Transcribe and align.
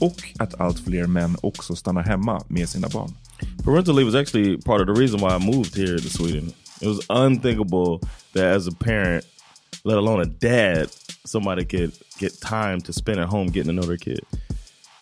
och 0.00 0.22
att 0.38 0.60
allt 0.60 0.80
fler 0.80 1.06
män 1.06 1.36
också 1.40 1.76
stannar 1.76 2.02
hemma 2.02 2.44
med 2.48 2.68
sina 2.68 2.88
barn. 2.88 3.14
Parental 3.64 3.94
leave 3.94 4.10
was 4.10 4.14
actually 4.14 4.56
part 4.56 4.80
of 4.80 4.86
the 4.86 5.02
reason 5.02 5.20
why 5.20 5.36
I 5.36 5.38
moved 5.38 5.76
here 5.76 5.98
to 5.98 6.08
Sweden. 6.08 6.52
It 6.80 6.86
was 6.86 7.00
unthinkable 7.08 8.00
that 8.32 8.56
as 8.56 8.68
a 8.68 8.72
parent, 8.80 9.24
let 9.84 9.96
alone 9.96 10.20
a 10.20 10.24
dad, 10.24 10.88
somebody 11.24 11.64
could 11.64 11.92
get 12.18 12.40
time 12.40 12.80
to 12.80 12.92
spend 12.92 13.20
at 13.20 13.28
home 13.28 13.46
getting 13.46 13.66
to 13.66 13.72
know 13.72 13.86
their 13.86 13.96
kid. 13.96 14.20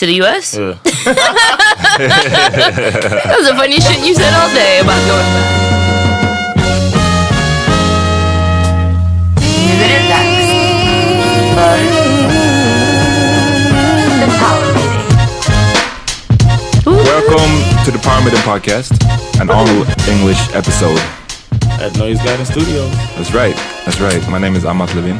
To 0.00 0.06
the 0.06 0.22
US? 0.22 0.56
Yeah. 0.56 0.78
That 3.20 3.36
was 3.36 3.48
the 3.48 3.54
funniest 3.54 3.86
shit 3.86 4.00
you 4.00 4.14
said 4.14 4.32
all 4.32 4.48
day 4.54 4.80
about 4.80 4.96
going 5.04 5.28
back. 5.36 5.50
Nu 9.36 9.72
är 9.84 9.88
det 9.88 10.08
dags 10.08 10.48
för 11.54 11.78
The 14.20 14.28
Power 14.40 14.68
Meeting. 14.74 15.04
Welcome 16.86 17.52
to 17.84 17.90
the 17.92 17.98
Power 17.98 18.24
Meeting 18.24 18.42
Podcast, 18.42 18.92
an 19.40 19.50
all 19.50 19.68
English 20.08 20.56
episode. 20.56 21.00
At 21.78 21.96
Noise 21.98 22.24
Garden 22.24 22.46
Studios. 22.46 22.92
That's 23.16 23.34
right. 23.34 23.56
That's 23.84 24.00
right. 24.00 24.30
My 24.30 24.38
name 24.38 24.56
is 24.56 24.64
Amat 24.64 24.94
Levin. 24.94 25.18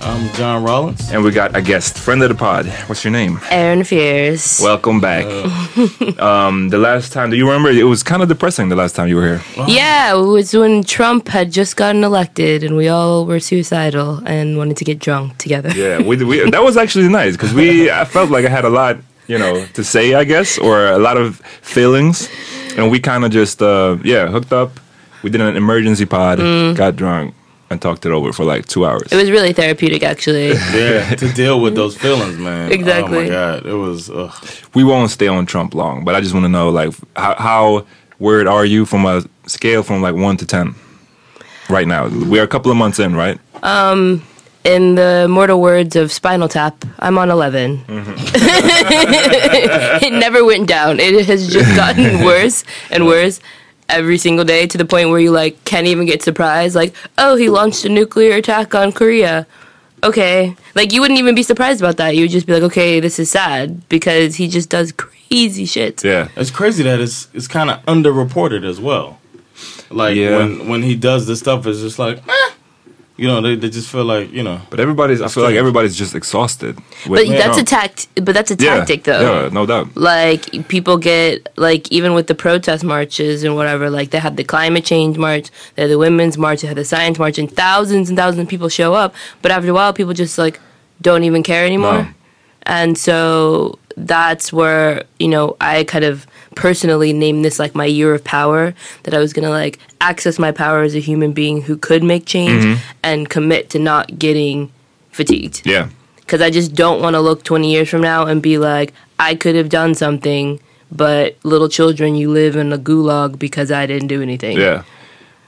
I'm 0.00 0.32
Jon 0.34 0.62
Rollins. 0.62 1.10
And 1.10 1.22
we 1.24 1.30
got 1.30 1.56
a 1.56 1.62
guest, 1.62 1.98
friend 1.98 2.22
of 2.22 2.28
the 2.28 2.34
pod. 2.34 2.66
What's 2.86 3.04
your 3.04 3.12
name? 3.12 3.40
Erin 3.50 3.84
Fears. 3.84 4.60
Welcome 4.62 5.00
back. 5.00 5.24
um, 6.20 6.68
the 6.68 6.78
last 6.78 7.12
time, 7.12 7.30
do 7.30 7.36
you 7.36 7.46
remember? 7.46 7.70
It 7.70 7.84
was 7.84 8.02
kind 8.02 8.22
of 8.22 8.28
depressing 8.28 8.68
the 8.68 8.76
last 8.76 8.94
time 8.94 9.08
you 9.08 9.16
were 9.16 9.38
here. 9.38 9.42
Yeah, 9.66 10.14
it 10.14 10.22
was 10.22 10.54
when 10.54 10.84
Trump 10.84 11.28
had 11.28 11.50
just 11.50 11.76
gotten 11.76 12.04
elected 12.04 12.62
and 12.62 12.76
we 12.76 12.88
all 12.88 13.26
were 13.26 13.40
suicidal 13.40 14.22
and 14.26 14.56
wanted 14.56 14.76
to 14.78 14.84
get 14.84 14.98
drunk 14.98 15.38
together. 15.38 15.70
Yeah, 15.70 16.02
we, 16.02 16.22
we, 16.24 16.50
that 16.50 16.62
was 16.62 16.76
actually 16.76 17.08
nice 17.08 17.32
because 17.32 17.52
we. 17.54 17.90
I 17.90 18.04
felt 18.04 18.30
like 18.30 18.44
I 18.44 18.48
had 18.50 18.64
a 18.64 18.70
lot, 18.70 18.98
you 19.26 19.38
know, 19.38 19.66
to 19.74 19.84
say, 19.84 20.14
I 20.14 20.24
guess, 20.24 20.58
or 20.58 20.86
a 20.86 20.98
lot 20.98 21.16
of 21.16 21.36
feelings, 21.62 22.28
and 22.76 22.90
we 22.90 23.00
kind 23.00 23.24
of 23.24 23.30
just, 23.30 23.62
uh, 23.62 23.96
yeah, 24.04 24.28
hooked 24.28 24.52
up. 24.52 24.78
We 25.22 25.30
did 25.30 25.40
an 25.40 25.56
emergency 25.56 26.06
pod, 26.06 26.38
got 26.76 26.94
drunk, 26.96 27.34
and 27.70 27.80
talked 27.82 28.06
it 28.06 28.12
over 28.12 28.32
for 28.32 28.44
like 28.44 28.66
two 28.66 28.86
hours. 28.86 29.12
It 29.12 29.16
was 29.16 29.30
really 29.30 29.52
therapeutic, 29.52 30.02
actually. 30.02 30.48
Yeah, 30.76 31.14
to 31.14 31.32
deal 31.42 31.60
with 31.60 31.74
those 31.74 31.96
feelings, 31.96 32.38
man. 32.38 32.70
Exactly. 32.72 33.18
Oh 33.18 33.22
my 33.22 33.28
god, 33.28 33.66
it 33.66 33.74
was. 33.74 34.10
Ugh. 34.10 34.32
we 34.74 34.84
won't 34.84 35.10
stay 35.10 35.28
on 35.28 35.46
Trump 35.46 35.74
long, 35.74 36.04
but 36.04 36.14
I 36.14 36.20
just 36.20 36.34
want 36.34 36.44
to 36.44 36.48
know, 36.50 36.68
like, 36.70 36.92
how, 37.16 37.34
how 37.34 37.86
worried 38.18 38.46
are 38.46 38.64
you 38.64 38.84
from 38.84 39.06
a 39.06 39.24
scale 39.46 39.82
from 39.82 40.02
like 40.02 40.14
one 40.14 40.36
to 40.38 40.46
ten? 40.46 40.74
Right 41.68 41.86
now, 41.88 42.06
we 42.08 42.38
are 42.38 42.44
a 42.44 42.48
couple 42.48 42.70
of 42.70 42.76
months 42.76 42.98
in, 43.00 43.16
right? 43.16 43.40
Um, 43.62 44.22
in 44.62 44.94
the 44.96 45.26
mortal 45.28 45.60
words 45.60 45.96
of 45.96 46.12
Spinal 46.12 46.48
Tap, 46.48 46.84
I'm 46.98 47.18
on 47.18 47.30
11. 47.30 47.84
it 49.98 50.12
never 50.12 50.44
went 50.44 50.68
down. 50.68 51.00
It 51.00 51.26
has 51.26 51.48
just 51.52 51.74
gotten 51.76 52.24
worse 52.24 52.64
and 52.90 53.06
worse 53.06 53.40
every 53.88 54.18
single 54.18 54.44
day 54.44 54.66
to 54.66 54.78
the 54.78 54.84
point 54.84 55.10
where 55.10 55.20
you 55.20 55.30
like 55.30 55.62
can't 55.64 55.86
even 55.86 56.06
get 56.06 56.22
surprised. 56.22 56.74
Like, 56.74 56.94
oh, 57.18 57.36
he 57.36 57.48
launched 57.48 57.84
a 57.84 57.88
nuclear 57.88 58.36
attack 58.36 58.74
on 58.74 58.92
Korea. 58.92 59.46
Okay, 60.04 60.54
like 60.74 60.92
you 60.92 61.00
wouldn't 61.00 61.18
even 61.18 61.34
be 61.34 61.42
surprised 61.42 61.80
about 61.80 61.96
that. 61.96 62.14
You 62.14 62.22
would 62.22 62.30
just 62.30 62.46
be 62.46 62.52
like, 62.52 62.62
okay, 62.64 63.00
this 63.00 63.18
is 63.18 63.30
sad 63.30 63.88
because 63.88 64.36
he 64.36 64.46
just 64.46 64.68
does 64.68 64.92
crazy 64.92 65.64
shit. 65.64 66.04
Yeah. 66.04 66.28
It's 66.36 66.50
crazy 66.50 66.82
that 66.84 67.00
it's 67.00 67.28
it's 67.32 67.48
kind 67.48 67.70
of 67.70 67.82
underreported 67.86 68.64
as 68.64 68.78
well. 68.80 69.18
Like 69.90 70.14
Yeah. 70.16 70.36
when 70.38 70.68
when 70.68 70.82
he 70.82 70.94
does 70.96 71.26
this 71.26 71.38
stuff, 71.40 71.66
it's 71.66 71.80
just 71.80 71.98
like, 71.98 72.18
eh. 72.28 72.32
You 73.18 73.26
know, 73.28 73.40
they, 73.40 73.56
they 73.56 73.70
just 73.70 73.88
feel 73.90 74.04
like 74.04 74.30
you 74.32 74.42
know. 74.42 74.60
But 74.70 74.78
everybody's, 74.80 75.22
I 75.22 75.28
feel 75.28 75.42
like 75.42 75.54
everybody's 75.56 75.96
just 75.96 76.14
exhausted. 76.14 76.76
But 77.04 77.10
with 77.10 77.28
that's 77.28 77.58
a 77.58 77.64
Trump. 77.64 77.68
tact. 77.94 78.08
But 78.24 78.34
that's 78.34 78.50
a 78.50 78.56
Yeah, 78.58 78.76
tactic, 78.76 79.04
though. 79.04 79.20
Yeah, 79.44 79.48
no 79.48 79.64
doubt. 79.66 79.96
like 79.96 80.68
people 80.68 80.96
get 80.98 81.48
like 81.56 81.90
even 81.90 82.12
with 82.14 82.26
the 82.26 82.34
protest 82.34 82.84
marches 82.84 83.42
and 83.44 83.54
whatever 83.56 83.88
like 83.90 84.10
they 84.10 84.18
had 84.18 84.36
the 84.36 84.44
climate 84.44 84.84
change 84.84 85.16
march 85.18 85.50
they 85.74 85.82
had 85.82 85.90
the 85.90 85.98
women's 85.98 86.36
march 86.36 86.60
they 86.60 86.68
had 86.68 86.76
the 86.76 86.84
science 86.84 87.18
march 87.18 87.38
and 87.38 87.50
thousands 87.50 88.08
and 88.08 88.18
thousands 88.18 88.42
of 88.42 88.48
people 88.48 88.68
show 88.68 88.92
up 88.94 89.14
but 89.42 89.50
after 89.50 89.70
a 89.70 89.74
while 89.74 89.92
people 89.92 90.12
just 90.12 90.36
like 90.38 90.60
don't 91.00 91.24
even 91.24 91.42
care 91.42 91.64
anymore 91.64 92.02
No. 92.02 92.08
and 92.64 92.98
so 92.98 93.78
that's 93.96 94.52
where 94.52 95.04
you 95.18 95.28
know 95.28 95.56
I 95.60 95.84
kind 95.84 96.04
of 96.04 96.26
personally 96.56 97.12
named 97.12 97.44
this 97.44 97.58
like 97.60 97.74
my 97.76 97.84
year 97.84 98.12
of 98.12 98.24
power 98.24 98.74
that 99.04 99.14
I 99.14 99.18
was 99.18 99.32
gonna 99.32 99.50
like 99.50 99.78
access 100.00 100.38
my 100.38 100.50
power 100.50 100.80
as 100.82 100.94
a 100.96 101.00
human 101.00 101.30
being 101.32 101.62
who 101.62 101.76
could 101.76 102.02
make 102.02 102.26
change 102.26 102.64
Mhm. 102.64 102.78
and 103.04 103.28
commit 103.28 103.70
to 103.70 103.78
not 103.78 104.18
getting 104.18 104.70
fatigued 105.12 105.62
Yeah. 105.64 105.88
because 106.16 106.40
I 106.42 106.50
just 106.50 106.74
don't 106.74 107.00
want 107.00 107.14
to 107.14 107.20
look 107.20 107.44
20 107.44 107.70
years 107.70 107.88
from 107.88 108.00
now 108.00 108.26
and 108.26 108.42
be 108.42 108.58
like, 108.58 108.92
I 109.18 109.34
could 109.36 109.54
have 109.54 109.68
done 109.68 109.94
something, 109.94 110.58
but 110.90 111.36
little 111.44 111.68
children, 111.68 112.16
you 112.16 112.30
live 112.30 112.56
in 112.56 112.72
a 112.72 112.78
gulag 112.78 113.38
because 113.38 113.70
I 113.70 113.86
didn't 113.86 114.08
do 114.08 114.20
anything. 114.22 114.58
Yeah. 114.58 114.82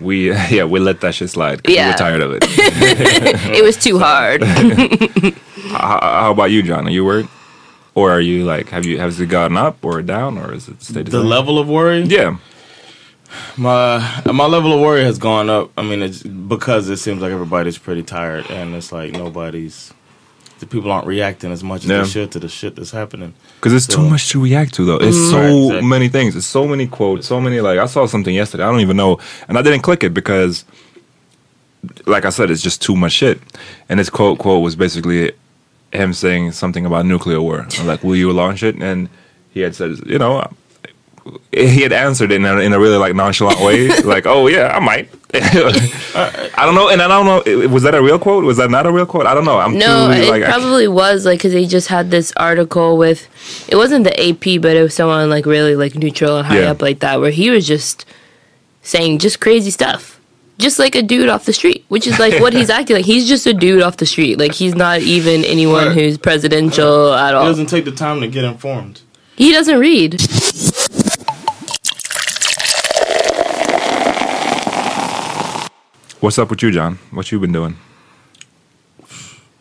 We 0.01 0.31
yeah 0.57 0.65
we 0.65 0.79
let 0.79 1.01
that 1.01 1.15
shit 1.15 1.31
slide. 1.31 1.61
Yeah. 1.67 1.91
We're 1.91 1.97
tired 1.99 2.23
of 2.23 2.31
it. 2.37 2.45
it 3.59 3.65
was 3.65 3.77
too 3.77 3.99
hard. 3.99 4.43
how, 5.71 5.99
how 6.03 6.31
about 6.33 6.51
you, 6.51 6.63
Jon? 6.63 6.87
Are 6.87 6.91
you 6.91 7.05
worried, 7.05 7.29
or 7.99 8.11
are 8.17 8.21
you 8.31 8.45
like 8.53 8.67
have 8.77 8.85
you 8.89 8.99
has 9.05 9.19
it 9.21 9.27
gone 9.39 9.57
up 9.67 9.77
or 9.89 10.03
down 10.03 10.39
or 10.39 10.49
is 10.59 10.69
it 10.69 10.79
stayed 10.83 11.07
the, 11.09 11.23
level 11.37 11.59
of 11.59 11.67
worry? 11.69 12.03
Yeah. 12.03 12.37
My 13.57 14.23
my 14.25 14.47
level 14.47 14.73
of 14.73 14.81
worry 14.81 15.05
has 15.05 15.19
gone 15.19 15.51
up. 15.51 15.71
I 15.77 15.83
mean, 15.83 16.01
it's 16.03 16.23
because 16.23 16.89
it 16.89 16.97
seems 16.99 17.21
like 17.23 17.33
everybody's 17.33 17.77
pretty 17.87 18.03
tired, 18.03 18.45
and 18.51 18.75
it's 18.75 18.91
like 18.93 19.13
nobody's. 19.13 19.93
The 20.61 20.67
people 20.67 20.91
aren't 20.91 21.07
reacting 21.07 21.53
as 21.53 21.63
much 21.63 21.85
as 21.85 21.91
Yeah. 21.91 22.03
they 22.03 22.09
should 22.09 22.31
to 22.33 22.41
the 22.41 22.49
shit 22.49 22.75
that's 22.77 22.91
happening. 22.91 23.33
Because 23.61 23.73
it's 23.79 23.87
too 23.87 24.03
much 24.15 24.31
to 24.31 24.43
react 24.43 24.75
to, 24.75 24.85
though. 24.85 24.97
It's 25.09 25.17
Mm. 25.17 25.31
so 25.31 25.39
Right, 25.39 25.51
exactly. 25.67 25.89
many 25.89 26.09
things. 26.09 26.35
It's 26.37 26.47
so 26.59 26.67
many 26.67 26.87
quotes. 26.89 27.29
So 27.29 27.41
many 27.41 27.61
like 27.61 27.79
I 27.79 27.87
saw 27.87 28.07
something 28.07 28.35
yesterday. 28.35 28.65
I 28.65 28.71
don't 28.73 28.81
even 28.89 28.97
know, 28.97 29.19
and 29.47 29.55
I 29.59 29.63
didn't 29.63 29.83
click 29.83 30.03
it 30.03 30.13
because, 30.15 30.65
like 32.07 32.25
I 32.25 32.31
said, 32.31 32.51
it's 32.51 32.63
just 32.69 32.81
too 32.83 32.97
much 32.97 33.13
shit. 33.13 33.39
And 33.89 34.01
this 34.01 34.11
quote 34.11 34.39
quote 34.39 34.63
was 34.63 34.75
basically 34.75 35.33
him 35.93 36.13
saying 36.13 36.53
something 36.53 36.85
about 36.87 37.07
nuclear 37.07 37.41
war. 37.41 37.67
Like, 37.85 38.03
will 38.05 38.17
you 38.17 38.33
launch 38.33 38.63
it? 38.63 38.77
And 38.83 39.09
he 39.51 39.61
had 39.61 39.75
said, 39.75 39.99
you 40.07 40.19
know. 40.19 40.49
He 41.53 41.83
had 41.83 41.93
answered 41.93 42.33
in 42.33 42.47
a, 42.47 42.57
in 42.59 42.73
a 42.73 42.79
really 42.81 42.97
like 42.97 43.15
nonchalant 43.15 43.61
way, 43.61 43.89
like, 44.05 44.25
"Oh 44.25 44.47
yeah, 44.47 44.75
I 44.75 44.81
might." 44.81 45.11
I 45.35 46.63
don't 46.65 46.75
know, 46.75 46.89
and 46.89 47.03
I 47.03 47.09
don't 47.09 47.27
know. 47.27 47.69
Was 47.69 47.83
that 47.83 47.95
a 47.95 48.01
real 48.03 48.19
quote? 48.19 48.45
Was 48.45 48.57
that 48.57 48.71
not 48.71 48.87
a 48.87 48.93
real 48.93 49.05
quote? 49.05 49.27
I 49.27 49.35
don't 49.35 49.45
know. 49.45 49.59
I'm 49.59 49.77
no, 49.77 50.07
too 50.11 50.23
it 50.23 50.31
like 50.31 50.43
I- 50.43 50.47
probably 50.53 50.89
was 50.89 51.27
like 51.27 51.39
because 51.41 51.53
they 51.53 51.67
just 51.67 51.89
had 51.89 52.11
this 52.11 52.33
article 52.39 52.97
with, 52.97 53.29
it 53.69 53.77
wasn't 53.77 54.05
the 54.05 54.19
AP, 54.19 54.63
but 54.63 54.75
it 54.75 54.83
was 54.83 54.95
someone 54.95 55.29
like 55.29 55.45
really 55.45 55.77
like 55.77 55.95
neutral 55.95 56.39
and 56.39 56.47
high 56.47 56.61
Yeah. 56.61 56.71
up 56.71 56.81
like 56.81 57.01
that, 57.01 57.21
where 57.21 57.31
he 57.31 57.51
was 57.51 57.67
just 57.67 58.07
saying 58.83 59.19
just 59.19 59.39
crazy 59.39 59.71
stuff. 59.71 60.18
Just 60.59 60.79
like 60.81 60.97
a 60.97 61.03
dude 61.03 61.29
off 61.29 61.45
the 61.45 61.53
street, 61.53 61.85
which 61.89 62.07
is 62.07 62.19
like 62.19 62.41
what 62.41 62.53
he's 62.53 62.69
acting 62.79 62.97
like. 62.97 63.05
He's 63.05 63.29
just 63.29 63.47
a 63.47 63.55
dude 63.55 63.81
off 63.83 63.97
the 63.99 64.07
street. 64.07 64.39
Like 64.39 64.53
he's 64.53 64.75
not 64.75 65.01
even 65.01 65.45
anyone 65.45 65.87
Right. 65.89 65.95
who's 65.95 66.19
presidential 66.19 67.15
at 67.15 67.35
all. 67.35 67.45
He 67.45 67.49
doesn't 67.51 67.67
take 67.67 67.85
the 67.85 67.93
time 67.93 68.21
to 68.21 68.27
get 68.29 68.45
informed. 68.45 69.03
He 69.37 69.53
doesn't 69.53 69.79
read. 69.79 70.21
What's 76.21 76.37
up 76.39 76.51
with 76.51 76.63
you, 76.63 76.73
Jon? 76.73 76.99
What 77.13 77.31
you 77.31 77.39
been 77.39 77.53
doing? 77.53 77.77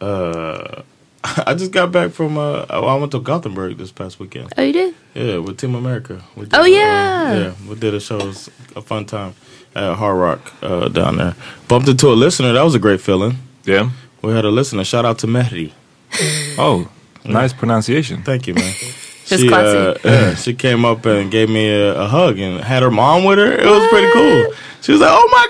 Uh, 0.02 0.82
I 1.24 1.54
just 1.54 1.72
got 1.72 1.92
back 1.92 2.12
from. 2.12 2.36
Uh, 2.38 2.66
I 2.70 2.96
went 2.96 3.12
to 3.12 3.20
Gothenburg 3.20 3.78
this 3.78 3.92
past 3.92 4.20
weekend. 4.20 4.52
Oh, 4.58 4.64
you 4.64 4.74
did? 4.74 4.96
Yeah, 5.14 5.38
with 5.38 5.60
Team 5.60 5.76
America. 5.76 6.24
We 6.36 6.46
did, 6.46 6.56
Oh, 6.56 6.62
uh, 6.62 6.66
yeah. 6.66 7.34
yeah, 7.38 7.54
we 7.70 7.76
did 7.76 7.94
a 7.94 8.00
show. 8.00 8.18
It 8.18 8.26
was 8.26 8.50
a 8.76 8.82
fun 8.82 9.06
time 9.06 9.36
at 9.75 9.96
Hard 9.96 10.18
Rock 10.18 10.54
uh, 10.62 10.88
down 10.90 11.18
there. 11.18 11.36
Bumped 11.68 11.88
into 11.88 12.08
a 12.08 12.14
listener. 12.16 12.54
That 12.54 12.64
was 12.64 12.75
a 12.75 12.80
great 12.80 13.02
feeling. 13.02 13.38
Yeah. 13.66 13.90
We 14.22 14.31
had 14.34 14.46
a 14.46 14.50
listener. 14.52 14.84
Shout 14.84 15.06
out 15.06 15.19
to 15.19 15.28
Mehdi. 15.28 15.72
Oh, 16.60 16.90
nice 17.25 17.54
pronunciation. 17.54 18.24
Thank 18.24 18.48
you, 18.48 18.54
man. 18.56 18.74
She, 19.28 19.52
uh, 19.54 19.94
yeah, 20.06 20.36
she 20.36 20.54
came 20.54 20.86
up 20.86 21.06
and 21.06 21.30
gave 21.30 21.50
me 21.50 21.68
a, 21.69 22.00
a 22.00 22.08
hug 22.08 22.40
and 22.40 22.62
had 22.64 22.81
her 22.81 22.90
mom 22.90 23.25
with 23.25 23.38
her. 23.38 23.52
It 23.52 23.66
was 23.66 23.86
pretty 23.90 24.10
cool. 24.14 24.54
She 24.81 24.94
was 24.94 25.02
like, 25.02 25.10
"Oh 25.12 25.28
my 25.30 25.48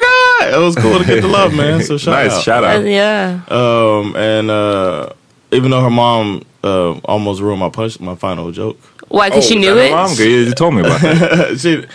god!" 0.50 0.54
It 0.56 0.66
was 0.66 0.76
cool 0.76 0.98
to 0.98 1.06
get 1.06 1.22
the 1.22 1.28
love, 1.28 1.54
man. 1.54 1.84
So 1.84 1.96
shout 2.00 2.14
Nice, 2.26 2.34
out. 2.38 2.42
shout 2.42 2.64
Uh, 2.64 2.68
out. 2.70 2.86
yeah. 2.86 3.42
Um, 3.50 4.16
and 4.16 4.50
uh, 4.50 5.14
even 5.52 5.70
though 5.70 5.84
her 5.84 5.92
mom 5.92 6.42
uh, 6.64 6.94
almost 7.06 7.40
ruined 7.40 7.60
my 7.60 7.70
punch, 7.70 8.00
my 8.00 8.16
final 8.16 8.52
joke. 8.52 8.80
Why? 9.10 9.30
Because 9.30 9.48
she 9.48 9.58
Oh, 9.58 9.60
knew 9.60 9.78
it. 9.78 9.92
her 9.92 9.96
Mom, 9.96 10.12
you 10.18 10.26
you 10.26 10.54
told 10.54 10.74
me 10.74 10.82
about 10.82 11.00
that. 11.02 11.60
she 11.60 11.86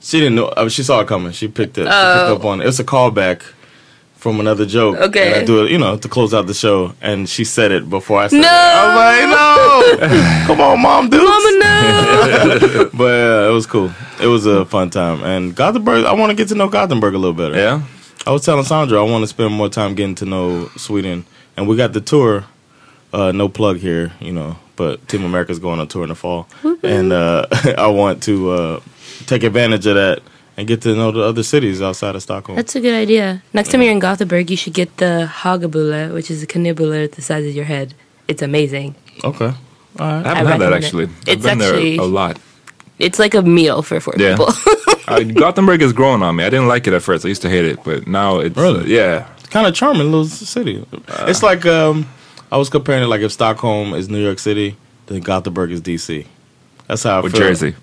she 0.00 0.18
didn't 0.20 0.34
know. 0.36 0.46
uh, 0.48 0.68
she 0.68 0.82
saw 0.82 1.00
it 1.00 1.08
coming. 1.08 1.32
She 1.32 1.48
picked 1.48 1.78
it. 1.78 1.84
She 1.84 1.90
Oh. 1.92 2.28
picked 2.28 2.40
up 2.40 2.44
on 2.46 2.60
it. 2.60 2.66
It's 2.66 2.78
a 2.78 2.84
callback 2.84 3.42
from 4.16 4.40
another 4.40 4.66
joke. 4.66 4.96
Okay. 4.96 5.26
And 5.32 5.42
I 5.42 5.44
do 5.44 5.64
it, 5.64 5.70
you 5.70 5.78
know, 5.78 5.96
to 5.96 6.08
close 6.08 6.34
out 6.34 6.46
the 6.46 6.54
show. 6.54 6.92
And 7.00 7.28
she 7.28 7.44
said 7.44 7.70
it 7.72 7.88
before 7.88 8.18
I 8.20 8.28
said 8.28 8.40
No. 8.40 8.48
it. 8.48 8.50
I 8.50 8.86
was 8.86 10.00
like, 10.00 10.10
no, 10.10 10.46
come 10.46 10.60
on, 10.60 10.80
mom, 10.82 11.10
dude. 11.10 11.22
Mama, 11.22 11.58
no. 11.58 12.90
but 12.94 13.04
uh, 13.04 13.48
it 13.48 13.52
was 13.52 13.66
cool. 13.66 13.92
It 14.20 14.26
was 14.26 14.46
a 14.46 14.64
fun 14.64 14.90
time. 14.90 15.22
And 15.22 15.54
Gothenburg, 15.54 16.04
I 16.04 16.12
want 16.14 16.30
to 16.30 16.34
get 16.36 16.48
to 16.48 16.54
know 16.54 16.68
Gothenburg 16.68 17.14
a 17.14 17.18
little 17.18 17.34
better. 17.34 17.54
Yeah. 17.56 17.82
I 18.26 18.32
was 18.32 18.44
telling 18.44 18.64
Sandra 18.64 18.98
I 18.98 19.08
want 19.08 19.22
to 19.22 19.28
spend 19.28 19.54
more 19.54 19.68
time 19.68 19.94
getting 19.94 20.16
to 20.16 20.24
know 20.24 20.68
Sweden, 20.76 21.24
and 21.56 21.68
we 21.68 21.76
got 21.76 21.92
the 21.92 22.00
tour. 22.00 22.44
Uh, 23.12 23.30
no 23.30 23.48
plug 23.48 23.76
here, 23.78 24.12
you 24.20 24.32
know, 24.32 24.56
but 24.74 25.06
Team 25.08 25.24
America's 25.24 25.60
going 25.60 25.78
on 25.78 25.86
tour 25.86 26.02
in 26.02 26.08
the 26.08 26.16
fall, 26.16 26.48
and 26.82 27.12
uh, 27.12 27.46
I 27.78 27.86
want 27.86 28.22
to 28.24 28.50
uh, 28.50 28.80
take 29.26 29.42
advantage 29.42 29.86
of 29.86 29.94
that 29.96 30.20
and 30.56 30.66
get 30.66 30.80
to 30.82 30.94
know 30.94 31.10
the 31.12 31.22
other 31.22 31.42
cities 31.42 31.82
outside 31.82 32.14
of 32.14 32.22
Stockholm. 32.22 32.56
That's 32.56 32.74
a 32.76 32.80
good 32.80 32.94
idea. 32.94 33.42
Next 33.52 33.70
time 33.70 33.82
you're 33.82 33.92
in 33.92 33.98
Gothenburg, 33.98 34.50
you 34.50 34.56
should 34.56 34.72
get 34.74 34.96
the 34.96 35.28
hagabula, 35.30 36.12
which 36.14 36.30
is 36.30 36.42
a 36.42 36.46
kanelbulle 36.46 37.10
the 37.12 37.22
size 37.22 37.46
of 37.46 37.54
your 37.54 37.64
head. 37.66 37.94
It's 38.28 38.42
amazing. 38.42 38.94
okay, 39.24 39.44
all 39.46 39.52
right. 39.98 40.26
I 40.26 40.34
haven't 40.34 40.46
I 40.46 40.50
had 40.52 40.60
that 40.60 40.70
recommend 40.70 40.72
it. 40.72 40.84
actually. 40.86 41.04
I've 41.04 41.28
It's 41.28 41.42
been 41.44 41.60
actually- 41.62 41.96
there 41.96 42.04
a 42.06 42.08
lot. 42.08 42.38
It's 42.98 43.18
like 43.18 43.34
a 43.34 43.42
meal 43.42 43.82
for 43.82 44.00
four 44.00 44.14
Yeah. 44.16 44.36
people. 44.36 44.48
uh, 45.08 45.20
Gothenburg 45.22 45.82
is 45.82 45.92
growing 45.92 46.22
on 46.22 46.34
me. 46.36 46.44
I 46.44 46.48
didn't 46.50 46.66
like 46.68 46.86
it 46.86 46.94
at 46.94 47.02
first. 47.02 47.26
I 47.26 47.28
used 47.28 47.42
to 47.42 47.50
hate 47.50 47.66
it, 47.66 47.84
but 47.84 48.06
now 48.06 48.38
it's 48.38 48.56
Really? 48.56 48.94
yeah. 48.94 49.26
kind 49.50 49.66
of 49.66 49.74
charming 49.74 50.04
little 50.10 50.24
city. 50.24 50.82
it's 51.28 51.42
like 51.42 51.66
um, 51.66 52.08
I 52.50 52.56
was 52.56 52.68
comparing 52.70 53.02
it 53.02 53.06
like 53.06 53.20
if 53.20 53.32
Stockholm 53.32 53.92
is 53.92 54.08
New 54.08 54.22
York 54.22 54.38
City, 54.38 54.76
then 55.06 55.20
Gothenburg 55.20 55.70
is 55.72 55.80
DC. 55.82 56.26
That's 56.88 57.02
how 57.02 57.18
I 57.18 57.20
With 57.20 57.32
feel. 57.32 57.42
Jersey. 57.42 57.74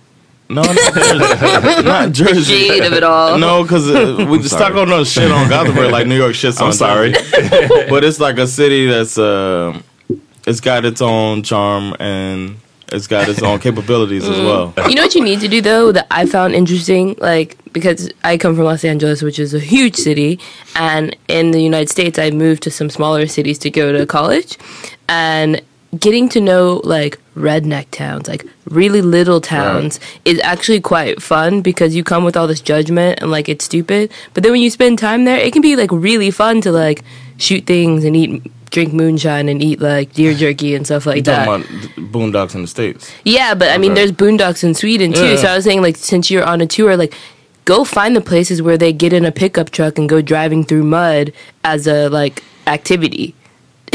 No, 0.53 0.61
not 0.61 0.75
Jersey. 0.94 1.83
not 1.83 2.11
Jersey. 2.11 2.67
Shade 2.67 2.83
of 2.83 2.94
it 2.94 3.03
all. 3.03 3.38
No, 3.38 3.63
because 3.63 3.89
uh, 3.89 4.15
we 4.29 4.38
sorry. 4.44 4.44
Stockholm 4.44 4.89
don't 4.89 5.07
shit 5.07 5.31
on 5.31 5.50
Gothenburg 5.50 5.91
like 5.91 6.07
New 6.07 6.17
York 6.17 6.33
shits 6.33 6.59
on. 6.59 6.67
I'm 6.67 6.73
sorry. 6.73 7.13
But 7.89 8.03
it's 8.03 8.19
like 8.19 8.38
a 8.38 8.47
city 8.47 8.88
that's 8.88 9.17
uh, 9.17 9.79
it's 10.47 10.59
got 10.59 10.85
its 10.85 11.01
own 11.01 11.44
charm 11.44 11.95
and 12.00 12.57
it's 12.91 13.07
got 13.07 13.27
its 13.27 13.41
own 13.41 13.59
capabilities 13.59 14.27
as 14.27 14.38
well. 14.38 14.73
you 14.88 14.95
know 14.95 15.03
what 15.03 15.15
you 15.15 15.23
need 15.23 15.39
to 15.39 15.47
do 15.47 15.61
though 15.61 15.91
that 15.91 16.07
I 16.12 16.25
found 16.25 16.53
interesting, 16.53 17.15
like 17.19 17.57
because 17.74 18.10
I 18.24 18.38
come 18.38 18.55
from 18.55 18.65
Los 18.65 18.86
Angeles, 18.86 19.22
which 19.24 19.39
is 19.39 19.53
a 19.53 19.60
huge 19.60 19.95
city, 19.95 20.39
and 20.75 21.15
in 21.27 21.51
the 21.51 21.62
United 21.62 21.89
States, 21.89 22.19
I 22.19 22.29
moved 22.29 22.62
to 22.63 22.72
some 22.72 22.89
smaller 22.89 23.25
cities 23.27 23.57
to 23.60 23.72
go 23.72 23.91
to 23.91 24.05
college, 24.05 24.57
and 25.10 25.60
getting 26.00 26.29
to 26.29 26.41
know 26.41 26.81
like 26.83 27.19
redneck 27.35 27.88
towns, 27.91 28.27
like 28.27 28.45
really 28.65 29.01
little 29.01 29.41
towns, 29.41 30.00
is 30.25 30.39
actually 30.41 30.81
quite 30.81 31.21
fun 31.21 31.62
because 31.62 31.95
you 31.95 32.03
come 32.03 32.23
with 32.23 32.35
all 32.38 32.47
this 32.47 32.62
judgment 32.62 33.19
and 33.21 33.29
like 33.31 33.47
it's 33.50 33.65
stupid, 33.65 34.12
but 34.33 34.43
then 34.43 34.51
when 34.51 34.62
you 34.62 34.69
spend 34.69 35.00
time 35.00 35.25
there, 35.25 35.38
it 35.38 35.53
can 35.53 35.62
be 35.62 35.75
like 35.75 35.91
really 35.91 36.31
fun 36.31 36.62
to 36.62 36.71
like 36.71 37.03
shoot 37.38 37.65
things 37.65 38.03
and 38.03 38.15
eat. 38.15 38.51
Drink 38.73 38.91
moonshine 38.91 39.50
and 39.50 39.62
eat 39.62 39.79
like 39.79 40.13
deer 40.13 40.33
jerky 40.41 40.73
and 40.73 40.83
stuff 40.83 41.05
like 41.05 41.17
You 41.17 41.21
that. 41.23 41.45
talking 41.45 41.63
about 41.63 42.12
boondocks 42.12 42.55
in 42.55 42.63
the 42.63 42.67
states? 42.67 43.12
Yeah, 43.23 43.53
but 43.53 43.69
I 43.69 43.77
mean, 43.77 43.91
Okay. 43.91 44.00
there's 44.01 44.12
boondocks 44.12 44.63
in 44.63 44.73
Sweden 44.73 45.13
too. 45.13 45.23
Yeah. 45.27 45.35
So 45.35 45.47
I 45.50 45.55
was 45.55 45.63
saying, 45.63 45.83
like, 45.83 45.95
since 45.95 46.31
you're 46.31 46.43
on 46.43 46.59
a 46.59 46.65
tour, 46.65 46.97
like, 46.97 47.13
go 47.65 47.83
find 47.83 48.15
the 48.15 48.21
places 48.21 48.63
where 48.63 48.75
they 48.75 48.91
get 48.91 49.13
in 49.13 49.25
a 49.25 49.31
pickup 49.31 49.69
truck 49.69 50.00
and 50.00 50.09
go 50.09 50.23
driving 50.23 50.63
through 50.63 50.85
mud 50.85 51.31
as 51.63 51.85
a 51.85 52.09
like 52.09 52.41
activity, 52.65 53.35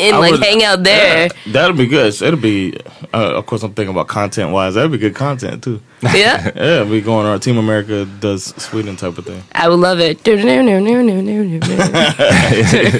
and 0.06 0.16
I 0.16 0.18
like 0.18 0.32
would- 0.32 0.42
hang 0.42 0.62
out 0.62 0.82
there. 0.82 1.26
Yeah, 1.26 1.52
that'll 1.52 1.76
be 1.76 1.86
good. 1.86 2.14
It'll 2.22 2.38
be, 2.38 2.76
uh, 3.14 3.34
of 3.36 3.46
course, 3.46 3.62
I'm 3.62 3.72
thinking 3.74 3.94
about 3.94 4.08
content 4.08 4.50
wise. 4.52 4.74
That'll 4.74 4.90
be 4.90 4.98
good 4.98 5.14
content 5.14 5.62
too. 5.64 5.80
Yeah, 6.02 6.50
Yeah, 6.54 6.84
we 6.84 7.00
going 7.00 7.26
our 7.26 7.38
Team 7.38 7.56
America 7.58 8.04
does 8.20 8.44
Sweden 8.62 8.96
type 8.96 9.16
of 9.18 9.24
thing. 9.24 9.42
I 9.52 9.68
would 9.68 9.80
love 9.80 9.98
it. 10.00 10.22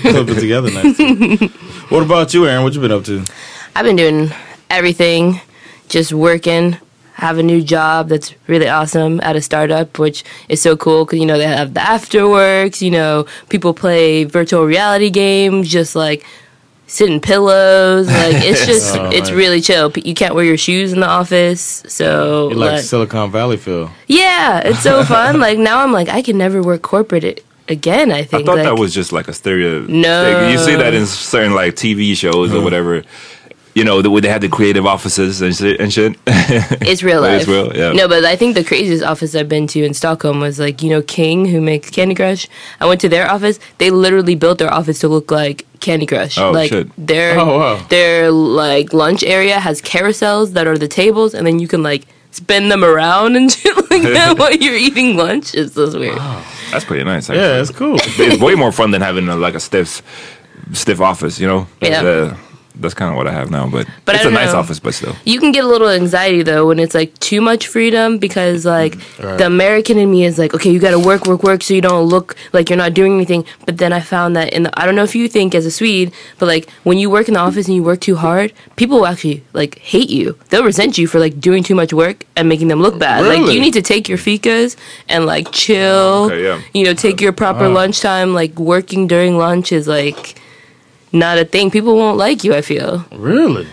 Clip 0.00 0.28
it 0.28 0.40
together 0.40 0.70
nice. 0.70 0.98
what 1.90 2.02
about 2.02 2.32
you, 2.34 2.46
Erin? 2.46 2.62
What 2.64 2.74
you 2.74 2.80
been 2.80 2.92
up 2.92 3.04
to? 3.04 3.24
I've 3.74 3.84
been 3.84 3.96
doing 3.96 4.30
everything, 4.70 5.40
just 5.88 6.12
working. 6.12 6.78
Have 7.14 7.38
a 7.38 7.42
new 7.42 7.62
job 7.62 8.08
that's 8.10 8.34
really 8.46 8.68
awesome 8.68 9.20
at 9.22 9.36
a 9.36 9.40
startup, 9.40 9.98
which 9.98 10.22
is 10.50 10.60
so 10.60 10.76
cool 10.76 11.06
because 11.06 11.18
you 11.18 11.24
know 11.24 11.38
they 11.38 11.46
have 11.46 11.72
the 11.72 11.80
afterworks. 11.80 12.82
You 12.82 12.90
know, 12.90 13.26
people 13.48 13.72
play 13.72 14.24
virtual 14.24 14.64
reality 14.66 15.08
games, 15.08 15.68
just 15.70 15.96
like 15.96 16.26
sit 16.86 17.10
in 17.10 17.20
pillows. 17.20 18.06
Like 18.06 18.36
it's 18.44 18.64
just 18.70 18.96
Oh, 18.96 19.06
it's 19.10 19.28
nice. 19.28 19.36
really 19.36 19.60
chill. 19.60 19.90
P- 19.90 20.02
You 20.04 20.14
can't 20.14 20.34
wear 20.34 20.44
your 20.44 20.56
shoes 20.56 20.92
in 20.92 21.00
the 21.00 21.08
office, 21.08 21.82
so 21.88 22.48
You 22.50 22.56
like 22.56 22.72
like, 22.72 22.80
Silicon 22.84 23.30
Valley 23.30 23.56
feel? 23.56 23.90
yeah, 24.06 24.60
it's 24.64 24.80
so 24.82 25.04
fun. 25.14 25.38
like 25.40 25.58
now 25.58 25.82
I'm 25.82 25.92
like 25.92 26.08
I 26.08 26.22
can 26.22 26.38
never 26.38 26.62
work 26.62 26.82
corporate 26.82 27.24
a- 27.24 27.42
again. 27.68 28.12
I 28.12 28.22
think 28.22 28.42
I 28.42 28.46
thought 28.46 28.56
like, 28.56 28.64
that 28.66 28.78
was 28.78 28.94
just 28.94 29.12
like 29.12 29.28
a 29.28 29.32
stereo. 29.32 29.80
No. 29.88 30.24
thing. 30.40 30.52
you 30.52 30.58
see 30.58 30.76
that 30.76 30.94
in 30.94 31.06
certain 31.06 31.54
like 31.54 31.74
TV 31.74 32.16
shows 32.16 32.50
or 32.52 32.56
uh-huh. 32.56 32.64
whatever. 32.64 33.02
You 33.76 33.84
know, 33.84 34.00
the 34.00 34.10
way 34.10 34.22
they 34.22 34.28
had 34.30 34.40
the 34.40 34.48
creative 34.48 34.86
offices 34.86 35.42
and 35.42 35.54
shit. 35.54 35.78
And 35.78 35.92
shit. 35.92 36.16
It's 36.26 37.02
real 37.02 37.20
life. 37.26 37.42
It's 37.42 37.48
real, 37.48 37.76
yeah. 37.76 37.92
No, 37.92 38.08
but 38.08 38.24
I 38.24 38.34
think 38.34 38.54
the 38.54 38.64
craziest 38.64 39.04
office 39.04 39.34
I've 39.34 39.50
been 39.50 39.66
to 39.68 39.84
in 39.84 39.92
Stockholm 39.92 40.40
was 40.40 40.58
like, 40.58 40.82
you 40.82 40.88
know, 40.88 41.02
King, 41.02 41.44
who 41.44 41.60
makes 41.60 41.90
Candy 41.90 42.14
Crush. 42.14 42.48
I 42.80 42.86
went 42.86 43.02
to 43.02 43.08
their 43.10 43.30
office. 43.30 43.60
They 43.76 43.90
literally 43.90 44.34
built 44.34 44.56
their 44.58 44.72
office 44.72 44.98
to 45.00 45.08
look 45.08 45.30
like 45.30 45.66
Candy 45.80 46.06
Crush. 46.06 46.38
Oh, 46.38 46.52
like 46.52 46.70
shit. 46.70 46.88
their 46.96 47.38
Oh, 47.38 47.58
wow. 47.58 47.86
their 47.90 48.30
like 48.30 48.94
lunch 48.94 49.22
area 49.22 49.60
has 49.60 49.82
carousels 49.82 50.52
that 50.54 50.66
are 50.66 50.78
the 50.78 50.88
tables, 50.88 51.34
and 51.34 51.46
then 51.46 51.58
you 51.58 51.68
can 51.68 51.82
like 51.82 52.06
spin 52.30 52.70
them 52.70 52.82
around 52.82 53.36
and 53.36 53.52
shit 53.58 53.76
like 53.90 54.02
that 54.02 54.38
while 54.38 54.54
you're 54.54 54.74
eating 54.74 55.18
lunch. 55.18 55.54
It's 55.54 55.74
just 55.74 55.98
weird. 55.98 56.16
That's 56.72 56.86
pretty 56.86 57.04
nice. 57.04 57.28
Actually. 57.28 57.44
Yeah, 57.44 57.60
it's 57.60 57.70
cool. 57.72 57.96
it's 58.00 58.40
way 58.40 58.54
more 58.54 58.72
fun 58.72 58.90
than 58.90 59.02
having 59.02 59.28
a, 59.28 59.36
like 59.36 59.54
a 59.54 59.60
stiff, 59.60 60.00
stiff 60.72 61.00
office. 61.02 61.38
You 61.38 61.46
know. 61.46 61.66
Yeah. 61.82 62.00
Uh, 62.00 62.36
that's 62.80 62.94
kind 62.94 63.10
of 63.10 63.16
what 63.16 63.26
I 63.26 63.32
have 63.32 63.50
now, 63.50 63.66
but, 63.68 63.86
But 64.04 64.14
it's 64.16 64.22
a 64.24 64.28
don't 64.28 64.34
nice 64.34 64.52
know. 64.52 64.58
office, 64.58 64.78
but 64.80 64.94
still. 64.94 65.14
You 65.24 65.40
can 65.40 65.52
get 65.52 65.64
a 65.64 65.66
little 65.68 65.88
anxiety 65.88 66.42
though 66.42 66.66
when 66.68 66.78
it's 66.78 66.94
like 66.94 67.16
too 67.18 67.40
much 67.40 67.66
freedom 67.66 68.18
because 68.18 68.64
like 68.66 68.94
mm, 68.96 69.38
the 69.38 69.46
American 69.46 69.98
in 69.98 70.10
me 70.10 70.24
is 70.24 70.38
like, 70.38 70.54
okay, 70.54 70.70
you 70.70 70.78
got 70.78 70.90
to 70.90 70.98
work, 70.98 71.26
work, 71.26 71.42
work, 71.42 71.62
so 71.62 71.74
you 71.74 71.80
don't 71.80 72.04
look 72.04 72.36
like 72.52 72.68
you're 72.68 72.76
not 72.76 72.94
doing 72.94 73.14
anything. 73.14 73.44
But 73.64 73.78
then 73.78 73.92
I 73.92 74.00
found 74.00 74.36
that 74.36 74.52
in 74.52 74.64
the, 74.64 74.80
I 74.80 74.84
don't 74.86 74.94
know 74.94 75.04
if 75.04 75.14
you 75.14 75.28
think 75.28 75.54
as 75.54 75.66
a 75.66 75.70
Swede, 75.70 76.12
but 76.38 76.46
like 76.46 76.70
when 76.84 76.98
you 76.98 77.08
work 77.10 77.28
in 77.28 77.34
the 77.34 77.40
office 77.40 77.66
and 77.66 77.74
you 77.74 77.82
work 77.82 78.00
too 78.00 78.16
hard, 78.16 78.52
people 78.76 78.98
will 78.98 79.06
actually 79.06 79.42
like 79.52 79.78
hate 79.78 80.10
you. 80.10 80.38
They'll 80.50 80.64
resent 80.64 80.98
you 80.98 81.06
for 81.06 81.18
like 81.18 81.40
doing 81.40 81.62
too 81.62 81.74
much 81.74 81.92
work 81.92 82.24
and 82.36 82.48
making 82.48 82.68
them 82.68 82.80
look 82.80 82.98
bad. 82.98 83.24
Like 83.24 83.52
you 83.52 83.60
need 83.60 83.74
to 83.74 83.82
take 83.82 84.08
your 84.08 84.18
fikas 84.18 84.76
and 85.08 85.26
like 85.26 85.50
chill. 85.52 85.86
Oh, 85.86 86.24
okay, 86.26 86.42
yeah. 86.44 86.60
You 86.74 86.84
know, 86.84 86.94
take 86.94 87.20
your 87.20 87.32
proper 87.32 87.68
lunchtime. 87.68 88.34
Like 88.34 88.58
working 88.58 89.06
during 89.06 89.38
lunch 89.38 89.72
is 89.72 89.88
like 89.88 90.38
not 91.12 91.38
a 91.38 91.44
thing. 91.44 91.70
People 91.70 91.96
won't 91.96 92.18
like 92.18 92.44
you. 92.44 92.54
I 92.54 92.62
feel. 92.62 93.04
Really? 93.12 93.66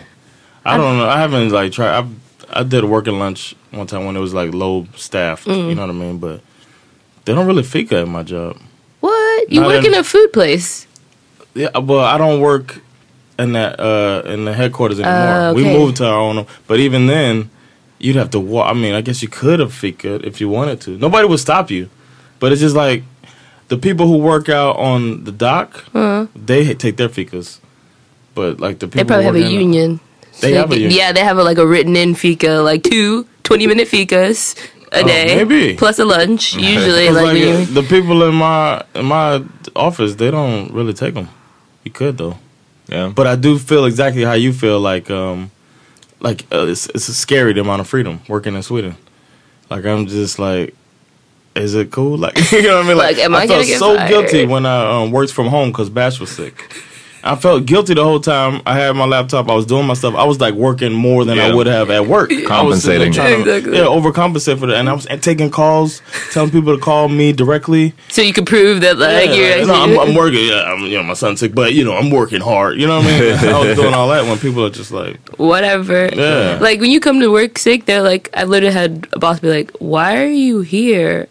I 0.66 0.78
don't 0.78 0.98
know. 0.98 1.08
I 1.08 1.20
haven't 1.20 1.50
like 1.52 1.72
tried. 1.72 2.04
I 2.04 2.08
I 2.60 2.63
did 2.63 2.84
a 2.84 2.88
working 2.88 3.20
lunch 3.20 3.56
one 3.72 3.88
time 3.88 4.06
when 4.06 4.16
it 4.16 4.20
was 4.20 4.34
like 4.34 4.54
low 4.54 4.88
staffed. 4.96 5.46
Mm. 5.48 5.70
You 5.70 5.75
know 5.75 5.82
what 5.82 5.90
I 5.90 5.94
mean? 5.94 6.18
But 6.20 6.42
they 7.25 7.34
don't 7.34 7.48
really 7.48 7.63
fika 7.63 8.00
at 8.02 8.08
my 8.08 8.24
job. 8.24 8.58
What? 9.00 9.52
You 9.52 9.62
Not 9.62 9.68
work 9.68 9.86
in- 9.86 9.94
in 9.94 10.00
a 10.00 10.04
food 10.04 10.32
place? 10.32 10.88
Yeah, 11.56 11.78
well, 11.78 12.00
I 12.06 12.18
don't 12.18 12.40
work 12.42 12.80
in 13.38 13.54
that 13.54 13.80
uh 13.80 14.22
in 14.25 14.46
the 14.46 14.54
headquarters 14.54 15.00
anymore. 15.00 15.50
Uh, 15.50 15.54
We 15.54 15.63
moved 15.63 15.98
to 15.98 16.06
our 16.08 16.18
own. 16.20 16.46
But 16.68 16.80
even 16.80 17.08
then, 17.08 17.50
you'd 18.00 18.16
have 18.16 18.30
to 18.32 18.40
walk. 18.40 18.70
I 18.70 18.74
mean, 18.74 18.94
I 18.94 19.02
guess 19.02 19.22
you 19.22 19.28
could 19.30 19.60
have 19.60 19.74
fika 19.74 20.25
if 20.25 20.40
you 20.40 20.48
wanted 20.50 20.80
to. 20.82 20.92
Nobody 20.98 21.28
would 21.28 21.40
stop 21.40 21.70
you. 21.72 21.90
But 22.40 22.52
it's 22.52 22.62
just 22.62 22.75
like 22.75 23.04
the 23.70 23.77
people 23.77 24.08
who 24.08 24.17
work 24.17 24.50
out 24.50 24.77
on 24.77 25.24
the 25.24 25.32
dock, 25.32 25.84
they 26.36 26.74
take 26.75 26.98
their 26.98 27.10
fikas. 27.10 27.60
But 28.36 28.60
like 28.60 28.79
the 28.79 28.88
people 28.88 29.03
They 29.03 29.08
probably 29.08 29.25
who 29.25 29.27
have 29.27 29.36
a 29.36 29.39
work 29.39 29.53
in 29.53 29.60
union. 29.60 30.00
They 30.41 30.51
So 30.53 30.58
have 30.58 30.72
a 30.72 30.75
union. 30.79 30.91
Yeah, 30.91 31.12
they 31.12 31.22
have 31.24 31.38
a, 31.38 31.43
like 31.43 31.58
a 31.60 31.65
written 31.67 31.96
in 31.96 32.15
fika, 32.15 32.62
like 32.63 32.84
two 32.84 33.27
20 33.43 33.67
minute 33.67 33.88
fikas 33.88 34.58
a 34.91 35.01
Oh, 35.03 35.08
day. 35.08 35.36
maybe. 35.36 35.75
Plus 35.75 36.00
a 36.00 36.05
lunch, 36.05 36.55
Usually, 36.75 37.10
like, 37.10 37.25
like, 37.38 37.67
the 37.74 37.84
people 37.88 38.24
in 38.24 38.36
my 38.36 38.84
in 38.96 39.05
my 39.05 39.43
office, 39.75 40.15
they 40.15 40.32
don't 40.32 40.72
really 40.74 40.93
take 40.93 41.13
them. 41.13 41.29
You 41.84 41.91
could 41.91 42.17
though, 42.17 42.38
Yeah. 42.88 43.12
but 43.13 43.27
I 43.27 43.36
do 43.36 43.58
feel 43.60 43.86
exactly 43.86 44.24
how 44.24 44.34
you 44.34 44.53
feel. 44.53 44.79
Like 44.79 45.10
um, 45.12 45.51
like 46.20 46.46
uh, 46.51 46.65
it's 46.67 46.88
it's 46.89 47.05
scary 47.05 47.53
the 47.53 47.62
amount 47.62 47.82
of 47.82 47.88
freedom 47.88 48.22
working 48.27 48.55
in 48.55 48.63
Sweden. 48.63 48.96
Like 49.70 49.86
I'm 49.86 50.08
just 50.08 50.39
like, 50.39 50.74
is 51.55 51.75
it 51.75 51.91
cool? 51.91 52.17
Like 52.17 52.38
you 52.51 52.63
know 52.63 52.77
what 52.77 52.86
I 52.86 52.88
mean? 52.88 52.98
Like, 52.98 53.17
am 53.17 53.36
I 53.36 53.48
felt 53.48 53.65
get 53.65 53.79
so 53.79 53.95
fired? 53.95 54.10
guilty 54.10 54.45
when 54.45 54.65
I 54.65 55.01
um, 55.03 55.12
worked 55.12 55.33
from 55.33 55.48
home 55.48 55.69
because 55.72 55.89
Bash 55.89 56.19
was 56.19 56.31
sick. 56.31 56.74
I 57.25 57.38
felt 57.38 57.65
guilty 57.65 57.93
the 57.93 58.03
whole 58.03 58.19
time. 58.19 58.62
I 58.65 58.77
had 58.77 58.98
my 58.98 59.05
laptop. 59.05 59.48
I 59.50 59.55
was 59.55 59.65
doing 59.65 59.88
my 59.88 59.93
stuff. 59.93 60.13
I 60.13 60.25
was 60.25 60.41
like 60.41 60.55
working 60.55 60.91
more 60.91 61.24
than 61.24 61.39
I 61.39 61.55
would 61.55 61.67
have 61.67 61.89
at 61.89 62.05
work. 62.05 62.29
I 62.51 62.62
was 62.62 62.83
sitting 62.83 63.13
there 63.13 63.24
Compensating. 63.24 63.45
to- 63.45 63.55
Exactly. 63.55 63.77
Yeah, 63.77 63.86
overcompensate 63.86 64.60
for 64.60 64.65
that. 64.67 64.75
And 64.75 64.89
I 64.89 64.93
was 64.93 65.05
taking 65.22 65.50
calls, 65.50 66.01
telling 66.33 66.51
people 66.51 66.75
to 66.75 66.81
call 66.83 67.07
me 67.07 67.31
directly. 67.31 67.93
so 68.10 68.22
you 68.22 68.33
could 68.33 68.45
prove 68.45 68.81
that, 68.81 68.98
like, 68.98 69.29
Yeah, 69.29 69.55
you're 69.55 69.67
no, 69.67 69.74
I'm. 69.74 69.98
I'm 69.98 70.15
working. 70.22 70.50
Yeah, 70.50 70.63
I'm, 70.63 70.81
you 70.81 70.98
know, 70.98 71.03
my 71.03 71.13
son's 71.13 71.39
sick, 71.39 71.55
but 71.55 71.74
you 71.74 71.86
know, 71.86 71.95
I'm 71.95 72.10
working 72.12 72.41
hard. 72.41 72.77
You 72.77 72.88
know 72.88 72.98
what 72.98 73.05
I 73.07 73.19
mean? 73.22 73.33
I 73.55 73.60
was 73.67 73.77
doing 73.77 73.93
all 73.93 74.10
that 74.10 74.25
when 74.25 74.38
people 74.38 74.65
are 74.65 74.69
just 74.69 74.91
like, 74.91 75.17
whatever. 75.39 76.10
Yeah. 76.13 76.57
Like, 76.60 76.81
when 76.81 76.91
you 76.91 77.00
come 77.00 77.22
to 77.22 77.31
work 77.31 77.57
sick, 77.57 77.86
they're 77.86 78.03
like, 78.03 78.31
I 78.36 78.43
literally 78.43 78.74
had 78.74 79.07
a 79.13 79.19
boss 79.19 79.39
be 79.39 79.48
like, 79.48 79.72
why 79.79 80.22
are 80.22 80.27
you 80.27 80.60
here? 80.60 81.29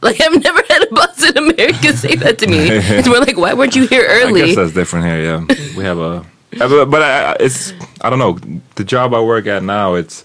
Like, 0.00 0.20
I've 0.20 0.42
never 0.42 0.62
had 0.68 0.82
a 0.84 0.94
boss 0.94 1.22
in 1.28 1.36
America 1.36 1.92
say 1.96 2.14
that 2.16 2.38
to 2.38 2.46
me. 2.46 2.68
It's 2.98 3.08
more 3.08 3.18
like, 3.18 3.36
why 3.36 3.52
weren't 3.54 3.74
you 3.74 3.86
here 3.88 4.06
early? 4.08 4.42
I 4.42 4.46
guess 4.46 4.56
that's 4.56 4.72
different 4.72 5.06
here. 5.06 5.20
Yeah, 5.20 5.44
we 5.76 5.82
have 5.84 5.98
a, 5.98 6.24
but- 6.86 7.02
I, 7.02 7.36
it's 7.40 7.72
I 8.00 8.08
don't 8.10 8.18
know. 8.20 8.38
The 8.76 8.84
job 8.84 9.12
I 9.12 9.20
work 9.20 9.46
at 9.46 9.62
now, 9.62 9.94
it's 9.94 10.24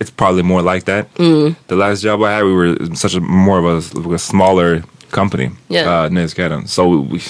it's 0.00 0.10
probably 0.10 0.42
more 0.42 0.62
like 0.62 0.84
that. 0.84 1.12
Mm. 1.16 1.56
The 1.66 1.76
last 1.76 2.02
job 2.02 2.22
I 2.22 2.30
had, 2.36 2.44
we 2.44 2.52
were 2.54 2.76
such 2.94 3.14
a 3.14 3.20
more 3.20 3.58
of 3.58 3.66
a, 3.96 4.14
a 4.14 4.18
smaller 4.18 4.82
company. 5.10 5.50
Yeah. 5.68 5.90
uh, 5.90 6.08
Neskeden. 6.08 6.68
So 6.68 7.00
we, 7.00 7.20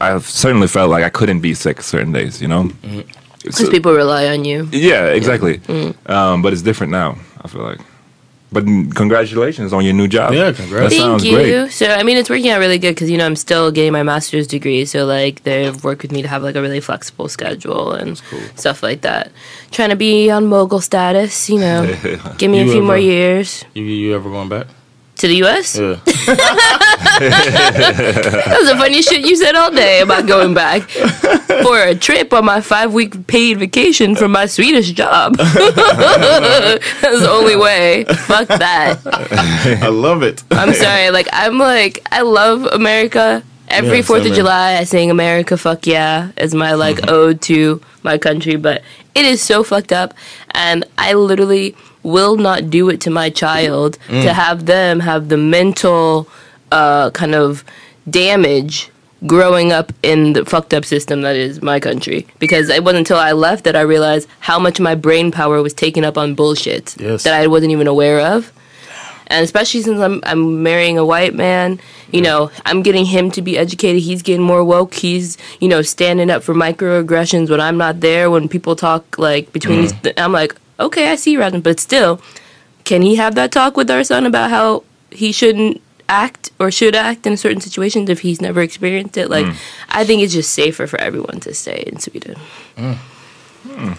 I 0.00 0.18
certainly 0.20 0.68
felt 0.68 0.90
like 0.90 1.04
I 1.04 1.08
couldn't 1.10 1.40
be 1.40 1.54
sick 1.54 1.82
certain 1.82 2.12
days. 2.12 2.40
You 2.42 2.48
know. 2.48 2.64
Mm-hmm. 2.64 3.00
Because 3.42 3.68
people 3.70 3.92
rely 3.92 4.26
on 4.28 4.44
you. 4.44 4.68
yeah, 4.72 5.06
exactly. 5.06 5.58
Mm. 5.58 5.94
Um, 6.10 6.42
but 6.42 6.52
it's 6.52 6.62
different 6.62 6.90
now. 6.92 7.16
I 7.42 7.48
feel 7.48 7.62
like. 7.62 7.80
But 8.56 8.64
congratulations 8.94 9.74
on 9.74 9.84
your 9.84 9.92
new 9.92 10.08
job. 10.08 10.32
Yeah, 10.32 10.50
congrats. 10.50 10.84
That 10.84 10.90
Thank 10.96 11.02
sounds 11.02 11.24
you. 11.26 11.32
great. 11.36 11.70
So 11.72 11.86
I 11.92 12.02
mean, 12.04 12.16
it's 12.16 12.30
working 12.30 12.48
out 12.48 12.58
really 12.58 12.78
good 12.78 12.94
because 12.94 13.10
you 13.10 13.18
know 13.18 13.26
I'm 13.26 13.36
still 13.36 13.70
getting 13.70 13.92
my 13.92 14.02
master's 14.02 14.46
degree. 14.46 14.86
So 14.86 15.04
like 15.04 15.42
they've 15.42 15.76
worked 15.84 16.00
with 16.00 16.10
me 16.10 16.22
to 16.22 16.28
have 16.28 16.42
like 16.42 16.56
a 16.56 16.62
really 16.62 16.80
flexible 16.80 17.28
schedule 17.28 17.92
and 17.92 18.16
stuff 18.54 18.82
like 18.82 19.02
that. 19.02 19.30
Trying 19.72 19.90
to 19.90 19.96
be 19.96 20.30
on 20.30 20.46
mogul 20.46 20.80
status, 20.80 21.50
you 21.50 21.58
know. 21.58 21.84
Give 22.38 22.50
me 22.50 22.60
a 22.60 22.64
You 22.64 22.72
few 22.72 22.82
more 22.82 22.96
years 22.96 23.62
you, 23.74 23.84
you 23.84 24.14
ever 24.14 24.30
going 24.30 24.48
back? 24.48 24.68
to 25.16 25.28
the 25.28 25.36
U.S. 25.44 25.76
Yeah. 25.78 26.00
That 27.16 28.56
was 28.60 28.68
the 28.70 28.76
funniest 28.76 29.08
shit 29.08 29.26
you 29.26 29.36
said 29.36 29.54
all 29.54 29.70
day 29.70 30.00
about 30.00 30.26
going 30.26 30.54
back 30.54 30.82
for 31.62 31.78
a 31.80 31.94
trip 31.94 32.32
on 32.32 32.44
my 32.44 32.60
five 32.60 32.92
week 32.92 33.26
paid 33.26 33.58
vacation 33.58 34.14
from 34.16 34.32
my 34.32 34.46
Swedish 34.46 34.92
job. 34.92 35.36
That's 35.36 37.20
the 37.20 37.28
only 37.30 37.56
way. 37.56 38.04
Fuck 38.04 38.48
that. 38.48 38.98
I 39.82 39.88
love 39.88 40.22
it. 40.22 40.42
I'm 40.50 40.72
sorry. 40.74 41.10
Like 41.10 41.28
I'm 41.32 41.58
like 41.58 42.06
I 42.10 42.22
love 42.22 42.64
America. 42.66 43.42
Every 43.68 43.96
Yeah, 43.98 44.02
Fourth 44.02 44.22
same 44.22 44.30
of 44.30 44.36
here. 44.36 44.44
July, 44.44 44.76
I 44.76 44.84
sing 44.84 45.10
"America 45.10 45.56
Fuck 45.56 45.86
Yeah" 45.88 46.30
as 46.36 46.54
my 46.54 46.74
like 46.74 47.08
ode 47.10 47.40
to 47.42 47.80
my 48.04 48.16
country. 48.16 48.54
But 48.56 48.82
it 49.14 49.24
is 49.24 49.42
so 49.42 49.64
fucked 49.64 49.92
up, 49.92 50.14
and 50.52 50.84
I 50.98 51.14
literally 51.14 51.74
will 52.04 52.36
not 52.36 52.70
do 52.70 52.88
it 52.88 53.00
to 53.00 53.10
my 53.10 53.28
child 53.30 53.98
Mm. 54.08 54.22
to 54.22 54.32
have 54.32 54.66
them 54.66 55.00
have 55.00 55.28
the 55.28 55.36
mental 55.36 56.28
uh, 56.70 57.10
kind 57.10 57.34
of 57.34 57.64
damage 58.08 58.90
growing 59.24 59.72
up 59.72 59.92
in 60.02 60.34
the 60.34 60.44
fucked 60.44 60.74
up 60.74 60.84
system 60.84 61.22
that 61.22 61.36
is 61.36 61.62
my 61.62 61.80
country. 61.80 62.26
Because 62.38 62.68
it 62.68 62.84
wasn't 62.84 62.98
until 62.98 63.18
I 63.18 63.32
left 63.32 63.64
that 63.64 63.76
I 63.76 63.80
realized 63.80 64.28
how 64.40 64.58
much 64.58 64.78
my 64.80 64.94
brain 64.94 65.30
power 65.30 65.62
was 65.62 65.72
taken 65.72 66.04
up 66.04 66.18
on 66.18 66.34
bullshit 66.34 66.96
Yes. 66.98 67.22
that 67.22 67.34
I 67.34 67.46
wasn't 67.46 67.72
even 67.72 67.86
aware 67.86 68.20
of 68.20 68.52
and 69.28 69.44
especially 69.44 69.82
since 69.82 70.00
I'm 70.00 70.20
I'm 70.24 70.62
marrying 70.62 70.98
a 70.98 71.04
white 71.04 71.34
man, 71.34 71.80
you 72.12 72.22
know, 72.22 72.50
I'm 72.64 72.82
getting 72.82 73.04
him 73.04 73.30
to 73.32 73.42
be 73.42 73.58
educated. 73.58 74.02
He's 74.02 74.22
getting 74.22 74.42
more 74.42 74.64
woke. 74.64 74.94
He's 74.94 75.36
you 75.60 75.68
know 75.68 75.82
standing 75.82 76.30
up 76.30 76.42
for 76.42 76.54
microaggressions 76.54 77.50
when 77.50 77.60
I'm 77.60 77.76
not 77.76 78.00
there. 78.00 78.30
When 78.30 78.48
people 78.48 78.76
talk 78.76 79.18
like 79.18 79.52
between 79.52 79.84
mm. 79.84 80.02
these, 80.02 80.12
I'm 80.16 80.32
like, 80.32 80.54
okay, 80.78 81.10
I 81.10 81.16
see 81.16 81.32
you, 81.32 81.40
Rasmus, 81.40 81.62
but 81.62 81.80
still, 81.80 82.20
can 82.84 83.02
he 83.02 83.16
have 83.16 83.34
that 83.34 83.52
talk 83.52 83.76
with 83.76 83.90
our 83.90 84.04
son 84.04 84.26
about 84.26 84.50
how 84.50 84.84
he 85.10 85.32
shouldn't 85.32 85.82
act 86.08 86.50
or 86.58 86.70
should 86.70 86.94
act 86.94 87.26
in 87.26 87.36
certain 87.36 87.60
situations 87.60 88.08
if 88.10 88.20
he's 88.20 88.40
never 88.40 88.60
experienced 88.62 89.16
it? 89.16 89.28
Like, 89.30 89.46
hmm. 89.46 89.52
I 89.88 90.04
think 90.04 90.22
it's 90.22 90.32
just 90.32 90.50
safer 90.54 90.86
for 90.86 91.00
everyone 91.00 91.40
to 91.40 91.54
stay 91.54 91.84
in 91.86 91.98
Sweden. 91.98 92.36
Hmm. 92.76 92.92
Hmm. 93.68 93.92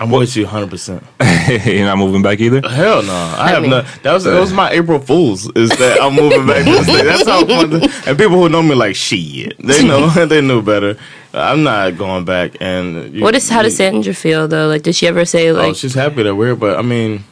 I'm 0.00 0.10
with 0.12 0.36
you 0.36 0.44
100. 0.44 0.70
percent 0.70 1.02
You're 1.66 1.84
not 1.84 1.98
moving 1.98 2.22
back 2.22 2.38
either. 2.38 2.60
Hell 2.68 3.02
no, 3.02 3.12
I, 3.12 3.48
have 3.48 3.62
mean- 3.62 3.70
not. 3.72 3.84
That 4.04 4.12
was 4.12 4.24
that 4.24 4.38
was 4.38 4.52
my 4.52 4.70
April 4.70 5.00
Fools. 5.00 5.50
Is 5.56 5.70
that 5.70 5.98
I'm 6.00 6.14
moving 6.14 6.46
back 6.46 6.64
to 6.64 6.70
the. 6.92 7.02
That's 7.04 7.26
how 7.26 7.44
fun. 7.44 7.82
And 8.06 8.16
people 8.18 8.36
who 8.38 8.48
know 8.48 8.62
me 8.62 8.76
like 8.76 8.94
shit, 8.94 9.58
they 9.58 9.84
know 9.86 10.08
they 10.26 10.40
knew 10.40 10.62
better. 10.62 10.96
I'm 11.34 11.62
not 11.64 11.98
going 11.98 12.24
back. 12.24 12.56
And 12.60 13.12
you- 13.12 13.22
What 13.24 13.34
is 13.34 13.48
how 13.48 13.62
does 13.62 13.76
Sandra 13.76 14.14
feel 14.14 14.46
though? 14.46 14.68
Like, 14.68 14.82
does 14.82 14.96
she 14.96 15.06
ever 15.08 15.24
say 15.24 15.48
Oh, 15.48 15.54
like, 15.54 15.74
she's 15.76 15.94
happy 15.94 16.22
that 16.22 16.34
we're. 16.34 16.54
But 16.54 16.78
I 16.78 16.82
mean, 16.82 17.24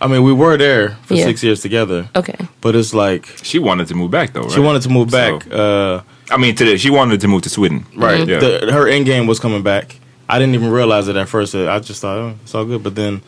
I 0.00 0.06
mean, 0.06 0.22
we 0.22 0.32
were 0.32 0.56
there 0.56 0.96
for 1.04 1.14
Yeah. 1.14 1.24
six 1.24 1.42
years 1.42 1.60
together. 1.60 2.08
okay, 2.16 2.36
But 2.60 2.74
it's 2.74 2.94
like 2.94 3.26
She 3.42 3.58
wanted 3.58 3.86
to 3.88 3.94
move 3.94 4.10
back 4.10 4.32
though. 4.32 4.42
Right? 4.42 4.52
she 4.52 4.60
wanted 4.60 4.82
to 4.82 4.88
move 4.88 5.10
back. 5.10 5.44
So- 5.44 5.50
uh, 6.30 6.34
I 6.34 6.36
mean, 6.38 6.54
today 6.54 6.76
she 6.76 6.90
wanted 6.90 7.20
to 7.20 7.28
move 7.28 7.42
to 7.42 7.48
Sweden. 7.50 7.84
Right. 7.96 8.26
Yeah. 8.26 8.38
The, 8.38 8.72
her 8.72 8.86
end 8.88 9.04
game 9.06 9.26
was 9.26 9.38
coming 9.40 9.62
back. 9.62 9.96
I 10.28 10.38
didn't 10.38 10.54
even 10.54 10.70
realize 10.70 11.08
it 11.08 11.16
at 11.16 11.28
first. 11.28 11.54
I 11.54 11.78
just 11.80 12.00
thought 12.00 12.16
oh, 12.16 12.34
it's 12.42 12.54
all 12.54 12.64
good. 12.64 12.82
But 12.82 12.94
then 12.94 13.20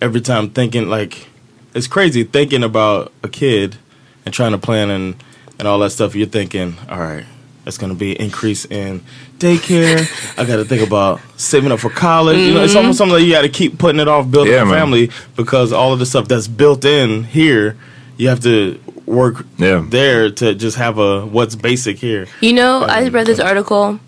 every 0.00 0.20
time 0.22 0.50
thinking 0.50 0.88
like 0.88 1.28
it's 1.74 1.86
crazy 1.86 2.24
thinking 2.24 2.64
about 2.64 3.12
a 3.22 3.28
kid 3.28 3.76
and 4.24 4.34
trying 4.34 4.52
to 4.52 4.58
plan 4.58 4.90
and 4.90 5.14
and 5.58 5.68
all 5.68 5.78
that 5.80 5.90
stuff. 5.90 6.16
You're 6.16 6.26
thinking, 6.26 6.74
all 6.88 6.98
right, 6.98 7.26
It's 7.66 7.78
going 7.78 7.92
to 7.92 7.98
be 7.98 8.18
increase 8.18 8.64
in 8.64 9.02
daycare. 9.38 10.08
I 10.38 10.44
got 10.44 10.56
to 10.56 10.64
think 10.64 10.86
about 10.86 11.20
saving 11.36 11.72
up 11.72 11.80
for 11.80 11.90
college. 11.90 12.38
You 12.38 12.54
know, 12.54 12.62
it's 12.62 12.72
mm-hmm. 12.72 12.78
almost 12.78 12.98
something 12.98 13.16
that 13.16 13.22
you 13.22 13.32
got 13.32 13.42
to 13.42 13.48
keep 13.48 13.78
putting 13.78 14.00
it 14.00 14.08
off 14.08 14.30
building 14.30 14.52
Yeah, 14.52 14.62
a 14.62 14.64
man. 14.64 14.74
family 14.74 15.10
because 15.36 15.72
all 15.72 15.92
of 15.92 15.98
the 15.98 16.06
stuff 16.06 16.26
that's 16.26 16.48
built 16.48 16.84
in 16.84 17.24
here, 17.24 17.76
you 18.16 18.28
have 18.28 18.40
to 18.40 18.80
work 19.06 19.44
Yeah. 19.58 19.84
there 19.86 20.30
to 20.30 20.54
just 20.54 20.76
have 20.78 20.98
a 20.98 21.26
what's 21.26 21.54
basic 21.54 21.98
here. 21.98 22.26
You 22.40 22.52
know, 22.54 22.82
I 22.82 23.04
um, 23.04 23.12
read 23.12 23.26
this 23.26 23.40
article, 23.40 24.00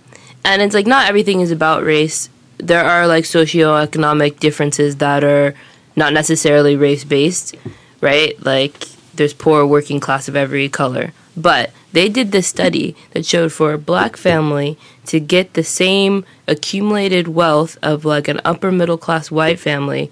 and 0.45 0.63
it's 0.63 0.75
like 0.75 0.87
not 0.87 1.09
everything 1.09 1.41
is 1.41 1.51
about 1.51 1.85
race. 1.85 2.31
There 2.59 2.85
are 2.85 3.07
like 3.07 3.25
socioeconomic 3.25 4.39
differences 4.39 4.97
that 4.97 5.25
are 5.25 5.55
not 5.97 6.13
necessarily 6.13 6.77
race 6.77 7.05
based, 7.05 7.55
right? 8.01 8.35
Like 8.45 8.89
there's 9.15 9.35
poor 9.35 9.67
working 9.67 10.01
class 10.01 10.29
of 10.29 10.37
every 10.37 10.69
color. 10.69 11.13
But 11.37 11.71
they 11.93 12.09
did 12.09 12.33
this 12.33 12.47
study 12.47 12.95
that 13.13 13.25
showed 13.27 13.53
for 13.53 13.73
a 13.73 13.79
black 13.79 14.17
family 14.17 14.77
to 15.07 15.19
get 15.21 15.55
the 15.55 15.65
same 15.65 16.25
accumulated 16.47 17.29
wealth 17.29 17.79
of 17.83 18.05
like 18.05 18.29
an 18.29 18.41
upper 18.45 18.71
middle 18.71 18.99
class 18.99 19.31
white 19.31 19.59
family, 19.59 20.11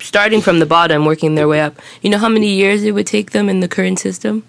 starting 0.00 0.40
from 0.40 0.58
the 0.58 0.66
bottom, 0.66 1.04
working 1.04 1.34
their 1.36 1.48
way 1.48 1.60
up. 1.60 1.74
You 2.02 2.10
know 2.10 2.18
how 2.18 2.28
many 2.28 2.48
years 2.54 2.82
it 2.84 2.92
would 2.92 3.06
take 3.06 3.30
them 3.30 3.48
in 3.48 3.60
the 3.60 3.68
current 3.68 3.98
system? 3.98 4.42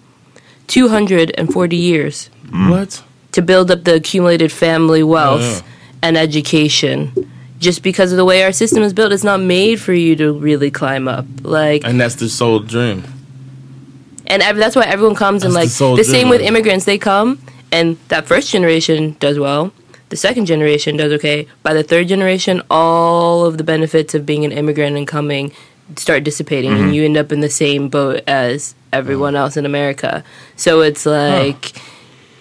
240 0.66 1.76
years 1.76 2.30
mm. 2.46 2.70
What? 2.70 3.02
to 3.32 3.42
build 3.42 3.70
up 3.70 3.84
the 3.84 3.94
accumulated 3.96 4.50
family 4.52 5.02
wealth 5.02 5.40
Yeah. 5.42 5.60
and 6.02 6.16
education. 6.16 7.12
Just 7.58 7.82
because 7.82 8.12
of 8.12 8.18
the 8.18 8.24
way 8.24 8.44
our 8.44 8.52
system 8.52 8.82
is 8.82 8.92
built, 8.92 9.12
it's 9.12 9.24
not 9.24 9.40
made 9.40 9.80
for 9.80 9.92
you 9.92 10.14
to 10.16 10.32
really 10.32 10.70
climb 10.70 11.08
up. 11.08 11.26
Like, 11.42 11.82
And 11.84 12.00
that's 12.00 12.14
the 12.16 12.28
sole 12.28 12.60
dream. 12.60 13.02
And 14.28 14.42
ev- 14.42 14.56
that's 14.56 14.76
why 14.76 14.84
everyone 14.84 15.14
comes 15.16 15.42
and 15.44 15.52
like 15.54 15.70
the 15.70 15.96
the 15.96 16.04
same 16.04 16.28
with 16.28 16.40
immigrants. 16.40 16.84
They 16.84 16.98
come 16.98 17.38
and 17.72 17.96
that 18.08 18.26
first 18.26 18.50
generation 18.50 19.16
does 19.20 19.38
well. 19.38 19.72
The 20.10 20.16
second 20.16 20.46
generation 20.46 20.96
does 20.96 21.12
okay. 21.12 21.46
By 21.62 21.74
the 21.74 21.82
third 21.82 22.08
generation, 22.08 22.62
all 22.70 23.44
of 23.44 23.58
the 23.58 23.64
benefits 23.64 24.14
of 24.14 24.24
being 24.24 24.44
an 24.44 24.52
immigrant 24.52 24.96
and 24.96 25.06
coming 25.06 25.52
start 25.96 26.22
dissipating, 26.24 26.70
Mm-hmm. 26.72 26.84
and 26.84 26.94
you 26.94 27.04
end 27.04 27.16
up 27.16 27.32
in 27.32 27.40
the 27.40 27.48
same 27.50 27.88
boat 27.88 28.22
as 28.26 28.74
everyone 28.92 29.34
Oh. 29.36 29.40
else 29.40 29.56
in 29.56 29.64
America. 29.66 30.22
So 30.56 30.80
it's 30.80 31.04
like 31.06 31.72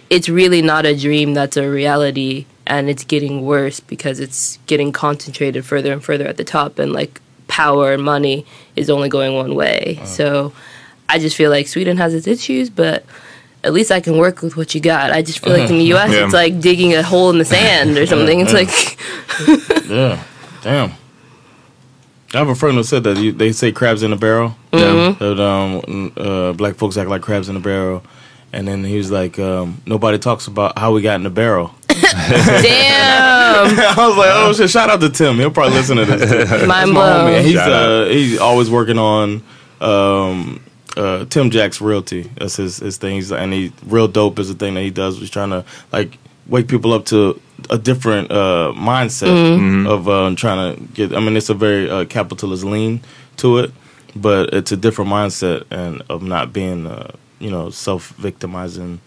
it's 0.10 0.29
really 0.29 0.62
not 0.62 0.86
a 0.86 0.96
dream 0.96 1.34
that's 1.34 1.58
a 1.58 1.70
reality 1.70 2.46
and 2.65 2.89
it's 2.89 3.03
getting 3.03 3.46
worse 3.46 3.79
because 3.79 4.20
it's 4.22 4.60
getting 4.67 4.91
concentrated 4.94 5.65
further 5.65 5.91
and 5.91 6.03
further 6.03 6.25
at 6.27 6.38
the 6.38 6.44
top 6.44 6.79
and 6.79 6.91
like 6.94 7.20
power 7.48 7.91
and 7.94 8.03
money 8.03 8.46
is 8.75 8.89
only 8.89 9.08
going 9.10 9.34
one 9.36 9.56
way 9.56 10.00
so 10.06 10.51
i 11.10 11.18
just 11.20 11.36
feel 11.36 11.50
like 11.50 11.68
sweden 11.68 11.98
has 11.98 12.14
its 12.14 12.28
issues 12.28 12.70
but 12.70 13.06
at 13.64 13.74
least 13.74 13.92
i 13.92 14.00
can 14.00 14.18
work 14.18 14.42
with 14.42 14.56
what 14.58 14.74
you 14.76 14.82
got 14.82 15.12
i 15.12 15.22
just 15.22 15.40
feel 15.40 15.54
like 15.54 15.70
in 15.70 15.78
the 15.78 15.86
us 15.94 16.12
Yeah. 16.12 16.26
it's 16.26 16.34
like 16.34 16.60
digging 16.60 16.94
a 16.94 17.04
hole 17.04 17.30
in 17.30 17.38
the 17.38 17.46
sand 17.46 17.98
or 17.98 18.06
something 18.06 18.40
it's 18.40 18.54
like 18.54 18.70
Yeah. 19.90 20.24
Damn. 20.64 20.92
I 22.34 22.40
have 22.40 22.50
a 22.50 22.56
friend 22.56 22.76
who 22.76 22.84
said 22.84 23.04
that 23.06 23.18
you, 23.18 23.32
they 23.32 23.54
say 23.54 23.72
crabs 23.72 24.04
in 24.04 24.12
a 24.12 24.18
barrel. 24.18 24.54
Mm-hmm. 24.74 25.24
That 25.24 25.40
um, 25.42 26.12
uh, 26.18 26.52
black 26.54 26.76
folks 26.76 26.98
act 26.98 27.10
like 27.10 27.22
crabs 27.22 27.48
in 27.48 27.56
a 27.56 27.60
barrel. 27.62 28.04
And 28.52 28.68
then 28.68 28.84
he 28.84 28.98
was 28.98 29.12
like, 29.12 29.40
um, 29.40 29.82
nobody 29.86 30.18
talks 30.18 30.48
about 30.48 30.78
how 30.78 30.92
we 30.94 31.02
got 31.02 31.16
in 31.16 31.24
the 31.24 31.30
barrel. 31.30 31.74
damn 31.88 33.80
I 33.80 33.96
was 33.98 34.18
like, 34.18 34.30
oh 34.32 34.54
shit! 34.54 34.70
Shout 34.70 34.90
out 34.90 35.00
to 35.02 35.10
Tim. 35.10 35.36
He'll 35.38 35.52
probably 35.52 35.76
listen 35.76 35.98
to 35.98 36.06
this. 36.06 36.30
Too. 36.62 36.68
mind 36.68 36.92
blown 36.92 37.44
he's 37.44 37.56
uh, 37.56 38.08
he's 38.10 38.40
always 38.40 38.70
working 38.70 38.98
on 39.00 39.42
um, 39.82 40.62
uh, 40.98 41.25
Tim 41.25 41.50
Jack's 41.51 41.80
Realty. 41.82 42.24
That's 42.38 42.56
his 42.58 42.77
his 42.77 42.98
thing. 42.98 43.16
He's, 43.16 43.32
and 43.32 43.54
he 43.54 43.72
real 43.86 44.08
dope 44.08 44.39
is 44.39 44.48
the 44.50 44.56
thing 44.56 44.74
that 44.75 44.82
he 44.82 44.89
does. 44.89 45.18
He's 45.20 45.30
trying 45.30 45.51
to 45.51 45.63
like 45.92 46.18
wake 46.48 46.68
people 46.68 46.94
up 46.94 47.06
to 47.06 47.39
a 47.70 47.77
different 47.77 48.32
uh, 48.32 48.74
mindset 48.75 49.27
Mm-hmm. 49.27 49.88
of 49.88 50.08
uh, 50.08 50.34
trying 50.36 50.75
to 50.75 50.82
get. 50.94 51.13
I 51.13 51.20
mean, 51.20 51.36
it's 51.38 51.50
a 51.50 51.54
very 51.54 51.89
uh, 51.89 52.06
capitalist 52.06 52.63
lean 52.63 53.01
to 53.38 53.58
it, 53.60 53.72
but 54.16 54.54
it's 54.54 54.72
a 54.72 54.77
different 54.77 55.12
mindset 55.12 55.66
and 55.72 56.01
of 56.10 56.22
not 56.24 56.51
being 56.54 56.88
uh, 56.88 57.12
you 57.39 57.52
know 57.52 57.69
self 57.69 58.10
victimizing 58.17 59.00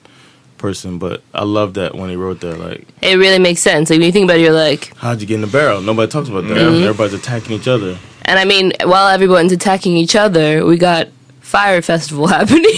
person. 0.59 0.99
But 0.99 1.23
I 1.33 1.45
love 1.45 1.75
that 1.75 1.95
when 1.95 2.11
he 2.11 2.17
wrote 2.17 2.41
that 2.41 2.59
like. 2.59 2.87
it 3.03 3.17
really 3.17 3.39
makes 3.39 3.61
sense 3.63 3.89
like 3.91 3.99
when 3.99 4.07
you 4.07 4.13
think 4.13 4.25
about 4.25 4.37
it 4.39 4.43
you're 4.43 4.53
like 4.53 4.95
How'd 4.97 5.21
you 5.21 5.27
get 5.27 5.37
in 5.37 5.41
the 5.41 5.47
barrel? 5.47 5.81
Nobody 5.81 6.11
talks 6.11 6.29
about 6.29 6.43
that. 6.49 6.57
Mm-hmm. 6.57 6.83
Everybody's 6.85 7.15
attacking 7.15 7.53
each 7.57 7.67
other. 7.69 7.99
and 8.27 8.39
i 8.39 8.45
mean 8.45 8.73
while 8.85 9.09
everyone's 9.09 9.53
attacking 9.53 9.97
each 9.97 10.15
other 10.15 10.65
we 10.67 10.77
got 10.77 11.09
Fyre 11.51 11.83
Festival 11.83 12.27
happening 12.37 12.75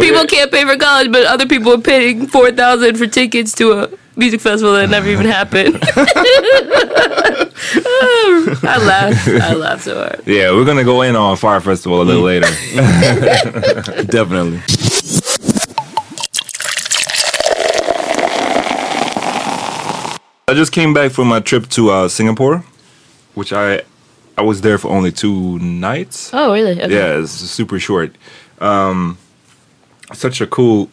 people 0.00 0.26
can't 0.26 0.50
pay 0.50 0.64
for 0.64 0.76
college, 0.76 1.12
but 1.12 1.24
other 1.24 1.46
people 1.46 1.72
are 1.72 1.80
paying 1.80 2.26
four 2.26 2.50
thousand 2.52 2.96
for 2.96 3.06
tickets 3.06 3.52
to 3.54 3.72
a 3.72 3.88
music 4.16 4.40
festival 4.40 4.74
that 4.74 4.90
never 4.90 5.08
even 5.08 5.26
happened. 5.26 5.78
I 8.62 8.78
laugh. 8.78 9.28
I 9.28 9.54
laugh 9.54 9.82
so 9.82 9.94
hard. 9.96 10.22
Yeah, 10.26 10.52
we're 10.52 10.64
gonna 10.64 10.84
go 10.84 11.02
in 11.02 11.16
on 11.16 11.36
Fyre 11.36 11.60
Festival 11.60 12.02
a 12.02 12.04
little 12.04 12.22
later. 12.22 12.46
Definitely. 14.04 14.60
I 20.48 20.54
just 20.54 20.70
came 20.72 20.94
back 20.94 21.10
from 21.10 21.26
my 21.28 21.40
trip 21.40 21.68
to 21.70 21.90
uh, 21.90 22.08
Singapore, 22.08 22.64
which 23.34 23.52
I 23.52 23.82
I 24.38 24.42
was 24.42 24.60
there 24.60 24.78
for 24.78 24.88
only 24.88 25.12
two 25.12 25.58
nights. 25.60 26.30
Oh, 26.34 26.52
really? 26.52 26.72
Okay. 26.82 26.92
Yeah, 26.94 27.20
it's 27.22 27.30
super 27.32 27.78
short. 27.78 28.14
Um, 28.60 29.16
such 30.12 30.40
a 30.40 30.46
cool. 30.46 30.88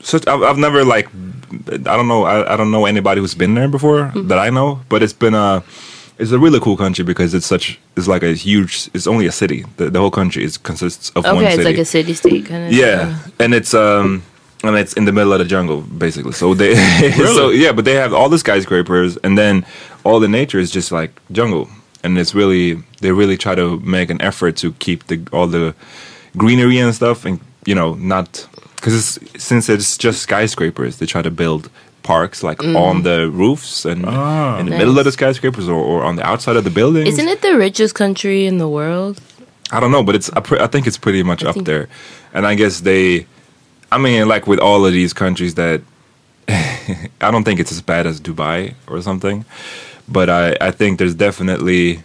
Such 0.00 0.26
I've, 0.28 0.42
I've 0.42 0.58
never 0.58 0.84
like 0.84 1.08
I 1.68 1.96
don't 1.96 2.08
know 2.08 2.24
I, 2.24 2.52
I 2.52 2.56
don't 2.56 2.70
know 2.70 2.84
anybody 2.84 3.20
who's 3.22 3.34
been 3.34 3.54
there 3.54 3.68
before 3.68 4.10
Mm-hmm. 4.12 4.28
that 4.28 4.38
I 4.38 4.50
know, 4.50 4.80
but 4.88 5.02
it's 5.02 5.12
been 5.14 5.34
a 5.34 5.62
it's 6.18 6.30
a 6.30 6.38
really 6.38 6.60
cool 6.60 6.76
country 6.76 7.04
because 7.04 7.32
it's 7.34 7.46
such 7.46 7.78
it's 7.96 8.06
like 8.06 8.22
a 8.22 8.34
huge 8.34 8.90
it's 8.92 9.06
only 9.06 9.26
a 9.26 9.32
city. 9.32 9.64
The, 9.78 9.88
the 9.90 9.98
whole 10.00 10.10
country 10.10 10.44
is 10.44 10.58
consists 10.58 11.10
of 11.16 11.24
one 11.24 11.38
Okay, 11.38 11.50
city. 11.50 11.60
it's 11.62 11.64
like 11.64 11.78
a 11.78 11.84
city 11.84 12.14
state 12.14 12.46
kind 12.46 12.66
of. 12.66 12.72
Yeah, 12.72 13.18
and 13.40 13.54
it's 13.54 13.72
um 13.72 14.22
and 14.62 14.76
it's 14.76 14.92
in 14.92 15.06
the 15.06 15.12
middle 15.12 15.32
of 15.32 15.38
the 15.38 15.44
jungle 15.46 15.80
basically. 15.80 16.32
So 16.32 16.52
they 16.54 16.74
so 17.34 17.48
yeah, 17.50 17.72
but 17.72 17.84
they 17.86 17.94
have 17.94 18.12
all 18.12 18.28
the 18.28 18.38
skyscrapers 18.38 19.16
and 19.24 19.38
then 19.38 19.64
all 20.04 20.20
the 20.20 20.28
nature 20.28 20.58
is 20.58 20.70
just 20.70 20.92
like 20.92 21.12
jungle. 21.32 21.68
And 22.04 22.18
it's 22.18 22.34
really 22.34 22.82
they 23.00 23.10
really 23.12 23.36
try 23.36 23.54
to 23.54 23.80
make 23.80 24.10
an 24.10 24.20
effort 24.22 24.56
to 24.58 24.72
keep 24.74 25.06
the 25.08 25.26
all 25.32 25.46
the 25.46 25.74
greenery 26.36 26.78
and 26.78 26.94
stuff 26.94 27.24
and 27.24 27.40
you 27.64 27.74
know 27.74 27.94
not 27.94 28.46
because 28.76 28.94
it's 28.94 29.42
since 29.42 29.68
it's 29.68 29.96
just 29.96 30.20
skyscrapers 30.20 30.98
they 30.98 31.06
try 31.06 31.22
to 31.22 31.30
build 31.30 31.70
parks 32.04 32.42
like 32.42 32.58
mm-hmm. 32.58 32.76
on 32.76 33.02
the 33.02 33.30
roofs 33.30 33.84
and 33.84 34.04
ah. 34.06 34.58
in 34.58 34.66
the 34.66 34.76
middle 34.76 34.98
of 34.98 35.04
the 35.04 35.12
skyscrapers 35.12 35.68
or, 35.68 35.82
or 35.82 36.04
on 36.04 36.16
the 36.16 36.24
outside 36.24 36.56
of 36.56 36.62
the 36.62 36.70
buildings. 36.70 37.08
Isn't 37.08 37.28
it 37.28 37.42
the 37.42 37.56
richest 37.56 37.94
country 37.94 38.46
in 38.46 38.58
the 38.58 38.68
world? 38.68 39.20
I 39.72 39.80
don't 39.80 39.90
know, 39.90 40.02
but 40.04 40.14
it's 40.14 40.30
I, 40.30 40.66
think 40.68 40.86
it's 40.86 40.98
pretty 40.98 41.22
much 41.22 41.42
up 41.42 41.56
there, 41.56 41.88
and 42.34 42.46
I 42.46 42.54
guess 42.54 42.80
they, 42.80 43.26
I 43.90 43.96
mean, 43.98 44.28
like 44.28 44.46
with 44.46 44.60
all 44.60 44.84
of 44.84 44.92
these 44.92 45.14
countries 45.14 45.54
that, 45.54 45.80
I 46.48 47.30
don't 47.30 47.44
think 47.44 47.58
it's 47.58 47.72
as 47.72 47.80
bad 47.80 48.06
as 48.06 48.20
Dubai 48.20 48.74
or 48.86 49.00
something, 49.00 49.46
but 50.08 50.28
I 50.30 50.56
I 50.60 50.70
think 50.70 50.98
there's 50.98 51.14
definitely, 51.14 52.02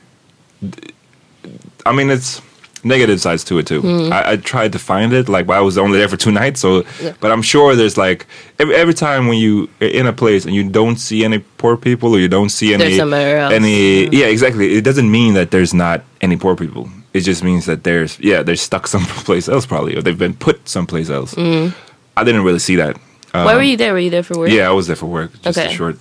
I 1.86 1.92
mean, 1.94 2.10
it's 2.10 2.42
negative 2.84 3.20
sides 3.20 3.44
to 3.44 3.58
it 3.60 3.68
too. 3.68 3.82
I, 4.12 4.32
I 4.32 4.38
tried 4.38 4.72
to 4.72 4.80
find 4.80 5.12
it, 5.12 5.28
like, 5.28 5.46
but 5.48 5.58
I 5.58 5.62
was 5.62 5.78
only 5.78 5.98
there 5.98 6.08
for 6.08 6.16
two 6.18 6.32
nights, 6.44 6.62
so, 6.62 6.84
but 7.20 7.32
I'm 7.32 7.42
sure 7.42 7.76
there's 7.76 7.98
like 7.98 8.26
every 8.60 8.76
every 8.76 8.94
time 8.94 9.28
when 9.28 9.38
you 9.38 9.70
are 9.82 9.88
in 9.88 10.08
a 10.08 10.14
place 10.14 10.46
and 10.46 10.54
you 10.56 10.70
don't 10.70 10.98
see 10.98 11.24
any 11.26 11.40
poor 11.58 11.76
people 11.78 12.14
or 12.16 12.20
you 12.20 12.28
don't 12.30 12.50
see 12.50 12.74
any 12.74 12.84
There's 12.86 12.98
somewhere 12.98 13.38
else. 13.40 13.54
any 13.54 14.08
yeah 14.10 14.28
exactly 14.28 14.76
it 14.78 14.84
doesn't 14.84 15.10
mean 15.12 15.34
that 15.34 15.52
there's 15.52 15.74
not 15.74 16.02
any 16.22 16.38
poor 16.38 16.56
people 16.56 16.90
it 17.14 17.22
just 17.22 17.44
means 17.44 17.66
that 17.66 17.84
there's 17.84 18.20
yeah 18.20 18.44
they're 18.44 18.56
stuck 18.56 18.88
someplace 18.96 19.50
else 19.50 19.66
probably 19.66 19.96
or 19.98 20.02
they've 20.02 20.18
been 20.18 20.34
put 20.36 20.68
someplace 20.70 21.10
else 21.10 21.34
i 21.38 22.24
didn't 22.24 22.44
really 22.44 22.60
see 22.60 22.76
that 22.78 22.96
Mm-hmm. 23.30 23.46
Why 23.46 23.56
were 23.58 23.62
you 23.62 23.78
there? 23.78 23.94
Were 23.94 24.00
you 24.00 24.10
there 24.10 24.24
for 24.24 24.40
work? 24.40 24.50
Um, 24.50 24.56
yeah 24.58 24.68
i 24.68 24.72
was 24.72 24.88
there 24.88 24.96
for 24.96 25.06
work 25.06 25.32
just 25.44 25.58
a 25.58 25.62
Okay. 25.66 25.76
short 25.76 25.98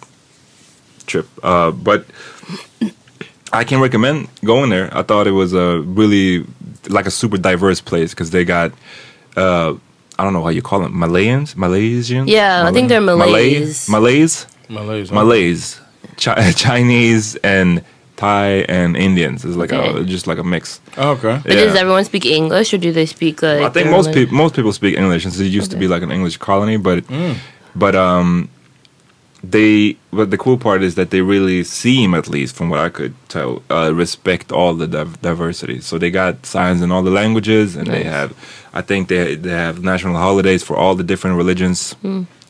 trip 1.09 1.27
uh, 1.43 1.71
but 1.89 2.05
i 3.53 3.65
can 3.65 3.81
recommend 3.81 4.29
going 4.45 4.71
there 4.71 4.89
i 4.97 5.03
thought 5.03 5.27
it 5.27 5.33
was 5.33 5.53
a 5.55 5.81
really 5.81 6.45
like 6.89 7.07
a 7.07 7.11
super 7.11 7.39
diverse 7.39 7.81
place 7.81 8.11
because 8.15 8.31
they 8.31 8.45
got 8.45 8.73
uh, 9.37 9.73
i 10.19 10.25
don't 10.25 10.33
know 10.33 10.43
how 10.43 10.51
you 10.51 10.63
call 10.63 10.81
them 10.81 10.93
malayans 10.95 11.55
malaysians 11.55 12.29
Yeah, 12.29 12.67
I 12.69 12.73
think 12.73 12.89
they're 12.89 13.01
Malay- 13.01 13.27
Malays. 13.33 13.89
malays 13.89 14.47
Malays. 14.69 15.09
huh? 15.09 15.15
Malays, 15.17 15.81
Chi- 16.23 16.53
Chinese, 16.67 17.37
and 17.37 17.83
Thai 18.17 18.67
and 18.69 18.97
Indians. 18.99 19.43
It's 19.47 19.57
like 19.57 19.73
a, 19.73 20.05
just 20.05 20.27
like 20.27 20.37
a 20.37 20.45
mix. 20.45 20.81
Oh, 20.99 21.13
okay. 21.13 21.41
But 21.43 21.53
does 21.55 21.75
everyone 21.75 22.05
speak 22.05 22.27
English 22.27 22.75
or 22.75 22.79
do 22.79 22.93
they 22.93 23.07
speak 23.07 23.41
like? 23.41 23.63
I 23.63 23.71
think 23.71 23.89
most 23.91 24.13
people 24.13 24.35
most 24.37 24.55
people 24.55 24.73
speak 24.75 24.95
English 24.99 25.23
since 25.23 25.39
it 25.39 25.47
used 25.47 25.71
to 25.71 25.79
be 25.79 25.89
like 25.89 26.03
an 26.03 26.11
English 26.11 26.37
colony, 26.37 26.77
but 26.77 26.99
Mm. 27.07 27.37
but 27.75 27.95
um, 27.97 28.51
they 29.45 29.97
but 30.13 30.31
the 30.31 30.37
cool 30.39 30.59
part 30.59 30.83
is 30.83 30.95
that 30.97 31.11
they 31.11 31.21
really 31.21 31.63
seem 31.63 32.13
at 32.15 32.29
least 32.29 32.57
from 32.57 32.69
what 32.71 32.81
i 32.81 32.89
could 32.89 33.15
tell 33.29 33.63
uh, 33.71 33.93
respect 33.95 34.51
all 34.51 34.75
the 34.75 34.87
div- 34.89 35.21
diversity 35.23 35.81
so 35.81 35.97
they 35.99 36.11
got 36.11 36.45
signs 36.45 36.83
in 36.83 36.91
all 36.91 37.03
the 37.03 37.11
languages 37.11 37.77
and 37.77 37.87
they 37.87 38.03
have 38.03 38.33
i 38.75 38.83
think 38.83 39.09
they 39.09 39.37
they 39.37 39.51
have 39.51 39.81
national 39.83 40.17
holidays 40.17 40.63
for 40.65 40.77
all 40.77 40.95
the 40.97 41.05
different 41.05 41.37
religions 41.37 41.95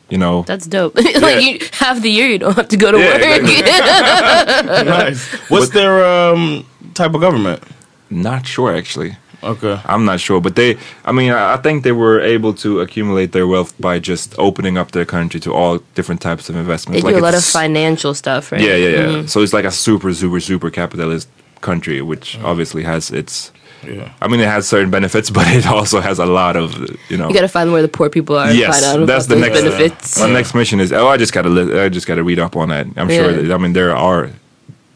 you 0.09 0.17
know 0.17 0.43
That's 0.45 0.67
dope. 0.67 0.95
like 1.21 1.45
you 1.45 1.59
half 1.73 2.01
the 2.01 2.11
year 2.11 2.27
you 2.29 2.39
don't 2.39 2.57
have 2.57 2.69
to 2.69 2.79
go 2.79 2.91
to 2.91 2.99
Yeah, 2.99 3.13
work. 3.13 3.43
exactly. 3.43 4.85
nice. 5.05 5.27
What's 5.51 5.69
their 5.71 6.03
um, 6.07 6.65
type 6.95 7.13
of 7.15 7.21
government? 7.21 7.63
not 8.11 8.47
sure 8.47 8.75
actually 8.75 9.15
Okay. 9.43 9.81
i'm 9.85 10.05
not 10.05 10.19
sure 10.21 10.41
but 10.41 10.55
they 10.57 10.77
i 11.05 11.13
mean 11.13 11.31
i 11.31 11.55
I 11.55 11.57
think 11.59 11.85
they 11.85 11.93
were 11.93 12.21
able 12.21 12.53
to 12.65 12.81
accumulate 12.81 13.31
their 13.33 13.47
wealth 13.47 13.73
by 13.81 13.99
just 14.01 14.35
opening 14.39 14.77
up 14.79 14.91
their 14.91 15.05
country 15.07 15.41
to 15.41 15.51
all 15.55 15.79
different 15.95 16.21
types 16.21 16.49
of 16.51 16.57
investments 16.57 17.03
they 17.05 17.13
do 17.13 17.19
a 17.19 17.27
lot 17.29 17.35
of 17.35 17.45
financial 17.45 18.15
stuff, 18.15 18.53
right? 18.53 18.61
Yeah, 18.61 18.77
yeah, 18.85 18.89
yeah. 18.99 19.07
Mhm. 19.13 19.29
So 19.29 19.43
it's 19.43 19.53
like 19.59 19.65
a 19.67 19.71
super, 19.71 20.13
super, 20.15 20.41
super 20.41 20.71
capitalist 20.71 21.29
country, 21.61 22.01
which 22.03 22.37
obviously 22.51 22.83
has 22.85 23.11
its. 23.11 23.53
Yeah. 23.87 24.11
I 24.21 24.27
mean, 24.29 24.41
it 24.41 24.49
has 24.49 24.67
certain 24.69 24.91
benefits, 24.91 25.31
but 25.39 25.47
it 25.59 25.67
also 25.67 26.01
has 26.01 26.19
a 26.19 26.27
lot 26.27 26.57
of, 26.57 26.75
you 27.11 27.17
know. 27.17 27.29
You 27.29 27.35
gotta 27.35 27.49
find 27.59 27.73
where 27.73 27.83
the 27.83 27.89
poor 27.99 28.09
people 28.11 28.37
are. 28.37 28.49
and 28.49 28.59
yes, 28.59 28.71
find 28.75 28.85
out 29.01 29.07
that's 29.07 29.27
about 29.27 29.35
the 29.35 29.41
next. 29.41 29.61
benefits. 29.63 30.21
My 30.21 30.31
next 30.39 30.55
mission 30.55 30.81
is. 30.81 30.93
Oh, 30.93 31.09
I 31.15 31.17
just 31.17 31.33
gotta. 31.33 31.49
Li- 31.49 31.81
I 31.85 31.89
just 31.89 32.07
gotta 32.07 32.23
read 32.23 32.39
up 32.39 32.55
on 32.57 32.69
that. 32.71 32.87
I'm 32.97 33.09
sure. 33.09 33.33
That, 33.33 33.53
I 33.55 33.59
mean, 33.59 33.73
there 33.73 33.95
are. 33.97 34.31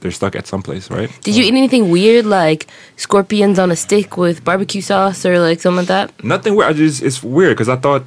They're 0.03 0.11
stuck 0.11 0.37
at 0.37 0.47
some 0.47 0.62
place, 0.62 0.91
right? 0.91 1.11
Did 1.23 1.37
you 1.37 1.45
eat 1.45 1.55
anything 1.55 1.91
weird 1.91 2.27
like 2.27 2.67
scorpions 2.97 3.59
on 3.59 3.71
a 3.71 3.77
stick 3.77 4.17
with 4.17 4.45
barbecue 4.45 4.83
sauce 4.83 5.25
or 5.25 5.38
like 5.38 5.61
something 5.61 5.79
like 5.79 5.87
that? 5.88 6.25
Nothing 6.25 6.55
weird. 6.57 6.71
I 6.71 6.73
just. 6.75 7.03
It's 7.03 7.23
weird 7.23 7.57
because 7.57 7.69
I 7.69 7.77
thought. 7.77 8.05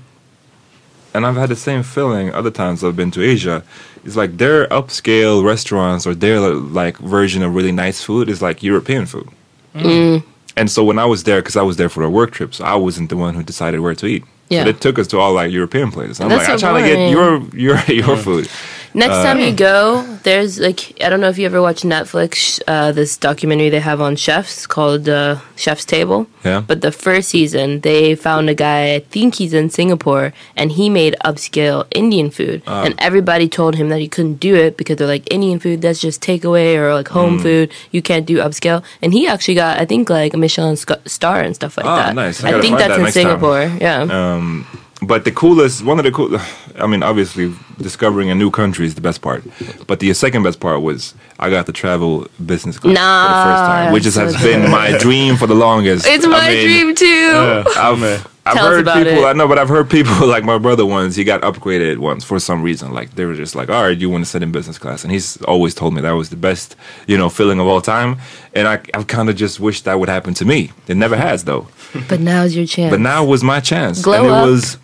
And 1.13 1.25
I've 1.25 1.38
had 1.38 1.47
the 1.49 1.55
same 1.55 1.81
feeling 1.81 2.34
other 2.34 2.51
times 2.51 2.84
I've 2.84 2.97
been 2.97 3.12
to 3.12 3.23
Asia. 3.23 3.63
It's 4.03 4.17
like 4.17 4.38
their 4.38 4.67
upscale 4.67 5.43
restaurants 5.45 6.05
or 6.05 6.13
their 6.13 6.39
like 6.41 6.97
version 6.97 7.41
of 7.41 7.55
really 7.55 7.71
nice 7.71 8.03
food 8.03 8.29
is 8.29 8.41
like 8.41 8.62
European 8.62 9.05
food. 9.05 9.29
Mm. 9.73 10.23
And 10.58 10.69
so 10.69 10.84
when 10.84 10.99
I 10.99 11.05
was 11.05 11.23
there, 11.23 11.41
because 11.41 11.55
I 11.55 11.62
was 11.62 11.77
there 11.77 11.89
for 11.89 12.03
a 12.03 12.10
work 12.10 12.31
trip, 12.31 12.53
so 12.53 12.65
I 12.65 12.75
wasn't 12.75 13.10
the 13.10 13.17
one 13.17 13.34
who 13.34 13.43
decided 13.43 13.79
where 13.79 13.95
to 13.95 14.05
eat. 14.05 14.23
Yeah. 14.49 14.63
So 14.63 14.71
they 14.71 14.77
took 14.77 14.99
us 14.99 15.08
to 15.08 15.19
all 15.19 15.34
like 15.34 15.51
European 15.51 15.91
places. 15.91 16.19
I'm 16.21 16.29
That's 16.29 16.43
like, 16.43 16.49
I'm 16.49 16.60
so 16.60 16.67
trying 16.67 16.84
to 16.84 16.89
get 16.89 17.13
boring. 17.13 17.51
your 17.55 17.77
your 17.77 18.05
your 18.05 18.17
food. 18.17 18.49
Next 18.95 19.17
time 19.27 19.38
Uh, 19.38 19.45
you 19.47 19.51
go, 19.51 20.01
there's 20.23 20.58
like 20.67 20.79
I 21.03 21.10
don't 21.10 21.19
know 21.19 21.27
if 21.27 21.38
you 21.38 21.45
ever 21.51 21.62
watch 21.62 21.81
Netflix. 21.84 22.62
Uh, 22.65 22.91
this 22.93 23.17
documentary 23.17 23.69
they 23.69 23.81
have 23.84 23.99
on 23.99 24.15
chefs 24.15 24.65
called 24.65 25.10
uh, 25.10 25.36
Chef's 25.58 25.84
Table. 25.86 26.27
Yeah. 26.45 26.62
But 26.69 26.79
the 26.79 26.91
first 26.93 27.27
season, 27.36 27.81
they 27.81 28.15
found 28.15 28.49
a 28.49 28.53
guy. 28.55 28.95
I 28.95 28.99
think 28.99 29.36
he's 29.36 29.53
in 29.53 29.69
Singapore, 29.69 30.31
and 30.55 30.71
he 30.71 30.89
made 30.89 31.13
upscale 31.29 31.84
Indian 31.91 32.29
food. 32.31 32.62
Ah. 32.67 32.84
And 32.86 32.95
everybody 32.97 33.49
told 33.49 33.75
him 33.75 33.89
that 33.89 33.99
he 33.99 34.08
couldn't 34.08 34.39
do 34.39 34.55
it 34.55 34.77
because 34.77 34.95
they're 34.97 35.13
like 35.15 35.27
Indian 35.34 35.60
food. 35.60 35.81
That's 35.84 35.99
just 35.99 36.21
takeaway 36.23 36.77
or 36.79 36.93
like 36.95 37.10
Mm. 37.12 37.19
home 37.19 37.36
food. 37.39 37.67
You 37.91 38.01
can't 38.01 38.25
do 38.25 38.38
upscale. 38.38 38.79
And 39.03 39.12
he 39.12 39.27
actually 39.27 39.55
got, 39.55 39.77
I 39.77 39.86
think, 39.86 40.10
like 40.10 40.34
a 40.34 40.38
Michelin 40.38 40.77
star 41.05 41.41
and 41.41 41.53
stuff 41.53 41.75
like 41.77 41.86
Ah, 41.86 41.97
that. 41.97 42.15
nice. 42.15 42.43
I 42.43 42.55
I, 42.55 42.62
think 42.62 42.77
that's 42.79 42.95
that 42.95 42.97
in 42.97 43.03
next 43.03 43.13
time. 43.15 43.23
Singapore. 43.27 43.63
Yeah. 43.81 44.08
Um, 44.08 44.65
but 45.07 45.23
the 45.25 45.31
coolest, 45.31 45.83
one 45.83 45.99
of 45.99 46.05
the 46.05 46.11
cool, 46.11 46.37
I 46.79 46.87
mean, 46.87 47.03
obviously 47.03 47.53
discovering 47.77 48.29
a 48.29 48.35
new 48.35 48.51
country 48.51 48.85
is 48.85 48.95
the 48.95 49.01
best 49.01 49.21
part. 49.21 49.43
But 49.87 49.99
the 49.99 50.13
second 50.13 50.43
best 50.43 50.59
part 50.59 50.81
was 50.81 51.13
I 51.39 51.49
got 51.49 51.65
to 51.67 51.71
travel 51.71 52.27
business 52.45 52.77
class 52.79 52.91
for 52.95 53.33
the 53.33 53.43
first 53.51 53.63
time, 53.71 53.93
which 53.93 54.05
is, 54.05 54.15
has 54.15 54.33
so 54.35 54.43
been 54.43 54.69
my 54.71 54.97
dream 54.97 55.35
for 55.37 55.47
the 55.47 55.55
longest. 55.55 56.05
it's 56.09 56.25
I 56.25 56.29
my 56.29 56.49
mean, 56.49 56.67
dream 56.67 56.95
too. 56.95 57.31
I've, 57.77 58.27
I've 58.47 58.57
us 58.57 58.61
heard 58.61 58.81
about 58.81 58.97
people. 58.97 59.23
it. 59.23 59.25
I 59.25 59.33
know, 59.33 59.47
but 59.47 59.57
I've 59.57 59.69
heard 59.69 59.89
people 59.89 60.27
like 60.27 60.43
my 60.43 60.57
brother 60.59 60.85
once. 60.85 61.15
He 61.15 61.23
got 61.23 61.41
upgraded 61.41 61.97
once 61.97 62.23
for 62.23 62.39
some 62.39 62.61
reason. 62.61 62.93
Like 62.93 63.15
they 63.15 63.25
were 63.25 63.33
just 63.33 63.55
like, 63.55 63.69
"All 63.69 63.81
right, 63.83 63.97
you 63.97 64.09
want 64.09 64.23
to 64.23 64.29
sit 64.29 64.43
in 64.43 64.51
business 64.51 64.77
class?" 64.77 65.03
And 65.03 65.11
he's 65.11 65.41
always 65.43 65.73
told 65.73 65.95
me 65.95 66.01
that 66.01 66.11
was 66.11 66.29
the 66.29 66.35
best, 66.35 66.75
you 67.07 67.17
know, 67.17 67.29
feeling 67.29 67.59
of 67.59 67.65
all 67.65 67.81
time. 67.81 68.17
And 68.53 68.67
I, 68.67 68.73
I 68.93 69.03
kind 69.03 69.29
of 69.29 69.35
just 69.35 69.59
wish 69.59 69.81
that 69.81 69.99
would 69.99 70.09
happen 70.09 70.33
to 70.35 70.45
me. 70.45 70.71
It 70.87 70.95
never 70.95 71.15
has 71.17 71.43
though. 71.45 71.67
But 72.07 72.19
now's 72.19 72.55
your 72.55 72.67
chance. 72.67 72.91
But 72.91 72.99
now 72.99 73.25
was 73.25 73.43
my 73.43 73.59
chance, 73.59 74.01
Glow 74.03 74.17
and 74.17 74.25
it 74.27 74.31
up. 74.31 74.45
was, 74.47 74.77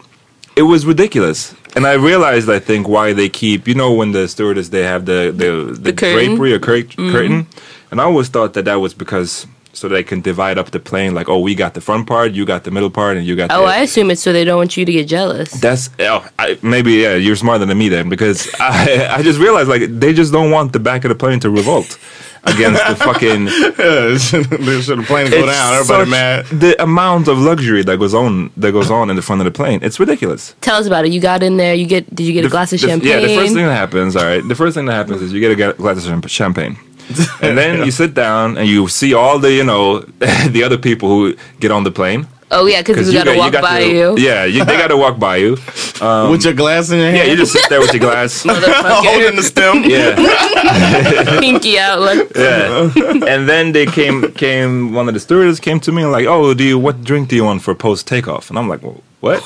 it 0.62 0.65
was 0.74 0.82
ridiculous. 0.86 1.39
And 1.76 1.84
I 1.88 1.93
realized, 2.12 2.47
I 2.50 2.60
think, 2.69 2.82
why 2.95 3.13
they 3.19 3.30
keep, 3.41 3.60
you 3.69 3.76
know, 3.82 3.91
when 4.00 4.10
the 4.17 4.28
stewardess 4.28 4.69
they 4.76 4.84
have 4.93 5.02
the 5.12 5.21
the, 5.41 5.50
the, 5.88 5.93
curtain. 5.93 6.36
drapery 6.36 6.52
or 6.56 6.60
cur- 6.67 6.84
Mhm. 6.97 7.12
curtain, 7.15 7.39
and 7.89 7.95
I 8.02 8.04
always 8.10 8.30
thought 8.36 8.52
that 8.56 8.65
that 8.69 8.80
was 8.86 8.93
because 9.04 9.32
so 9.74 9.88
they 9.88 10.04
can 10.12 10.19
divide 10.32 10.58
up 10.62 10.67
the 10.71 10.80
plane. 10.89 11.12
Like, 11.19 11.30
oh, 11.34 11.39
we 11.47 11.54
got 11.56 11.71
the 11.78 11.82
front 11.89 12.04
part, 12.06 12.34
you 12.38 12.43
got 12.45 12.62
the 12.67 12.71
middle 12.71 12.89
part, 13.00 13.13
and 13.17 13.26
you 13.26 13.36
got. 13.41 13.47
Oh, 13.52 13.62
the, 13.65 13.78
I 13.78 13.78
assume 13.88 14.12
it's 14.12 14.21
so 14.21 14.30
they 14.34 14.43
don't 14.43 14.58
want 14.63 14.76
you 14.78 14.84
to 14.89 14.91
get 15.00 15.08
jealous. 15.17 15.50
That's 15.67 15.89
oh, 16.12 16.21
I, 16.38 16.58
maybe 16.62 16.91
yeah. 17.06 17.15
You're 17.26 17.38
smarter 17.45 17.65
than 17.65 17.78
me 17.84 17.88
then, 17.89 18.10
because 18.10 18.39
I 18.60 19.08
I 19.17 19.19
just 19.30 19.39
realized 19.39 19.69
like 19.76 19.84
they 20.04 20.13
just 20.21 20.32
don't 20.38 20.52
want 20.58 20.74
the 20.74 20.80
back 20.89 21.02
of 21.06 21.10
the 21.10 21.15
plane 21.24 21.39
to 21.39 21.50
revolt 21.50 21.97
against 22.43 22.86
the 22.88 22.95
fucking. 23.08 23.47
so 24.19 24.41
the 24.95 25.04
plane 25.06 25.30
go 25.30 25.45
down. 25.45 25.73
Everybody 25.75 26.10
mad. 26.12 26.45
The 26.47 26.82
amount 26.82 27.27
of 27.27 27.38
luxury 27.38 27.84
that 27.84 27.97
goes 27.97 28.13
on 28.13 28.51
that 28.58 28.71
goes 28.71 28.89
on 28.89 29.10
in 29.10 29.15
the 29.15 29.21
front 29.21 29.41
of 29.41 29.45
the 29.45 29.51
plane, 29.51 29.80
it's 29.84 29.99
ridiculous. 29.99 30.56
Tell 30.62 30.77
us 30.77 30.88
about 30.88 31.06
it. 31.06 31.12
You 31.12 31.19
got 31.21 31.43
in 31.43 31.58
there. 31.58 31.73
You 31.73 31.86
get? 31.86 32.13
Did 32.15 32.23
you 32.25 32.34
get 32.34 32.45
a 32.45 32.49
glass 32.49 32.73
of 32.73 32.82
the- 32.82 32.88
champagne? 32.88 33.10
Yeah, 33.10 33.19
the 33.19 33.36
first 33.36 33.54
thing 33.54 33.65
that 33.65 33.75
happens, 33.75 34.15
all 34.15 34.23
right, 34.23 34.45
the 34.47 34.56
first 34.56 34.75
thing 34.75 34.86
that 34.86 34.93
happens 34.93 35.21
is 35.21 35.32
you 35.34 35.39
get 35.39 35.51
a 35.69 35.73
glass 35.73 36.06
of 36.06 36.32
champagne. 36.32 36.77
and 37.41 37.58
then 37.58 37.84
you 37.86 37.91
sit 37.91 38.13
down 38.13 38.58
and 38.58 38.67
you 38.67 38.88
see 38.88 39.13
all 39.13 39.38
the, 39.39 39.51
you 39.51 39.63
know, 39.63 39.99
the 39.99 40.63
other 40.63 40.77
people 40.77 41.10
who 41.10 41.36
get 41.60 41.71
on 41.71 41.84
the 41.84 41.91
plane. 41.91 42.27
Oh 42.51 42.65
yeah, 42.67 42.81
because 42.81 43.07
we 43.07 43.13
you 43.13 43.19
got 43.19 43.23
to 43.25 43.31
got- 43.31 43.37
walk 43.39 43.51
got 43.53 43.61
by 43.63 43.79
to- 43.79 43.87
you. 43.89 44.17
Yeah, 44.17 44.45
you, 44.45 44.63
they 44.65 44.77
got 44.77 44.87
to 44.89 44.97
walk 44.97 45.17
by 45.19 45.37
you. 45.37 45.57
Um, 46.01 46.31
With 46.31 46.43
your 46.43 46.53
glass 46.55 46.89
in 46.89 46.97
your 46.97 47.11
hand? 47.11 47.17
Yeah, 47.17 47.23
you 47.25 47.35
just 47.35 47.51
sit 47.53 47.69
there 47.69 47.79
with 47.79 47.93
your 47.93 47.99
glass. 47.99 48.41
Holding 48.49 49.35
the 49.35 49.43
stem. 49.43 49.83
Yeah. 49.87 50.15
Pinky 51.39 51.77
out. 51.77 51.99
Like, 51.99 52.35
yeah. 52.35 52.89
And 53.27 53.47
then 53.47 53.71
they 53.71 53.85
came 53.85 54.31
came 54.33 54.93
one 54.93 55.07
of 55.07 55.13
the 55.13 55.19
stewardess 55.19 55.59
came 55.59 55.79
to 55.81 55.91
me 55.91 56.01
and 56.01 56.11
like, 56.11 56.25
oh, 56.25 56.55
do 56.55 56.63
you 56.63 56.79
what 56.79 57.03
drink 57.03 57.29
do 57.29 57.35
you 57.35 57.43
want 57.43 57.61
for 57.61 57.75
post 57.75 58.07
takeoff? 58.07 58.49
And 58.49 58.57
I'm 58.57 58.67
like, 58.67 58.81
well, 58.81 59.03
what? 59.19 59.43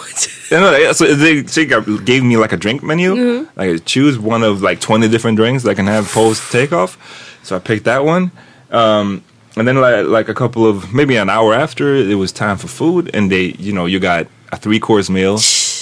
You 0.50 0.62
know, 0.62 0.94
so 0.94 1.14
they 1.14 1.46
she 1.46 1.66
gave 1.66 2.24
me 2.24 2.38
like 2.38 2.54
a 2.54 2.58
drink 2.58 2.82
menu. 2.84 3.16
Mm-hmm. 3.16 3.60
Like 3.60 3.84
choose 3.84 4.18
one 4.18 4.42
of 4.42 4.62
like 4.62 4.80
20 4.80 5.10
different 5.10 5.36
drinks 5.36 5.64
that 5.64 5.72
I 5.72 5.74
can 5.74 5.88
have 5.88 6.08
post 6.08 6.54
takeoff. 6.54 6.98
So 7.44 7.58
I 7.58 7.60
picked 7.60 7.84
that 7.84 8.06
one. 8.06 8.32
Um, 8.72 9.25
and 9.58 9.68
then 9.68 9.78
like, 9.80 10.06
like 10.06 10.30
a 10.30 10.34
couple 10.34 10.66
of 10.66 10.94
maybe 10.94 11.16
an 11.16 11.30
hour 11.30 11.54
after 11.54 11.96
it 11.96 12.16
was 12.16 12.32
time 12.32 12.58
for 12.58 12.68
food 12.68 13.10
and 13.14 13.32
they 13.32 13.56
you 13.60 13.72
know 13.74 13.86
you 13.86 14.00
got 14.00 14.28
a 14.52 14.58
three 14.58 14.80
course 14.80 15.10
meal 15.10 15.36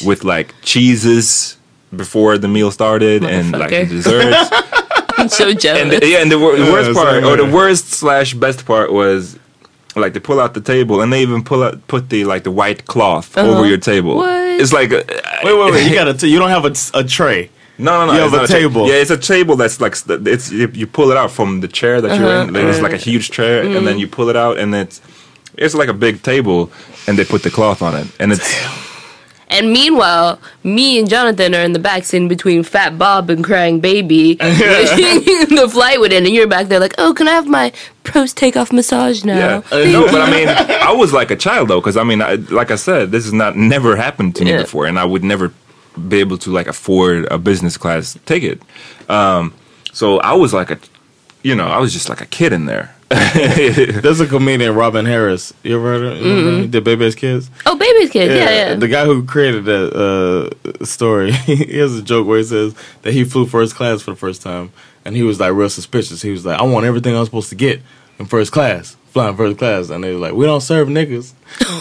with 0.05 0.23
like 0.23 0.53
cheeses 0.61 1.57
before 1.95 2.37
the 2.37 2.47
meal 2.47 2.71
started 2.71 3.23
and 3.23 3.51
like 3.51 3.71
Motherfucker. 3.71 3.89
desserts 3.89 4.49
I'm 5.17 5.29
so 5.29 5.53
jealous. 5.53 5.81
and 5.83 5.91
the, 5.91 6.07
yeah, 6.07 6.21
and 6.21 6.31
the, 6.31 6.39
wor- 6.39 6.57
the 6.57 6.65
Yeah, 6.65 6.71
worst 6.71 6.93
part, 6.99 7.23
or 7.23 7.37
the 7.37 7.45
worst 7.45 7.89
slash 7.91 8.33
best 8.33 8.65
part 8.65 8.91
was, 8.91 9.37
like 9.95 10.13
they 10.13 10.19
pull 10.19 10.39
out 10.39 10.55
the 10.55 10.59
table 10.61 11.01
and 11.01 11.13
they 11.13 11.21
even 11.21 11.43
pull 11.43 11.61
out 11.63 11.87
put 11.87 12.09
the 12.09 12.25
like 12.25 12.43
the 12.43 12.51
white 12.51 12.85
cloth 12.85 13.37
Uh-huh. 13.37 13.47
over 13.47 13.65
your 13.67 13.77
table. 13.77 14.15
What? 14.17 14.59
It's 14.59 14.73
like 14.73 14.91
uh, 14.91 15.03
Wait, 15.43 15.53
wait, 15.59 15.71
wait. 15.71 15.87
You 15.87 15.95
got 16.01 16.19
to. 16.19 16.27
You 16.27 16.39
don't 16.39 16.49
have 16.49 16.65
a, 16.65 16.73
a 16.95 17.03
tray. 17.03 17.49
No, 17.77 18.05
no, 18.05 18.05
no. 18.07 18.13
You 18.13 18.19
it's 18.19 18.23
have 18.23 18.33
a 18.33 18.37
not 18.37 18.47
cha- 18.47 18.53
table. 18.53 18.87
yeah, 18.87 18.95
it's 18.95 19.11
a 19.11 19.17
table 19.17 19.55
that's 19.55 19.79
like 19.81 19.95
it's 20.07 20.51
you, 20.51 20.69
you 20.73 20.87
pull 20.87 21.11
it 21.11 21.17
out 21.17 21.31
from 21.31 21.61
the 21.61 21.67
chair 21.67 22.01
that 22.01 22.19
you're 22.19 22.29
Uh-huh. 22.29 22.47
in. 22.47 22.53
Like, 22.53 22.63
It's 22.65 22.81
like 22.81 22.93
a 22.93 22.97
huge 22.97 23.31
chair, 23.31 23.63
and 23.63 23.85
then 23.87 23.97
you 23.99 24.07
pull 24.07 24.29
it 24.29 24.35
out, 24.35 24.57
and 24.57 24.73
it's 24.75 25.01
it's 25.57 25.75
like 25.75 25.89
a 25.89 25.93
big 25.93 26.21
table, 26.23 26.71
and 27.07 27.17
they 27.17 27.25
put 27.25 27.43
the 27.43 27.49
cloth 27.51 27.81
on 27.81 27.95
it, 27.95 28.07
and 28.19 28.31
it's 28.31 28.47
And 29.49 29.71
meanwhile, 29.71 30.39
me 30.63 30.97
and 30.97 31.07
Jonathan 31.07 31.53
are 31.53 31.61
in 31.61 31.73
the 31.73 31.79
back 31.79 32.05
sitting 32.05 32.27
between 32.27 32.63
Fat 32.63 32.97
Bob 32.97 33.29
and 33.29 33.43
Crying 33.43 33.79
Baby. 33.79 34.33
the 34.39 35.69
flight 35.71 35.99
would 35.99 36.11
end, 36.11 36.25
and 36.25 36.33
you're 36.33 36.47
back 36.47 36.67
there 36.69 36.79
like, 36.79 36.95
oh, 36.97 37.13
can 37.13 37.27
I 37.27 37.31
have 37.33 37.47
my 37.47 37.71
post 38.03 38.35
takeoff 38.35 38.71
massage 38.73 39.23
now? 39.23 39.37
Yeah, 39.37 39.61
Uh, 39.71 39.83
no, 39.91 40.05
but 40.11 40.21
I 40.21 40.31
mean, 40.31 40.47
I 40.49 40.91
was 40.91 41.13
like 41.13 41.29
a 41.29 41.35
child 41.35 41.67
though, 41.69 41.79
because 41.81 41.97
I 41.97 42.03
mean, 42.03 42.21
I, 42.21 42.35
like 42.49 42.71
I 42.71 42.75
said, 42.77 43.11
this 43.11 43.25
has 43.25 43.33
not 43.33 43.55
never 43.55 43.95
happened 43.95 44.35
to 44.37 44.43
me 44.43 44.51
Yeah. 44.51 44.61
before, 44.63 44.87
and 44.87 44.97
I 44.97 45.05
would 45.05 45.23
never 45.23 45.51
be 46.07 46.19
able 46.19 46.37
to 46.39 46.51
like 46.51 46.67
afford 46.67 47.25
a 47.31 47.37
business 47.37 47.77
class 47.77 48.17
ticket. 48.25 48.61
Um, 49.09 49.53
so 49.91 50.19
I 50.19 50.33
was 50.33 50.53
like 50.53 50.71
a, 50.71 50.79
you 51.43 51.55
know, 51.55 51.67
I 51.67 51.79
was 51.79 51.93
just 51.93 52.09
like 52.09 52.21
a 52.21 52.25
kid 52.25 52.53
in 52.53 52.65
there. 52.65 52.95
There's 53.33 54.19
a 54.19 54.25
comedian, 54.25 54.73
Robin 54.73 55.05
Harris. 55.05 55.53
You 55.61 55.75
ever 55.75 55.85
heard 55.85 56.03
of 56.03 56.17
him? 56.17 56.23
Mm-hmm. 56.23 56.61
He 56.61 56.67
did 56.67 56.83
Bebe's 56.83 57.13
Kids? 57.13 57.51
Oh, 57.65 57.75
Bebe's 57.77 58.09
Kid. 58.09 58.31
Yeah, 58.31 58.49
yeah. 58.49 58.73
The 58.75 58.87
guy 58.87 59.05
who 59.05 59.23
created 59.23 59.65
that 59.65 60.49
uh, 60.81 60.85
story, 60.85 61.31
he 61.45 61.77
has 61.77 61.95
a 61.95 62.01
joke 62.01 62.25
where 62.25 62.39
he 62.39 62.43
says 62.43 62.73
that 63.03 63.13
he 63.13 63.23
flew 63.23 63.45
first 63.45 63.75
class 63.75 64.01
for 64.01 64.11
the 64.11 64.17
first 64.17 64.41
time, 64.41 64.71
and 65.05 65.15
he 65.15 65.21
was 65.21 65.39
like 65.39 65.53
real 65.53 65.69
suspicious. 65.69 66.23
He 66.23 66.31
was 66.31 66.43
like, 66.43 66.59
"I 66.59 66.63
want 66.63 66.87
everything 66.87 67.15
I'm 67.15 67.25
supposed 67.25 67.49
to 67.49 67.55
get 67.55 67.81
in 68.17 68.25
first 68.25 68.51
class, 68.51 68.97
flying 69.13 69.35
first 69.37 69.57
class," 69.57 69.89
and 69.89 70.03
they 70.03 70.11
were 70.13 70.19
like, 70.19 70.33
"We 70.33 70.45
don't 70.45 70.61
serve 70.61 70.87
niggas," 70.89 71.31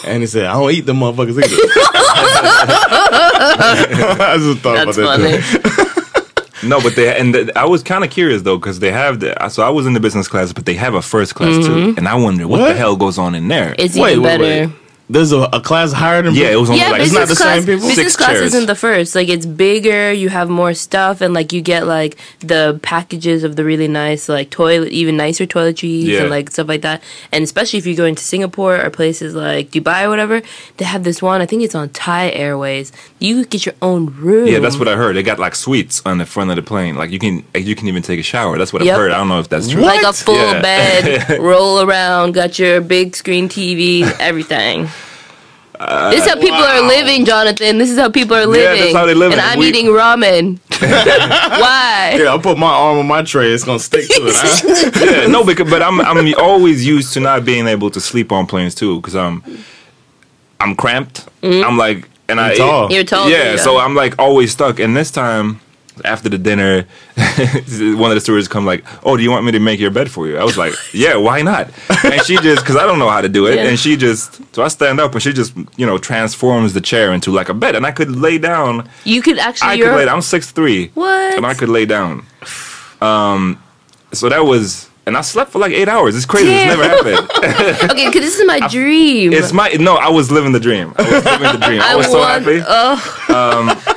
and 0.07 0.23
he 0.23 0.27
said, 0.27 0.45
"I 0.47 0.55
don't 0.55 0.71
eat 0.71 0.87
them 0.87 0.99
motherfuckers 0.99 1.39
either." 1.43 1.57
I 4.25 4.37
just 4.39 4.61
thought 4.61 4.75
That's 4.85 4.99
about 4.99 5.19
that. 5.21 5.43
funny. 5.43 6.69
no, 6.69 6.81
but 6.81 6.95
they 6.95 7.17
and 7.19 7.35
th- 7.35 7.51
I 7.57 7.65
was 7.67 7.83
kind 7.83 8.05
of 8.05 8.11
curious 8.11 8.43
though, 8.43 8.57
because 8.59 8.79
they 8.81 8.93
have 8.93 9.21
the. 9.21 9.49
So 9.49 9.63
I 9.63 9.71
was 9.71 9.87
in 9.87 9.95
the 9.95 10.01
business 10.01 10.29
class, 10.29 10.53
but 10.53 10.65
they 10.67 10.75
have 10.75 10.95
a 10.95 11.03
first 11.03 11.35
class 11.35 11.57
too, 11.67 11.73
mm-hmm. 11.73 11.99
and 11.99 12.07
I 12.09 12.15
wonder 12.15 12.47
what, 12.47 12.59
the 12.69 12.75
hell 12.75 12.97
goes 12.97 13.19
on 13.19 13.35
in 13.35 13.49
there. 13.49 13.75
It's 13.79 13.97
Wait, 13.97 14.13
even 14.13 14.23
wait, 14.23 14.39
better. 14.39 14.45
wait. 14.69 14.71
There's 15.13 15.33
a, 15.33 15.41
a 15.53 15.61
class 15.61 15.93
higher 15.93 16.23
than 16.23 16.35
Yeah, 16.35 16.49
it 16.51 16.57
was 16.57 16.71
only 16.71 16.81
yeah, 16.83 16.91
like 16.91 17.03
it's 17.03 17.13
not 17.13 17.29
the 17.29 17.35
class. 17.35 17.57
same 17.59 17.67
people? 17.67 17.87
Business 17.89 17.97
Six 17.97 18.17
class 18.17 18.31
chairs. 18.31 18.55
isn't 18.55 18.67
the 18.67 18.75
first. 18.75 19.15
Like 19.15 19.29
it's 19.29 19.45
bigger. 19.47 20.11
You 20.13 20.29
have 20.31 20.49
more 20.49 20.75
stuff, 20.75 21.21
and 21.21 21.35
like 21.35 21.53
you 21.53 21.61
get 21.61 21.87
like 21.87 22.17
the 22.41 22.79
packages 22.83 23.45
of 23.45 23.57
the 23.57 23.65
really 23.65 23.89
nice 23.89 24.29
like 24.29 24.51
toilet, 24.51 24.89
even 24.93 25.17
nicer 25.17 25.47
toiletries 25.47 26.05
Yeah. 26.05 26.21
and 26.23 26.31
like 26.31 26.51
stuff 26.51 26.67
like 26.69 26.83
that. 26.83 27.03
And 27.31 27.45
especially 27.45 27.79
if 27.79 27.87
you're 27.87 27.97
going 28.05 28.15
to 28.15 28.25
Singapore 28.25 28.81
or 28.83 28.91
places 28.91 29.35
like 29.35 29.71
Dubai 29.71 30.05
or 30.05 30.09
whatever, 30.09 30.41
they 30.79 30.85
have 30.87 31.05
this 31.05 31.21
one. 31.23 31.41
I 31.43 31.47
think 31.47 31.63
it's 31.63 31.75
on 31.75 31.91
Thai 31.91 32.31
Airways. 32.31 32.91
You 33.19 33.45
get 33.45 33.67
your 33.67 33.75
own 33.83 34.07
room. 34.17 34.49
Yeah, 34.49 34.61
that's 34.61 34.79
what 34.79 34.89
I 34.89 34.97
heard. 34.97 35.15
They 35.17 35.23
got 35.23 35.39
like 35.39 35.55
suites 35.55 36.01
on 36.07 36.19
the 36.19 36.27
front 36.27 36.51
of 36.51 36.57
the 36.57 36.63
plane. 36.63 36.97
Like 36.97 37.11
you 37.11 37.19
can 37.19 37.45
you 37.55 37.75
can 37.77 37.87
even 37.89 38.03
take 38.03 38.19
a 38.19 38.23
shower. 38.23 38.57
That's 38.59 38.73
what 38.73 38.83
Yep. 38.83 38.95
I've 38.95 39.01
heard. 39.01 39.13
I 39.13 39.19
don't 39.19 39.29
know 39.29 39.41
if 39.41 39.49
that's 39.51 39.69
true. 39.69 39.83
like 39.83 40.03
a 40.03 40.13
full 40.13 40.35
Yeah. 40.37 40.63
bed, 40.63 41.39
roll 41.53 41.83
around, 41.83 42.33
got 42.33 42.59
your 42.59 42.81
big 42.81 43.15
screen 43.15 43.49
TV, 43.49 44.03
everything. 44.21 44.89
This 46.11 46.23
is 46.25 46.29
how 46.29 46.37
people 46.37 46.59
are 46.59 46.83
living, 46.87 47.25
Jonathan. 47.25 47.79
This 47.79 47.91
is 47.91 47.99
how 47.99 48.11
people 48.11 48.37
are 48.37 48.47
living. 48.47 48.77
Yeah, 48.79 48.83
that's 48.85 48.95
how 48.97 49.07
they 49.07 49.15
live. 49.15 49.33
And 49.33 49.41
I'm 49.41 49.59
We- 49.59 49.69
eating 49.69 49.87
ramen. 49.87 50.59
Why? 50.81 52.17
Yeah, 52.19 52.27
I'll 52.31 52.39
put 52.41 52.59
my 52.59 52.67
arm 52.73 52.99
on 52.99 53.07
my 53.07 53.23
tray. 53.23 53.51
It's 53.53 53.65
gonna 53.65 53.79
stick 53.79 54.07
to 54.09 54.27
it. 54.27 54.35
Huh? 54.37 55.05
yeah, 55.23 55.27
no, 55.27 55.45
because 55.45 55.71
but 55.71 55.83
I'm 55.83 56.01
I'm 56.01 56.35
always 56.39 56.85
used 56.87 57.13
to 57.15 57.21
not 57.21 57.45
being 57.45 57.67
able 57.67 57.91
to 57.91 58.01
sleep 58.01 58.33
on 58.33 58.47
planes 58.47 58.75
too, 58.75 58.97
because 59.01 59.15
I'm 59.17 59.43
I'm 60.61 60.75
cramped. 60.75 61.27
Mm-hmm. 61.43 61.65
I'm 61.67 61.77
like, 61.79 62.09
and 62.29 62.41
I 62.41 62.49
You're 62.49 62.57
tall. 62.57 62.93
You're 62.93 63.05
tall, 63.05 63.29
Yeah, 63.31 63.53
yeah. 63.53 63.57
so 63.57 63.79
I'm 63.79 63.95
like 63.95 64.19
always 64.19 64.53
stuck. 64.53 64.79
And 64.81 64.97
this 64.97 65.11
time, 65.11 65.61
after 66.05 66.29
the 66.29 66.39
dinner, 66.39 66.87
one 67.17 68.11
of 68.11 68.15
the 68.15 68.21
stewards 68.21 68.49
come 68.49 68.65
like, 68.67 68.85
"Oh, 69.05 69.17
do 69.17 69.23
you 69.23 69.31
want 69.31 69.45
me 69.45 69.53
to 69.53 69.61
make 69.61 69.79
your 69.81 69.91
bed 69.91 70.11
for 70.11 70.27
you?" 70.27 70.39
I 70.39 70.45
was 70.45 70.57
like, 70.57 70.75
"Yeah, 70.93 71.17
why 71.17 71.43
not?" 71.43 71.71
And 72.05 72.21
she 72.23 72.37
just 72.43 72.63
because 72.63 72.77
I 72.77 72.87
don't 72.87 72.99
know 72.99 73.09
how 73.11 73.21
to 73.21 73.29
do 73.29 73.47
it, 73.47 73.57
Yeah. 73.57 73.65
and 73.69 73.79
she 73.79 73.97
just 73.97 74.41
so 74.55 74.63
I 74.63 74.69
stand 74.69 75.01
up 75.01 75.13
and 75.13 75.23
she 75.23 75.33
just 75.33 75.55
you 75.77 75.87
know 75.87 75.99
transforms 75.99 76.73
the 76.75 76.81
chair 76.81 77.13
into 77.13 77.31
like 77.31 77.49
a 77.49 77.55
bed, 77.55 77.75
and 77.77 77.85
I 77.87 77.93
could 77.93 78.11
lay 78.17 78.39
down. 78.39 78.89
You 79.05 79.23
could 79.23 79.39
actually. 79.39 79.69
I 79.69 79.77
could 79.79 79.95
lay 79.97 80.05
down. 80.07 80.17
I'm 80.17 80.23
six 80.23 80.51
three. 80.51 80.89
What? 80.95 81.37
And 81.37 81.47
I 81.47 81.55
could 81.55 81.69
lay 81.69 81.85
down. 81.87 82.25
Um, 83.01 83.63
so 84.13 84.29
that 84.29 84.45
was, 84.45 84.89
and 85.07 85.17
I 85.17 85.23
slept 85.23 85.51
for 85.51 85.59
like 85.59 85.73
eight 85.73 85.89
hours. 85.89 86.15
It's 86.17 86.27
crazy. 86.27 86.51
It's 86.53 86.67
never 86.67 86.85
happened. 86.85 87.29
Okay, 87.93 88.07
because 88.07 88.23
this 88.23 88.39
is 88.39 88.47
my 88.47 88.61
dream. 88.69 89.33
it's 89.33 89.53
my 89.53 89.69
no. 89.73 89.97
I 89.97 90.09
was 90.09 90.31
living 90.31 90.53
the 90.53 90.61
dream. 90.61 90.95
I 90.97 91.03
was 91.03 91.25
living 91.25 91.61
the 91.61 91.67
dream. 91.67 91.81
I, 91.81 91.93
I 91.93 91.97
was 91.97 92.07
so 92.07 92.19
want- 92.21 92.45
happy. 92.45 92.63
Oh. 92.67 93.92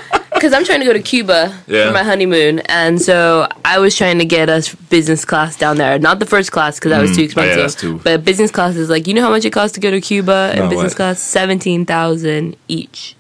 Because 0.46 0.60
I'm 0.60 0.64
trying 0.64 0.82
to 0.82 0.86
go 0.86 0.94
to 0.94 1.02
Cuba 1.02 1.58
Yeah. 1.66 1.88
for 1.88 1.92
my 1.94 2.04
honeymoon, 2.04 2.60
and 2.70 3.02
so 3.02 3.48
I 3.66 3.80
was 3.80 3.98
trying 3.98 4.20
to 4.20 4.26
get 4.26 4.48
us 4.48 4.76
business 4.76 5.26
class 5.26 5.58
down 5.58 5.78
there. 5.78 5.98
Not 5.98 6.20
the 6.20 6.28
first 6.28 6.52
class 6.52 6.76
because 6.78 6.92
that 6.92 7.02
was 7.02 7.10
mm. 7.10 7.16
too 7.16 7.40
Oh, 7.40 7.44
yeah, 7.44 7.54
expensive. 7.54 7.80
too- 7.80 8.02
But 8.04 8.24
business 8.24 8.52
class 8.52 8.76
is 8.76 8.88
like 8.88 9.08
you 9.08 9.16
know 9.16 9.24
how 9.24 9.32
much 9.32 9.44
it 9.44 9.50
costs 9.50 9.74
to 9.74 9.80
go 9.80 9.90
to 9.90 10.00
Cuba 10.00 10.52
and 10.54 10.66
No, 10.66 10.70
business 10.70 10.92
what? 10.92 10.98
class 10.98 11.20
seventeen 11.20 11.84
thousand 11.88 12.58
each. 12.68 13.16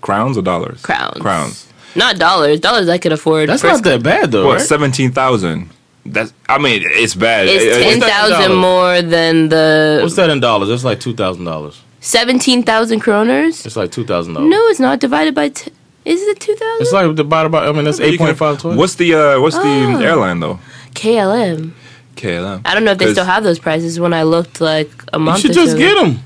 Crowns 0.00 0.38
or 0.38 0.42
dollars? 0.42 0.80
Crowns. 0.80 1.18
Crowns. 1.20 1.66
Not 1.94 2.18
dollars. 2.18 2.60
Dollars 2.60 2.88
I 2.88 2.96
could 2.96 3.12
afford. 3.12 3.50
That's 3.50 3.62
not 3.62 3.82
that 3.84 4.02
bad 4.02 4.32
though. 4.32 4.46
What? 4.46 4.52
right? 4.60 4.66
Seventeen 4.66 5.12
thousand. 5.12 5.68
That's. 6.06 6.32
I 6.48 6.56
mean, 6.56 6.80
it's 6.86 7.14
bad. 7.14 7.46
It's 7.46 7.62
It- 7.62 7.82
ten 7.82 7.96
it's- 7.98 8.10
thousand 8.10 8.52
$10? 8.52 8.58
more 8.58 9.02
than 9.02 9.50
the 9.50 9.98
What's 10.02 10.16
that 10.16 10.30
in 10.30 10.40
dollars? 10.40 10.70
It's 10.70 10.82
like 10.84 10.98
two 10.98 11.12
thousand 11.14 11.44
dollars. 11.44 11.78
seventeen 12.00 12.62
thousand 12.62 13.00
kroners. 13.02 13.66
It's 13.66 13.76
like 13.76 13.92
two 13.92 14.06
thousand 14.06 14.32
dollars. 14.32 14.48
No, 14.48 14.56
it's 14.68 14.80
not 14.80 14.98
divided 14.98 15.34
by. 15.34 15.50
T- 15.50 15.70
is 16.04 16.22
it 16.22 16.40
two 16.40 16.54
thousand? 16.54 16.82
It's 16.82 16.92
like 16.92 17.16
the 17.16 17.24
bottom. 17.24 17.54
I 17.54 17.72
mean, 17.72 17.84
that's 17.84 17.98
You 17.98 18.06
eight 18.06 18.16
can- 18.18 18.26
point 18.26 18.38
five 18.38 18.58
twice. 18.60 18.76
What's 18.76 18.94
the 18.96 19.14
uh, 19.14 19.40
What's 19.40 19.56
the 19.56 19.62
Oh. 19.62 20.00
airline 20.00 20.40
though? 20.40 20.58
KLM. 20.94 21.72
KLM. 22.16 22.62
I 22.64 22.74
don't 22.74 22.84
know 22.84 22.92
if 22.92 22.98
they 22.98 23.12
still 23.12 23.24
have 23.24 23.44
those 23.44 23.58
prices. 23.58 23.98
When 24.00 24.12
I 24.12 24.24
looked 24.24 24.60
like 24.60 24.90
a 25.12 25.18
month, 25.18 25.18
ago. 25.18 25.18
You 25.18 25.24
month. 25.24 25.40
should 25.40 25.50
or 25.50 25.54
just 25.54 25.72
so 25.72 25.78
get 25.78 25.94
them. 25.94 26.20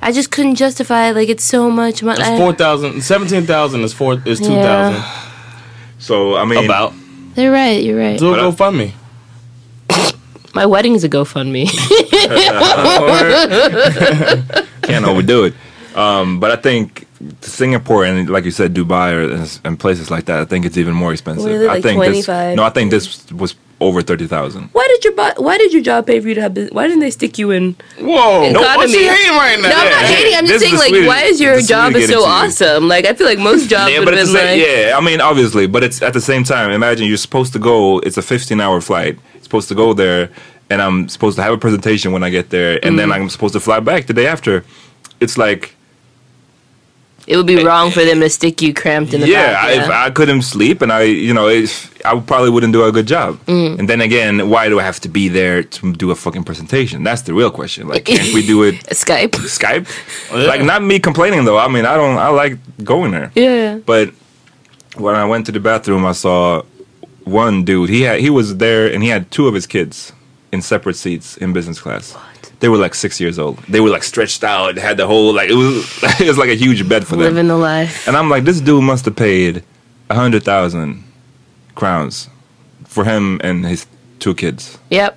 I 0.00 0.12
just 0.12 0.30
couldn't 0.30 0.54
justify 0.56 1.08
it. 1.10 1.16
Like 1.16 1.28
it's 1.28 1.44
so 1.44 1.70
much 1.70 2.02
money. 2.02 2.20
It's 2.20 2.38
four 2.40 2.52
thousand. 2.52 3.02
Seventeen 3.02 3.46
thousand 3.46 3.82
is 3.82 3.92
four. 3.92 4.20
Is 4.24 4.38
two 4.38 4.46
thousand. 4.46 5.02
So 5.98 6.36
I 6.36 6.44
mean, 6.44 6.64
About. 6.64 6.92
They're 7.34 7.52
right. 7.52 7.82
You're 7.82 7.98
right. 7.98 8.18
Do 8.18 8.34
a 8.34 8.36
But 8.36 8.40
I- 8.40 8.50
GoFundMe. 8.70 8.92
My 10.54 10.66
wedding's 10.66 11.04
a 11.04 11.08
GoFundMe. 11.08 11.68
can't 14.82 15.04
overdo 15.04 15.44
it. 15.44 15.54
Um, 15.96 16.40
but 16.40 16.50
I 16.50 16.56
think 16.56 17.06
Singapore 17.40 18.04
and 18.04 18.28
like 18.30 18.44
you 18.44 18.50
said, 18.50 18.74
Dubai 18.74 19.12
or, 19.12 19.32
and, 19.34 19.60
and 19.64 19.80
places 19.80 20.10
like 20.10 20.26
that. 20.26 20.40
I 20.40 20.44
think 20.44 20.64
it's 20.64 20.76
even 20.76 20.94
more 20.94 21.12
expensive. 21.12 21.44
What 21.44 21.52
is 21.52 21.62
it, 21.62 21.68
I 21.70 21.80
think 21.80 21.96
25? 21.96 22.50
this. 22.50 22.56
No, 22.56 22.62
I 22.64 22.70
think 22.70 22.90
this 22.90 23.30
was 23.32 23.54
over 23.80 24.02
thirty 24.02 24.26
thousand. 24.26 24.70
why 24.72 24.84
did 24.88 25.04
your 25.04 25.14
Why 25.46 25.56
did 25.56 25.72
your 25.72 25.82
job 25.82 26.06
pay 26.06 26.18
for 26.20 26.28
you 26.28 26.34
to 26.34 26.42
have? 26.42 26.54
This? 26.54 26.68
Why 26.72 26.86
didn't 26.88 27.00
they 27.00 27.10
stick 27.12 27.38
you 27.38 27.50
in? 27.52 27.76
Whoa. 28.00 28.42
Economy. 28.42 28.76
What's 28.76 28.92
she 28.92 29.06
hating 29.06 29.36
right 29.36 29.56
now? 29.60 29.68
No, 29.68 29.76
I'm 29.76 29.90
not 29.90 30.02
Yeah. 30.02 30.06
hating. 30.16 30.34
I'm 30.34 30.46
just 30.46 30.60
This 30.60 30.62
saying, 30.70 30.78
like, 30.78 30.88
Sweden. 30.88 31.06
why 31.06 31.22
is 31.22 31.40
your 31.40 31.60
job 31.60 31.94
is 31.94 32.06
so 32.08 32.08
getting 32.08 32.22
you. 32.24 32.24
awesome? 32.24 32.88
Like, 32.88 33.06
I 33.06 33.14
feel 33.14 33.26
like 33.26 33.38
most 33.38 33.68
jobs 33.68 33.92
Yeah, 33.92 34.00
would 34.00 34.06
but 34.06 34.14
have 34.14 34.26
been 34.26 34.34
the 34.34 34.42
like, 34.42 34.60
yeah. 34.66 34.96
I 34.98 35.00
mean, 35.00 35.20
obviously, 35.20 35.66
but 35.68 35.84
it's 35.84 36.02
at 36.02 36.12
the 36.12 36.20
same 36.20 36.42
time. 36.44 36.70
Imagine 36.72 37.06
you're 37.06 37.16
supposed 37.16 37.52
to 37.52 37.58
go. 37.60 38.00
It's 38.00 38.16
a 38.16 38.22
15 38.22 38.60
hour 38.60 38.80
flight. 38.80 39.18
supposed 39.42 39.68
to 39.68 39.74
go 39.74 39.94
there, 39.94 40.28
and 40.70 40.82
I'm 40.82 41.08
supposed 41.08 41.36
to 41.36 41.42
have 41.42 41.54
a 41.54 41.58
presentation 41.58 42.12
when 42.12 42.22
I 42.22 42.28
get 42.30 42.50
there, 42.50 42.78
and 42.84 42.94
Mm. 42.94 42.98
then 42.98 43.12
I'm 43.12 43.30
supposed 43.30 43.54
to 43.54 43.60
fly 43.60 43.80
back 43.80 44.06
the 44.06 44.12
day 44.12 44.26
after. 44.26 44.62
It's 45.20 45.38
like 45.38 45.74
it 47.28 47.36
would 47.36 47.46
be 47.46 47.62
wrong 47.62 47.90
for 47.90 48.04
them 48.04 48.20
to 48.20 48.30
stick 48.30 48.62
you 48.62 48.72
cramped 48.72 49.12
in 49.12 49.20
the 49.20 49.28
yeah, 49.28 49.52
back. 49.52 49.64
I, 49.64 49.72
if 49.82 49.90
I 49.90 50.10
couldn't 50.10 50.42
sleep, 50.42 50.80
and 50.80 50.90
I, 50.90 51.02
you 51.02 51.34
know, 51.34 51.46
I 51.46 52.20
probably 52.26 52.48
wouldn't 52.48 52.72
do 52.72 52.84
a 52.84 52.90
good 52.90 53.06
job. 53.06 53.38
Mm. 53.44 53.78
And 53.78 53.88
then 53.88 54.00
again, 54.00 54.48
why 54.48 54.70
do 54.70 54.80
I 54.80 54.82
have 54.82 54.98
to 55.00 55.10
be 55.10 55.28
there 55.28 55.62
to 55.62 55.92
do 55.92 56.10
a 56.10 56.14
fucking 56.14 56.44
presentation? 56.44 57.04
That's 57.04 57.22
the 57.22 57.34
real 57.34 57.50
question. 57.50 57.86
Like, 57.86 58.06
can't 58.06 58.32
we 58.32 58.46
do 58.46 58.62
it 58.62 58.76
Skype. 59.04 59.32
Skype? 59.58 59.86
Like, 60.48 60.62
not 60.62 60.82
me 60.82 60.98
complaining 60.98 61.44
though. 61.44 61.58
I 61.58 61.68
mean, 61.68 61.84
I 61.84 61.96
don't. 61.96 62.16
I 62.16 62.28
like 62.28 62.58
going 62.82 63.10
there. 63.10 63.30
Yeah. 63.34 63.78
But 63.84 64.10
when 64.96 65.14
I 65.14 65.26
went 65.26 65.44
to 65.46 65.52
the 65.52 65.60
bathroom, 65.60 66.06
I 66.06 66.12
saw 66.12 66.62
one 67.24 67.64
dude. 67.64 67.90
He 67.90 68.02
had 68.02 68.20
he 68.20 68.30
was 68.30 68.56
there, 68.56 68.90
and 68.90 69.02
he 69.02 69.10
had 69.10 69.30
two 69.30 69.48
of 69.48 69.54
his 69.54 69.66
kids 69.66 70.12
in 70.50 70.62
separate 70.62 70.96
seats 70.96 71.36
in 71.36 71.52
business 71.52 71.78
class. 71.78 72.16
They 72.60 72.68
were 72.68 72.76
like 72.76 72.94
six 72.94 73.20
years 73.20 73.38
old. 73.38 73.58
They 73.68 73.80
were 73.80 73.88
like 73.90 74.02
stretched 74.02 74.42
out. 74.42 74.76
Had 74.76 74.96
the 74.96 75.06
whole 75.06 75.32
like 75.32 75.48
it 75.50 75.54
was 75.54 75.86
it 76.20 76.26
was 76.26 76.38
like 76.38 76.48
a 76.50 76.54
huge 76.56 76.88
bed 76.88 77.06
for 77.06 77.12
them. 77.16 77.20
Living 77.20 77.48
the 77.48 77.56
life. 77.56 78.06
And 78.08 78.16
I'm 78.16 78.28
like, 78.28 78.44
this 78.44 78.60
dude 78.60 78.82
must 78.82 79.04
have 79.04 79.14
paid 79.16 79.62
a 80.10 80.14
hundred 80.14 80.42
thousand 80.42 81.04
crowns 81.74 82.28
for 82.86 83.04
him 83.04 83.40
and 83.44 83.64
his 83.66 83.86
two 84.18 84.34
kids. 84.34 84.78
Yep. 84.90 85.16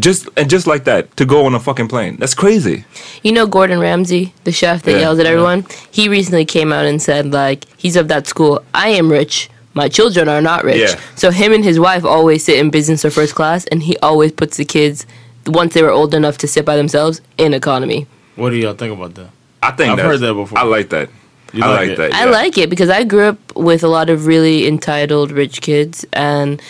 Just 0.00 0.28
and 0.36 0.50
just 0.50 0.66
like 0.66 0.82
that 0.84 1.16
to 1.18 1.24
go 1.24 1.46
on 1.46 1.54
a 1.54 1.60
fucking 1.60 1.86
plane. 1.86 2.16
That's 2.16 2.34
crazy. 2.34 2.84
You 3.22 3.30
know 3.30 3.46
Gordon 3.46 3.78
Ramsay, 3.78 4.34
the 4.42 4.50
chef 4.50 4.82
that 4.82 4.92
Yeah, 4.92 4.98
yells 4.98 5.20
at 5.20 5.26
yeah. 5.26 5.32
everyone? 5.32 5.66
He 5.92 6.08
recently 6.08 6.44
came 6.44 6.72
out 6.72 6.86
and 6.86 7.00
said 7.00 7.32
like 7.32 7.66
he's 7.76 7.94
of 7.94 8.08
that 8.08 8.26
school. 8.26 8.64
I 8.74 8.88
am 8.88 9.08
rich. 9.10 9.48
My 9.74 9.88
children 9.88 10.28
are 10.28 10.40
not 10.40 10.64
rich. 10.64 10.78
Yeah. 10.90 11.00
So 11.14 11.30
him 11.30 11.52
and 11.52 11.62
his 11.64 11.78
wife 11.78 12.04
always 12.04 12.44
sit 12.44 12.58
in 12.58 12.70
business 12.70 13.04
or 13.04 13.10
first 13.10 13.36
class 13.36 13.64
and 13.66 13.82
he 13.84 13.96
always 13.98 14.32
puts 14.32 14.56
the 14.56 14.64
kids 14.64 15.06
once 15.46 15.74
they 15.74 15.82
were 15.82 15.90
old 15.90 16.14
enough 16.14 16.38
to 16.38 16.46
sit 16.48 16.64
by 16.64 16.76
themselves 16.76 17.20
in 17.38 17.54
economy. 17.54 18.06
What 18.36 18.50
do 18.50 18.56
y'all 18.56 18.74
think 18.74 18.92
about 18.92 19.14
that? 19.14 19.28
I 19.62 19.70
think 19.72 19.92
I've 19.98 20.04
heard 20.04 20.20
that 20.20 20.34
before. 20.34 20.58
I 20.58 20.62
like 20.62 20.90
that. 20.90 21.08
You 21.52 21.62
I 21.62 21.68
like 21.68 21.78
like 21.80 21.88
it? 21.90 21.96
that. 21.98 22.12
I 22.14 22.24
like 22.24 22.58
it 22.58 22.68
because 22.70 22.90
I 22.90 23.04
grew 23.04 23.24
up 23.24 23.38
with 23.56 23.84
a 23.84 23.88
lot 23.88 24.10
of 24.10 24.26
really 24.26 24.66
entitled 24.66 25.30
rich 25.30 25.60
kids 25.60 26.04
and 26.12 26.60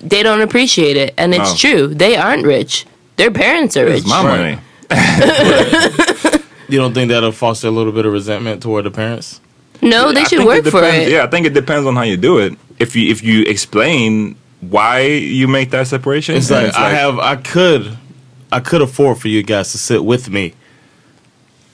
they 0.00 0.22
don't 0.22 0.40
appreciate 0.40 0.96
it. 0.96 1.12
And 1.18 1.34
it's 1.34 1.50
No. 1.62 1.70
true. 1.70 1.86
They 1.88 2.16
aren't 2.16 2.46
rich. 2.46 2.86
Their 3.16 3.30
parents 3.30 3.76
are 3.76 3.86
It's 3.86 4.02
rich. 4.04 4.08
my 4.08 4.22
money. 4.22 4.58
You 6.66 6.78
don't 6.78 6.94
think 6.94 7.10
that'll 7.10 7.30
foster 7.30 7.68
a 7.68 7.70
little 7.70 7.92
bit 7.92 8.06
of 8.06 8.12
resentment 8.12 8.62
toward 8.62 8.84
the 8.84 8.90
parents? 8.90 9.38
No, 9.82 10.12
they 10.12 10.22
I 10.22 10.24
should 10.24 10.38
think 10.38 10.48
work 10.48 10.64
for 10.64 10.80
depends- 10.80 11.08
it. 11.08 11.12
Yeah, 11.12 11.24
I 11.24 11.26
think 11.26 11.46
it 11.46 11.52
depends 11.52 11.86
on 11.86 11.94
how 11.94 12.02
you 12.02 12.16
do 12.16 12.38
it. 12.38 12.54
If 12.80 12.96
you 12.96 13.10
if 13.12 13.22
you 13.22 13.42
explain 13.42 14.34
why 14.62 15.00
you 15.02 15.46
make 15.46 15.70
that 15.72 15.86
separation, 15.88 16.36
It's 16.36 16.48
then 16.48 16.64
like, 16.68 16.74
I 16.74 16.88
have, 16.90 17.18
I 17.18 17.36
could, 17.36 17.96
I 18.56 18.60
could 18.60 18.82
afford 18.82 19.18
for 19.18 19.28
you 19.28 19.42
guys 19.42 19.72
to 19.72 19.78
sit 19.78 20.04
with 20.04 20.24
me, 20.30 20.54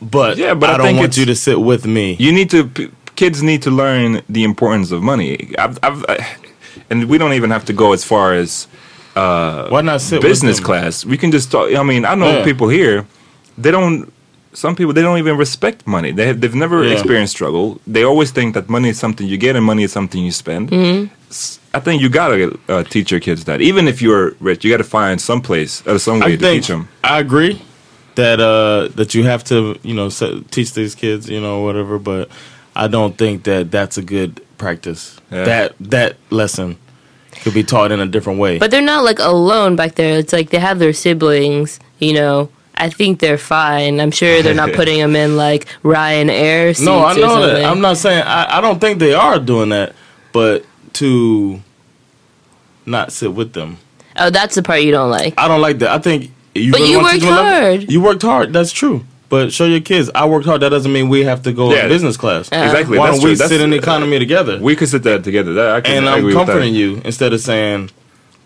but 0.00 0.36
Yeah, 0.38 0.54
but 0.54 0.70
I, 0.70 0.74
I 0.74 0.76
don't 0.78 0.86
think 0.86 0.98
want 1.00 1.16
you 1.16 1.26
to 1.26 1.34
sit 1.34 1.58
with 1.60 1.84
me. 1.86 2.16
you 2.18 2.32
need 2.32 2.50
to 2.50 2.60
p- 2.76 2.90
kids 3.16 3.42
need 3.42 3.62
to 3.62 3.70
learn 3.70 4.22
the 4.28 4.42
importance 4.44 4.90
of 4.92 5.02
money. 5.02 5.54
I've, 5.58 5.78
I've 5.82 6.04
I, 6.08 6.16
and 6.90 7.04
we 7.10 7.18
don't 7.18 7.34
even 7.34 7.50
have 7.50 7.64
to 7.66 7.72
go 7.72 7.92
as 7.92 8.02
far 8.04 8.32
as 8.34 8.66
uh, 9.16 9.68
Why 9.68 9.82
not 9.82 10.00
sit 10.00 10.22
business 10.22 10.58
with 10.58 10.64
class. 10.66 11.04
We 11.04 11.16
can 11.18 11.30
just 11.32 11.50
talk. 11.50 11.66
I 11.74 11.82
mean, 11.82 12.04
I 12.04 12.14
know 12.14 12.30
Yeah. 12.38 12.44
people 12.44 12.68
here. 12.68 13.06
They 13.58 13.70
don't. 13.70 14.10
Some 14.52 14.74
people 14.74 14.92
they 14.94 15.02
don't 15.02 15.18
even 15.18 15.36
respect 15.36 15.86
money. 15.86 16.10
They 16.12 16.26
have, 16.28 16.40
they've 16.40 16.54
never 16.64 16.82
Yeah. 16.84 16.94
experienced 16.94 17.34
struggle. 17.34 17.80
They 17.86 18.04
always 18.04 18.30
think 18.32 18.54
that 18.54 18.68
money 18.68 18.88
is 18.88 18.98
something 18.98 19.26
you 19.26 19.36
get 19.36 19.54
and 19.56 19.64
money 19.64 19.82
is 19.84 19.92
something 19.92 20.24
you 20.24 20.32
spend. 20.32 20.70
Mm-hmm. 20.70 21.04
S- 21.72 21.74
I 21.74 21.80
think 21.80 22.02
you 22.02 22.08
gotta 22.08 22.58
uh, 22.68 22.82
teach 22.84 23.10
your 23.10 23.20
kids 23.20 23.44
that. 23.44 23.60
Even 23.60 23.88
if 23.88 24.02
you're 24.02 24.32
rich, 24.40 24.64
you 24.64 24.70
gotta 24.70 24.84
find 24.84 25.20
some 25.20 25.40
place 25.40 25.86
or 25.86 25.98
some 25.98 26.20
way 26.20 26.34
I 26.34 26.36
to 26.36 26.50
teach 26.54 26.66
them. 26.68 26.88
I 27.04 27.18
agree 27.20 27.60
that 28.16 28.40
uh, 28.40 28.88
that 28.96 29.14
you 29.14 29.24
have 29.24 29.44
to 29.44 29.78
you 29.82 29.94
know 29.94 30.08
se- 30.08 30.44
teach 30.50 30.74
these 30.74 30.94
kids 30.94 31.28
you 31.28 31.40
know 31.40 31.60
whatever, 31.62 31.98
but 31.98 32.28
I 32.76 32.88
don't 32.88 33.16
think 33.16 33.44
that 33.44 33.70
that's 33.70 33.98
a 33.98 34.02
good 34.02 34.40
practice. 34.58 35.18
Yeah. 35.30 35.44
That 35.44 35.74
that 35.80 36.16
lesson 36.30 36.76
could 37.42 37.54
be 37.54 37.62
taught 37.62 37.92
in 37.92 38.00
a 38.00 38.06
different 38.06 38.38
way. 38.38 38.58
But 38.58 38.70
they're 38.70 38.82
not 38.82 39.04
like 39.04 39.18
alone 39.20 39.76
back 39.76 39.94
there. 39.94 40.18
It's 40.18 40.32
like 40.32 40.50
they 40.50 40.58
have 40.58 40.78
their 40.78 40.92
siblings, 40.92 41.78
you 41.98 42.12
know, 42.12 42.50
I 42.74 42.90
think 42.90 43.20
they're 43.20 43.38
fine. 43.38 44.00
I'm 44.00 44.10
sure 44.10 44.42
they're 44.42 44.54
not 44.54 44.72
putting 44.80 44.98
them 44.98 45.14
in 45.16 45.36
like 45.36 45.66
Ryanair 45.84 46.68
seats 46.74 46.80
No, 46.84 46.98
I 46.98 47.12
or 47.12 47.14
know 47.20 47.28
something. 47.28 47.54
that. 47.62 47.64
I'm 47.64 47.80
not 47.80 47.96
saying 47.96 48.22
I, 48.26 48.58
I 48.58 48.60
don't 48.60 48.80
think 48.80 48.98
they 48.98 49.14
are 49.14 49.38
doing 49.38 49.68
that, 49.70 49.94
but 50.32 50.64
to 50.94 51.60
not 52.86 53.12
sit 53.12 53.32
with 53.34 53.52
them. 53.52 53.78
oh, 54.16 54.30
that's 54.30 54.54
the 54.54 54.62
part 54.62 54.82
you 54.82 54.90
don't 54.90 55.10
like. 55.10 55.34
I 55.38 55.48
don't 55.48 55.60
like 55.60 55.78
that. 55.80 55.90
I 55.90 55.98
think 55.98 56.30
you 56.54 56.72
But 56.72 56.80
really 56.80 56.90
you 56.92 56.96
wanna 56.98 57.06
worked 57.08 57.14
teach 57.20 57.22
them 57.24 57.32
hard. 57.32 57.92
You 57.92 58.00
worked 58.00 58.22
hard. 58.22 58.52
That's 58.52 58.72
true. 58.72 59.04
But 59.28 59.52
show 59.52 59.64
your 59.66 59.80
kids. 59.80 60.10
I 60.14 60.26
worked 60.26 60.46
hard. 60.46 60.60
That 60.62 60.70
doesn't 60.70 60.92
mean 60.92 61.08
we 61.08 61.22
have 61.22 61.42
to 61.44 61.52
go 61.52 61.72
Yeah. 61.72 61.84
in 61.84 61.88
business 61.88 62.16
class. 62.16 62.48
Exactly. 62.48 62.98
Why 62.98 63.06
that's 63.06 63.18
don't 63.18 63.24
we 63.24 63.30
true. 63.30 63.36
That's- 63.36 63.50
sit 63.50 63.60
in 63.60 63.70
the 63.70 63.76
economy 63.76 64.18
together? 64.18 64.58
We 64.60 64.74
could 64.74 64.88
sit 64.88 65.04
there 65.04 65.20
together. 65.20 65.54
That, 65.54 65.70
I 65.76 65.80
can, 65.80 65.98
and 65.98 66.08
I 66.08 66.14
I'm 66.14 66.18
agree 66.18 66.34
with 66.34 66.46
that. 66.46 66.46
comforting 66.52 66.74
you 66.74 67.00
instead 67.04 67.32
of 67.32 67.40
saying 67.40 67.90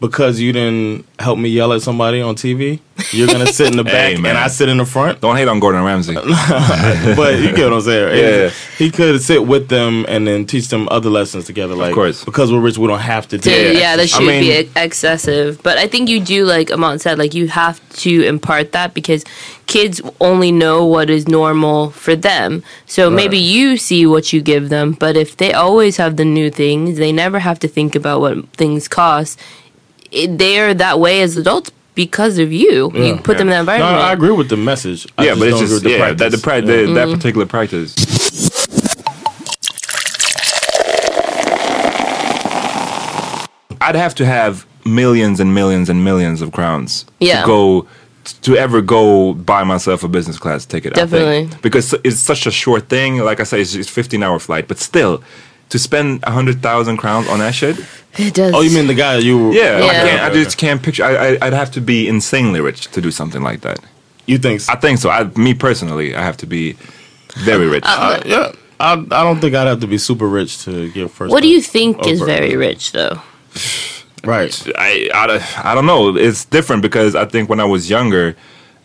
because 0.08 0.40
you 0.40 0.52
didn't 0.52 1.06
help 1.18 1.38
me 1.38 1.48
yell 1.48 1.72
at 1.72 1.82
somebody 1.82 2.20
on 2.20 2.34
TV, 2.34 2.80
you're 3.12 3.26
gonna 3.26 3.46
sit 3.46 3.68
in 3.70 3.76
the 3.76 3.84
back 3.96 4.18
man. 4.18 4.30
and 4.30 4.38
I 4.38 4.48
sit 4.48 4.68
in 4.68 4.76
the 4.78 4.84
front. 4.84 5.20
Don't 5.20 5.36
hate 5.36 5.48
on 5.48 5.60
Gordon 5.60 5.82
Ramsay. 5.84 6.14
but 6.14 7.38
you 7.40 7.52
get 7.54 7.64
what 7.64 7.72
I'm 7.74 7.80
saying. 7.80 8.18
Yeah. 8.18 8.50
He 8.78 8.90
could 8.90 9.20
sit 9.22 9.46
with 9.46 9.68
them 9.68 10.04
and 10.08 10.26
then 10.26 10.46
teach 10.46 10.68
them 10.68 10.88
other 10.90 11.10
lessons 11.10 11.46
together. 11.46 11.74
Like, 11.74 11.90
of 11.90 11.94
course. 11.94 12.24
because 12.24 12.52
we're 12.52 12.60
rich, 12.60 12.78
we 12.78 12.86
don't 12.86 12.98
have 13.00 13.28
to 13.28 13.38
do 13.38 13.50
To- 13.50 13.56
that. 13.56 13.74
yeah, 13.74 13.96
that 13.96 14.02
I 14.02 14.06
should 14.06 14.26
mean, 14.26 14.42
be 14.42 14.70
excessive. 14.76 15.62
But 15.62 15.78
I 15.78 15.86
think 15.86 16.08
you 16.08 16.20
do, 16.20 16.44
like 16.44 16.70
Amat 16.70 17.00
said, 17.00 17.18
like 17.18 17.34
you 17.34 17.48
have 17.48 17.80
to 18.00 18.22
impart 18.24 18.72
that 18.72 18.94
because 18.94 19.24
kids 19.66 20.00
only 20.20 20.52
know 20.52 20.84
what 20.84 21.08
is 21.10 21.26
normal 21.28 21.90
for 21.90 22.14
them. 22.16 22.62
So 22.86 23.10
maybe 23.10 23.38
you 23.38 23.76
see 23.76 24.06
what 24.06 24.32
you 24.32 24.42
give 24.42 24.68
them, 24.68 24.92
but 24.92 25.16
if 25.16 25.36
they 25.36 25.52
always 25.52 25.96
have 25.96 26.16
the 26.16 26.24
new 26.24 26.50
things, 26.50 26.98
they 26.98 27.12
never 27.12 27.38
have 27.38 27.58
to 27.60 27.68
think 27.68 27.94
about 27.94 28.20
what 28.20 28.46
things 28.50 28.88
cost. 28.88 29.38
It, 30.14 30.38
they 30.38 30.60
are 30.60 30.72
that 30.74 31.00
way 31.00 31.22
as 31.22 31.36
adults 31.36 31.70
because 31.96 32.38
of 32.38 32.52
you. 32.52 32.90
you 32.94 33.04
Yeah. 33.04 33.20
put 33.22 33.36
them 33.38 33.48
in 33.48 33.52
that 33.52 33.64
No, 33.66 33.74
environment. 33.74 34.04
I 34.04 34.12
agree 34.12 34.30
with 34.30 34.48
the 34.48 34.56
message. 34.56 35.06
I 35.18 35.24
yeah, 35.24 35.30
just 35.30 35.40
but 35.40 35.48
it's 35.48 35.58
don't 35.58 35.68
just 35.68 35.82
agree 35.84 35.92
with 35.92 36.00
yeah, 36.00 36.12
that 36.14 36.30
the, 36.32 36.38
practice. 36.38 36.68
pra- 36.70 36.86
the 36.86 36.92
that 36.94 37.06
Mm-hmm. 37.08 37.14
particular 37.16 37.46
practice. 37.46 37.94
I'd 43.80 43.96
have 43.96 44.14
to 44.16 44.24
have 44.24 44.66
millions 44.86 45.40
and 45.40 45.54
millions 45.54 45.90
and 45.90 46.02
millions 46.04 46.40
of 46.40 46.52
crowns 46.52 47.04
Yeah. 47.20 47.42
to 47.42 47.46
go 47.46 47.86
to 48.42 48.56
ever 48.56 48.80
go 48.80 49.34
buy 49.34 49.64
myself 49.64 50.02
a 50.02 50.08
business 50.08 50.38
class 50.38 50.64
ticket. 50.64 50.96
I 50.96 51.00
think. 51.06 51.10
Definitely. 51.10 51.58
because 51.60 51.94
it's 52.04 52.18
such 52.18 52.46
a 52.46 52.50
short 52.50 52.88
thing. 52.88 53.18
Like 53.18 53.40
I 53.40 53.44
say, 53.44 53.60
it's 53.60 53.72
just 53.74 53.90
15 53.90 54.22
hour 54.22 54.38
flight, 54.38 54.66
but 54.68 54.78
still, 54.78 55.22
to 55.68 55.78
spend 55.78 56.22
a 56.24 56.30
hundred 56.30 56.62
thousand 56.62 56.96
crowns 56.98 57.28
on 57.28 57.38
that 57.40 57.54
shit. 57.54 57.78
it 58.18 58.34
does. 58.34 58.52
Oh, 58.54 58.60
you 58.60 58.74
mean 58.74 58.86
the 58.86 58.94
guy 58.94 59.18
you? 59.18 59.52
Yeah, 59.52 59.80
I, 59.82 59.92
can't, 59.92 60.22
I 60.22 60.30
just 60.30 60.58
can't 60.58 60.82
picture. 60.82 61.04
I, 61.04 61.14
I, 61.16 61.38
I'd 61.42 61.52
have 61.52 61.70
to 61.72 61.80
be 61.80 62.08
insanely 62.08 62.60
rich 62.60 62.90
to 62.92 63.00
do 63.00 63.10
something 63.10 63.42
like 63.42 63.62
that. 63.62 63.78
You 64.26 64.38
think? 64.38 64.60
So? 64.60 64.72
I 64.72 64.76
think 64.76 64.98
so. 64.98 65.10
I, 65.10 65.24
me 65.36 65.54
personally, 65.54 66.14
I 66.14 66.22
have 66.22 66.36
to 66.38 66.46
be 66.46 66.76
very 67.36 67.66
rich. 67.66 67.84
Uh, 67.86 68.22
yeah. 68.24 68.52
I, 68.80 68.92
I 68.92 69.22
don't 69.22 69.40
think 69.40 69.54
I'd 69.54 69.66
have 69.66 69.80
to 69.80 69.86
be 69.86 69.98
super 69.98 70.28
rich 70.28 70.64
to 70.64 70.90
get 70.90 71.10
first. 71.10 71.30
what 71.30 71.42
do 71.42 71.48
you 71.48 71.60
class. 71.60 71.70
think 71.72 72.06
is 72.06 72.20
very 72.20 72.56
rich, 72.56 72.92
though? 72.92 73.20
right? 74.24 74.66
I, 74.76 75.10
I, 75.14 75.70
I 75.70 75.74
don't 75.74 75.86
know. 75.86 76.16
It's 76.16 76.44
different 76.44 76.82
because 76.82 77.14
I 77.14 77.24
think 77.24 77.48
when 77.48 77.60
I 77.60 77.64
was 77.64 77.88
younger, 77.88 78.36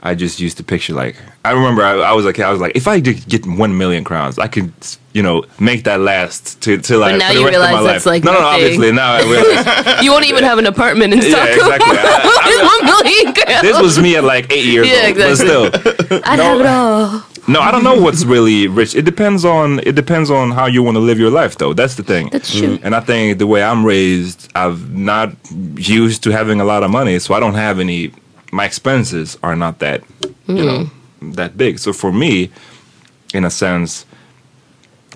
I 0.02 0.16
just 0.16 0.40
used 0.40 0.58
to 0.58 0.64
picture 0.64 0.94
like 0.94 1.16
I 1.44 1.52
remember 1.52 1.84
I, 1.84 1.94
I 2.00 2.14
was 2.14 2.24
like 2.26 2.40
I 2.40 2.52
was 2.52 2.62
like 2.62 2.72
if 2.76 2.88
I 2.88 3.00
did 3.02 3.28
get 3.28 3.46
one 3.46 3.78
million 3.78 4.04
crowns, 4.06 4.40
I 4.40 4.48
could 4.48 4.72
you 5.14 5.22
know 5.24 5.44
make 5.60 5.84
that 5.84 6.00
last 6.00 6.62
to 6.62 6.78
to 6.78 6.98
like 6.98 7.18
now 7.18 7.28
for 7.30 7.34
the 7.34 7.40
you 7.42 7.46
rest 7.48 7.56
of 7.58 7.62
my 7.64 7.70
realize 7.70 7.86
that's, 7.86 8.06
life. 8.06 8.06
like, 8.06 8.24
no, 8.24 8.32
no, 8.34 8.40
nothing. 8.40 8.62
obviously 8.64 8.92
now 8.94 9.12
I 9.14 9.22
realize 9.24 10.02
You 10.04 10.12
won't 10.12 10.26
even 10.26 10.44
have 10.46 10.58
an 10.58 10.68
apartment 10.68 11.14
in 11.14 11.20
Yeah, 11.20 11.30
Stockholm. 11.32 11.74
exactly. 11.74 11.98
I- 11.98 12.46
with 12.48 12.62
one 12.72 12.86
million 13.04 13.34
crowns. 13.34 13.62
this 13.68 13.82
was 13.82 14.00
me 14.00 14.16
at 14.16 14.24
like 14.24 14.52
eight 14.54 14.66
years 14.66 14.88
Yeah, 14.88 15.08
old, 15.08 15.16
but 15.18 15.36
still. 15.36 16.22
I'd 16.26 16.40
have 16.40 16.60
it 16.62 16.66
all. 16.66 17.24
No, 17.48 17.60
I 17.62 17.72
don't 17.72 17.84
know 17.84 18.00
what's 18.00 18.24
really 18.26 18.68
rich. 18.68 18.94
It 18.96 19.06
depends 19.06 19.44
on 19.44 19.80
it 19.80 19.96
depends 19.96 20.30
on 20.30 20.52
how 20.52 20.68
you 20.68 20.84
want 20.84 20.96
to 20.96 21.00
live 21.02 21.18
your 21.20 21.32
life, 21.32 21.58
though. 21.58 21.74
That's 21.74 21.96
the 21.96 22.04
thing. 22.04 22.30
That's 22.30 22.56
true. 22.58 22.78
And 22.84 22.94
I 22.96 23.00
think 23.00 23.40
the 23.40 23.48
way 23.48 23.64
I'm 23.64 23.84
raised, 23.84 24.52
I've 24.56 24.94
not 24.94 25.34
used 25.76 26.22
to 26.24 26.30
having 26.32 26.62
a 26.62 26.64
lot 26.64 26.84
of 26.84 26.92
money, 26.92 27.18
so 27.20 27.34
I 27.34 27.40
don't 27.40 27.56
have 27.56 27.80
any. 27.80 28.12
My 28.52 28.66
expenses 28.66 29.38
are 29.44 29.56
not 29.56 29.80
that, 29.80 30.04
you 30.48 30.66
know, 30.66 30.90
mm. 31.22 31.36
that 31.36 31.58
big. 31.58 31.80
So 31.80 31.94
for 31.94 32.12
me, 32.12 32.52
in 33.34 33.46
a 33.46 33.50
sense, 33.50 34.06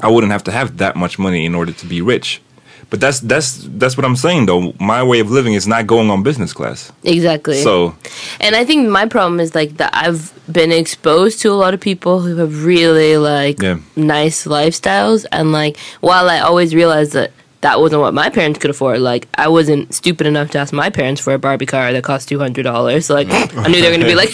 I 0.02 0.10
wouldn't 0.10 0.32
have 0.32 0.44
to 0.46 0.52
have 0.52 0.78
that 0.78 0.96
much 0.96 1.18
money 1.18 1.46
in 1.46 1.56
order 1.56 1.72
to 1.72 1.86
be 1.86 2.02
rich. 2.02 2.42
But 2.90 3.00
that's 3.00 3.22
that's 3.22 3.68
that's 3.72 3.98
what 3.98 4.06
I'm 4.06 4.16
saying 4.16 4.46
though. 4.46 4.74
My 4.80 5.02
way 5.02 5.20
of 5.20 5.32
living 5.32 5.56
is 5.56 5.66
not 5.66 5.88
going 5.88 6.12
on 6.12 6.22
business 6.22 6.54
class. 6.54 6.92
Exactly. 7.04 7.60
So 7.64 7.96
And 8.40 8.56
I 8.56 8.66
think 8.66 8.88
my 8.88 9.08
problem 9.08 9.40
is 9.40 9.56
like 9.56 9.78
that 9.78 9.90
I've 9.96 10.32
been 10.52 10.72
exposed 10.72 11.40
to 11.42 11.50
a 11.50 11.58
lot 11.58 11.74
of 11.74 11.80
people 11.80 12.20
who 12.20 12.36
have 12.36 12.66
really 12.66 13.18
like 13.18 13.60
Yeah. 13.64 13.80
nice 13.96 14.46
lifestyles 14.46 15.26
and 15.32 15.52
like 15.52 15.78
while 16.02 16.30
I 16.30 16.40
always 16.42 16.76
realize 16.76 17.14
that 17.14 17.32
that 17.64 17.80
wasn't 17.80 18.02
what 18.02 18.14
my 18.14 18.30
parents 18.30 18.60
could 18.60 18.70
afford. 18.70 19.00
Like 19.00 19.28
I 19.36 19.48
wasn't 19.48 19.94
stupid 19.94 20.28
enough 20.28 20.52
to 20.52 20.60
ask 20.60 20.74
my 20.74 20.90
parents 20.90 21.22
for 21.22 21.34
a 21.34 21.40
Barbie 21.40 21.66
car 21.66 21.92
that 21.92 22.04
cost 22.04 22.28
two 22.30 22.38
hundred 22.38 22.64
dollars. 22.64 23.10
Like 23.10 23.28
I 23.32 23.68
knew 23.68 23.82
they 23.82 23.90
were 23.90 23.96
gonna 23.96 24.06
be 24.06 24.16
like 24.16 24.32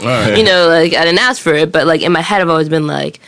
you 0.36 0.44
know, 0.44 0.68
like 0.68 0.94
I 0.94 1.04
didn't 1.04 1.20
ask 1.20 1.42
for 1.42 1.54
it, 1.54 1.72
but 1.72 1.86
like 1.86 2.02
in 2.02 2.12
my 2.12 2.20
head 2.20 2.40
I've 2.40 2.48
always 2.48 2.68
been 2.68 2.86
like 2.86 3.20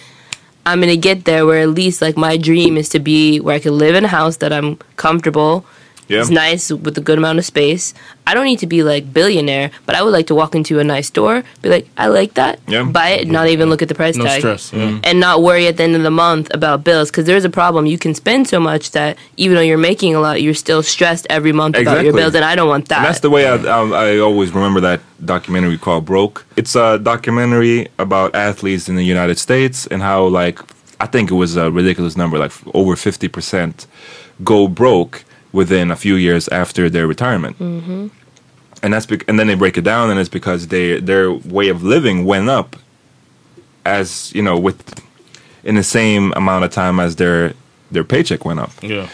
I'm 0.65 0.81
gonna 0.81 0.97
get 0.97 1.25
there 1.25 1.45
where 1.47 1.63
at 1.63 1.71
least 1.71 2.01
like 2.03 2.17
my 2.17 2.37
dream 2.37 2.77
is 2.77 2.89
to 2.91 3.01
be 3.01 3.41
where 3.41 3.57
I 3.57 3.59
can 3.59 3.77
live 3.77 3.95
in 3.95 4.05
a 4.05 4.09
house 4.09 4.37
that 4.39 4.53
I'm 4.53 4.77
comfortable. 4.97 5.65
Yeah. 6.13 6.21
It's 6.21 6.31
nice 6.31 6.71
with 6.71 6.97
a 6.99 7.01
good 7.01 7.19
amount 7.19 7.39
of 7.39 7.45
space. 7.45 7.95
I 8.27 8.35
don't 8.35 8.45
need 8.45 8.59
to 8.61 8.67
be 8.67 8.83
like 8.83 9.13
billionaire, 9.13 9.71
but 9.87 9.95
I 9.97 10.03
would 10.03 10.13
like 10.13 10.27
to 10.29 10.35
walk 10.35 10.55
into 10.55 10.79
a 10.79 10.85
nice 10.85 11.07
store, 11.09 11.43
be 11.63 11.69
like, 11.69 11.87
I 11.97 12.07
like 12.09 12.35
that, 12.35 12.61
Yeah. 12.69 12.85
buy 12.85 13.09
it, 13.19 13.29
not 13.29 13.49
even 13.49 13.69
look 13.71 13.83
at 13.83 13.89
the 13.89 13.95
price 13.95 14.17
No 14.17 14.25
tag, 14.25 14.41
stress. 14.41 14.73
Yeah. 14.73 14.81
Mm. 14.91 15.01
and 15.09 15.21
not 15.21 15.43
worry 15.43 15.67
at 15.67 15.77
the 15.79 15.83
end 15.85 15.97
of 15.97 16.03
the 16.03 16.11
month 16.11 16.47
about 16.55 16.85
bills. 16.85 17.11
Because 17.11 17.25
there's 17.25 17.45
a 17.45 17.51
problem. 17.51 17.87
You 17.87 17.99
can 17.99 18.15
spend 18.15 18.47
so 18.47 18.61
much 18.61 18.93
that 18.93 19.17
even 19.37 19.57
though 19.57 19.63
you're 19.71 19.79
making 19.93 20.15
a 20.15 20.21
lot, 20.21 20.43
you're 20.43 20.55
still 20.67 20.83
stressed 20.83 21.27
every 21.31 21.53
month 21.53 21.75
about 21.77 21.93
your 22.05 22.11
Exactly. 22.13 22.21
bills, 22.21 22.35
and 22.35 22.45
I 22.45 22.55
don't 22.55 22.69
want 22.69 22.89
that. 22.89 22.99
And 22.99 23.07
that's 23.07 23.21
the 23.21 23.31
way 23.31 23.47
I, 23.49 23.57
I, 23.57 23.81
I 24.07 24.19
always 24.19 24.53
remember 24.53 24.81
that 24.81 25.01
documentary 25.25 25.79
called 25.79 26.05
Broke. 26.05 26.45
It's 26.57 26.75
a 26.77 26.99
documentary 26.99 27.89
about 27.99 28.35
athletes 28.35 28.89
in 28.89 28.97
the 28.97 29.05
United 29.05 29.39
States 29.39 29.87
and 29.89 30.03
how, 30.03 30.27
like, 30.27 30.59
I 31.01 31.07
think 31.07 31.31
it 31.33 31.35
was 31.35 31.57
a 31.57 31.71
ridiculous 31.71 32.17
number, 32.17 32.39
like 32.39 32.53
over 32.75 32.95
50% 32.95 33.87
go 34.45 34.69
broke 34.69 35.25
within 35.53 35.91
a 35.91 35.97
few 35.97 36.15
years 36.17 36.49
after 36.49 36.89
their 36.91 37.07
retirement. 37.07 37.59
Mm-hmm. 37.59 38.09
And 38.83 38.93
that's 38.93 39.07
bec- 39.07 39.29
and 39.29 39.39
then 39.39 39.47
they 39.47 39.55
break 39.55 39.79
it 39.79 39.85
down, 39.85 40.11
and 40.11 40.19
it's 40.19 40.29
because 40.29 40.69
they 40.69 40.99
their 40.99 41.33
way 41.33 41.69
of 41.69 41.83
living 41.83 42.25
went 42.25 42.49
up 42.49 42.77
as 43.85 44.33
you 44.35 44.43
know 44.43 44.59
with 44.59 45.01
in 45.65 45.77
the 45.77 45.85
same 45.85 46.33
amount 46.35 46.65
of 46.65 46.71
time 46.71 46.99
as 46.99 47.17
their 47.17 47.55
their 47.91 48.05
paycheck 48.05 48.45
went 48.45 48.59
up. 48.59 48.73
Yeah. 48.83 49.09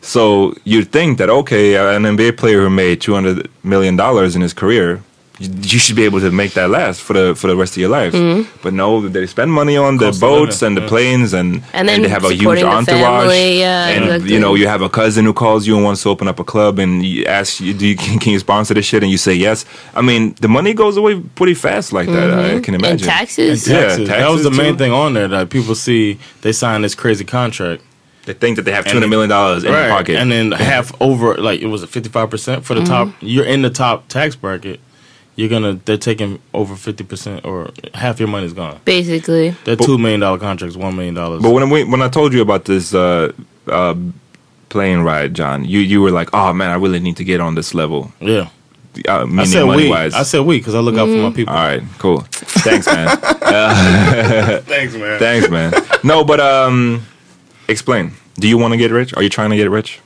So 0.00 0.54
you'd 0.64 0.90
think 0.92 1.18
that 1.18 1.30
okay, 1.30 1.76
an 1.76 2.02
NBA 2.02 2.36
player 2.36 2.60
who 2.60 2.70
made 2.70 3.00
two 3.00 3.14
hundred 3.14 3.50
million 3.62 3.96
dollars 3.96 4.36
in 4.36 4.42
his 4.42 4.54
career, 4.54 5.02
you, 5.38 5.48
you 5.62 5.78
should 5.78 5.96
be 5.96 6.04
able 6.04 6.20
to 6.20 6.30
make 6.30 6.52
that 6.52 6.70
last 6.70 7.00
for 7.00 7.12
the 7.12 7.34
for 7.34 7.48
the 7.48 7.56
rest 7.56 7.72
of 7.74 7.78
your 7.78 7.88
life. 7.88 8.12
Mm-hmm. 8.12 8.58
But 8.62 8.72
no, 8.72 9.08
they 9.08 9.26
spend 9.26 9.52
money 9.52 9.76
on 9.76 9.96
the 9.96 10.06
Cost 10.06 10.20
boats 10.20 10.62
and 10.62 10.76
the 10.76 10.82
yeah. 10.82 10.88
planes, 10.88 11.32
and 11.32 11.62
And 11.72 11.88
then 11.88 12.02
they 12.02 12.08
have 12.08 12.24
a 12.24 12.32
huge 12.32 12.62
entourage. 12.62 12.86
family, 12.86 13.58
yeah, 13.58 13.88
and 13.88 14.04
exactly. 14.04 14.32
you 14.32 14.38
know, 14.38 14.54
you 14.54 14.68
have 14.68 14.82
a 14.82 14.88
cousin 14.88 15.24
who 15.24 15.32
calls 15.32 15.66
you 15.66 15.74
and 15.74 15.84
wants 15.84 16.02
to 16.04 16.08
open 16.08 16.28
up 16.28 16.38
a 16.38 16.44
club, 16.44 16.78
and 16.78 17.04
you 17.04 17.24
ask 17.24 17.60
you, 17.60 17.74
do 17.74 17.86
you 17.86 17.96
can, 17.96 18.18
can 18.22 18.32
you 18.32 18.38
sponsor 18.38 18.74
this 18.74 18.86
shit, 18.86 19.02
and 19.02 19.10
you 19.10 19.18
say 19.18 19.34
yes. 19.34 19.64
I 19.94 20.02
mean, 20.02 20.34
the 20.40 20.48
money 20.48 20.72
goes 20.72 20.96
away 20.96 21.20
pretty 21.20 21.54
fast 21.54 21.92
like 21.92 22.06
that. 22.06 22.30
I 22.30 22.36
mm-hmm. 22.36 22.60
can 22.60 22.74
imagine. 22.74 22.92
and 22.92 23.02
taxes. 23.02 23.66
Yeah, 23.66 23.80
Taxes. 23.80 24.08
that 24.08 24.28
was 24.30 24.42
taxes 24.42 24.44
the 24.44 24.62
main 24.62 24.74
too. 24.74 24.78
thing 24.78 24.92
on 24.92 25.14
there 25.14 25.28
that 25.28 25.50
people 25.50 25.74
see. 25.74 26.18
They 26.42 26.52
sign 26.52 26.82
this 26.82 26.94
crazy 26.94 27.24
contract, 27.24 27.82
They 28.26 28.34
think 28.34 28.56
that 28.56 28.62
they 28.62 28.72
have 28.72 28.84
two 28.84 28.90
And- 28.90 28.98
hundred 28.98 29.08
million 29.10 29.30
dollars 29.30 29.64
in 29.64 29.72
their 29.72 29.90
pocket, 29.90 30.16
and 30.16 30.30
then 30.30 30.52
half 30.52 30.92
over. 31.02 31.34
Like 31.34 31.60
it 31.60 31.66
was 31.66 31.82
a 31.82 31.88
fifty 31.88 32.08
five 32.08 32.30
percent 32.30 32.64
for 32.64 32.74
the 32.74 32.82
mm-hmm. 32.82 33.10
top. 33.10 33.14
You're 33.20 33.46
in 33.46 33.62
the 33.62 33.70
top 33.70 34.06
tax 34.06 34.36
bracket. 34.36 34.78
You're 35.36 35.48
gonna. 35.48 35.80
They're 35.84 35.96
taking 35.98 36.40
over 36.52 36.76
fifty 36.76 37.02
percent 37.04 37.44
or 37.44 37.70
half 37.94 38.18
your 38.20 38.28
money's 38.28 38.52
gone. 38.52 38.78
Basically, 38.84 39.50
That 39.64 39.80
two 39.80 39.98
million 39.98 40.20
dollar 40.20 40.38
contracts, 40.38 40.76
one 40.76 40.94
million 40.94 41.14
dollars. 41.14 41.42
But 41.42 41.50
when 41.50 41.68
we, 41.70 41.82
when 41.84 42.02
I 42.02 42.08
told 42.08 42.32
you 42.32 42.40
about 42.40 42.66
this 42.66 42.94
uh, 42.94 43.32
uh, 43.66 43.94
plane 44.68 45.00
ride, 45.00 45.34
Jon, 45.34 45.64
you 45.64 45.80
you 45.80 46.00
were 46.02 46.12
like, 46.12 46.28
"Oh 46.32 46.52
man, 46.52 46.70
I 46.70 46.74
really 46.76 47.00
need 47.00 47.16
to 47.16 47.24
get 47.24 47.40
on 47.40 47.56
this 47.56 47.74
level." 47.74 48.12
yeah, 48.20 48.48
Uh, 49.08 49.26
I 49.38 49.44
said 49.44 49.64
money 49.64 49.84
we. 49.84 49.90
wise. 49.90 50.14
I 50.14 50.22
said 50.22 50.42
we 50.42 50.58
because 50.58 50.76
I 50.76 50.78
look 50.80 50.94
out 50.96 51.08
for 51.08 51.16
my 51.16 51.30
people. 51.32 51.52
All 51.54 51.60
right, 51.66 51.82
cool. 51.98 52.20
Thanks, 52.30 52.86
man. 52.86 53.08
Thanks, 54.62 54.94
man. 54.94 55.18
Thanks, 55.18 55.50
man. 55.50 55.72
No, 56.04 56.24
but 56.24 56.38
um, 56.40 57.04
explain. 57.68 58.12
Do 58.36 58.48
you 58.48 58.58
want 58.58 58.72
to 58.72 58.78
get 58.78 58.90
rich? 58.90 59.14
Are 59.14 59.22
you 59.22 59.28
trying 59.28 59.50
to 59.50 59.56
get 59.56 59.70
rich? 59.70 60.00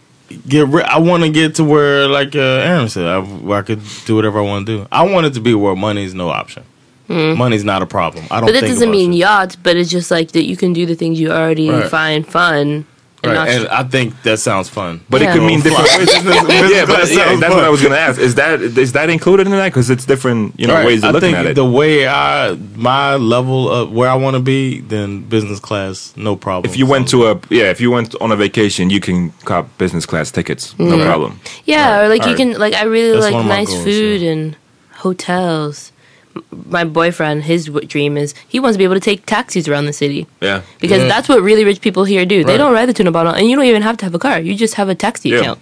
Get 0.47 0.68
ri- 0.68 0.83
I 0.83 0.99
want 0.99 1.22
to 1.22 1.31
get 1.31 1.55
to 1.57 1.64
where, 1.64 2.07
like 2.07 2.37
uh, 2.37 2.41
Erin 2.41 2.89
said, 2.89 3.07
I, 3.07 3.18
where 3.20 3.59
I 3.59 3.62
could 3.62 3.81
do 4.05 4.14
whatever 4.16 4.39
I 4.41 4.43
want 4.43 4.66
to 4.66 4.79
do. 4.79 4.87
I 4.93 5.03
want 5.05 5.26
it 5.26 5.35
to 5.35 5.41
be 5.41 5.55
where 5.55 5.74
money 5.74 6.05
is 6.05 6.14
no 6.14 6.29
option. 6.29 6.64
Money's 7.09 7.64
not 7.64 7.81
a 7.81 7.87
problem. 7.87 8.26
I 8.31 8.41
don't. 8.41 8.49
but 8.49 8.53
that 8.61 8.66
doesn't 8.68 8.91
mean 8.91 9.12
shit. 9.12 9.20
yachts. 9.20 9.57
But 9.57 9.76
it's 9.76 9.89
just 9.91 10.11
like 10.11 10.33
that 10.33 10.45
you 10.45 10.59
can 10.59 10.74
do 10.74 10.85
the 10.85 10.95
things 10.95 11.18
you 11.18 11.31
already 11.33 11.70
Right. 11.70 11.89
find 11.91 12.26
fun 12.26 12.85
Right, 13.24 13.34
not 13.34 13.48
and 13.48 13.68
I 13.68 13.82
think 13.82 14.22
that 14.22 14.38
sounds 14.38 14.68
fun. 14.68 15.00
But 15.10 15.20
Yeah. 15.20 15.30
it 15.30 15.32
could 15.34 15.42
mean 15.42 15.60
different 15.60 15.88
ways. 15.98 16.08
Yeah, 16.70 16.86
but 16.86 16.94
class 16.94 17.10
yeah, 17.10 17.34
that's 17.34 17.40
fun. 17.42 17.56
what 17.56 17.64
I 17.64 17.68
was 17.68 17.82
gonna 17.82 17.96
ask. 17.96 18.20
Is 18.20 18.36
that 18.36 18.60
is 18.60 18.92
that 18.92 19.10
included 19.10 19.46
in 19.46 19.52
that? 19.52 19.66
Because 19.72 19.90
it's 19.90 20.04
different, 20.04 20.54
you 20.56 20.68
know, 20.68 20.74
Right. 20.74 20.86
ways 20.86 21.02
of 21.02 21.10
I 21.10 21.12
looking 21.12 21.34
think 21.34 21.38
at 21.38 21.46
it. 21.46 21.54
the 21.54 21.64
way 21.64 22.06
I 22.06 22.56
my 22.76 23.16
level 23.16 23.68
of 23.68 23.90
where 23.92 24.08
I 24.08 24.14
want 24.14 24.34
to 24.34 24.40
be, 24.40 24.80
then 24.80 25.22
business 25.22 25.58
class, 25.58 26.12
no 26.16 26.36
problem. 26.36 26.70
if 26.70 26.78
you 26.78 26.86
went 26.86 27.08
to 27.08 27.26
a 27.26 27.40
yeah, 27.50 27.70
if 27.70 27.80
you 27.80 27.90
went 27.90 28.14
on 28.20 28.30
a 28.30 28.36
vacation, 28.36 28.88
you 28.88 29.00
can 29.00 29.32
cop 29.44 29.66
business 29.78 30.06
class 30.06 30.30
tickets, 30.30 30.74
no 30.78 30.84
mm-hmm. 30.84 31.04
problem. 31.04 31.40
Yeah, 31.64 32.00
or 32.02 32.08
like 32.08 32.22
you 32.22 32.32
Alright. 32.34 32.52
can 32.52 32.58
like 32.60 32.74
I 32.74 32.84
really 32.84 33.12
That's 33.12 33.24
like 33.24 33.34
one 33.34 33.42
of 33.42 33.48
my 33.48 33.56
nice 33.58 33.72
goals, 33.72 33.84
food 33.84 34.22
and 34.22 34.56
hotels. 34.98 35.90
M- 36.39 36.64
My 36.70 36.84
boyfriend, 36.84 37.43
his 37.45 37.66
w- 37.66 37.86
dream 37.86 38.16
is 38.16 38.34
he 38.49 38.59
wants 38.61 38.74
to 38.76 38.78
be 38.78 38.84
able 38.84 38.95
to 38.95 39.01
take 39.11 39.26
taxis 39.26 39.68
around 39.68 39.86
the 39.86 39.93
city 39.93 40.26
Yeah, 40.41 40.62
because 40.80 41.03
Yeah. 41.03 41.09
that's 41.09 41.28
what 41.28 41.43
really 41.43 41.64
rich 41.64 41.80
people 41.80 42.05
here 42.05 42.24
do. 42.26 42.45
They 42.45 42.57
don't 42.57 42.72
ride 42.72 42.86
the 42.89 42.95
tunnelbana, 42.95 43.34
and 43.39 43.49
you 43.49 43.57
don't 43.57 43.64
even 43.66 43.82
have 43.82 43.97
to 43.99 44.05
have 44.07 44.14
a 44.14 44.18
car. 44.18 44.41
You 44.41 44.55
just 44.55 44.74
have 44.74 44.89
a 44.89 44.95
taxi 44.95 45.28
Yeah. 45.30 45.39
account. 45.41 45.61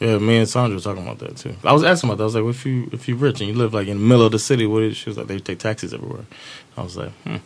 yeah, 0.00 0.18
me 0.18 0.36
and 0.38 0.48
Sandra 0.48 0.76
were 0.76 0.82
talking 0.82 1.02
about 1.04 1.18
that 1.20 1.36
too. 1.36 1.54
I 1.64 1.72
was 1.72 1.84
asking 1.84 2.08
about 2.10 2.18
that. 2.18 2.24
I 2.24 2.30
was 2.30 2.34
like, 2.34 2.44
if 2.44 2.66
you 2.66 2.88
if 2.92 3.06
you 3.08 3.14
rich 3.16 3.40
and 3.40 3.48
you 3.50 3.54
live 3.54 3.72
like 3.72 3.86
in 3.88 3.98
the 3.98 4.04
middle 4.04 4.26
of 4.26 4.32
the 4.32 4.38
city, 4.38 4.66
what 4.66 4.82
is? 4.82 4.96
She 4.96 5.08
was 5.10 5.16
like, 5.18 5.28
they 5.28 5.38
take 5.38 5.58
taxis 5.60 5.94
everywhere. 5.94 6.24
I 6.76 6.82
was 6.82 6.96
like, 6.96 7.12
hmm. 7.22 7.36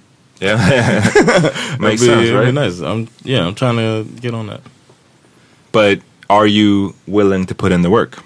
yeah, 0.41 0.57
makes 1.81 2.01
be- 2.01 2.07
sense, 2.09 2.31
right? 2.31 2.53
Nice. 2.55 2.81
I'm 2.81 3.09
yeah, 3.25 3.47
I'm 3.47 3.55
trying 3.55 3.77
to 3.77 4.05
get 4.21 4.33
on 4.35 4.47
that. 4.49 4.61
But 5.73 6.01
are 6.31 6.47
you 6.47 6.95
willing 7.07 7.45
to 7.47 7.55
put 7.55 7.73
in 7.73 7.83
the 7.83 7.91
work? 7.91 8.23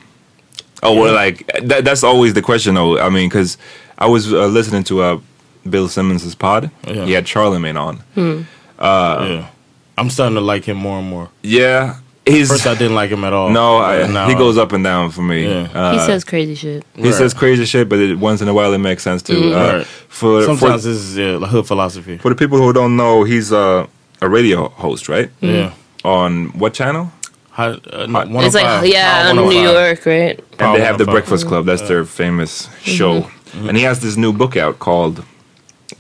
Oh 0.83 0.95
well, 0.99 1.13
like 1.13 1.47
that, 1.63 1.85
that's 1.85 2.03
always 2.05 2.33
the 2.35 2.41
question, 2.43 2.75
though. 2.77 2.99
I 2.99 3.09
mean, 3.11 3.29
because 3.29 3.59
I 4.01 4.07
was 4.07 4.33
uh, 4.33 4.47
listening 4.47 4.85
to 4.85 5.03
uh, 5.03 5.21
Bill 5.69 5.89
Simmons' 5.89 6.35
pod. 6.35 6.71
Yeah. 6.87 7.05
He 7.05 7.13
had 7.13 7.25
Charlamagne 7.27 7.79
on. 7.81 7.97
Hmm. 8.15 8.43
yeah, 8.81 9.51
I'm 9.99 10.11
starting 10.11 10.35
to 10.37 10.41
like 10.41 10.65
him 10.65 10.77
more 10.79 10.99
and 10.99 11.09
more. 11.09 11.29
Yeah, 11.43 11.99
he's 12.27 12.49
First, 12.49 12.67
I 12.67 12.75
didn't 12.75 12.95
like 12.95 13.11
him 13.11 13.25
at 13.25 13.33
all. 13.33 13.51
no, 13.51 13.79
I, 13.79 14.07
now 14.07 14.29
he 14.29 14.35
goes 14.35 14.57
up 14.57 14.73
and 14.73 14.83
down 14.83 15.11
for 15.11 15.23
me. 15.23 15.47
Yeah. 15.47 15.69
Uh, 15.75 15.93
he 15.93 15.99
says 16.07 16.25
crazy 16.25 16.55
shit. 16.55 16.85
he 16.95 17.03
Right. 17.03 17.15
says 17.15 17.35
crazy 17.35 17.65
shit, 17.67 17.89
but 17.89 17.99
it, 17.99 18.19
once 18.19 18.41
in 18.41 18.49
a 18.49 18.55
while 18.55 18.73
it 18.73 18.79
makes 18.79 19.03
sense 19.03 19.23
too. 19.23 19.53
Uh, 19.55 19.73
Right. 19.79 19.87
For 20.09 20.43
Sometimes 20.45 20.83
for, 20.83 20.89
this 20.89 20.97
is 20.99 21.17
yeah, 21.19 21.39
hood 21.39 21.67
philosophy. 21.67 22.19
for 22.19 22.29
the 22.31 22.35
people 22.37 22.59
who 22.59 22.73
don't 22.73 22.97
know, 22.97 23.25
he's 23.25 23.53
uh, 23.53 23.87
a 24.23 24.29
radio 24.29 24.69
host, 24.69 25.09
right? 25.09 25.31
Yeah. 25.41 25.73
On 26.05 26.47
what 26.59 26.73
channel? 26.75 27.11
How, 27.51 27.73
uh, 27.93 28.07
no, 28.07 28.41
It's 28.41 28.55
like 28.55 28.91
yeah, 28.91 29.33
No, 29.33 29.49
New 29.51 29.61
York, 29.61 30.07
right? 30.07 30.39
And 30.59 30.75
they 30.77 30.81
have 30.85 30.97
the 30.99 31.05
Breakfast 31.05 31.47
Club. 31.47 31.67
That's 31.67 31.83
their 31.83 32.05
famous 32.05 32.69
show. 32.83 33.29
And 33.55 33.77
he 33.77 33.83
has 33.85 34.01
this 34.01 34.17
new 34.17 34.33
book 34.33 34.57
out 34.57 34.79
called 34.79 35.25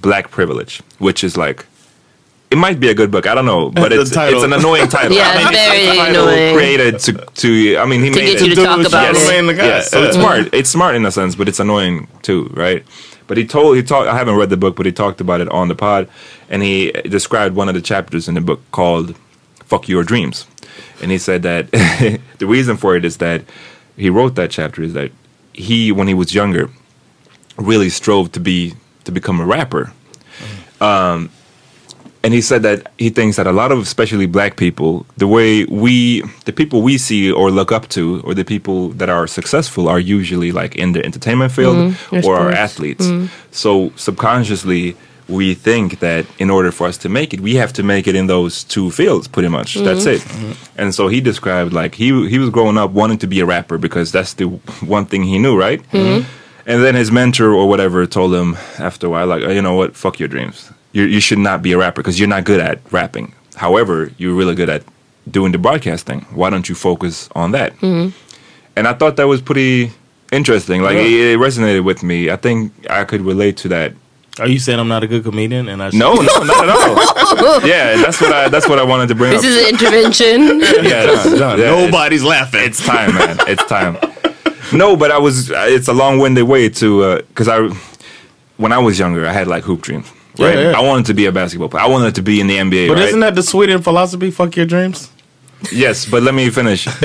Black 0.00 0.30
Privilege, 0.30 0.82
which 0.98 1.24
is 1.24 1.36
like 1.36 1.66
it 2.50 2.58
might 2.58 2.80
be 2.80 2.88
a 2.88 2.94
good 2.94 3.10
book. 3.12 3.26
I 3.26 3.34
don't 3.34 3.46
know, 3.46 3.70
but 3.70 3.90
The 3.90 4.00
it's 4.00 4.10
it's 4.10 4.42
an 4.42 4.52
annoying 4.52 4.88
title. 4.96 5.16
Yeah, 5.16 5.28
I 5.28 5.38
mean, 5.38 5.46
it's 5.48 5.68
very 5.68 5.88
a 5.88 5.94
title 5.94 6.28
annoying. 6.28 6.54
Created 6.56 6.98
to 7.00 7.12
to 7.12 7.76
I 7.78 7.86
mean 7.86 8.02
he 8.02 8.10
To 8.10 8.18
made 8.18 8.26
get 8.26 8.42
it 8.42 8.48
you 8.48 8.54
to 8.56 8.64
talk 8.64 8.80
about 8.80 8.92
yes, 8.92 9.16
it. 9.16 9.32
Charlamagne 9.32 9.46
the 9.46 9.54
yes. 9.54 9.90
So 9.90 10.02
it's 10.02 10.16
smart. 10.16 10.54
It's 10.60 10.70
smart 10.70 10.94
in 10.96 11.06
a 11.06 11.10
sense, 11.12 11.34
but 11.36 11.48
it's 11.48 11.60
annoying 11.60 12.08
too, 12.22 12.50
right? 12.54 12.84
But 13.28 13.36
he 13.36 13.46
told 13.46 13.76
he 13.76 13.82
talked. 13.84 14.08
I 14.08 14.16
haven't 14.16 14.34
read 14.36 14.50
the 14.50 14.56
book, 14.56 14.74
but 14.74 14.86
he 14.86 14.92
talked 14.92 15.20
about 15.20 15.40
it 15.40 15.48
on 15.50 15.68
the 15.68 15.76
pod, 15.76 16.08
and 16.48 16.62
he 16.62 16.90
described 17.08 17.54
one 17.54 17.68
of 17.68 17.74
the 17.74 17.80
chapters 17.80 18.26
in 18.28 18.34
the 18.34 18.40
book 18.40 18.60
called 18.72 19.14
"Fuck 19.64 19.88
Your 19.88 20.02
Dreams," 20.02 20.46
and 21.00 21.12
he 21.12 21.18
said 21.18 21.42
that 21.44 21.70
the 22.38 22.46
reason 22.46 22.76
for 22.76 22.96
it 22.96 23.04
is 23.04 23.18
that 23.18 23.42
he 23.96 24.10
wrote 24.10 24.34
that 24.34 24.50
chapter 24.50 24.82
is 24.82 24.94
that 24.94 25.12
he, 25.52 25.92
when 25.92 26.08
he 26.08 26.14
was 26.14 26.34
younger, 26.34 26.70
really 27.60 27.90
strove 27.90 28.32
to 28.32 28.40
be 28.40 28.74
to 29.04 29.12
become 29.12 29.40
a 29.40 29.46
rapper. 29.46 29.92
Um, 30.80 31.30
and 32.22 32.34
he 32.34 32.40
said 32.40 32.62
that 32.62 32.92
he 32.98 33.10
thinks 33.10 33.36
that 33.36 33.46
a 33.46 33.52
lot 33.52 33.72
of 33.72 33.78
especially 33.78 34.26
black 34.26 34.56
people 34.56 35.06
the 35.16 35.26
way 35.26 35.64
we 35.64 36.22
the 36.44 36.52
people 36.52 36.82
we 36.82 36.98
see 36.98 37.30
or 37.32 37.50
look 37.50 37.72
up 37.72 37.88
to 37.88 38.20
or 38.24 38.34
the 38.34 38.44
people 38.44 38.90
that 38.90 39.08
are 39.08 39.26
successful 39.26 39.88
are 39.88 39.98
usually 40.00 40.52
like 40.52 40.76
in 40.76 40.92
the 40.92 41.04
entertainment 41.04 41.52
field 41.52 41.76
mm-hmm. 41.76 42.16
or 42.16 42.30
or 42.30 42.36
are 42.36 42.50
sports. 42.50 42.58
athletes. 42.58 43.06
Mm-hmm. 43.06 43.26
So 43.50 43.92
subconsciously 43.96 44.96
we 45.28 45.54
think 45.54 46.00
that 46.00 46.26
in 46.38 46.50
order 46.50 46.72
for 46.72 46.88
us 46.88 46.98
to 46.98 47.08
make 47.08 47.32
it 47.32 47.40
we 47.40 47.54
have 47.54 47.72
to 47.72 47.82
make 47.82 48.06
it 48.06 48.14
in 48.14 48.26
those 48.26 48.64
two 48.64 48.90
fields 48.90 49.26
pretty 49.26 49.48
much. 49.48 49.74
Mm-hmm. 49.74 49.84
That's 49.84 50.06
it. 50.06 50.26
And 50.76 50.94
so 50.94 51.08
he 51.08 51.20
described 51.20 51.72
like 51.72 51.94
he 51.94 52.28
he 52.28 52.38
was 52.38 52.50
growing 52.50 52.76
up 52.76 52.90
wanting 52.90 53.18
to 53.18 53.26
be 53.26 53.40
a 53.40 53.46
rapper 53.46 53.78
because 53.78 54.12
that's 54.12 54.34
the 54.34 54.46
one 54.84 55.06
thing 55.06 55.22
he 55.24 55.38
knew 55.38 55.56
right 55.58 55.80
and 56.70 56.82
then 56.84 56.94
his 56.94 57.10
mentor 57.10 57.52
or 57.52 57.68
whatever 57.68 58.06
told 58.06 58.32
him 58.34 58.56
after 58.78 59.06
a 59.06 59.10
while, 59.10 59.26
like, 59.26 59.42
oh, 59.42 59.50
you 59.50 59.60
know 59.62 59.74
what, 59.74 59.96
fuck 59.96 60.18
your 60.20 60.28
dreams. 60.28 60.70
You 60.92 61.04
you 61.04 61.20
should 61.20 61.38
not 61.38 61.62
be 61.62 61.72
a 61.72 61.78
rapper 61.78 62.00
because 62.02 62.18
you're 62.18 62.28
not 62.36 62.44
good 62.44 62.60
at 62.60 62.78
rapping. 62.92 63.34
However, 63.56 64.10
you're 64.18 64.34
really 64.34 64.54
good 64.54 64.68
at 64.70 64.82
doing 65.30 65.52
the 65.52 65.58
broadcasting. 65.58 66.20
Why 66.40 66.48
don't 66.50 66.68
you 66.68 66.74
focus 66.74 67.28
on 67.34 67.52
that? 67.52 67.72
Mm-hmm. 67.78 68.10
And 68.76 68.88
I 68.88 68.94
thought 68.94 69.16
that 69.16 69.26
was 69.28 69.40
pretty 69.42 69.90
interesting. 70.32 70.82
Like 70.82 70.96
it, 70.96 71.06
it 71.12 71.38
resonated 71.38 71.84
with 71.84 72.02
me. 72.02 72.30
I 72.30 72.36
think 72.36 72.72
I 72.88 73.04
could 73.04 73.20
relate 73.22 73.56
to 73.58 73.68
that. 73.68 73.92
Are 74.38 74.48
you 74.48 74.58
saying 74.58 74.78
I'm 74.78 74.88
not 74.88 75.02
a 75.02 75.06
good 75.08 75.24
comedian? 75.24 75.68
And 75.68 75.82
I 75.82 75.90
should- 75.90 75.98
No, 75.98 76.14
no, 76.14 76.22
not 76.22 76.64
at 76.64 76.70
all. 76.70 77.66
yeah, 77.68 77.96
that's 78.02 78.20
what 78.20 78.32
I 78.32 78.48
that's 78.48 78.68
what 78.68 78.78
I 78.78 78.84
wanted 78.84 79.08
to 79.08 79.14
bring 79.14 79.34
up. 79.34 79.42
This 79.42 79.50
up. 79.52 79.58
is 79.58 79.64
an 79.64 79.74
intervention. 79.74 80.60
yeah, 80.90 81.06
Jon, 81.06 81.36
Jon, 81.36 81.58
yeah, 81.58 81.64
it's- 81.66 81.84
nobody's 81.92 82.24
laughing. 82.24 82.62
It's 82.64 82.84
time, 82.84 83.14
man. 83.14 83.36
It's 83.48 83.64
time. 83.66 83.96
No, 84.72 84.96
but 84.96 85.10
I 85.10 85.18
was. 85.18 85.50
It's 85.50 85.88
a 85.88 85.92
long-winded 85.92 86.44
way 86.44 86.68
to 86.68 87.02
uh, 87.02 87.16
because 87.28 87.48
I, 87.48 87.68
when 88.56 88.72
I 88.72 88.78
was 88.78 88.98
younger, 88.98 89.26
I 89.26 89.32
had 89.32 89.46
like 89.46 89.64
hoop 89.64 89.82
dreams. 89.82 90.10
Right. 90.38 90.54
Yeah, 90.54 90.70
yeah. 90.70 90.78
I 90.78 90.80
wanted 90.80 91.06
to 91.06 91.14
be 91.14 91.26
a 91.26 91.32
basketball 91.32 91.68
player. 91.68 91.84
I 91.84 91.88
wanted 91.88 92.14
to 92.14 92.22
be 92.22 92.40
in 92.40 92.46
the 92.46 92.56
NBA. 92.56 92.88
But 92.88 92.98
right? 92.98 93.08
isn't 93.08 93.20
that 93.20 93.34
the 93.34 93.42
Sweden 93.42 93.82
philosophy? 93.82 94.30
Fuck 94.30 94.56
your 94.56 94.66
dreams. 94.66 95.10
Yes, 95.72 96.06
but 96.06 96.22
let 96.22 96.34
me 96.34 96.48
finish. 96.50 96.86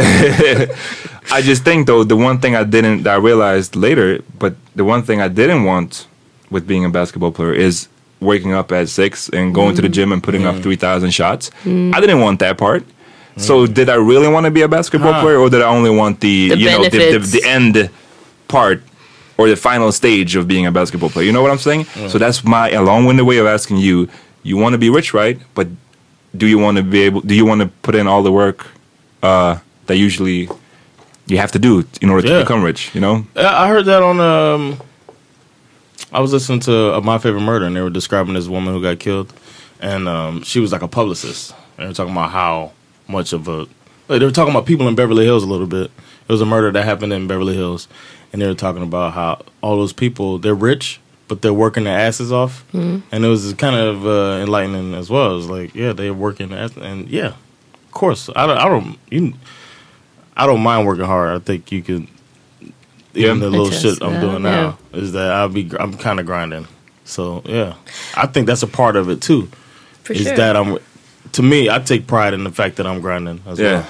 I 1.32 1.42
just 1.42 1.64
think 1.64 1.88
though 1.88 2.04
the 2.04 2.16
one 2.16 2.40
thing 2.40 2.56
I 2.56 2.64
didn't 2.64 3.04
that 3.04 3.16
I 3.16 3.18
realized 3.18 3.76
later, 3.76 4.22
but 4.40 4.56
the 4.76 4.86
one 4.86 5.04
thing 5.04 5.22
I 5.22 5.28
didn't 5.28 5.66
want 5.66 6.08
with 6.50 6.66
being 6.66 6.86
a 6.86 6.90
basketball 6.90 7.32
player 7.32 7.54
is 7.54 7.90
waking 8.22 8.54
up 8.54 8.72
at 8.72 8.88
six 8.88 9.30
and 9.30 9.54
going 9.54 9.76
to 9.76 9.82
the 9.82 9.90
mm. 9.90 9.94
gym 9.94 10.12
and 10.12 10.24
putting 10.24 10.46
up 10.46 10.62
three 10.62 10.78
thousand 10.78 11.12
shots. 11.12 11.52
Mm. 11.64 11.94
I 11.94 12.00
didn't 12.00 12.22
want 12.22 12.40
that 12.40 12.58
part. 12.58 12.86
So 13.38 13.66
did 13.68 13.90
I 13.90 13.96
really 13.96 14.28
want 14.28 14.46
to 14.46 14.52
be 14.52 14.62
a 14.62 14.68
basketball 14.68 15.14
Huh. 15.14 15.22
player, 15.22 15.38
or 15.38 15.50
did 15.50 15.62
I 15.62 15.68
only 15.68 15.90
want 15.90 16.20
the, 16.22 16.50
The 16.50 16.58
you 16.58 16.70
know 16.70 16.84
the, 16.84 17.18
the, 17.18 17.20
the 17.20 17.44
end 17.46 17.90
part 18.48 18.82
or 19.38 19.50
the 19.50 19.56
final 19.58 19.92
stage 19.92 20.36
of 20.38 20.48
being 20.48 20.66
a 20.66 20.72
basketball 20.72 21.10
player? 21.10 21.26
You 21.26 21.34
know 21.34 21.42
what 21.42 21.52
I'm 21.52 21.58
saying? 21.60 21.86
So 22.08 22.18
that's 22.18 22.44
my 22.44 22.70
a 22.72 22.82
long-winded 22.82 23.26
way 23.26 23.38
of 23.38 23.46
asking 23.48 23.78
you. 23.78 24.08
You 24.44 24.58
want 24.58 24.74
to 24.74 24.78
be 24.78 24.90
rich, 24.90 25.14
right? 25.14 25.38
But 25.54 25.68
do 26.38 26.48
you 26.48 26.58
want 26.60 26.78
to 26.78 26.84
be 26.84 27.02
able? 27.02 27.22
Do 27.22 27.34
you 27.36 27.46
want 27.46 27.62
to 27.62 27.68
put 27.82 27.96
in 27.96 28.08
all 28.08 28.24
the 28.24 28.32
work 28.32 28.68
uh, 29.24 29.58
that 29.88 29.98
usually 29.98 30.48
you 31.28 31.38
have 31.38 31.52
to 31.54 31.60
do 31.60 31.84
in 32.02 32.10
order 32.10 32.26
Yeah. 32.28 32.36
to 32.38 32.44
become 32.46 32.64
rich? 32.64 32.94
You 32.96 33.02
know? 33.02 33.26
I 33.36 33.66
I 33.66 33.68
heard 33.68 33.86
that 33.86 34.02
on. 34.04 34.20
Um, 34.22 34.78
I 36.12 36.20
was 36.22 36.32
listening 36.32 36.62
to 36.62 36.96
uh, 36.96 37.02
My 37.02 37.18
Favorite 37.18 37.42
Murder, 37.42 37.66
and 37.66 37.76
they 37.76 37.82
were 37.82 37.90
describing 37.90 38.34
this 38.36 38.48
woman 38.48 38.74
who 38.74 38.82
got 38.82 39.00
killed, 39.00 39.34
and 39.82 40.08
um, 40.08 40.44
she 40.44 40.60
was 40.62 40.72
like 40.72 40.84
a 40.84 40.88
publicist. 40.88 41.54
And 41.78 41.84
they 41.84 41.88
were 41.90 41.94
talking 41.94 42.14
about 42.14 42.32
how 42.32 42.72
much 43.08 43.34
of 43.34 43.48
a. 43.48 43.68
Like, 44.08 44.20
they 44.20 44.26
were 44.26 44.32
talking 44.32 44.54
about 44.54 44.66
people 44.66 44.88
in 44.88 44.96
Beverly 44.96 45.26
Hills 45.26 45.44
a 45.44 45.48
little 45.48 45.68
bit. 45.68 45.90
It 46.28 46.32
was 46.32 46.42
a 46.42 46.46
murder 46.46 46.72
that 46.72 46.86
happened 46.86 47.14
in 47.14 47.28
Beverly 47.28 47.56
Hills, 47.56 47.88
and 48.32 48.42
they 48.42 48.48
were 48.48 48.54
talking 48.54 48.84
about 48.84 49.14
how 49.14 49.44
all 49.62 49.78
those 49.78 49.94
people 49.94 50.38
they're 50.38 50.56
rich, 50.56 51.00
but 51.28 51.42
they're 51.42 51.54
working 51.54 51.86
their 51.86 51.98
asses 51.98 52.32
off, 52.32 52.66
and 52.74 53.04
it 53.12 53.28
was 53.28 53.54
kind 53.56 53.76
of 53.76 54.06
uh, 54.06 54.42
enlightening 54.42 54.94
as 54.94 55.10
well. 55.10 55.32
It 55.32 55.36
was 55.36 55.50
like, 55.50 55.76
yeah, 55.76 55.94
they're 55.94 56.14
working, 56.14 56.54
ass, 56.54 56.76
and 56.78 57.08
yeah, 57.10 57.34
of 57.84 57.92
course, 57.92 58.30
I 58.36 58.46
don't, 58.48 58.58
I 58.58 58.70
don't, 58.70 59.00
you, 59.10 59.34
I 60.38 60.46
don't 60.46 60.62
mind 60.62 60.86
working 60.86 61.06
hard. 61.06 61.36
I 61.36 61.40
think 61.44 61.72
you 61.72 61.82
could 61.82 62.08
even 63.16 63.40
the 63.40 63.50
little 63.50 63.68
Attest 63.68 63.82
shit 63.82 64.04
I'm 64.04 64.14
that, 64.14 64.22
doing 64.22 64.44
now 64.44 64.78
is 64.94 65.14
that 65.14 65.32
I'll 65.32 65.50
be 65.50 65.70
I'm 65.80 65.94
kind 65.94 66.20
of 66.20 66.26
grinding. 66.26 66.68
So 67.06 67.42
yeah, 67.46 67.76
I 68.16 68.28
think 68.28 68.48
that's 68.48 68.64
a 68.64 68.68
part 68.68 68.96
of 68.96 69.10
it 69.10 69.22
too. 69.22 69.50
For 70.04 70.14
is 70.14 70.24
sure. 70.24 70.36
that 70.36 70.56
I'm 70.58 70.78
to 71.36 71.44
me 71.44 71.70
I 71.70 71.80
take 71.80 72.08
pride 72.08 72.34
in 72.34 72.44
the 72.44 72.52
fact 72.52 72.76
that 72.78 72.86
I'm 72.88 73.00
grinding 73.02 73.42
as 73.48 73.60
Yeah. 73.60 73.72
well, 73.74 73.88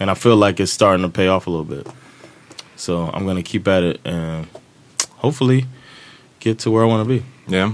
and 0.00 0.10
I 0.10 0.14
feel 0.14 0.36
like 0.36 0.60
it's 0.60 0.72
starting 0.72 1.02
to 1.04 1.08
pay 1.10 1.28
off 1.28 1.46
a 1.46 1.50
little 1.50 1.64
bit. 1.76 1.86
So 2.76 3.10
I'm 3.14 3.26
gonna 3.26 3.42
keep 3.42 3.66
at 3.68 3.82
it 3.82 4.00
and 4.04 4.46
hopefully 5.16 5.66
get 6.40 6.58
to 6.60 6.70
where 6.70 6.82
I 6.82 6.86
want 6.86 7.06
to 7.06 7.08
be. 7.18 7.22
Yeah. 7.48 7.72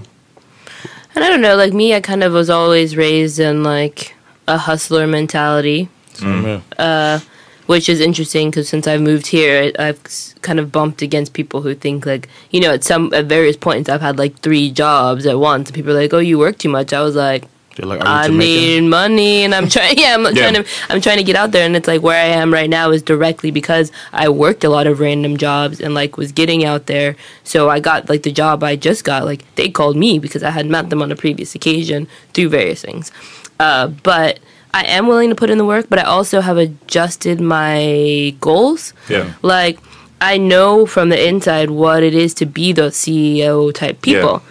And 1.14 1.24
I 1.24 1.28
don't 1.30 1.40
know, 1.40 1.56
like 1.56 1.72
me, 1.72 1.94
I 1.94 2.00
kind 2.00 2.22
of 2.22 2.32
was 2.32 2.50
always 2.50 2.96
raised 2.96 3.38
in 3.38 3.62
like 3.62 4.14
a 4.48 4.58
hustler 4.58 5.06
mentality, 5.06 5.88
Mm. 6.18 6.44
yeah. 6.78 6.84
uh, 6.84 7.18
which 7.66 7.88
is 7.88 8.00
interesting 8.00 8.50
because 8.50 8.68
since 8.68 8.86
I've 8.86 9.00
moved 9.00 9.26
here, 9.28 9.72
I- 9.78 9.88
I've 9.88 10.00
kind 10.42 10.58
of 10.60 10.70
bumped 10.70 11.00
against 11.02 11.32
people 11.32 11.62
who 11.62 11.74
think 11.74 12.04
like, 12.06 12.28
you 12.50 12.60
know, 12.60 12.72
at 12.72 12.84
some 12.84 13.12
at 13.14 13.24
various 13.26 13.56
points, 13.56 13.88
I've 13.88 14.02
had 14.02 14.18
like 14.18 14.38
three 14.40 14.70
jobs 14.70 15.24
at 15.26 15.38
once. 15.38 15.68
And 15.68 15.74
people 15.74 15.92
are 15.92 16.00
like, 16.00 16.12
"Oh, 16.14 16.18
you 16.18 16.38
work 16.38 16.58
too 16.58 16.68
much." 16.68 16.92
I 16.92 17.00
was 17.02 17.14
like, 17.16 17.44
They're 17.76 17.86
like, 17.86 18.00
I 18.04 18.26
Jamaican? 18.26 18.84
need 18.84 18.88
money, 18.90 19.44
and 19.44 19.54
I'm 19.54 19.68
trying. 19.68 19.96
Yeah, 20.02 20.14
I'm 20.14 20.24
Yeah. 20.24 20.32
trying 20.50 20.54
to. 20.54 20.64
I'm 20.90 21.00
trying 21.00 21.18
to 21.18 21.22
get 21.22 21.36
out 21.36 21.52
there, 21.52 21.64
and 21.66 21.76
it's 21.76 21.86
like 21.86 22.02
where 22.02 22.20
I 22.20 22.26
am 22.28 22.52
right 22.52 22.68
now 22.70 22.90
is 22.90 23.02
directly 23.02 23.50
because 23.50 23.92
I 24.12 24.28
worked 24.30 24.64
a 24.64 24.68
lot 24.70 24.86
of 24.86 24.98
random 24.98 25.36
jobs 25.36 25.80
and 25.80 25.94
like 25.94 26.16
was 26.16 26.32
getting 26.32 26.64
out 26.64 26.86
there. 26.86 27.16
So 27.44 27.68
I 27.68 27.80
got 27.80 28.08
like 28.08 28.22
the 28.24 28.32
job 28.32 28.64
I 28.64 28.76
just 28.76 29.04
got. 29.04 29.24
Like 29.24 29.44
they 29.56 29.68
called 29.68 29.96
me 29.96 30.18
because 30.18 30.42
I 30.42 30.50
had 30.50 30.66
met 30.66 30.90
them 30.90 31.02
on 31.02 31.12
a 31.12 31.16
previous 31.16 31.54
occasion 31.54 32.08
through 32.32 32.48
various 32.48 32.80
things. 32.82 33.12
Uh, 33.60 33.88
but 33.88 34.40
I 34.74 34.84
am 34.84 35.06
willing 35.06 35.28
to 35.30 35.34
put 35.36 35.50
in 35.50 35.58
the 35.58 35.64
work, 35.64 35.86
but 35.88 35.98
I 35.98 36.02
also 36.04 36.40
have 36.40 36.56
adjusted 36.58 37.40
my 37.40 38.34
goals. 38.40 38.92
Yeah. 39.08 39.32
Like 39.42 39.78
I 40.20 40.38
know 40.38 40.86
from 40.86 41.10
the 41.10 41.28
inside 41.28 41.70
what 41.70 42.02
it 42.02 42.14
is 42.14 42.32
to 42.34 42.46
be 42.46 42.72
those 42.72 42.94
CEO 42.94 43.72
type 43.74 44.00
people. 44.02 44.42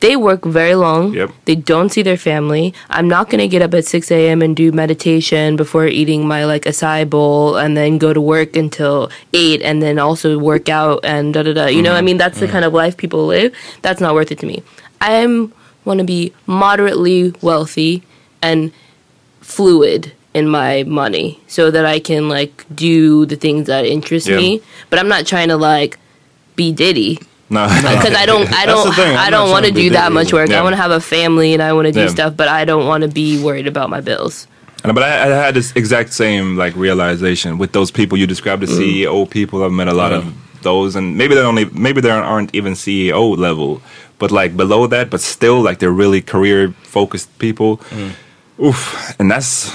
They 0.00 0.16
work 0.16 0.44
very 0.44 0.74
long. 0.74 1.12
Yep. 1.12 1.30
They 1.44 1.54
don't 1.54 1.90
see 1.90 2.02
their 2.02 2.16
family. 2.16 2.72
I'm 2.88 3.06
not 3.06 3.28
gonna 3.28 3.48
get 3.48 3.60
up 3.60 3.74
at 3.74 3.84
six 3.84 4.10
a.m. 4.10 4.40
and 4.40 4.56
do 4.56 4.72
meditation 4.72 5.56
before 5.56 5.86
eating 5.86 6.26
my 6.26 6.46
like 6.46 6.64
acai 6.64 7.08
bowl, 7.08 7.56
and 7.56 7.76
then 7.76 7.98
go 7.98 8.12
to 8.12 8.20
work 8.20 8.56
until 8.56 9.10
eight, 9.34 9.60
and 9.62 9.82
then 9.82 9.98
also 9.98 10.38
work 10.38 10.68
out 10.68 11.04
and 11.04 11.34
da 11.34 11.42
da 11.42 11.52
da. 11.52 11.66
You 11.66 11.82
know, 11.82 11.92
I 11.92 11.96
mm-hmm. 11.98 12.06
mean, 12.06 12.16
that's 12.16 12.40
the 12.40 12.46
mm-hmm. 12.46 12.52
kind 12.52 12.64
of 12.64 12.72
life 12.72 12.96
people 12.96 13.26
live. 13.26 13.54
That's 13.82 14.00
not 14.00 14.14
worth 14.14 14.32
it 14.32 14.38
to 14.40 14.46
me. 14.46 14.62
I 15.00 15.26
want 15.84 15.98
to 15.98 16.04
be 16.04 16.32
moderately 16.46 17.34
wealthy 17.42 18.02
and 18.42 18.72
fluid 19.40 20.12
in 20.32 20.48
my 20.48 20.84
money 20.84 21.40
so 21.46 21.70
that 21.70 21.84
I 21.84 21.98
can 21.98 22.28
like 22.28 22.64
do 22.74 23.26
the 23.26 23.36
things 23.36 23.66
that 23.66 23.84
interest 23.84 24.28
Yeah. 24.28 24.36
me. 24.36 24.62
But 24.88 24.98
I'm 24.98 25.08
not 25.08 25.26
trying 25.26 25.48
to 25.48 25.56
like 25.56 25.98
be 26.56 26.72
Diddy 26.72 27.18
No, 27.50 27.66
because 27.68 28.14
I 28.14 28.26
don't 28.26 28.50
I 28.52 28.64
don't 28.64 28.98
I 28.98 29.28
don't 29.28 29.50
want 29.50 29.64
to 29.64 29.72
trying 29.72 29.74
to 29.74 29.74
be 29.74 29.88
do 29.88 29.94
that 29.94 30.12
much 30.12 30.32
work. 30.32 30.48
Yeah. 30.48 30.60
I 30.60 30.62
want 30.62 30.72
to 30.72 30.76
have 30.80 30.92
a 30.92 31.00
family 31.00 31.52
and 31.52 31.62
I 31.62 31.72
want 31.72 31.86
to 31.86 31.92
do 31.92 32.00
Yeah. 32.00 32.08
stuff, 32.08 32.36
but 32.36 32.48
I 32.48 32.64
don't 32.64 32.86
want 32.86 33.02
to 33.02 33.08
be 33.08 33.42
worried 33.42 33.66
about 33.66 33.90
my 33.90 34.00
bills. 34.00 34.46
And- 34.84 34.94
But 34.94 35.02
I, 35.02 35.24
I 35.24 35.26
had 35.46 35.54
this 35.54 35.72
exact 35.74 36.12
same 36.12 36.56
like 36.56 36.74
realization 36.76 37.58
with 37.58 37.72
those 37.72 37.90
people 37.90 38.16
you 38.16 38.26
described, 38.26 38.62
the 38.62 38.66
mm. 38.66 38.78
CEO 38.78 39.28
people. 39.28 39.64
I've 39.64 39.72
met 39.72 39.88
a 39.88 39.94
lot 39.94 40.12
of 40.12 40.24
mm. 40.24 40.32
those, 40.62 40.94
and 40.96 41.18
maybe 41.18 41.34
they 41.34 41.42
don't 41.42 41.74
maybe 41.74 42.00
they 42.00 42.10
aren't 42.10 42.54
even 42.54 42.74
CEO 42.74 43.36
level, 43.36 43.82
but 44.18 44.30
like 44.30 44.56
below 44.56 44.86
that, 44.86 45.10
but 45.10 45.20
still 45.20 45.60
like 45.60 45.80
they're 45.80 45.98
really 46.04 46.22
career 46.22 46.72
focused 46.82 47.28
people. 47.38 47.78
Mm. 47.90 48.12
Oof, 48.62 49.14
and 49.18 49.30
that's 49.30 49.70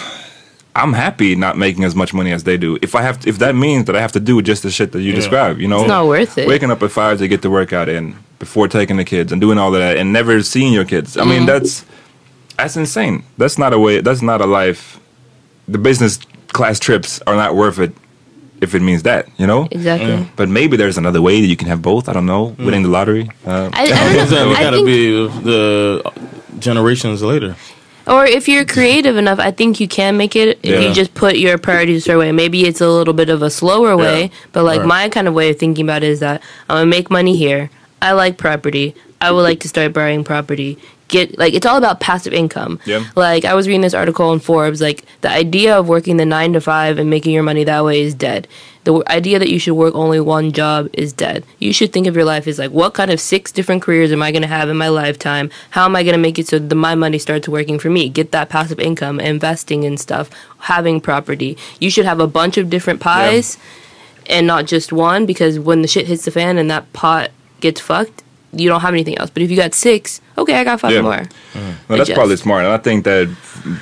I'm 0.76 0.92
happy 0.94 1.36
not 1.36 1.58
making 1.58 1.84
as 1.86 1.96
much 1.96 2.14
money 2.14 2.32
as 2.34 2.44
they 2.44 2.58
do. 2.58 2.78
If 2.82 2.96
I 2.96 3.02
have, 3.02 3.26
if 3.26 3.38
that 3.40 3.56
means 3.56 3.86
that 3.86 3.96
I 3.96 4.02
have 4.02 4.12
to 4.12 4.20
do 4.20 4.42
just 4.42 4.64
the 4.64 4.70
shit 4.72 4.92
that 4.92 5.02
you 5.02 5.14
describe, 5.14 5.60
you 5.60 5.68
know, 5.70 5.80
It's 5.82 5.88
not 5.88 6.06
worth 6.08 6.38
it. 6.38 6.48
Waking 6.48 6.70
up 6.72 6.84
at 6.84 6.92
five 6.92 7.18
to 7.20 7.28
get 7.28 7.42
the 7.42 7.50
workout 7.50 7.88
in 7.88 8.16
before 8.40 8.68
taking 8.68 8.98
the 8.98 9.06
kids 9.06 9.32
and 9.32 9.40
doing 9.40 9.58
all 9.58 9.74
of 9.74 9.80
that, 9.80 9.96
and 9.98 10.12
never 10.12 10.44
seeing 10.44 10.74
your 10.74 10.86
kids. 10.86 11.16
I 11.16 11.22
Mm-hmm. 11.22 11.30
mean, 11.30 11.46
that's 11.46 11.86
that's 12.58 12.76
insane. 12.78 13.24
That's 13.38 13.58
not 13.58 13.72
a 13.74 13.80
way. 13.80 14.02
That's 14.02 14.22
not 14.22 14.42
a 14.42 14.46
life. 14.46 15.00
The 15.68 15.78
business 15.78 16.20
class 16.50 16.80
trips 16.80 17.22
are 17.28 17.36
not 17.36 17.56
worth 17.56 17.80
it 17.80 17.92
if 18.62 18.74
it 18.76 18.82
means 18.82 19.04
that, 19.04 19.28
you 19.38 19.48
know. 19.48 19.68
Exactly. 19.72 20.28
But 20.36 20.48
maybe 20.50 20.78
there's 20.78 20.98
another 20.98 21.22
way 21.22 21.42
that 21.42 21.48
you 21.48 21.58
can 21.58 21.68
have 21.68 21.82
both. 21.82 22.08
I 22.10 22.14
don't 22.14 22.26
know. 22.26 22.56
Winning 22.58 22.84
the 22.84 22.90
lottery. 22.90 23.30
Uh, 23.46 23.70
I, 23.74 23.84
I 23.84 24.14
don't 24.16 24.32
know. 24.32 24.50
we 24.50 24.56
I 24.56 24.62
gotta 24.64 24.78
think- 24.78 24.88
be 24.88 25.28
the 25.44 26.12
generations 26.60 27.22
later. 27.24 27.56
Or 28.08 28.26
if 28.26 28.48
you're 28.48 28.66
creative 28.66 29.18
enough, 29.18 29.40
I 29.40 29.52
think 29.52 29.80
you 29.80 29.88
can 29.88 30.16
make 30.16 30.36
it 30.36 30.60
if 30.62 30.72
Yeah. 30.72 30.88
you 30.88 30.94
just 30.94 31.14
put 31.16 31.38
your 31.38 31.58
priorities 31.58 32.04
a 32.04 32.06
certain 32.06 32.20
way. 32.20 32.32
Maybe 32.32 32.66
it's 32.66 32.80
a 32.82 32.88
little 32.90 33.14
bit 33.16 33.30
of 33.30 33.42
a 33.42 33.50
slower 33.50 33.98
way, 33.98 34.30
but 34.54 34.64
like 34.64 34.80
Right. 34.82 34.88
my 34.88 35.10
kind 35.10 35.28
of 35.28 35.34
way 35.34 35.50
of 35.50 35.58
thinking 35.58 35.86
about 35.86 36.04
it 36.04 36.10
is 36.10 36.20
that 36.20 36.42
I'm 36.70 36.76
gonna 36.78 36.86
make 36.86 37.10
money 37.10 37.36
here. 37.36 37.72
I 38.02 38.12
like 38.12 38.38
property. 38.38 38.96
I 39.22 39.32
would 39.32 39.42
like 39.42 39.60
to 39.62 39.70
start 39.70 39.94
buying 39.94 40.24
property. 40.24 40.78
Get 41.08 41.38
like 41.38 41.54
it's 41.54 41.66
all 41.66 41.78
about 41.78 42.00
passive 42.00 42.34
income. 42.34 42.80
Yeah. 42.86 43.06
Like 43.16 43.46
I 43.46 43.54
was 43.54 43.68
reading 43.68 43.82
this 43.82 43.94
article 43.94 44.34
in 44.34 44.40
Forbes. 44.40 44.82
Like 44.82 45.06
the 45.22 45.30
idea 45.30 45.78
of 45.78 45.88
working 45.88 46.18
the 46.18 46.26
nine 46.26 46.54
to 46.54 46.62
five 46.62 46.98
and 46.98 47.10
making 47.10 47.34
your 47.34 47.44
money 47.44 47.64
that 47.64 47.86
way 47.86 48.02
is 48.02 48.16
dead. 48.16 48.48
The 48.86 48.92
w- 48.92 49.04
idea 49.08 49.40
that 49.40 49.50
you 49.50 49.58
should 49.58 49.74
work 49.74 49.96
only 49.96 50.20
one 50.20 50.52
job 50.52 50.90
is 50.94 51.12
dead. 51.14 51.44
You 51.60 51.74
should 51.74 51.92
think 51.92 52.06
of 52.06 52.16
your 52.16 52.26
life 52.26 52.48
as 52.48 52.60
like, 52.60 52.70
what 52.70 52.94
kind 52.94 53.10
of 53.10 53.20
six 53.20 53.52
different 53.52 53.82
careers 53.82 54.12
am 54.12 54.22
I 54.22 54.32
going 54.32 54.44
to 54.44 54.48
have 54.48 54.70
in 54.70 54.78
my 54.78 54.90
lifetime? 54.90 55.50
How 55.72 55.86
am 55.86 55.96
I 55.96 56.04
going 56.04 56.14
to 56.14 56.22
make 56.22 56.38
it 56.38 56.48
so 56.48 56.60
that 56.60 56.76
my 56.76 56.94
money 56.94 57.18
starts 57.18 57.48
working 57.48 57.80
for 57.80 57.90
me? 57.90 58.10
Get 58.10 58.32
that 58.32 58.50
passive 58.50 58.80
income, 58.80 59.20
investing 59.20 59.84
in 59.84 59.98
stuff, 59.98 60.30
having 60.60 61.02
property. 61.02 61.58
You 61.80 61.90
should 61.90 62.06
have 62.06 62.20
a 62.20 62.28
bunch 62.28 62.58
of 62.58 62.70
different 62.70 63.00
pies 63.00 63.58
and 64.28 64.46
not 64.46 64.66
just 64.66 64.94
one 64.94 65.26
because 65.26 65.58
when 65.58 65.82
the 65.82 65.88
shit 65.88 66.06
hits 66.08 66.26
the 66.26 66.32
fan 66.32 66.60
and 66.60 66.70
that 66.70 66.92
pot 66.94 67.32
gets 67.60 67.82
fucked, 67.82 68.24
you 68.54 68.70
don't 68.70 68.82
have 68.82 68.94
anything 68.94 69.18
else. 69.18 69.30
But 69.30 69.44
if 69.44 69.52
you 69.52 69.58
got 69.58 69.74
six, 69.74 70.22
okay, 70.38 70.56
I 70.56 70.64
got 70.64 70.80
five 70.80 70.92
Yeah. 70.92 71.02
more. 71.02 71.14
Mm-hmm. 71.14 71.60
No, 71.60 71.74
that's 71.90 72.10
Adjust. 72.10 72.14
probably 72.14 72.38
smart, 72.38 72.66
and 72.66 72.74
I 72.74 72.78
think 72.78 73.04
that 73.06 73.28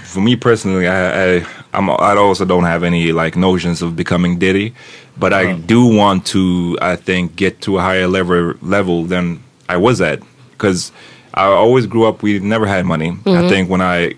for 0.03 0.21
me 0.21 0.36
personally, 0.36 0.88
I, 0.88 1.38
I 1.38 1.45
I'm 1.74 1.89
I 1.89 2.15
also 2.15 2.45
don't 2.45 2.63
have 2.63 2.84
any 2.84 3.11
like 3.11 3.36
notions 3.36 3.82
of 3.82 3.95
becoming 3.95 4.39
Diddy, 4.39 4.74
but 5.17 5.34
I 5.34 5.45
mm-hmm. 5.45 5.65
do 5.65 5.86
want 5.86 6.26
to 6.28 6.78
I 6.82 6.95
think 6.95 7.36
get 7.36 7.61
to 7.61 7.78
a 7.78 7.82
higher 7.82 8.07
level 8.07 8.53
level 8.61 9.03
than 9.03 9.43
I 9.69 9.78
was 9.78 10.01
at 10.01 10.19
because 10.51 10.91
I 11.34 11.45
always 11.45 11.86
grew 11.86 12.05
up. 12.05 12.21
We 12.21 12.39
never 12.39 12.65
had 12.65 12.86
money. 12.86 13.09
I 13.09 13.13
mm-hmm. 13.13 13.49
think 13.49 13.69
when 13.69 13.82
I 13.82 14.15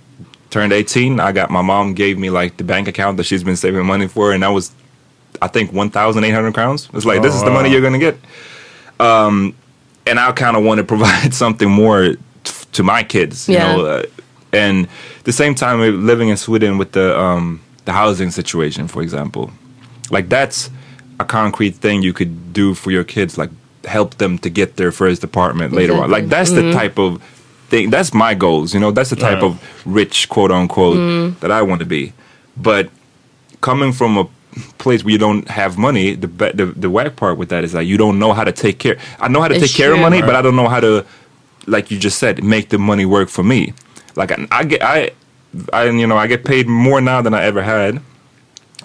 turned 0.50 0.74
18, 0.74 1.20
I 1.20 1.32
got 1.32 1.50
my 1.50 1.62
mom 1.62 1.94
gave 1.94 2.18
me 2.18 2.30
like 2.30 2.58
the 2.58 2.64
bank 2.64 2.88
account 2.88 3.18
that 3.18 3.24
she's 3.24 3.44
been 3.44 3.56
saving 3.56 3.86
money 3.86 4.08
for, 4.08 4.32
and 4.32 4.44
that 4.44 4.50
was 4.50 4.72
I 5.42 5.48
think 5.48 5.74
1,800 5.74 6.54
crowns. 6.54 6.90
It's 6.94 7.06
like 7.06 7.22
this 7.22 7.36
is 7.36 7.42
the 7.42 7.50
oh, 7.50 7.54
money 7.54 7.70
you're 7.70 7.82
gonna 7.82 8.00
get. 8.00 8.18
Um, 9.00 9.54
and 10.08 10.20
I 10.20 10.32
kind 10.32 10.56
of 10.58 10.64
want 10.64 10.78
to 10.80 10.84
provide 10.96 11.34
something 11.34 11.70
more 11.70 12.16
t- 12.44 12.66
to 12.74 12.84
my 12.84 13.04
kids, 13.04 13.48
you 13.50 13.56
Yeah. 13.56 13.76
know. 13.76 13.86
Uh, 13.86 14.04
and 14.54 14.88
the 15.24 15.34
same 15.34 15.54
time, 15.56 16.06
living 16.06 16.30
in 16.30 16.38
Sweden 16.38 16.78
with 16.78 16.92
the 16.94 17.20
um, 17.20 17.60
the 17.86 17.92
housing 17.92 18.32
situation, 18.32 18.88
for 18.88 19.02
example, 19.02 19.52
like 20.12 20.30
that's 20.30 20.70
a 21.20 21.26
concrete 21.26 21.76
thing 21.76 22.02
you 22.02 22.14
could 22.14 22.54
do 22.54 22.74
for 22.74 22.92
your 22.92 23.04
kids, 23.04 23.38
like 23.38 23.50
help 23.86 24.16
them 24.16 24.38
to 24.40 24.50
get 24.50 24.78
their 24.78 24.92
first 24.92 25.24
apartment 25.24 25.74
later 25.74 25.94
on. 25.94 26.10
Like 26.10 26.28
that's 26.30 26.52
the 26.52 26.72
type 26.72 26.98
of 26.98 27.22
thing. 27.70 27.90
That's 27.90 28.14
my 28.14 28.34
goals, 28.34 28.74
you 28.74 28.80
know. 28.80 28.92
That's 28.92 29.10
the 29.10 29.16
type 29.18 29.44
of 29.44 29.60
rich, 29.86 30.30
quote 30.30 30.52
unquote, 30.52 31.40
that 31.42 31.52
I 31.52 31.62
want 31.62 31.80
to 31.80 31.86
be. 31.86 32.14
But 32.56 32.90
coming 33.62 33.92
from 33.92 34.18
a 34.18 34.28
place 34.78 35.04
where 35.04 35.12
you 35.12 35.18
don't 35.18 35.48
have 35.50 35.78
money, 35.78 36.16
the 36.16 36.28
the 36.28 36.66
the 36.66 36.90
whack 36.90 37.16
part 37.16 37.38
with 37.38 37.50
that 37.50 37.64
is 37.64 37.72
that 37.74 37.86
you 37.86 37.98
don't 37.98 38.20
know 38.20 38.34
how 38.34 38.44
to 38.44 38.52
take 38.52 38.80
care. 38.80 38.98
I 39.20 39.28
know 39.28 39.42
how 39.42 39.48
to 39.48 39.56
It's 39.56 39.68
take 39.68 39.76
care 39.76 39.94
of 39.94 40.00
money, 40.00 40.22
but 40.22 40.36
I 40.36 40.42
don't 40.42 40.56
know 40.56 40.68
how 40.68 40.80
to, 40.80 41.06
like 41.68 41.92
you 41.92 42.00
just 42.00 42.20
said, 42.20 42.44
make 42.44 42.70
the 42.70 42.78
money 42.78 43.06
work 43.06 43.30
for 43.30 43.44
me. 43.44 43.74
Like 44.16 44.32
I, 44.32 44.48
I 44.52 44.64
get 44.64 44.82
I, 44.84 45.12
I 45.74 45.86
you 45.86 46.08
know 46.08 46.18
I 46.18 46.28
get 46.28 46.46
paid 46.46 46.68
more 46.68 47.02
now 47.02 47.22
than 47.22 47.34
I 47.34 47.44
ever 47.44 47.62
had 47.62 48.02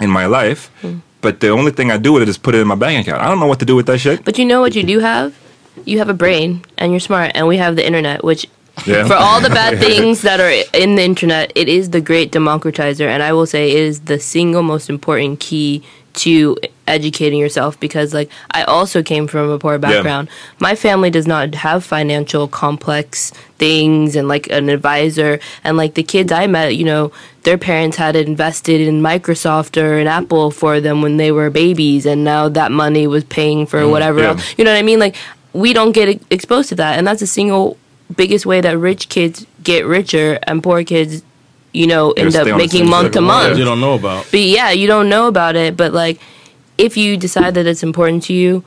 in 0.01 0.11
my 0.11 0.27
life. 0.27 0.71
Hmm. 0.81 0.99
But 1.21 1.41
the 1.41 1.51
only 1.51 1.71
thing 1.71 1.91
I 1.91 1.99
do 1.99 2.15
with 2.15 2.23
it 2.23 2.29
is 2.29 2.39
put 2.39 2.55
it 2.55 2.61
in 2.61 2.67
my 2.69 2.75
bank 2.75 3.07
account. 3.07 3.23
I 3.23 3.29
don't 3.29 3.39
know 3.39 3.47
what 3.47 3.59
to 3.61 3.67
do 3.67 3.77
with 3.77 3.87
that 3.87 3.99
shit. 3.99 4.25
But 4.25 4.39
you 4.39 4.47
know 4.47 4.61
what 4.61 4.75
you 4.75 4.83
do 4.83 5.01
have? 5.01 5.39
You 5.85 5.99
have 5.99 6.09
a 6.09 6.15
brain 6.15 6.65
and 6.79 6.93
you're 6.93 7.01
smart, 7.01 7.33
and 7.35 7.47
we 7.47 7.59
have 7.59 7.77
the 7.77 7.87
internet, 7.87 8.25
which 8.25 8.47
Yeah. 8.87 9.07
for 9.07 9.15
all 9.15 9.41
the 9.41 9.51
bad 9.51 9.79
things 9.87 10.23
that 10.23 10.41
are 10.41 10.51
in 10.75 10.95
the 10.97 11.03
internet, 11.03 11.53
it 11.55 11.69
is 11.69 11.91
the 11.91 12.01
great 12.01 12.33
democratizer, 12.33 13.07
and 13.07 13.23
I 13.23 13.33
will 13.33 13.47
say 13.47 13.71
it 13.71 13.79
is 13.79 14.01
the 14.01 14.19
single 14.19 14.63
most 14.63 14.89
important 14.89 15.41
key 15.41 15.83
to 16.13 16.57
educating 16.87 17.39
yourself 17.39 17.79
because 17.79 18.13
like 18.13 18.31
I 18.51 18.65
also 18.65 19.03
came 19.03 19.27
from 19.27 19.49
a 19.49 19.59
poor 19.59 19.79
background. 19.79 20.29
My 20.59 20.75
family 20.75 21.11
does 21.11 21.27
not 21.27 21.55
have 21.55 21.85
financial 21.85 22.49
complex 22.49 23.31
things 23.59 24.17
and 24.17 24.27
like 24.27 24.51
an 24.51 24.69
advisor 24.69 25.39
and 25.63 25.77
like 25.77 25.95
the 25.95 26.03
kids 26.03 26.33
I 26.33 26.47
met, 26.47 26.77
you 26.77 26.85
know, 26.85 27.13
their 27.45 27.59
parents 27.59 27.97
had 27.97 28.17
invested 28.17 28.81
in 28.81 29.01
Microsoft 29.01 29.81
or 29.81 29.99
an 29.99 30.09
Apple 30.09 30.51
for 30.51 30.81
them 30.81 31.01
when 31.01 31.17
they 31.17 31.31
were 31.31 31.49
babies 31.49 32.07
and 32.07 32.25
now 32.25 32.49
that 32.49 32.73
money 32.73 33.07
was 33.07 33.25
paying 33.25 33.67
for 33.67 33.81
mm, 33.83 33.91
whatever 33.91 34.21
yeah. 34.21 34.29
else. 34.31 34.59
You 34.59 34.65
know 34.65 34.73
what 34.73 34.79
I 34.79 34.83
mean? 34.83 34.99
Like 34.99 35.17
we 35.53 35.73
don't 35.73 35.93
get 35.93 36.21
exposed 36.31 36.71
to 36.71 36.75
that 36.77 36.99
and 36.99 37.07
that's 37.07 37.23
a 37.23 37.27
single 37.27 37.77
biggest 38.17 38.45
way 38.47 38.61
that 38.61 38.77
rich 38.79 39.09
kids 39.09 39.47
get 39.63 39.87
richer 39.87 40.39
and 40.45 40.63
poor 40.63 40.83
kids 40.85 41.23
you 41.73 41.87
know 41.87 42.11
end 42.13 42.35
up 42.35 42.47
making 42.57 42.89
month 42.89 43.13
to 43.13 43.21
month 43.21 43.57
You 43.57 43.65
don't 43.65 43.81
know 43.81 43.95
about. 43.95 44.27
but 44.31 44.41
yeah, 44.41 44.71
you 44.73 44.87
don't 44.89 45.09
know 45.09 45.29
about 45.29 45.55
it. 45.57 45.77
But 45.77 45.93
like, 45.93 46.21
if 46.79 46.97
you 46.97 47.17
decide 47.17 47.55
that 47.55 47.67
it's 47.67 47.83
important 47.85 48.25
to 48.25 48.33
you, 48.35 48.65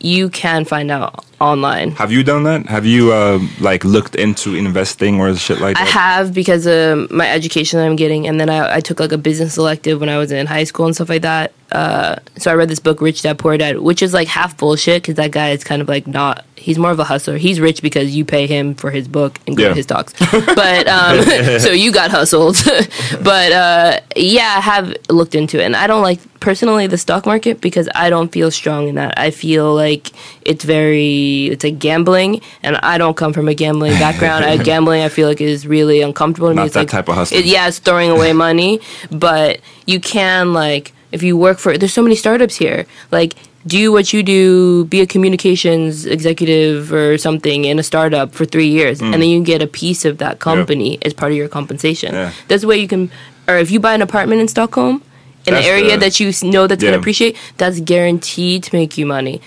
you 0.00 0.30
can 0.30 0.64
find 0.64 0.90
out 0.90 1.24
online. 1.40 1.90
Have 1.92 2.10
you 2.12 2.22
done 2.22 2.44
that? 2.44 2.66
Have 2.66 2.86
you 2.86 3.12
uh, 3.12 3.38
like 3.60 3.84
looked 3.84 4.14
into 4.14 4.54
investing 4.54 5.20
or 5.20 5.34
shit 5.36 5.60
like 5.60 5.76
that? 5.76 5.82
I 5.86 5.90
have 5.90 6.32
because 6.34 6.66
of 6.66 7.10
my 7.10 7.28
education 7.30 7.78
that 7.78 7.86
I'm 7.86 7.96
getting, 7.96 8.26
and 8.26 8.40
then 8.40 8.48
I, 8.50 8.76
I 8.76 8.80
took 8.80 9.00
like 9.00 9.12
a 9.12 9.18
business 9.18 9.56
elective 9.58 10.00
when 10.00 10.08
I 10.08 10.18
was 10.18 10.32
in 10.32 10.46
high 10.46 10.64
school 10.64 10.86
and 10.86 10.94
stuff 10.94 11.08
like 11.08 11.22
that. 11.22 11.52
Uh, 11.72 12.16
so 12.36 12.50
I 12.50 12.54
read 12.54 12.68
this 12.68 12.78
book, 12.78 13.00
Rich 13.00 13.22
Dad 13.22 13.38
Poor 13.38 13.56
Dad, 13.58 13.80
which 13.80 14.00
is 14.00 14.14
like 14.14 14.28
half 14.28 14.56
bullshit 14.56 15.02
because 15.02 15.16
that 15.16 15.32
guy 15.32 15.50
is 15.50 15.64
kind 15.64 15.82
of 15.82 15.88
like 15.88 16.06
not. 16.06 16.44
He's 16.54 16.78
more 16.78 16.90
of 16.90 16.98
a 16.98 17.04
hustler. 17.04 17.36
He's 17.36 17.60
rich 17.60 17.82
because 17.82 18.16
you 18.16 18.24
pay 18.24 18.46
him 18.46 18.74
for 18.74 18.90
his 18.90 19.08
book 19.08 19.38
and 19.46 19.56
go 19.56 19.64
Yeah. 19.64 19.68
to 19.70 19.74
his 19.74 19.86
talks. 19.86 20.14
but 20.30 20.86
um, 20.88 21.22
so 21.60 21.70
you 21.72 21.92
got 21.92 22.10
hustled. 22.10 22.56
but 23.22 23.52
uh, 23.52 24.00
yeah, 24.16 24.54
I 24.56 24.60
have 24.60 24.94
looked 25.10 25.34
into 25.34 25.60
it, 25.60 25.64
and 25.64 25.74
I 25.76 25.86
don't 25.88 26.02
like 26.02 26.20
personally 26.40 26.86
the 26.86 26.98
stock 26.98 27.26
market 27.26 27.60
because 27.60 27.88
I 27.94 28.10
don't 28.10 28.30
feel 28.32 28.50
strong 28.52 28.88
in 28.88 28.94
that. 28.94 29.18
I 29.18 29.30
feel 29.32 29.74
like 29.74 30.12
it's 30.46 30.64
very 30.64 31.46
it's 31.48 31.64
like 31.64 31.78
gambling, 31.78 32.40
and 32.62 32.76
I 32.78 32.98
don't 32.98 33.16
come 33.16 33.32
from 33.32 33.48
a 33.48 33.54
gambling 33.54 33.92
background. 34.06 34.44
I, 34.44 34.56
gambling, 34.56 35.02
I 35.02 35.08
feel 35.08 35.28
like 35.28 35.40
is 35.40 35.66
really 35.66 36.00
uncomfortable 36.02 36.48
to 36.48 36.54
me. 36.54 36.56
Not 36.56 36.66
It's 36.66 36.74
that 36.74 36.80
like, 36.80 36.88
type 36.88 37.08
of 37.08 37.16
hustling. 37.16 37.40
It, 37.40 37.46
yeah, 37.46 37.68
it's 37.68 37.78
throwing 37.78 38.10
away 38.10 38.32
money, 38.48 38.80
but 39.10 39.60
you 39.86 40.00
can 40.00 40.52
like 40.52 40.92
if 41.12 41.22
you 41.22 41.36
work 41.36 41.58
for. 41.58 41.76
There's 41.76 41.92
so 41.94 42.02
many 42.02 42.14
startups 42.16 42.56
here. 42.56 42.86
Like 43.10 43.34
do 43.66 43.90
what 43.90 44.12
you 44.12 44.22
do, 44.22 44.84
be 44.84 45.00
a 45.00 45.06
communications 45.06 46.06
executive 46.06 46.92
or 46.92 47.18
something 47.18 47.64
in 47.64 47.80
a 47.80 47.82
startup 47.82 48.32
for 48.32 48.44
three 48.44 48.68
years, 48.68 49.00
and 49.00 49.14
then 49.14 49.24
you 49.28 49.42
get 49.42 49.60
a 49.60 49.66
piece 49.66 50.04
of 50.04 50.18
that 50.18 50.38
company 50.38 50.98
as 51.02 51.12
part 51.12 51.32
of 51.32 51.36
your 51.38 51.48
compensation. 51.48 52.12
Mm. 52.12 52.14
Yeah. 52.14 52.32
That's 52.46 52.62
the 52.62 52.68
way 52.68 52.78
you 52.78 52.86
can 52.86 53.10
or 53.48 53.56
if 53.58 53.70
you 53.72 53.80
buy 53.80 53.94
an 53.94 54.02
apartment 54.02 54.40
in 54.40 54.46
Stockholm 54.48 55.02
in 55.46 55.54
That's 55.54 55.66
an 55.66 55.72
area 55.72 55.90
the- 55.92 55.98
that 56.10 56.20
you 56.20 56.32
know 56.48 56.66
that's 56.68 56.82
Yeah. 56.82 56.90
gonna 56.90 57.00
appreciate, 57.00 57.36
that's 57.56 57.80
guaranteed 57.80 58.62
to 58.64 58.76
make 58.76 58.96
you 58.98 59.06
money. 59.06 59.40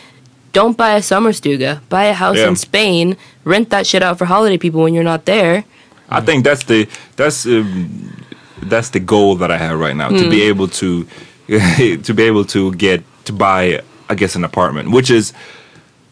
Don't 0.54 0.76
buy 0.78 0.96
a 0.96 1.02
summer 1.02 1.32
Stuga. 1.32 1.80
Buy 1.90 2.06
a 2.06 2.14
house 2.14 2.38
Yeah. 2.38 2.48
in 2.50 2.56
Spain. 2.56 3.18
Rent 3.44 3.70
that 3.70 3.86
shit 3.88 4.02
out 4.04 4.18
for 4.18 4.26
holiday 4.26 4.58
people 4.58 4.82
when 4.82 4.94
you're 4.94 5.04
not 5.04 5.26
there. 5.26 5.64
I 6.10 6.22
think 6.22 6.44
that's 6.44 6.64
the 6.64 6.88
that's 7.18 7.46
um, 7.46 8.26
that's 8.64 8.90
the 8.90 9.00
goal 9.00 9.36
that 9.38 9.52
I 9.52 9.58
have 9.58 9.80
right 9.80 9.96
now 9.96 10.10
to 10.10 10.30
be 10.30 10.42
able 10.44 10.68
to 10.82 11.06
to 12.04 12.14
be 12.14 12.24
able 12.24 12.46
to 12.46 12.74
get 12.76 13.04
to 13.26 13.34
buy 13.34 13.82
I 14.10 14.16
guess 14.16 14.36
an 14.36 14.44
apartment, 14.44 14.90
which 14.92 15.12
is 15.12 15.34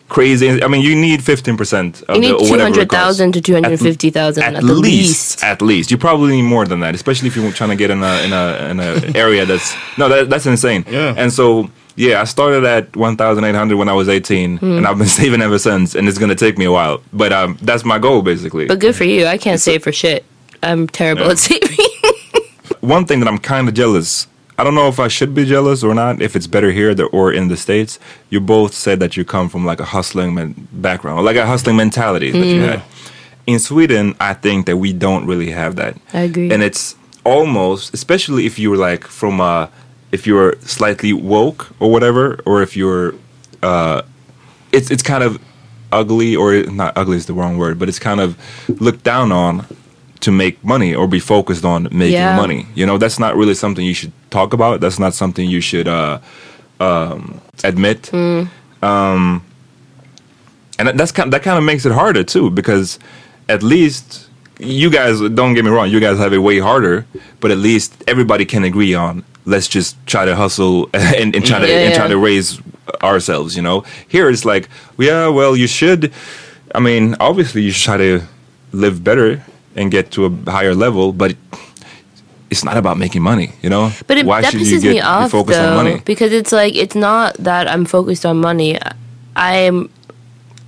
crazy. 0.09 0.61
I 0.63 0.67
mean, 0.67 0.81
you 0.81 0.95
need 0.95 1.23
fifteen 1.23 1.57
percent 1.57 2.03
of 2.03 2.15
You 2.15 2.21
need 2.21 2.29
the, 2.31 2.35
or 2.35 2.39
two 2.45 2.51
whatever 2.51 2.69
it 2.69 2.73
hundred 2.73 2.89
costs. 2.89 3.03
thousand 3.05 3.31
to 3.33 3.41
two 3.41 3.53
hundred 3.53 3.79
fifty 3.79 4.09
thousand 4.11 4.43
At, 4.43 4.55
at, 4.55 4.61
the 4.63 4.73
least, 4.73 4.83
least. 5.41 5.43
at 5.43 5.61
least, 5.61 5.89
you 5.91 5.97
probably 5.97 6.35
need 6.37 6.43
more 6.43 6.65
than 6.65 6.79
that, 6.81 6.93
especially 6.95 7.27
if 7.27 7.35
you're 7.35 7.51
trying 7.51 7.71
to 7.71 7.75
get 7.75 7.89
in 7.89 8.03
a 8.03 8.21
in 8.23 8.33
a 8.33 8.69
in 8.71 8.79
a 8.79 9.17
area 9.23 9.45
that's 9.47 9.75
no, 9.97 10.07
that, 10.09 10.29
that's 10.29 10.45
insane. 10.45 10.85
Yeah. 10.89 11.13
And 11.17 11.33
so, 11.33 11.69
yeah, 11.97 12.21
I 12.21 12.23
started 12.25 12.63
at 12.63 12.95
one 12.95 13.17
thousand 13.17 13.43
eight 13.43 13.55
hundred 13.55 13.75
when 13.77 13.89
I 13.89 13.93
was 13.93 14.07
eighteen, 14.07 14.57
Hmm. 14.57 14.77
and 14.77 14.87
I've 14.87 14.97
been 14.97 15.07
saving 15.21 15.41
ever 15.41 15.59
since. 15.59 15.95
And 15.95 16.07
it's 16.07 16.17
gonna 16.17 16.35
take 16.35 16.57
me 16.57 16.65
a 16.65 16.71
while, 16.71 17.01
but 17.11 17.33
um, 17.33 17.57
that's 17.61 17.83
my 17.83 17.99
goal 17.99 18.21
basically. 18.21 18.65
But 18.67 18.79
good 18.79 18.95
for 18.95 19.03
you. 19.03 19.25
I 19.25 19.37
can't 19.37 19.59
save 19.59 19.83
for 19.83 19.91
shit. 19.91 20.23
I'm 20.63 20.87
terrible 20.87 21.25
Yeah. 21.25 21.31
at 21.31 21.37
saving. 21.39 21.77
one 22.79 23.05
thing 23.05 23.19
that 23.19 23.27
I'm 23.27 23.37
kind 23.37 23.67
of 23.67 23.73
jealous. 23.73 24.27
I 24.59 24.63
don't 24.63 24.73
know 24.73 24.87
if 24.87 24.99
I 24.99 25.07
should 25.07 25.35
be 25.35 25.45
jealous 25.45 25.83
or 25.83 25.93
not. 25.93 26.19
If 26.21 26.35
it's 26.35 26.47
better 26.47 26.71
here 26.71 26.95
or 27.11 27.31
in 27.31 27.47
the 27.47 27.57
states. 27.57 27.99
You 28.31 28.39
both 28.41 28.73
said 28.73 28.99
that 29.01 29.15
you 29.15 29.23
come 29.23 29.49
from 29.49 29.65
like 29.65 29.79
a 29.79 29.85
hustling 29.85 30.33
men- 30.33 30.67
background, 30.71 31.23
like 31.25 31.35
a 31.35 31.45
hustling 31.45 31.75
mentality 31.77 32.31
that 32.31 32.45
you 32.45 32.61
had. 32.61 32.81
In 33.45 33.59
Sweden, 33.59 34.15
I 34.19 34.33
think 34.33 34.65
that 34.65 34.77
we 34.77 34.93
don't 34.93 35.25
really 35.27 35.51
have 35.51 35.75
that. 35.75 35.95
I 36.13 36.21
agree. 36.21 36.49
And 36.51 36.63
it's 36.63 36.95
almost, 37.23 37.93
especially 37.93 38.45
if 38.47 38.57
you 38.57 38.71
were 38.71 38.77
like 38.77 39.05
from 39.05 39.39
a, 39.39 39.69
if 40.11 40.25
you're 40.27 40.55
slightly 40.61 41.13
woke 41.13 41.67
or 41.79 41.91
whatever, 41.91 42.39
or 42.45 42.61
if 42.61 42.75
you're, 42.77 43.13
uh, 43.63 44.01
it's 44.71 44.89
it's 44.91 45.03
kind 45.03 45.23
of 45.23 45.39
ugly 45.91 46.35
or 46.35 46.63
not 46.63 46.97
ugly 46.97 47.17
is 47.17 47.25
the 47.25 47.33
wrong 47.33 47.57
word, 47.57 47.79
but 47.79 47.87
it's 47.89 47.99
kind 47.99 48.19
of 48.19 48.37
looked 48.81 49.03
down 49.03 49.31
on 49.31 49.65
to 50.19 50.31
make 50.31 50.63
money 50.63 50.93
or 50.95 51.07
be 51.07 51.19
focused 51.19 51.63
on 51.63 51.83
making 51.91 52.13
Yeah. 52.13 52.35
money. 52.35 52.65
You 52.75 52.85
know, 52.85 52.97
that's 52.97 53.19
not 53.19 53.35
really 53.35 53.53
something 53.53 53.85
you 53.85 53.93
should 53.93 54.11
talk 54.31 54.51
about. 54.53 54.81
That's 54.81 54.99
not 54.99 55.13
something 55.13 55.47
you 55.49 55.61
should 55.61 55.87
uh, 55.87 56.19
um, 56.79 57.39
admit. 57.63 58.11
Um, 58.13 59.43
and 60.79 60.89
that's 60.99 61.11
kind 61.11 61.31
that 61.33 61.41
kind 61.43 61.57
of 61.57 61.63
makes 61.63 61.85
it 61.85 61.91
harder 61.91 62.23
too 62.23 62.49
because 62.51 62.99
at 63.49 63.63
least 63.63 64.27
you 64.59 64.89
guys 64.89 65.19
don't 65.33 65.53
get 65.55 65.63
me 65.65 65.71
wrong 65.71 65.89
you 65.89 65.99
guys 65.99 66.17
have 66.19 66.33
it 66.33 66.37
way 66.39 66.59
harder 66.59 67.05
but 67.39 67.49
at 67.51 67.57
least 67.57 68.03
everybody 68.07 68.45
can 68.45 68.63
agree 68.63 68.93
on 68.93 69.23
let's 69.47 69.67
just 69.67 69.95
try 70.05 70.25
to 70.25 70.35
hustle 70.35 70.89
and, 70.93 71.35
and 71.35 71.45
try 71.45 71.59
to 71.59 71.67
Yeah, 71.67 71.87
and 71.87 71.95
try 71.95 72.07
to 72.07 72.17
raise 72.17 72.61
ourselves 73.01 73.55
you 73.55 73.63
know? 73.63 73.83
Here 74.07 74.29
it's 74.29 74.45
like 74.45 74.69
yeah 74.97 75.27
well 75.29 75.55
you 75.55 75.67
should 75.67 76.13
i 76.75 76.79
mean 76.79 77.15
obviously 77.19 77.63
you 77.63 77.71
should 77.71 77.85
try 77.85 77.97
to 77.97 78.21
live 78.71 79.03
better 79.03 79.43
and 79.75 79.89
get 79.89 80.11
to 80.11 80.25
a 80.25 80.51
higher 80.51 80.75
level 80.75 81.13
but 81.13 81.35
it's 82.49 82.63
not 82.63 82.77
about 82.77 82.97
making 82.97 83.21
money 83.21 83.51
you 83.61 83.69
know? 83.69 83.91
But 84.05 84.17
it, 84.19 84.25
why 84.25 84.41
that 84.41 84.51
should 84.51 84.61
you 84.61 84.81
get 84.81 84.91
me 84.91 85.01
off 85.01 85.31
focus 85.31 85.55
though, 85.57 85.69
on 85.69 85.75
money? 85.75 86.01
because 86.05 86.31
it's 86.31 86.51
like 86.51 86.75
it's 86.75 86.95
not 86.95 87.35
that 87.35 87.67
I'm 87.67 87.85
focused 87.85 88.25
on 88.25 88.39
money. 88.39 88.77
I'm 89.35 89.89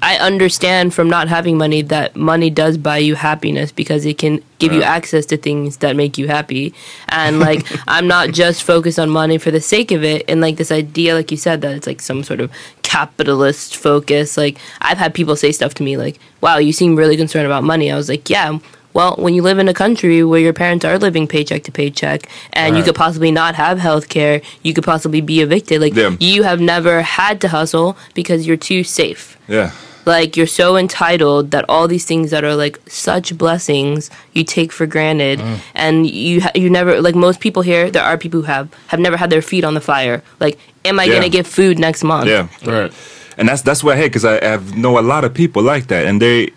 I 0.01 0.17
understand 0.17 0.93
from 0.93 1.09
not 1.09 1.27
having 1.27 1.57
money 1.57 1.81
that 1.83 2.15
money 2.15 2.49
does 2.49 2.77
buy 2.77 2.99
you 2.99 3.15
happiness 3.15 3.71
because 3.71 4.05
it 4.05 4.17
can 4.17 4.41
give 4.57 4.71
you 4.71 4.81
access 4.81 5.25
to 5.27 5.37
things 5.37 5.77
that 5.77 5.95
make 5.95 6.17
you 6.17 6.27
happy. 6.27 6.73
And 7.09 7.39
like 7.39 7.65
I'm 7.87 8.07
not 8.07 8.31
just 8.31 8.63
focused 8.63 8.97
on 8.97 9.09
money 9.09 9.37
for 9.37 9.51
the 9.51 9.59
sake 9.61 9.91
of 9.91 10.03
it 10.03 10.23
and 10.29 10.39
like 10.41 10.55
this 10.57 10.71
idea 10.71 11.15
like 11.15 11.31
you 11.31 11.37
said 11.37 11.61
that 11.61 11.75
it's 11.75 11.87
like 11.87 12.01
some 12.01 12.23
sort 12.23 12.39
of 12.39 12.49
capitalist 12.83 13.75
focus. 13.77 14.37
Like 14.37 14.57
I've 14.81 14.97
had 14.97 15.13
people 15.13 15.35
say 15.35 15.51
stuff 15.51 15.73
to 15.75 15.83
me 15.83 15.97
like, 15.97 16.19
"Wow, 16.41 16.57
you 16.57 16.71
seem 16.73 16.95
really 16.95 17.17
concerned 17.17 17.45
about 17.45 17.63
money." 17.63 17.91
I 17.91 17.95
was 17.95 18.09
like, 18.09 18.29
"Yeah, 18.29 18.59
well, 18.93 19.15
when 19.17 19.33
you 19.33 19.41
live 19.43 19.59
in 19.59 19.67
a 19.69 19.73
country 19.73 20.23
where 20.23 20.39
your 20.39 20.53
parents 20.53 20.83
are 20.85 20.97
living 20.97 21.27
paycheck 21.27 21.63
to 21.63 21.71
paycheck 21.71 22.27
and 22.53 22.75
you 22.77 22.83
could 22.83 22.95
possibly 22.95 23.31
not 23.31 23.53
have 23.55 23.77
health 23.79 24.09
care, 24.09 24.41
you 24.63 24.73
could 24.73 24.83
possibly 24.83 25.21
be 25.21 25.41
evicted. 25.41 25.79
Like, 25.81 25.93
Yeah. 25.93 26.15
you 26.19 26.43
have 26.43 26.59
never 26.59 27.01
had 27.03 27.39
to 27.41 27.49
hustle 27.49 27.95
because 28.15 28.47
you're 28.47 28.57
too 28.57 28.83
safe. 28.83 29.37
yeah 29.47 29.71
Like, 30.09 30.35
you're 30.37 30.53
so 30.63 30.67
entitled 30.85 31.51
that 31.53 31.63
all 31.69 31.85
these 31.87 32.05
things 32.11 32.31
that 32.33 32.43
are 32.43 32.55
like 32.65 32.75
such 32.89 33.27
blessings 33.43 34.09
you 34.33 34.43
take 34.57 34.71
for 34.77 34.85
granted. 34.95 35.37
Mm. 35.39 35.57
And 35.75 35.95
you, 36.07 36.41
you 36.55 36.67
never, 36.79 36.91
like, 37.07 37.15
most 37.27 37.39
people 37.45 37.61
here, 37.71 37.91
there 37.95 38.03
are 38.09 38.17
people 38.17 38.39
who 38.41 38.47
have, 38.55 38.67
have 38.87 38.99
never 38.99 39.17
had 39.17 39.29
their 39.29 39.41
feet 39.51 39.63
on 39.69 39.73
the 39.79 39.81
fire. 39.93 40.17
Like, 40.39 40.55
am 40.83 40.99
I 40.99 41.03
Yeah. 41.03 41.11
going 41.13 41.31
to 41.31 41.37
get 41.37 41.45
food 41.47 41.77
next 41.87 42.03
month? 42.03 42.27
Yeah, 42.27 42.47
Right. 42.65 42.91
And 43.37 43.47
that's 43.47 43.61
that's 43.61 43.81
what 43.85 43.93
I 43.95 43.97
hate 44.01 44.09
because 44.11 44.25
I 44.25 44.35
have 44.43 44.63
know 44.75 44.99
a 44.99 45.05
lot 45.13 45.23
of 45.23 45.31
people 45.33 45.61
like 45.73 45.85
that, 45.87 46.03
and 46.09 46.19
they, 46.21 46.49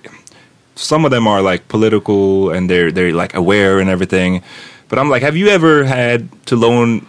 some 0.74 1.04
of 1.06 1.10
them 1.12 1.28
are 1.28 1.40
like 1.50 1.62
political 1.68 2.50
and 2.54 2.68
they're 2.68 2.90
they're 2.90 3.14
like 3.22 3.34
aware 3.42 3.78
and 3.78 3.88
everything, 3.88 4.42
but 4.88 4.98
I'm 4.98 5.08
like, 5.14 5.22
have 5.22 5.36
you 5.36 5.46
ever 5.48 5.84
had 5.84 6.26
to 6.46 6.56
loan 6.56 7.06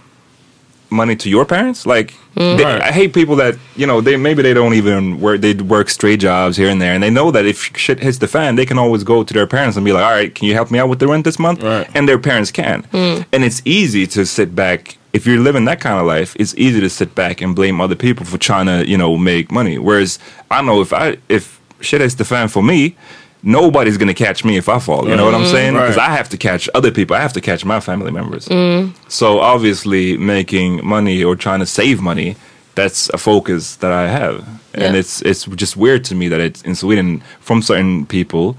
money 0.94 1.16
to 1.18 1.30
your 1.30 1.46
parents? 1.46 1.86
Like, 1.86 2.14
mm. 2.36 2.58
they, 2.58 2.64
Right. 2.64 2.82
I 2.82 2.92
hate 2.92 3.14
people 3.14 3.36
that 3.38 3.58
you 3.76 3.86
know 3.86 4.02
they 4.02 4.16
maybe 4.16 4.42
they 4.42 4.54
don't 4.54 4.74
even 4.74 5.20
work 5.20 5.42
they 5.42 5.54
work 5.54 5.90
straight 5.90 6.20
jobs 6.20 6.58
here 6.58 6.70
and 6.70 6.82
there, 6.82 6.94
and 6.94 7.04
they 7.04 7.10
know 7.10 7.32
that 7.32 7.46
if 7.46 7.76
shit 7.78 8.00
hits 8.00 8.20
the 8.20 8.28
fan, 8.28 8.56
they 8.56 8.66
can 8.66 8.78
always 8.78 9.04
go 9.04 9.24
to 9.24 9.34
their 9.34 9.48
parents 9.48 9.76
and 9.78 9.86
be 9.86 9.92
like, 9.92 10.04
all 10.04 10.12
right, 10.12 10.34
can 10.34 10.48
you 10.48 10.54
help 10.54 10.72
me 10.72 10.80
out 10.80 10.90
with 10.90 11.00
the 11.00 11.08
rent 11.08 11.26
this 11.26 11.40
month? 11.40 11.62
Right. 11.62 11.90
And 11.94 12.08
their 12.08 12.20
parents 12.20 12.52
can, 12.52 12.84
mm. 12.84 13.26
and 13.32 13.44
it's 13.44 13.62
easy 13.66 14.08
to 14.08 14.26
sit 14.26 14.56
back. 14.56 14.98
If 15.12 15.28
you're 15.28 15.40
living 15.40 15.66
that 15.66 15.80
kind 15.80 16.00
of 16.00 16.08
life, 16.08 16.36
it's 16.40 16.56
easy 16.56 16.80
to 16.82 16.90
sit 16.90 17.14
back 17.14 17.42
and 17.42 17.56
blame 17.56 17.80
other 17.80 17.96
people 17.96 18.26
for 18.26 18.40
trying 18.40 18.66
to, 18.66 18.90
you 18.90 18.98
know, 18.98 19.16
make 19.18 19.52
money. 19.52 19.78
Whereas 19.78 20.18
I 20.50 20.62
know 20.64 20.82
if 20.82 20.92
I 20.92 21.18
if 21.30 21.60
shit 21.82 22.02
hits 22.02 22.16
the 22.16 22.26
fan 22.26 22.48
for 22.48 22.64
me, 22.64 22.96
nobody's 23.44 23.98
gonna 23.98 24.14
catch 24.14 24.44
me 24.44 24.58
if 24.58 24.70
I 24.70 24.80
fall. 24.80 25.08
You 25.08 25.16
know 25.16 25.26
what 25.26 25.36
I'm 25.36 25.42
mm-hmm. 25.42 25.52
saying? 25.52 25.74
Because 25.74 25.98
Right. 25.98 26.10
I 26.10 26.16
have 26.16 26.30
to 26.30 26.38
catch 26.38 26.70
other 26.74 26.92
people. 26.92 27.16
I 27.16 27.20
have 27.20 27.34
to 27.34 27.42
catch 27.42 27.66
my 27.66 27.80
family 27.80 28.12
members. 28.12 28.48
Mm-hmm. 28.48 28.98
So 29.10 29.40
obviously, 29.40 30.18
making 30.18 30.86
money 30.86 31.24
or 31.24 31.36
trying 31.36 31.60
to 31.60 31.66
save 31.66 32.02
money, 32.02 32.36
that's 32.76 33.10
a 33.10 33.18
focus 33.18 33.76
that 33.78 33.92
I 33.92 34.08
have, 34.08 34.48
and 34.74 34.96
it's 34.96 35.22
it's 35.22 35.46
just 35.46 35.78
weird 35.78 36.04
to 36.06 36.16
me 36.16 36.30
that 36.30 36.40
it's 36.40 36.62
in 36.64 36.76
Sweden 36.76 37.22
from 37.40 37.62
certain 37.62 38.06
people, 38.06 38.58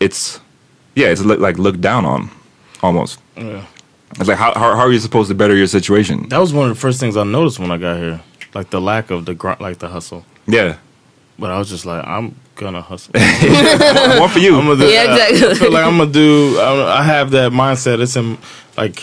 it's 0.00 0.40
yeah, 0.94 1.08
it's 1.08 1.22
look, 1.22 1.38
like 1.38 1.58
looked 1.58 1.80
down 1.80 2.04
on, 2.04 2.30
almost. 2.82 3.20
Yeah. 3.36 3.64
It's 4.18 4.28
like 4.28 4.38
how, 4.38 4.54
how 4.54 4.74
how 4.74 4.82
are 4.82 4.92
you 4.92 4.98
supposed 4.98 5.28
to 5.28 5.34
better 5.34 5.54
your 5.54 5.66
situation? 5.66 6.28
That 6.28 6.38
was 6.38 6.52
one 6.52 6.68
of 6.68 6.74
the 6.74 6.80
first 6.80 6.98
things 6.98 7.16
I 7.16 7.24
noticed 7.24 7.58
when 7.58 7.70
I 7.70 7.76
got 7.76 7.98
here, 7.98 8.20
like 8.54 8.70
the 8.70 8.80
lack 8.80 9.10
of 9.10 9.26
the 9.26 9.34
grunt, 9.34 9.60
like 9.60 9.78
the 9.78 9.88
hustle. 9.88 10.24
Yeah, 10.46 10.78
But 11.38 11.50
I 11.50 11.58
was 11.58 11.68
just 11.68 11.84
like, 11.84 12.06
I'm 12.06 12.34
gonna 12.54 12.80
hustle. 12.80 13.12
more 14.18 14.28
for 14.28 14.38
you. 14.38 14.58
I'm 14.58 14.66
gonna 14.66 14.80
do, 14.80 14.86
Yeah, 14.88 15.00
I- 15.02 15.16
I, 15.16 15.28
exactly. 15.28 15.54
feel 15.56 15.72
like 15.72 15.84
I'm 15.84 15.98
gonna 15.98 16.10
do. 16.10 16.58
I, 16.58 17.00
I 17.00 17.02
have 17.02 17.30
that 17.32 17.52
mindset. 17.52 18.00
It's 18.00 18.16
in 18.16 18.38
like 18.76 19.02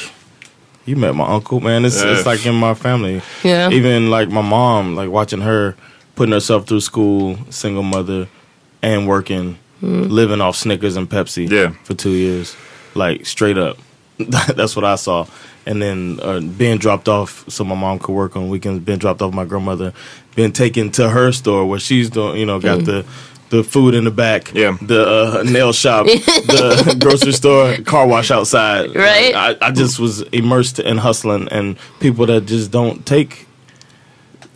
you 0.86 0.96
met 0.96 1.16
my 1.16 1.28
uncle, 1.28 1.60
man. 1.60 1.86
It's 1.86 2.04
Yeah. 2.04 2.14
it's 2.14 2.26
like 2.26 2.46
in 2.46 2.56
my 2.56 2.74
family. 2.74 3.22
Yeah. 3.44 3.70
Even 3.70 4.10
like 4.10 4.30
my 4.30 4.42
mom, 4.42 4.96
like 4.96 5.10
watching 5.10 5.42
her 5.42 5.76
putting 6.16 6.34
herself 6.34 6.68
through 6.68 6.82
school, 6.82 7.38
single 7.50 7.84
mother, 7.84 8.28
and 8.82 9.08
working, 9.08 9.58
hmm. 9.80 10.04
living 10.04 10.42
off 10.42 10.56
Snickers 10.56 10.96
and 10.96 11.10
Pepsi. 11.10 11.50
Yeah. 11.50 11.74
For 11.84 11.94
two 11.94 12.12
years, 12.12 12.56
like 12.96 13.26
straight 13.26 13.58
up. 13.58 13.78
That's 14.56 14.76
what 14.76 14.86
I 14.86 14.96
saw. 14.96 15.26
And 15.66 15.82
then 15.82 16.20
uh, 16.22 16.40
being 16.42 16.78
dropped 16.78 17.08
off 17.08 17.50
so 17.50 17.64
my 17.64 17.76
mom 17.76 18.00
could 18.00 18.14
work 18.14 18.36
on 18.36 18.50
weekends. 18.50 18.84
Being 18.84 18.98
dropped 19.00 19.22
off 19.22 19.34
my 19.34 19.46
grandmother. 19.46 19.94
Being 20.36 20.52
taken 20.52 20.92
to 20.94 21.10
her 21.10 21.32
store 21.32 21.66
where 21.66 21.80
she's 21.80 22.10
doing, 22.10 22.38
you 22.40 22.46
know, 22.46 22.60
got 22.60 22.86
the 22.86 23.06
the 23.50 23.64
food 23.64 23.94
in 23.94 24.04
the 24.04 24.12
back. 24.12 24.52
Yeah. 24.54 24.76
The 24.82 25.06
uh, 25.40 25.44
nail 25.44 25.72
shop, 25.74 26.06
the 26.08 26.98
grocery 27.02 27.34
store, 27.34 27.78
car 27.86 28.08
wash 28.08 28.32
outside. 28.32 28.96
Right. 28.96 29.34
I, 29.36 29.56
I 29.62 29.72
just 29.72 30.00
was 30.00 30.22
immersed 30.32 30.80
in 30.80 30.98
hustling 30.98 31.48
and 31.50 31.78
people 32.00 32.26
that 32.26 32.46
just 32.48 32.72
don't 32.72 33.06
take 33.06 33.48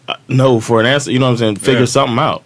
uh, 0.08 0.16
no 0.28 0.60
for 0.60 0.80
an 0.80 0.88
answer. 0.88 1.12
You 1.12 1.20
know 1.20 1.26
what 1.28 1.32
I'm 1.34 1.38
saying? 1.38 1.56
Figure 1.58 1.82
Yeah. 1.82 1.86
something 1.86 2.18
out. 2.18 2.44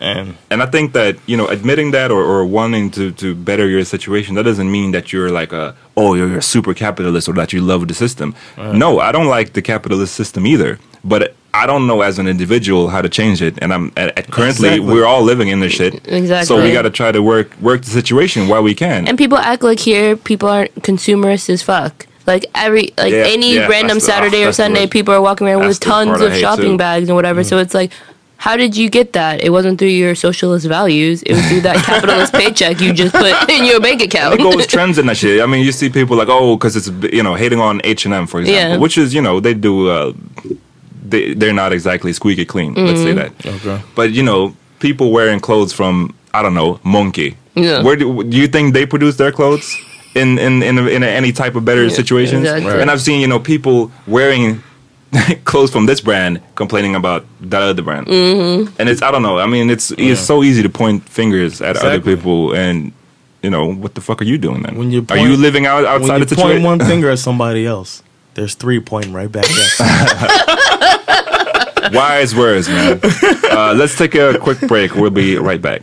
And 0.00 0.36
and 0.50 0.62
I 0.62 0.66
think 0.66 0.92
that 0.92 1.16
you 1.26 1.36
know 1.36 1.48
admitting 1.48 1.90
that 1.92 2.10
or, 2.10 2.22
or 2.22 2.44
wanting 2.44 2.90
to, 2.92 3.10
to 3.12 3.34
better 3.34 3.68
your 3.68 3.84
situation 3.84 4.34
that 4.36 4.44
doesn't 4.44 4.70
mean 4.70 4.92
that 4.92 5.12
you're 5.12 5.30
like 5.30 5.52
a 5.52 5.74
oh 5.96 6.14
you're 6.14 6.38
a 6.38 6.42
super 6.42 6.72
capitalist 6.74 7.28
or 7.28 7.32
that 7.34 7.52
you 7.52 7.60
love 7.60 7.88
the 7.88 7.94
system. 7.94 8.34
No, 8.56 9.00
I 9.00 9.10
don't 9.12 9.26
like 9.26 9.52
the 9.54 9.62
capitalist 9.62 10.14
system 10.14 10.46
either. 10.46 10.78
But 11.04 11.34
I 11.54 11.66
don't 11.66 11.86
know 11.86 12.02
as 12.02 12.18
an 12.18 12.28
individual 12.28 12.88
how 12.90 13.02
to 13.02 13.08
change 13.08 13.40
it, 13.42 13.58
and 13.62 13.72
I'm 13.72 13.92
at, 13.96 14.16
at 14.18 14.30
currently 14.30 14.68
Exactly. 14.68 14.94
we're 14.94 15.06
all 15.06 15.22
living 15.22 15.48
in 15.48 15.60
this 15.60 15.72
shit. 15.72 15.94
Exactly. 16.06 16.46
So 16.46 16.62
we 16.62 16.72
got 16.72 16.82
to 16.82 16.90
try 16.90 17.10
to 17.10 17.22
work 17.22 17.56
work 17.60 17.80
the 17.82 17.90
situation 17.90 18.46
while 18.48 18.62
we 18.62 18.74
can. 18.74 19.08
And 19.08 19.16
people 19.18 19.38
act 19.38 19.62
like 19.62 19.80
here 19.80 20.16
people 20.16 20.48
aren't 20.48 20.74
consumerist 20.82 21.48
as 21.50 21.62
fuck. 21.62 22.06
Like 22.26 22.44
every 22.54 22.92
like 22.98 23.12
Yeah, 23.12 23.24
any 23.26 23.54
yeah, 23.54 23.66
random 23.66 23.96
that's 23.96 24.06
the- 24.06 24.12
Saturday 24.12 24.44
oh, 24.44 24.50
or 24.50 24.52
Sunday, 24.52 24.86
people 24.86 25.14
are 25.14 25.22
walking 25.22 25.48
around 25.48 25.66
with 25.66 25.80
tons 25.80 26.20
of 26.20 26.34
shopping 26.36 26.64
too. 26.64 26.74
Mm. 26.74 26.78
bags 26.78 27.08
and 27.08 27.16
whatever. 27.16 27.42
So 27.42 27.56
it's 27.58 27.74
like, 27.74 27.90
how 28.40 28.56
did 28.56 28.76
you 28.76 28.88
get 28.88 29.12
that? 29.14 29.42
It 29.42 29.50
wasn't 29.50 29.78
through 29.80 29.88
your 30.02 30.14
socialist 30.14 30.64
values. 30.66 31.22
It 31.24 31.32
was 31.34 31.44
through 31.48 31.62
that 31.62 31.84
capitalist 31.84 32.32
paycheck 32.40 32.80
you 32.80 32.92
just 32.92 33.12
put 33.14 33.34
in 33.56 33.64
your 33.64 33.80
bank 33.80 34.00
account. 34.00 34.34
it 34.34 34.38
goes 34.38 34.66
trends 34.74 34.96
in 34.98 35.06
that 35.06 35.16
shit. 35.16 35.40
I 35.42 35.46
mean, 35.46 35.64
you 35.64 35.72
see 35.72 35.90
people 35.90 36.16
like, 36.16 36.28
oh, 36.30 36.56
because 36.56 36.74
it's 36.76 36.88
you 37.12 37.22
know 37.22 37.34
hating 37.34 37.60
on 37.60 37.80
H 37.84 38.04
and 38.06 38.14
M 38.14 38.26
for 38.26 38.40
example, 38.40 38.70
Yeah. 38.74 38.76
which 38.78 38.96
is 38.96 39.12
you 39.12 39.20
know 39.22 39.40
they 39.40 39.54
do. 39.54 39.88
Uh, 39.88 40.12
they 41.10 41.34
they're 41.34 41.54
not 41.54 41.72
exactly 41.72 42.12
squeaky 42.12 42.44
clean. 42.44 42.74
Let's 42.74 43.00
say 43.00 43.12
that. 43.14 43.32
Okay. 43.44 43.80
But 43.94 44.12
you 44.12 44.22
know, 44.22 44.54
people 44.78 45.10
wearing 45.10 45.40
clothes 45.40 45.72
from 45.72 46.14
I 46.34 46.42
don't 46.42 46.54
know 46.54 46.74
Monki. 46.84 47.34
Yeah. 47.54 47.82
Where 47.82 47.96
do, 47.96 48.22
do 48.22 48.36
you 48.36 48.46
think 48.46 48.74
they 48.74 48.86
produce 48.86 49.16
their 49.16 49.32
clothes? 49.32 49.74
In 50.14 50.38
in 50.38 50.62
in, 50.62 50.78
in 50.78 51.02
any 51.02 51.32
type 51.32 51.54
of 51.56 51.64
better 51.64 51.88
situations, 51.90 52.42
exactly. 52.42 52.70
Right. 52.70 52.80
and 52.80 52.90
I've 52.90 53.00
seen 53.00 53.20
you 53.20 53.26
know 53.26 53.38
people 53.40 53.90
wearing 54.06 54.62
clothes 55.44 55.70
from 55.70 55.86
this 55.86 56.00
brand 56.00 56.40
complaining 56.54 56.94
about 56.94 57.24
that 57.40 57.62
other 57.62 57.82
brand, 57.82 58.06
mm-hmm. 58.06 58.74
and 58.78 58.88
it's 58.88 59.02
I 59.02 59.10
don't 59.10 59.22
know. 59.22 59.38
I 59.38 59.46
mean, 59.46 59.70
it's 59.70 59.90
it's 59.92 60.20
so 60.20 60.42
easy 60.42 60.62
to 60.62 60.68
point 60.68 61.08
fingers 61.08 61.60
at 61.60 61.76
other 61.76 62.00
people, 62.00 62.54
and 62.54 62.92
you 63.42 63.50
know 63.50 63.72
what 63.72 63.94
the 63.94 64.00
fuck 64.00 64.20
are 64.20 64.24
you 64.24 64.38
doing 64.38 64.62
then? 64.62 64.76
When 64.76 64.90
you 64.90 65.04
are 65.10 65.18
you 65.18 65.36
living 65.36 65.66
out 65.66 65.84
outside 65.84 66.08
when 66.08 66.20
you 66.20 66.26
the 66.26 66.36
point 66.36 66.48
situation? 66.48 66.64
one 66.64 66.78
finger 66.90 67.10
at 67.10 67.18
somebody 67.18 67.66
else, 67.66 68.02
there's 68.34 68.54
three 68.54 68.80
pointing 68.80 69.12
right 69.12 69.30
back 69.30 69.46
at. 69.80 70.54
Wise 71.92 72.34
words, 72.34 72.68
man. 72.68 73.00
uh, 73.02 73.72
let's 73.74 73.96
take 73.96 74.14
a 74.14 74.38
quick 74.38 74.60
break. 74.60 74.94
We'll 74.94 75.10
be 75.10 75.36
right 75.38 75.62
back. 75.62 75.82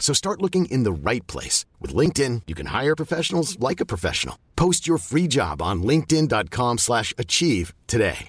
So 0.00 0.12
start 0.12 0.42
looking 0.42 0.64
in 0.64 0.82
the 0.82 0.92
right 0.92 1.24
place. 1.28 1.64
With 1.78 1.94
LinkedIn, 1.94 2.42
you 2.48 2.56
can 2.56 2.66
hire 2.66 2.96
professionals 2.96 3.60
like 3.60 3.80
a 3.80 3.86
professional. 3.86 4.36
Post 4.56 4.88
your 4.88 4.98
free 4.98 5.28
job 5.28 5.62
on 5.62 5.84
linkedin.com 5.84 6.78
slash 6.78 7.14
achieve 7.16 7.72
today. 7.86 8.28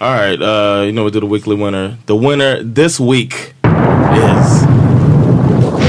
All 0.00 0.12
right, 0.12 0.40
uh, 0.40 0.82
you 0.84 0.92
know 0.92 1.02
we 1.02 1.10
do 1.10 1.18
the 1.18 1.26
weekly 1.26 1.56
winner. 1.56 1.98
The 2.06 2.14
winner 2.14 2.62
this 2.62 3.00
week 3.00 3.32
is 3.34 4.62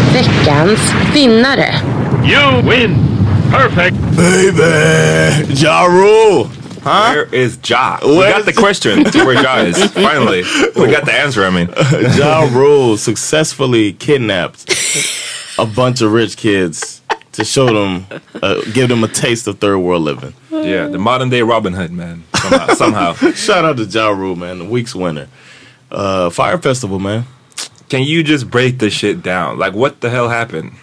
Veckans 0.09 0.81
vinnare. 1.13 1.77
You 2.25 2.67
win. 2.67 2.95
Perfect. 3.51 3.95
baby 4.17 5.53
Ja 5.53 5.85
Rule. 5.85 6.58
Huh? 6.81 7.11
Where 7.13 7.33
is 7.35 7.57
Ja? 7.67 7.99
We 8.03 8.17
Where 8.17 8.31
got 8.31 8.45
the 8.45 8.53
question 8.53 9.03
to 9.03 9.25
where 9.25 9.33
Ja 9.41 9.57
is. 9.59 9.77
Finally, 9.93 10.43
we 10.75 10.91
got 10.91 11.05
the 11.05 11.13
answer. 11.13 11.43
I 11.43 11.49
mean, 11.49 11.69
Ja 12.17 12.47
Rule 12.51 12.97
successfully 12.97 13.93
kidnapped 13.93 14.65
a 15.57 15.65
bunch 15.65 16.01
of 16.01 16.11
rich 16.13 16.37
kids 16.37 17.01
to 17.33 17.43
show 17.45 17.67
them, 17.67 18.05
uh, 18.41 18.61
give 18.73 18.89
them 18.89 19.03
a 19.03 19.07
taste 19.07 19.47
of 19.47 19.59
third 19.59 19.79
world 19.79 20.01
living. 20.03 20.33
yeah, 20.51 20.87
the 20.87 20.97
modern 20.97 21.29
day 21.29 21.41
Robin 21.41 21.73
Hood, 21.73 21.91
man. 21.91 22.23
Somehow, 22.35 22.67
somehow. 22.75 23.13
Shout 23.33 23.65
out 23.65 23.77
to 23.77 23.85
Ja 23.85 24.09
Rule, 24.09 24.35
man, 24.35 24.59
the 24.59 24.65
week's 24.65 24.95
winner. 24.95 25.27
Uh, 25.91 26.29
Fyre 26.29 26.57
Festival, 26.57 26.99
man. 26.99 27.25
Can 27.89 28.03
you 28.03 28.23
just 28.23 28.49
break 28.49 28.77
this 28.79 28.93
shit 28.93 29.21
down? 29.23 29.57
Like, 29.57 29.73
what 29.73 30.01
the 30.01 30.09
hell 30.09 30.29
happened? 30.29 30.73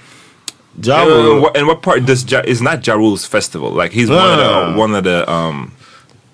Ja 0.82 1.02
Uh, 1.02 1.06
Rule. 1.06 1.40
what, 1.42 1.56
and 1.56 1.66
what 1.66 1.80
part 1.82 2.04
does 2.04 2.30
ja, 2.30 2.42
is 2.44 2.60
not 2.60 2.86
Ja 2.86 2.94
Rule's 2.94 3.24
festival? 3.24 3.70
Like, 3.70 3.92
he's 3.92 4.10
one 4.10 4.18
of 4.18 4.38
the 4.38 4.78
one 4.78 4.94
of 4.94 5.04
the 5.04 5.30
um. 5.30 5.72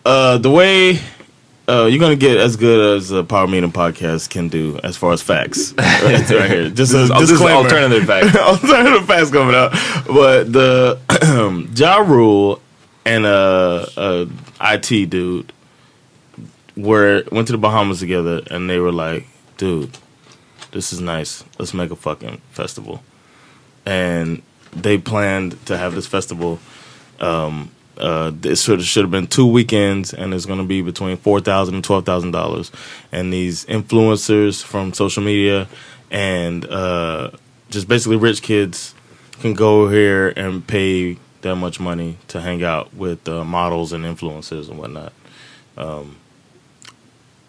Uh, 0.04 0.38
the 0.38 0.50
way 0.50 0.98
uh, 1.68 1.86
you're 1.86 2.00
gonna 2.00 2.16
get 2.16 2.38
as 2.38 2.56
good 2.56 2.96
as 2.96 3.10
a 3.12 3.22
Power 3.22 3.46
Meeting 3.46 3.70
podcast 3.70 4.30
can 4.30 4.48
do 4.48 4.78
as 4.82 4.96
far 4.96 5.12
as 5.12 5.22
facts. 5.22 5.72
right, 5.78 6.28
right 6.30 6.50
here, 6.50 6.70
just 6.70 6.92
This 6.92 6.94
is, 6.94 7.10
a 7.10 7.14
this 7.14 7.30
is 7.30 7.40
alternative 7.40 8.04
fact. 8.04 8.34
alternative 8.36 9.06
facts 9.06 9.30
coming 9.30 9.54
out. 9.54 9.70
But 10.06 10.52
the 10.52 11.68
Ja 11.76 11.98
Rule 11.98 12.60
and 13.04 13.24
uh, 13.24 13.86
uh, 13.96 14.26
IT 14.60 15.10
dude 15.10 15.52
were 16.76 17.24
went 17.30 17.46
to 17.46 17.52
the 17.52 17.58
Bahamas 17.58 18.00
together, 18.00 18.42
and 18.50 18.68
they 18.68 18.78
were 18.78 18.92
like, 18.92 19.26
"Dude, 19.56 19.96
this 20.72 20.92
is 20.92 21.00
nice. 21.00 21.44
Let's 21.58 21.74
make 21.74 21.90
a 21.92 21.96
fucking 21.96 22.40
festival." 22.50 23.02
And 23.86 24.42
they 24.72 24.98
planned 24.98 25.64
to 25.66 25.76
have 25.76 25.94
this 25.94 26.06
festival. 26.06 26.58
Um, 27.20 27.70
uh, 27.98 28.32
of 28.42 28.58
should 28.58 29.04
have 29.04 29.10
been 29.10 29.26
two 29.26 29.46
weekends, 29.46 30.12
and 30.12 30.32
it's 30.34 30.46
going 30.46 30.58
to 30.58 30.64
be 30.64 30.82
between 30.82 31.16
four 31.16 31.40
thousand 31.40 31.74
and 31.74 31.84
twelve 31.84 32.04
thousand 32.04 32.30
dollars. 32.32 32.70
And 33.10 33.32
these 33.32 33.64
influencers 33.66 34.62
from 34.62 34.92
social 34.92 35.22
media 35.22 35.68
and 36.10 36.66
uh, 36.66 37.30
just 37.70 37.88
basically 37.88 38.16
rich 38.16 38.42
kids 38.42 38.94
can 39.40 39.54
go 39.54 39.88
here 39.88 40.28
and 40.36 40.64
pay 40.66 41.16
that 41.40 41.56
much 41.56 41.80
money 41.80 42.18
to 42.28 42.40
hang 42.40 42.62
out 42.62 42.94
with 42.94 43.26
uh, 43.28 43.44
models 43.44 43.92
and 43.92 44.04
influencers 44.04 44.68
and 44.68 44.78
whatnot. 44.78 45.12
Um, 45.76 46.16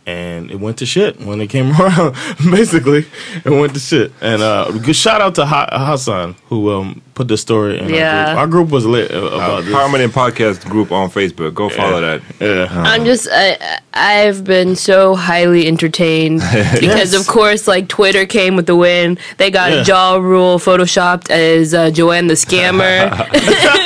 and 0.06 0.52
it 0.52 0.60
went 0.60 0.78
to 0.80 0.86
shit 0.86 1.20
when 1.20 1.40
it 1.42 1.48
came 1.48 1.72
around. 1.80 2.16
Basically, 2.50 3.06
it 3.46 3.50
went 3.50 3.74
to 3.74 3.80
shit. 3.80 4.12
And 4.22 4.42
uh, 4.42 4.72
good 4.72 4.96
shout 4.96 5.22
out 5.22 5.36
to 5.36 5.46
ha- 5.46 5.70
Hassan 5.72 6.36
who 6.46 6.72
um, 6.72 7.02
put 7.14 7.28
the 7.28 7.38
story 7.38 7.80
in 7.80 7.90
Yeah. 7.90 8.10
our 8.10 8.26
group. 8.26 8.38
Our 8.38 8.48
group 8.48 8.70
was 8.70 8.86
lit 8.86 9.12
uh, 9.12 9.16
Uh, 9.16 9.28
about 9.28 9.64
this. 9.66 9.74
Harmony 9.74 10.08
Podcast 10.08 10.68
group 10.70 10.92
on 10.92 11.10
Facebook. 11.10 11.54
Go 11.54 11.70
follow 11.70 12.02
that. 12.02 12.22
Yeah. 12.40 12.68
I'm 12.92 13.06
just 13.06 13.28
I 13.32 13.58
I've 13.94 14.44
been 14.44 14.76
so 14.76 15.16
highly 15.16 15.68
entertained 15.68 16.40
because 16.80 16.82
Yes. 17.14 17.20
of 17.20 17.28
course 17.28 17.68
like 17.68 17.88
Twitter 17.88 18.26
came 18.26 18.56
with 18.56 18.66
the 18.66 18.76
win. 18.76 19.18
They 19.38 19.52
got 19.52 19.72
Yeah. 19.72 19.84
Ja 19.88 20.16
Rule 20.16 20.58
photoshopped 20.60 21.30
as 21.30 21.74
uh, 21.74 21.92
Joanne 21.92 22.28
the 22.28 22.34
scammer. 22.36 23.12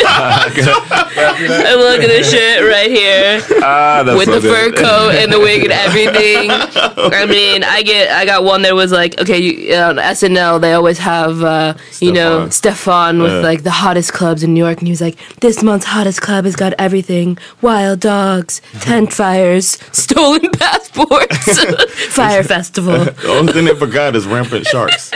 and 0.47 1.79
look 1.81 2.01
at 2.01 2.07
this 2.07 2.31
shit 2.31 2.61
right 2.63 2.89
here 2.89 3.41
Ah, 3.63 4.03
that's 4.03 4.17
with 4.17 4.27
so 4.27 4.39
the 4.39 4.47
fur 4.49 4.71
coat 4.71 5.15
and 5.15 5.31
the 5.31 5.39
wig 5.39 5.63
and 5.63 5.73
everything. 5.73 6.49
I 6.51 7.25
mean, 7.25 7.63
I 7.63 7.81
get 7.83 8.11
I 8.11 8.25
got 8.25 8.43
one 8.43 8.61
that 8.63 8.75
was 8.75 8.91
like 8.91 9.19
okay, 9.19 9.37
you, 9.39 9.75
on 9.75 9.97
SNL 9.97 10.61
they 10.61 10.73
always 10.73 10.97
have 10.99 11.43
uh, 11.43 11.73
you 11.99 12.11
know 12.11 12.49
Stefan 12.49 13.16
with 13.21 13.31
Yeah. 13.31 13.39
like 13.39 13.63
the 13.63 13.71
hottest 13.71 14.13
clubs 14.13 14.43
in 14.43 14.53
New 14.53 14.63
York, 14.63 14.79
and 14.79 14.87
he 14.87 14.91
was 14.91 15.01
like, 15.01 15.17
this 15.39 15.61
month's 15.63 15.85
hottest 15.85 16.21
club 16.21 16.45
has 16.45 16.55
got 16.55 16.73
everything: 16.77 17.37
wild 17.61 17.99
dogs, 17.99 18.61
mm-hmm. 18.71 18.79
tent 18.79 19.13
fires, 19.13 19.77
stolen 19.91 20.51
passports, 20.59 21.59
Fyre 22.15 22.43
Festival. 22.43 23.05
The 23.27 23.29
only 23.29 23.53
thing 23.53 23.65
they 23.65 23.75
forgot 23.75 24.15
is 24.15 24.25
rampant 24.25 24.65
sharks. 24.67 25.11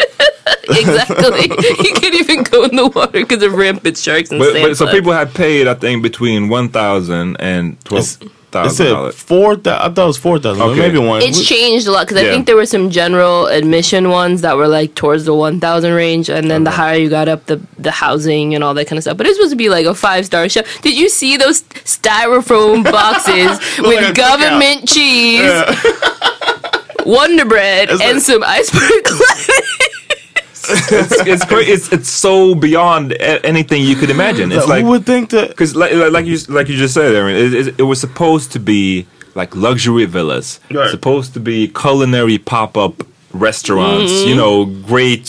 exactly. 0.70 1.42
you 1.44 1.94
can't 1.96 2.16
even 2.16 2.44
go 2.44 2.64
in 2.66 2.76
the 2.76 2.88
water 2.88 3.12
because 3.12 3.44
of 3.44 3.54
rampant 3.54 3.98
sharks 3.98 4.32
and 4.32 4.40
But, 4.40 4.54
but 4.54 4.76
so 4.78 4.88
people 4.88 5.12
had 5.12 5.34
paid, 5.34 5.68
I 5.68 5.74
think, 5.74 6.04
between 6.04 6.50
one 6.50 6.70
thousand 6.70 7.38
and 7.40 7.84
twelve. 7.86 8.04
It's, 8.22 8.32
It 8.54 8.70
said 8.72 8.90
dollars. 8.90 9.16
four. 9.16 9.56
Th- 9.56 9.68
I 9.76 9.90
thought 9.90 10.04
it 10.04 10.08
was 10.08 10.18
four 10.18 10.38
thousand. 10.40 10.62
Okay. 10.64 10.80
Maybe 10.80 10.98
one. 10.98 11.22
It's 11.22 11.46
changed 11.46 11.88
a 11.88 11.92
lot 11.92 12.08
because 12.08 12.22
I 12.22 12.28
think 12.28 12.46
there 12.46 12.56
were 12.56 12.66
some 12.66 12.90
general 12.90 13.48
admission 13.48 14.10
ones 14.10 14.42
that 14.42 14.58
were 14.58 14.68
like 14.68 14.94
towards 14.96 15.26
the 15.26 15.34
1,000 15.34 15.94
range, 15.94 16.30
and 16.30 16.52
then 16.52 16.64
the 16.64 16.72
higher 16.72 16.98
you 16.98 17.10
got 17.10 17.28
up, 17.28 17.46
the 17.46 17.62
the 17.80 17.92
housing 17.92 18.54
and 18.56 18.64
all 18.64 18.74
that 18.74 18.88
kind 18.88 18.98
of 18.98 19.04
stuff. 19.04 19.18
But 19.18 19.26
it's 19.28 19.38
supposed 19.38 19.52
to 19.52 19.58
be 19.58 19.70
like 19.70 19.86
a 19.86 19.96
five 19.96 20.26
star 20.26 20.48
show. 20.50 20.62
Did 20.82 20.98
you 20.98 21.08
see 21.10 21.38
those 21.38 21.62
styrofoam 21.64 22.84
boxes 22.92 23.58
like 23.80 23.80
a 23.80 24.08
with 24.08 24.16
government 24.16 24.88
cheese, 24.88 25.42
Wonder 27.06 27.46
Bread, 27.46 27.90
It's 27.90 28.02
and 28.02 28.14
like- 28.16 28.22
some 28.24 28.44
iceberg 28.44 29.08
it's 30.70 31.28
it's, 31.28 31.46
cra- 31.46 31.64
it's 31.64 31.92
it's 31.92 32.10
so 32.10 32.56
beyond 32.56 33.14
a- 33.14 33.46
anything 33.46 33.84
you 33.84 33.96
could 33.96 34.10
imagine. 34.10 34.52
It's 34.52 34.66
Who 34.66 34.70
like 34.70 34.86
would 34.86 35.06
think 35.06 35.30
that? 35.32 35.50
because 35.50 35.76
like, 35.76 35.94
like 35.94 36.12
like 36.12 36.26
you 36.26 36.38
like 36.50 36.68
you 36.70 36.78
just 36.78 36.94
said, 36.94 37.14
Erin, 37.16 37.36
it, 37.36 37.54
it, 37.54 37.80
it 37.80 37.84
was 37.84 38.00
supposed 38.00 38.52
to 38.54 38.60
be 38.60 39.06
like 39.36 39.56
luxury 39.56 40.06
villas, 40.06 40.60
Right. 40.70 40.90
supposed 40.90 41.34
to 41.34 41.40
be 41.40 41.68
culinary 41.70 42.38
pop 42.38 42.78
up 42.78 43.04
restaurants. 43.34 44.12
Mm-hmm. 44.12 44.30
You 44.30 44.36
know, 44.36 44.66
great 44.66 45.28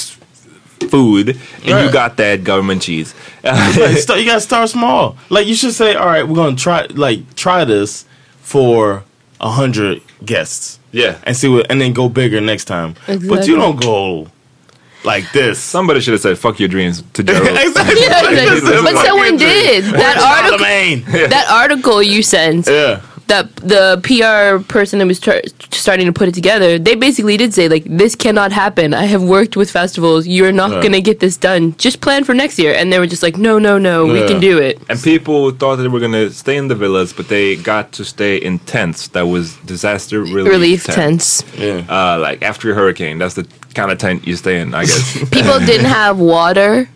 food, 0.91 1.29
and 1.65 1.87
you 1.87 1.93
got 1.93 2.17
that 2.17 2.45
government 2.45 2.83
cheese. 2.83 3.15
Like, 3.45 3.97
start, 3.99 4.19
you 4.21 4.27
gotta 4.27 4.41
start 4.41 4.69
small. 4.69 5.17
Like 5.31 5.47
you 5.47 5.55
should 5.55 5.73
say, 5.75 5.95
all 5.95 6.07
right, 6.07 6.27
we're 6.27 6.35
gonna 6.37 6.57
try 6.57 6.87
like 6.91 7.35
try 7.35 7.65
this 7.65 8.05
for 8.41 9.05
a 9.41 9.51
hundred 9.51 10.03
guests. 10.25 10.79
Yeah. 10.95 11.19
and 11.25 11.35
see 11.35 11.49
what, 11.49 11.71
and 11.71 11.81
then 11.81 11.95
go 11.95 12.11
bigger 12.11 12.39
next 12.41 12.67
time. 12.67 12.97
But 13.07 13.47
you 13.49 13.57
don't 13.57 13.81
go 13.81 14.29
like 15.05 15.31
this. 15.33 15.59
Somebody 15.59 16.01
should 16.01 16.13
have 16.13 16.21
said 16.23 16.39
"fuck 16.39 16.59
your 16.61 16.69
dreams" 16.69 17.03
to 17.15 17.23
Ja 17.27 17.39
Rule. 17.39 17.57
exactly. 17.57 18.01
Yeah, 18.01 18.31
Exactly. 18.55 18.83
but 18.93 19.05
someone 19.07 19.37
did. 19.37 19.85
That 19.85 20.17
article, 20.19 20.67
Charlamagne. 20.67 21.29
that 21.37 21.47
article 21.51 22.03
you 22.03 22.23
sent, 22.23 22.67
Yeah. 22.69 23.01
that 23.29 23.55
the 23.57 23.85
PR 24.07 24.63
person 24.77 24.99
that 24.99 25.07
was 25.07 25.19
tar- 25.21 25.43
starting 25.71 26.07
to 26.07 26.13
put 26.13 26.29
it 26.29 26.35
together, 26.35 26.79
they 26.79 26.95
basically 26.95 27.37
did 27.37 27.55
say 27.55 27.69
like, 27.69 27.85
"This 28.03 28.15
cannot 28.15 28.53
happen. 28.53 28.93
I 28.95 29.07
have 29.07 29.23
worked 29.23 29.57
with 29.57 29.71
festivals. 29.71 30.27
You're 30.27 30.53
not 30.53 30.71
Yeah. 30.71 30.83
gonna 30.83 31.01
get 31.01 31.19
this 31.21 31.37
done. 31.39 31.75
Just 31.79 32.01
plan 32.01 32.25
for 32.25 32.35
next 32.35 32.59
year." 32.59 32.73
And 32.79 32.93
they 32.93 32.99
were 32.99 33.07
just 33.15 33.23
like, 33.23 33.37
"No, 33.39 33.59
no, 33.59 33.79
no. 33.79 34.07
We 34.07 34.21
can 34.31 34.41
do 34.41 34.59
it." 34.59 34.75
And 34.91 35.01
people 35.03 35.51
thought 35.53 35.77
that 35.77 35.83
they 35.85 35.89
were 35.97 36.01
gonna 36.01 36.31
stay 36.31 36.57
in 36.57 36.69
the 36.69 36.75
villas, 36.75 37.13
but 37.13 37.29
they 37.29 37.57
got 37.57 37.93
to 37.93 38.05
stay 38.05 38.37
in 38.37 38.59
tents. 38.61 39.09
That 39.09 39.27
was 39.29 39.55
disaster 39.65 40.21
relief, 40.21 40.53
Relief 40.57 40.85
tents. 40.85 41.43
tents. 41.43 41.59
Yeah. 41.59 41.83
Uh, 41.89 42.19
like 42.19 42.43
after 42.43 42.71
a 42.73 42.75
hurricane, 42.75 43.17
that's 43.19 43.35
the 43.35 43.47
kind 43.75 43.91
of 43.91 43.99
tent 43.99 44.27
you 44.27 44.37
stay 44.37 44.61
in, 44.61 44.75
I 44.75 44.85
guess. 44.85 45.19
People 45.31 45.59
didn't 45.61 45.87
have 45.87 46.19
water 46.19 46.89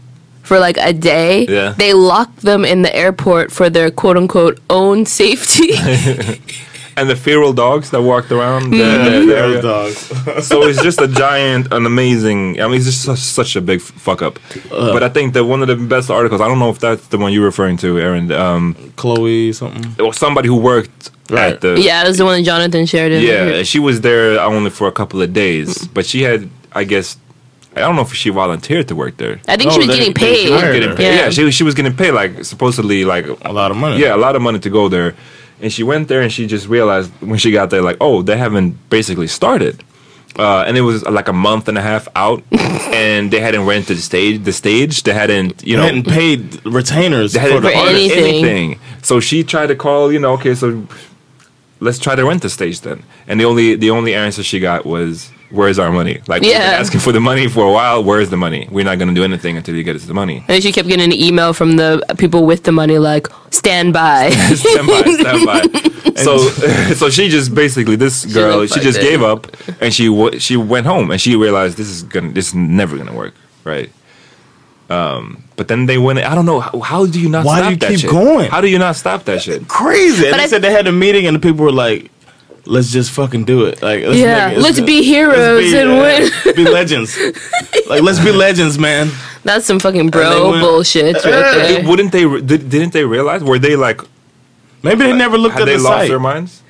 for 0.43 0.59
like 0.61 0.77
a 0.79 0.93
day. 0.93 1.47
Yeah. 1.47 1.75
They 1.77 1.93
locked 1.93 2.43
them 2.43 2.65
in 2.65 2.83
the 2.83 2.95
airport 2.95 3.51
for 3.53 3.69
their 3.71 3.91
quote 3.91 4.17
unquote 4.17 4.61
own 4.71 5.05
safety. 5.07 5.71
and 6.97 7.11
the 7.11 7.17
feral 7.17 7.53
dogs 7.53 7.91
that 7.91 8.01
walked 8.03 8.31
around. 8.33 8.71
the- 8.71 8.77
Mm-hmm. 8.77 9.05
the- 9.05 9.11
the 9.11 9.27
Those 9.27 9.31
area. 9.35 9.63
dogs. 9.63 10.47
so 10.47 10.63
it's 10.63 10.83
just 10.83 11.01
a 11.01 11.09
giant, 11.09 11.73
an 11.73 11.85
amazing. 11.85 12.61
I 12.61 12.67
mean, 12.69 12.77
it's 12.77 12.87
just 12.87 13.03
such, 13.03 13.19
such 13.19 13.57
a 13.57 13.61
big 13.61 13.81
fuck 13.81 14.23
up. 14.23 14.39
but 14.71 15.03
I 15.03 15.09
think 15.09 15.35
that 15.35 15.45
one 15.45 15.63
of 15.63 15.69
the 15.69 15.77
best 15.77 16.11
articles. 16.11 16.41
I 16.41 16.49
don't 16.49 16.59
know 16.59 16.71
if 16.71 16.79
that's 16.79 17.07
the 17.09 17.19
one 17.19 17.33
you're 17.33 17.45
referring 17.45 17.77
to, 17.79 17.99
Erin. 17.99 18.31
Um, 18.33 18.75
Chloe 18.97 19.53
something. 19.53 19.95
it 19.99 20.03
was 20.03 20.17
somebody 20.17 20.49
who 20.49 20.57
worked 20.57 21.11
Right. 21.29 21.55
at 21.55 21.61
the. 21.61 21.81
yeah, 21.81 22.05
it 22.05 22.09
was 22.09 22.19
the 22.19 22.25
one 22.25 22.39
that 22.39 22.45
Jonathan 22.47 22.87
shared. 22.87 23.11
In 23.11 23.21
Yeah, 23.25 23.65
she 23.65 23.81
was 23.81 24.01
there 24.01 24.39
only 24.41 24.71
for 24.71 24.87
a 24.87 24.93
couple 24.93 25.21
of 25.21 25.33
days, 25.33 25.89
but 25.89 26.07
she 26.07 26.23
had, 26.23 26.49
I 26.81 26.85
guess, 26.85 27.17
I 27.77 27.81
don't 27.81 27.97
know 27.99 28.03
if 28.09 28.13
she 28.23 28.31
volunteered 28.31 28.87
to 28.89 28.95
work 29.03 29.15
there. 29.23 29.37
I 29.53 29.57
think 29.57 29.69
No, 29.69 29.75
she 29.75 29.79
was 29.81 29.89
they- 29.89 29.99
getting 29.99 30.15
they 30.15 30.27
paid. 30.27 30.51
hired 30.61 30.75
Getting 30.81 30.97
paid. 30.97 31.11
Yeah. 31.15 31.21
Yeah, 31.25 31.31
she 31.37 31.51
she 31.59 31.65
was 31.69 31.75
getting 31.79 31.97
paid 32.03 32.13
like 32.21 32.33
supposedly 32.53 33.01
like 33.15 33.27
A 33.51 33.53
lot 33.61 33.71
of 33.73 33.77
money. 33.85 33.97
yeah 34.05 34.15
a 34.19 34.21
lot 34.27 34.35
of 34.37 34.43
money 34.49 34.59
to 34.67 34.71
go 34.79 34.85
there, 34.97 35.11
and 35.63 35.71
she 35.77 35.83
went 35.93 36.05
there 36.11 36.23
and 36.25 36.31
she 36.37 36.43
just 36.57 36.67
realized 36.77 37.11
when 37.31 37.39
she 37.45 37.51
got 37.59 37.67
there 37.73 37.83
like 37.89 37.99
oh 38.07 38.17
they 38.29 38.37
haven't 38.47 38.71
basically 38.97 39.27
started. 39.41 39.77
Uh, 40.39 40.65
and 40.69 40.77
it 40.77 40.83
was 40.91 40.99
like 41.19 41.29
a 41.29 41.33
month 41.49 41.65
and 41.71 41.79
a 41.79 41.81
half 41.91 42.05
out, 42.15 42.41
and 43.07 43.23
they 43.33 43.41
hadn't 43.47 43.65
rented 43.73 43.97
the 43.97 44.03
stage. 44.13 44.37
The 44.45 44.53
stage 44.53 44.95
they 45.07 45.15
hadn't, 45.23 45.55
you 45.65 45.71
You 45.71 45.77
know, 45.79 45.87
hadn't 45.89 46.07
paid 46.21 46.41
retainers 46.79 47.33
they 47.33 47.41
for 47.41 47.47
hadn't 47.47 47.63
the 47.63 47.71
For 47.71 47.79
artist. 47.87 48.15
anything. 48.17 48.35
anything. 48.45 48.69
So 49.09 49.15
she 49.29 49.39
tried 49.53 49.69
to 49.73 49.77
call, 49.87 50.13
you 50.15 50.21
know, 50.25 50.33
okay, 50.39 50.55
so 50.55 50.67
let's 51.81 51.99
try 51.99 52.15
to 52.21 52.25
rent 52.31 52.43
the 52.43 52.51
stage 52.51 52.79
then. 52.83 52.99
And 53.29 53.41
the 53.41 53.47
only 53.47 53.77
the 53.77 53.91
only 53.91 54.13
answer 54.15 54.43
she 54.43 54.59
got 54.61 54.85
was, 54.85 55.31
"Where's 55.51 55.79
our 55.79 55.91
money?" 55.93 56.21
Like 56.29 56.43
we've 56.43 56.53
been 56.53 56.61
Yeah. 56.61 56.81
asking 56.81 57.01
for 57.01 57.13
the 57.13 57.21
money 57.21 57.49
for 57.49 57.65
a 57.67 57.73
while. 57.73 58.03
Where's 58.03 58.31
the 58.31 58.37
money? 58.37 58.69
We're 58.71 58.85
not 58.85 58.99
going 58.99 59.09
to 59.09 59.15
do 59.15 59.25
anything 59.25 59.57
until 59.57 59.75
you 59.75 59.83
get 59.83 59.97
us 59.97 60.05
the 60.05 60.15
money. 60.15 60.45
And 60.49 60.63
she 60.63 60.73
kept 60.73 60.89
getting 60.89 61.05
an 61.05 61.13
email 61.13 61.53
from 61.53 61.77
the 61.77 62.03
people 62.19 62.45
with 62.47 62.65
the 62.65 62.73
money, 62.73 62.99
like, 62.99 63.29
stand 63.51 63.93
by. 63.93 64.31
stand 64.55 64.87
by, 64.87 65.03
stand 65.03 65.47
by. 65.47 65.63
So, 66.17 66.39
so 67.01 67.11
she 67.11 67.29
just 67.29 67.55
basically 67.55 67.95
this 67.95 68.25
girl. 68.25 68.57
looked 68.61 68.73
She, 68.73 68.81
like 68.81 68.87
just 68.87 68.99
it. 69.01 69.03
gave 69.03 69.23
up, 69.23 69.47
and 69.83 69.93
she 69.93 70.07
w- 70.07 70.39
she 70.41 70.57
went 70.57 70.87
home, 70.87 71.11
and 71.11 71.21
she 71.21 71.37
realized 71.37 71.77
this 71.77 71.89
is 71.89 72.05
gonna 72.05 72.33
this 72.33 72.49
is 72.49 72.55
never 72.55 72.97
gonna 72.97 73.13
work, 73.13 73.35
right? 73.65 73.91
Um, 74.89 75.45
but 75.57 75.69
then 75.69 75.85
they 75.87 75.99
went. 75.99 76.19
I 76.21 76.35
don't 76.35 76.47
know 76.47 76.61
how, 76.61 76.81
how 76.81 77.07
do 77.07 77.21
you 77.21 77.29
not 77.29 77.45
Why 77.45 77.57
do 77.59 77.63
stop 77.65 77.71
you 77.73 77.77
that 77.79 77.91
keep 77.91 78.01
shit? 78.01 78.11
going? 78.11 78.49
How 78.51 78.61
do 78.63 78.69
you 78.69 78.79
not 78.79 78.97
stop 78.97 79.25
that 79.25 79.43
shit? 79.43 79.69
Crazy. 79.69 80.25
And 80.25 80.31
But 80.33 80.37
they 80.39 80.45
I- 80.45 80.47
said 80.47 80.63
they 80.63 80.73
had 80.73 80.87
a 80.87 80.93
meeting 80.93 81.27
and 81.27 81.35
the 81.37 81.41
people 81.41 81.65
were 81.67 81.73
like, 81.73 82.11
let's 82.67 82.91
just 82.91 83.11
fucking 83.13 83.45
do 83.45 83.65
it. 83.67 83.81
Like, 83.83 84.05
let's 84.05 84.19
Yeah, 84.19 84.49
make 84.49 84.59
it- 84.59 84.61
let's 84.63 84.81
be 84.81 84.97
let's 84.97 85.07
heroes 85.07 85.73
and 85.73 85.91
uh, 85.91 86.53
be 86.55 86.65
legends. 86.65 87.17
like, 87.89 88.03
let's 88.03 88.19
be 88.23 88.33
legends, 88.33 88.79
man. 88.79 89.11
That's 89.45 89.65
some 89.65 89.79
fucking 89.79 90.11
bro 90.11 90.59
bullshit 90.61 91.15
right 91.17 91.23
there. 91.25 91.89
Wouldn't 91.89 92.13
they? 92.13 92.25
Did, 92.41 92.69
didn't 92.69 92.93
they 92.93 93.05
realize? 93.05 93.43
Were 93.45 93.59
they 93.59 93.77
like? 93.77 94.01
Maybe 94.83 95.05
they 95.05 95.13
never 95.13 95.39
looked 95.39 95.55
Had 95.55 95.63
at 95.63 95.67
they 95.67 95.77
the 95.77 95.83
lost 95.83 95.99
site. 96.03 96.09
their 96.11 96.21
minds? 96.21 96.63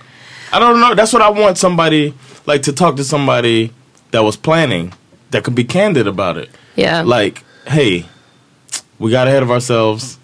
I 0.53 0.59
don't 0.59 0.81
know. 0.81 0.95
That's 0.95 1.13
what 1.13 1.23
I 1.23 1.29
want 1.31 1.59
somebody 1.59 2.15
like 2.47 2.63
to 2.63 2.73
talk 2.73 2.97
to 2.97 3.05
somebody 3.05 3.73
that 4.13 4.21
was 4.23 4.37
planning 4.37 4.93
that 5.31 5.43
could 5.45 5.55
be 5.55 5.65
candid 5.65 6.07
about 6.07 6.37
it. 6.37 6.49
Yeah. 6.77 7.03
Like, 7.03 7.43
hey, 7.67 8.07
we 8.99 9.11
got 9.11 9.27
ahead 9.27 9.43
of 9.43 9.51
ourselves. 9.51 10.19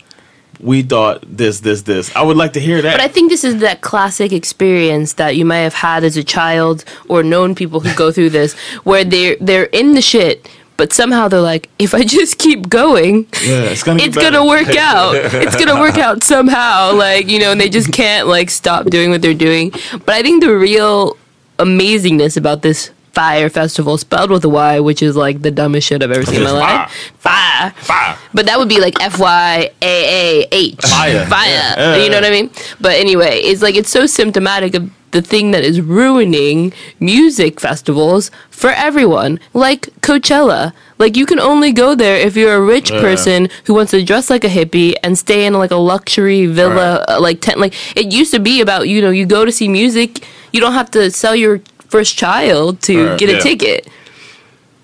We 0.62 0.82
thought 0.82 1.24
this, 1.26 1.60
this, 1.60 1.82
this. 1.82 2.14
I 2.14 2.22
would 2.22 2.36
like 2.36 2.52
to 2.52 2.60
hear 2.60 2.80
that. 2.82 2.98
But 2.98 3.00
I 3.00 3.08
think 3.08 3.30
this 3.30 3.42
is 3.42 3.58
that 3.60 3.80
classic 3.80 4.32
experience 4.32 5.14
that 5.14 5.36
you 5.36 5.44
may 5.44 5.62
have 5.64 5.74
had 5.74 6.04
as 6.04 6.16
a 6.16 6.24
child 6.24 6.84
or 7.08 7.22
known 7.22 7.54
people 7.54 7.80
who 7.80 7.92
go 7.96 8.12
through 8.12 8.30
this, 8.30 8.54
where 8.84 9.04
they're 9.04 9.36
they're 9.40 9.64
in 9.64 9.94
the 9.94 10.02
shit, 10.02 10.48
but 10.76 10.92
somehow 10.92 11.28
they're 11.28 11.40
like, 11.40 11.68
if 11.78 11.94
I 11.94 12.02
just 12.02 12.38
keep 12.38 12.68
going, 12.68 13.26
yeah, 13.42 13.70
it's 13.70 13.82
gonna. 13.82 14.02
it's 14.02 14.16
gonna 14.16 14.44
work 14.44 14.68
out. 14.76 15.14
It's 15.14 15.56
gonna 15.56 15.80
work 15.80 15.98
out 15.98 16.24
somehow. 16.24 16.94
Like 16.94 17.28
you 17.28 17.38
know, 17.38 17.52
and 17.52 17.60
they 17.60 17.68
just 17.68 17.92
can't 17.92 18.28
like 18.28 18.50
stop 18.50 18.86
doing 18.86 19.10
what 19.10 19.22
they're 19.22 19.34
doing. 19.34 19.70
But 19.70 20.10
I 20.10 20.22
think 20.22 20.42
the 20.42 20.56
real 20.56 21.16
amazingness 21.58 22.36
about 22.36 22.62
this 22.62 22.90
Fyre 23.12 23.48
Festival, 23.50 23.98
spelled 23.98 24.30
with 24.30 24.44
a 24.44 24.48
Y, 24.48 24.80
which 24.80 25.02
is 25.02 25.16
like 25.16 25.42
the 25.42 25.50
dumbest 25.50 25.88
shit 25.88 26.02
I've 26.02 26.10
ever 26.10 26.24
seen 26.24 26.36
in 26.36 26.44
my 26.44 26.50
life. 26.52 27.12
Fire. 27.18 27.70
Fire. 27.72 28.18
But 28.32 28.46
that 28.46 28.58
would 28.58 28.68
be 28.68 28.80
like 28.80 29.00
F 29.02 29.18
Y 29.18 29.70
A 29.82 30.42
A 30.42 30.48
H. 30.50 30.80
Fire. 30.80 31.26
Fire. 31.36 31.74
Yeah. 31.76 31.96
You 31.96 32.10
know 32.10 32.16
what 32.16 32.24
I 32.24 32.30
mean? 32.30 32.50
But 32.80 32.92
anyway, 32.96 33.38
it's 33.40 33.62
like 33.62 33.74
it's 33.74 33.90
so 33.90 34.06
symptomatic 34.06 34.74
of 34.74 34.90
the 35.12 35.20
thing 35.20 35.50
that 35.50 35.62
is 35.62 35.78
ruining 35.80 36.72
music 36.98 37.60
festivals 37.60 38.30
for 38.50 38.70
everyone. 38.70 39.38
Like 39.52 39.88
Coachella. 40.00 40.72
Like 40.98 41.16
you 41.16 41.26
can 41.26 41.38
only 41.40 41.72
go 41.72 41.94
there 41.94 42.16
if 42.16 42.36
you're 42.36 42.54
a 42.54 42.60
rich 42.60 42.90
person 42.90 43.48
who 43.64 43.74
wants 43.74 43.90
to 43.90 44.04
dress 44.04 44.30
like 44.30 44.44
a 44.44 44.48
hippie 44.48 44.94
and 45.02 45.18
stay 45.18 45.44
in 45.46 45.52
like 45.52 45.72
a 45.72 45.76
luxury 45.76 46.46
villa 46.46 47.04
uh, 47.08 47.20
like 47.20 47.40
tent 47.40 47.58
like 47.58 47.74
it 47.96 48.12
used 48.12 48.32
to 48.32 48.38
be 48.38 48.60
about, 48.60 48.88
you 48.88 49.02
know, 49.02 49.10
you 49.10 49.26
go 49.26 49.44
to 49.44 49.50
see 49.50 49.68
music, 49.68 50.24
you 50.52 50.60
don't 50.60 50.74
have 50.74 50.90
to 50.92 51.10
sell 51.10 51.34
your 51.34 51.60
first 51.92 52.16
child 52.16 52.80
to 52.88 52.94
Right. 53.10 53.18
get 53.20 53.28
a 53.28 53.32
Yeah. 53.34 53.38
ticket. 53.48 53.80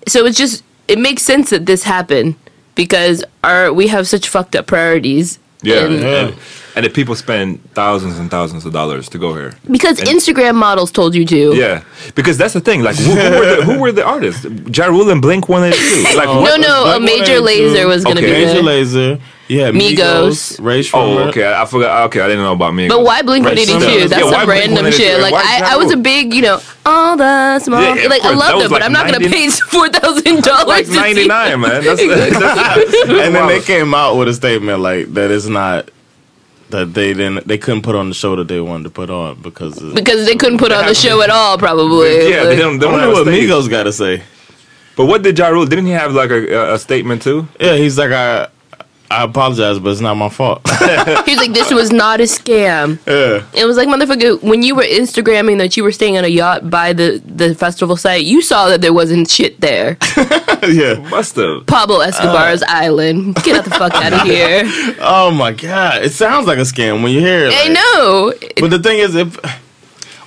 So 0.07 0.25
it's 0.27 0.37
just 0.37 0.63
it 0.87 0.97
makes 0.97 1.21
sense 1.23 1.49
that 1.53 1.65
this 1.65 1.83
happened 1.83 2.35
because 2.75 3.23
our 3.43 3.73
we 3.79 3.87
have 3.95 4.07
such 4.07 4.25
fucked 4.29 4.55
up 4.55 4.65
priorities. 4.67 5.39
Yeah, 5.61 5.85
And- 5.85 6.03
and, 6.03 6.33
and 6.79 6.85
the 6.85 6.89
people 6.89 7.13
spend 7.15 7.59
thousands 7.73 8.17
and 8.19 8.31
thousands 8.31 8.65
of 8.65 8.71
dollars 8.71 9.09
to 9.09 9.17
go 9.17 9.33
here. 9.35 9.51
Because 9.69 9.99
And- 9.99 10.07
Instagram 10.09 10.55
models 10.55 10.91
told 10.91 11.13
you 11.13 11.25
to. 11.25 11.53
Yeah, 11.55 11.83
because 12.15 12.37
that's 12.37 12.53
the 12.53 12.61
thing. 12.61 12.81
Like, 12.83 12.95
who, 12.95 13.11
who, 13.11 13.37
were, 13.39 13.55
the, 13.55 13.63
who 13.65 13.79
were 13.79 13.91
the 13.91 14.05
artists? 14.05 14.45
Ja 14.75 14.85
Rule 14.85 15.09
and 15.09 15.21
Blink 15.21 15.49
One 15.49 15.63
Eighty 15.65 15.77
Two. 15.77 16.03
Like, 16.15 16.27
No, 16.29 16.41
what- 16.41 16.61
no, 16.61 16.95
a 16.95 16.99
Major 16.99 17.41
Lazer 17.41 17.85
was 17.85 18.03
gonna 18.05 18.21
Okay. 18.21 18.27
be 18.27 18.45
Major 18.45 18.61
there. 18.63 18.63
Lazer. 18.63 19.21
Yeah, 19.49 19.71
Migos. 19.71 20.59
Migos. 20.59 20.63
Ray 20.63 20.83
Oh, 20.93 21.27
okay. 21.29 21.51
I 21.51 21.65
forgot. 21.65 22.05
Okay, 22.07 22.21
I 22.21 22.27
didn't 22.27 22.43
know 22.43 22.53
about 22.53 22.71
me. 22.75 22.87
But 22.87 23.03
why 23.03 23.23
Blink 23.23 23.43
182? 23.45 24.07
That's 24.07 24.23
yeah, 24.23 24.29
some 24.29 24.47
random 24.47 24.91
shit. 24.91 25.19
Like 25.19 25.33
I, 25.33 25.73
I 25.73 25.75
was 25.75 25.91
a 25.91 25.97
big, 25.97 26.35
you 26.35 26.43
know, 26.43 26.59
all 26.85 27.17
the 27.17 27.57
small. 27.57 27.81
Yeah, 27.81 27.95
of 27.95 28.11
like 28.11 28.21
I 28.21 28.27
course, 28.29 28.39
love 28.39 28.47
that 28.47 28.55
was 28.57 28.63
them, 28.65 28.71
but 28.71 28.83
I'm 28.83 28.93
not 28.93 29.07
gonna 29.11 29.27
pay 29.27 29.49
four 29.49 29.89
thousand 29.89 30.43
dollars. 30.43 30.67
Like 30.67 30.87
ninety 30.89 31.27
nine, 31.27 31.59
man. 31.61 31.83
That's, 31.83 31.99
that's, 31.99 32.39
that's 32.39 32.93
and 33.09 33.33
then 33.33 33.47
they 33.47 33.59
came 33.61 33.95
out 33.95 34.17
with 34.17 34.27
a 34.27 34.35
statement 34.35 34.81
like 34.81 35.07
that 35.15 35.31
is 35.31 35.49
not 35.49 35.89
that 36.71 36.93
they 36.93 37.13
didn't 37.13 37.47
they 37.47 37.57
couldn't 37.57 37.81
put 37.81 37.95
on 37.95 38.09
the 38.09 38.15
show 38.15 38.35
that 38.35 38.47
they 38.47 38.59
wanted 38.61 38.83
to 38.85 38.89
put 38.89 39.09
on 39.09 39.41
because 39.41 39.81
of, 39.81 39.93
because 39.95 40.25
they 40.25 40.35
couldn't 40.35 40.59
put 40.59 40.71
on 40.71 40.85
the 40.85 40.95
show 40.95 41.21
at 41.21 41.29
all. 41.29 41.57
Probably. 41.57 42.29
Yeah, 42.29 42.43
Like, 42.43 42.49
they 42.49 42.55
don't. 42.57 42.79
They 42.79 42.85
don't 42.85 42.93
wonder 42.93 43.09
what 43.09 43.27
stage. 43.27 43.49
Migos 43.49 43.69
got 43.69 43.83
to 43.83 43.93
say. 43.93 44.23
But 44.95 45.05
what 45.05 45.21
did 45.21 45.37
Ja 45.37 45.47
Rule? 45.47 45.65
Didn't 45.65 45.85
he 45.85 45.91
have 45.91 46.13
like 46.13 46.29
a, 46.29 46.53
a, 46.53 46.73
a 46.75 46.79
statement 46.79 47.21
too? 47.21 47.47
Yeah, 47.59 47.75
he's 47.75 47.97
like 47.97 48.11
I 48.11 48.49
I 49.11 49.23
apologize, 49.23 49.79
but 49.79 49.89
it's 49.89 50.01
not 50.01 50.15
my 50.15 50.29
fault. 50.29 50.61
He's 51.25 51.37
like, 51.37 51.53
this 51.53 51.73
was 51.73 51.91
not 51.91 52.19
a 52.19 52.23
scam. 52.23 52.99
yeah. 53.07 53.43
It 53.59 53.65
was 53.65 53.75
like, 53.75 53.87
motherfucker, 53.87 54.41
when 54.43 54.61
you 54.61 54.75
were 54.75 54.83
Instagramming 54.83 55.57
that 55.57 55.75
you 55.75 55.83
were 55.83 55.91
staying 55.91 56.17
on 56.17 56.25
a 56.25 56.27
yacht 56.27 56.69
by 56.69 56.93
the, 56.93 57.21
the 57.25 57.55
festival 57.55 57.97
site, 57.97 58.23
you 58.25 58.43
saw 58.43 58.69
that 58.69 58.81
there 58.81 58.93
wasn't 58.93 59.29
shit 59.29 59.59
there. 59.61 59.97
yeah. 60.67 60.95
Must 61.09 61.35
have. 61.37 61.65
Pablo 61.65 62.01
Escobar's 62.01 62.61
uh. 62.61 62.67
island. 62.67 63.35
Get 63.43 63.63
the 63.63 63.71
fuck 63.71 63.93
out 63.95 64.13
of 64.13 64.21
here. 64.27 64.63
Oh 64.99 65.31
my 65.31 65.53
god, 65.53 66.03
it 66.03 66.11
sounds 66.11 66.45
like 66.45 66.59
a 66.59 66.61
scam 66.61 67.01
when 67.01 67.11
you 67.11 67.19
hear 67.19 67.45
it. 67.45 67.53
I 67.55 67.67
know. 67.67 68.33
But 68.59 68.69
the 68.69 68.79
thing 68.79 68.99
is, 68.99 69.15
if 69.15 69.37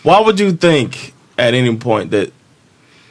why 0.02 0.20
would 0.20 0.40
you 0.40 0.52
think 0.52 1.14
at 1.38 1.54
any 1.54 1.76
point 1.76 2.10
that, 2.10 2.32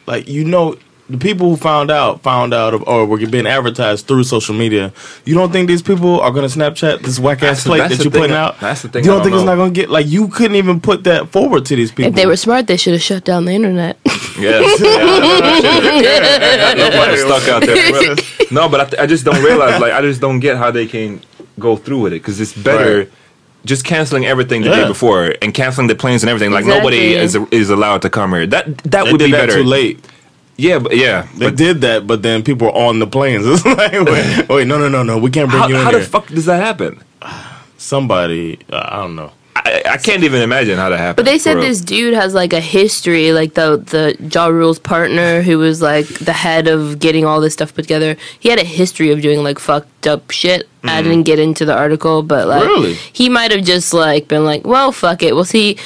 like, 0.05 0.27
you 0.27 0.43
know, 0.43 0.77
the 1.11 1.17
people 1.17 1.49
who 1.49 1.55
found 1.57 1.91
out 1.91 2.21
found 2.21 2.53
out 2.53 2.73
of, 2.73 2.81
or 2.87 3.05
were 3.05 3.17
being 3.27 3.47
advertised 3.47 4.07
through 4.07 4.23
social 4.23 4.55
media. 4.55 4.91
You 5.25 5.35
don't 5.35 5.51
think 5.51 5.67
these 5.67 5.81
people 5.81 6.19
are 6.21 6.31
going 6.31 6.47
to 6.49 6.59
Snapchat 6.59 7.01
this 7.03 7.19
whack 7.19 7.43
ass 7.43 7.63
plate 7.63 7.89
that 7.89 8.03
you're 8.03 8.11
putting 8.11 8.35
I- 8.35 8.39
out? 8.39 8.59
that's 8.59 8.81
the 8.81 8.89
thing 8.89 9.03
You 9.03 9.11
don't 9.11 9.21
think 9.21 9.33
don't 9.33 9.41
it's 9.41 9.45
know. 9.45 9.51
not 9.51 9.57
going 9.57 9.73
to 9.73 9.79
get 9.81 9.89
like 9.89 10.07
you 10.07 10.27
couldn't 10.29 10.55
even 10.55 10.79
put 10.81 11.03
that 11.05 11.29
forward 11.29 11.65
to 11.67 11.75
these 11.75 11.91
people. 11.91 12.09
If 12.09 12.15
they 12.15 12.25
were 12.25 12.35
smart, 12.37 12.67
they 12.67 12.77
should 12.77 12.93
have 12.93 13.01
shut 13.01 13.23
down 13.25 13.45
the 13.45 13.51
internet. 13.53 13.97
Yes. 14.39 14.79
Nobody 15.91 17.17
stuck 17.17 17.47
out 17.49 17.63
there. 17.65 18.15
No, 18.51 18.69
but 18.69 18.79
I, 18.81 18.85
th- 18.85 19.01
I 19.01 19.05
just 19.05 19.25
don't 19.25 19.43
realize. 19.43 19.79
Like, 19.81 19.93
I 19.93 20.01
just 20.01 20.21
don't 20.21 20.39
get 20.39 20.57
how 20.57 20.71
they 20.71 20.87
can 20.87 21.21
go 21.59 21.75
through 21.75 21.99
with 22.01 22.13
it 22.13 22.21
because 22.21 22.39
it's 22.39 22.53
better. 22.53 22.99
Right. 22.99 23.11
Just 23.65 23.85
canceling 23.85 24.25
everything 24.25 24.61
the 24.63 24.69
Yeah. 24.69 24.75
day 24.83 24.87
before 24.87 25.35
and 25.41 25.53
canceling 25.53 25.87
the 25.87 25.95
planes 25.95 26.23
and 26.23 26.29
everything. 26.29 26.51
Like 26.51 26.65
nobody 26.65 27.13
is 27.13 27.35
is 27.51 27.69
allowed 27.69 28.01
to 28.03 28.09
come 28.09 28.31
here. 28.31 28.47
That 28.47 28.77
that 28.85 29.03
they 29.05 29.11
would 29.11 29.19
be 29.19 29.31
that 29.31 29.47
better. 29.47 29.61
too 29.61 29.63
late. 29.63 30.03
Yeah, 30.61 30.77
but 30.77 30.95
yeah. 30.95 31.27
They 31.35 31.47
but 31.47 31.57
did 31.57 31.81
that, 31.81 32.05
but 32.05 32.21
then 32.21 32.43
people 32.43 32.67
were 32.67 32.73
on 32.73 32.99
the 32.99 33.07
planes. 33.07 33.45
It's 33.47 33.65
like, 33.65 33.93
wait, 33.93 34.47
wait, 34.49 34.67
no, 34.67 34.77
no, 34.77 34.89
no, 34.89 35.01
no, 35.01 35.17
we 35.17 35.31
can't 35.31 35.49
bring 35.49 35.61
how, 35.61 35.67
you 35.67 35.75
in 35.75 35.81
how 35.81 35.89
here. 35.89 35.99
the 35.99 36.05
fuck 36.05 36.27
does 36.27 36.45
that 36.45 36.61
happen? 36.61 37.01
Somebody, 37.77 38.59
uh, 38.71 38.87
I 38.91 38.97
don't 38.97 39.15
know. 39.15 39.31
I, 39.53 39.81
I 39.85 39.97
can't 39.97 40.23
even 40.23 40.41
imagine 40.41 40.77
how 40.77 40.89
that 40.89 40.97
happened. 40.97 41.17
But 41.17 41.25
they 41.25 41.37
said 41.37 41.57
this 41.57 41.81
dude 41.81 42.13
has 42.13 42.33
like 42.33 42.53
a 42.53 42.61
history, 42.61 43.33
like 43.33 43.53
the 43.55 43.77
the 43.77 44.15
Ja 44.33 44.47
Rule's 44.47 44.79
partner, 44.79 45.41
who 45.41 45.57
was 45.57 45.81
like 45.81 46.07
the 46.07 46.31
head 46.33 46.67
of 46.67 46.99
getting 46.99 47.25
all 47.25 47.41
this 47.41 47.53
stuff 47.53 47.73
put 47.75 47.81
together. 47.83 48.15
He 48.39 48.49
had 48.49 48.59
a 48.59 48.63
history 48.63 49.11
of 49.11 49.21
doing 49.21 49.43
like 49.43 49.59
fucked 49.59 50.07
up 50.07 50.31
shit. 50.31 50.67
I 50.83 51.03
didn't 51.03 51.23
get 51.23 51.37
into 51.37 51.63
the 51.63 51.75
article, 51.77 52.23
but 52.23 52.47
like 52.47 52.63
Really? 52.63 52.93
he 53.13 53.29
might 53.29 53.51
have 53.51 53.63
just 53.63 53.93
like 53.93 54.27
been 54.27 54.45
like, 54.45 54.65
well, 54.65 54.91
fuck 54.91 55.21
it, 55.21 55.35
we'll 55.35 55.45
see. 55.45 55.77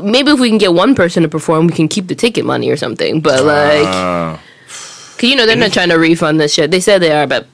Maybe 0.00 0.30
if 0.30 0.38
we 0.38 0.48
can 0.50 0.58
get 0.58 0.72
one 0.72 0.94
person 0.94 1.22
to 1.24 1.28
perform, 1.28 1.66
we 1.66 1.72
can 1.72 1.88
keep 1.88 2.06
the 2.06 2.14
ticket 2.14 2.44
money 2.44 2.70
or 2.70 2.76
something. 2.76 3.20
But 3.20 3.44
like, 3.44 3.86
Uh, 3.88 4.38
cause 5.16 5.24
you 5.28 5.34
know 5.34 5.46
they're 5.46 5.56
not 5.56 5.72
trying 5.72 5.88
to 5.88 5.96
refund 5.98 6.38
this 6.38 6.54
shit. 6.54 6.70
They 6.70 6.78
said 6.80 7.02
they 7.02 7.10
are, 7.12 7.26
but 7.26 7.46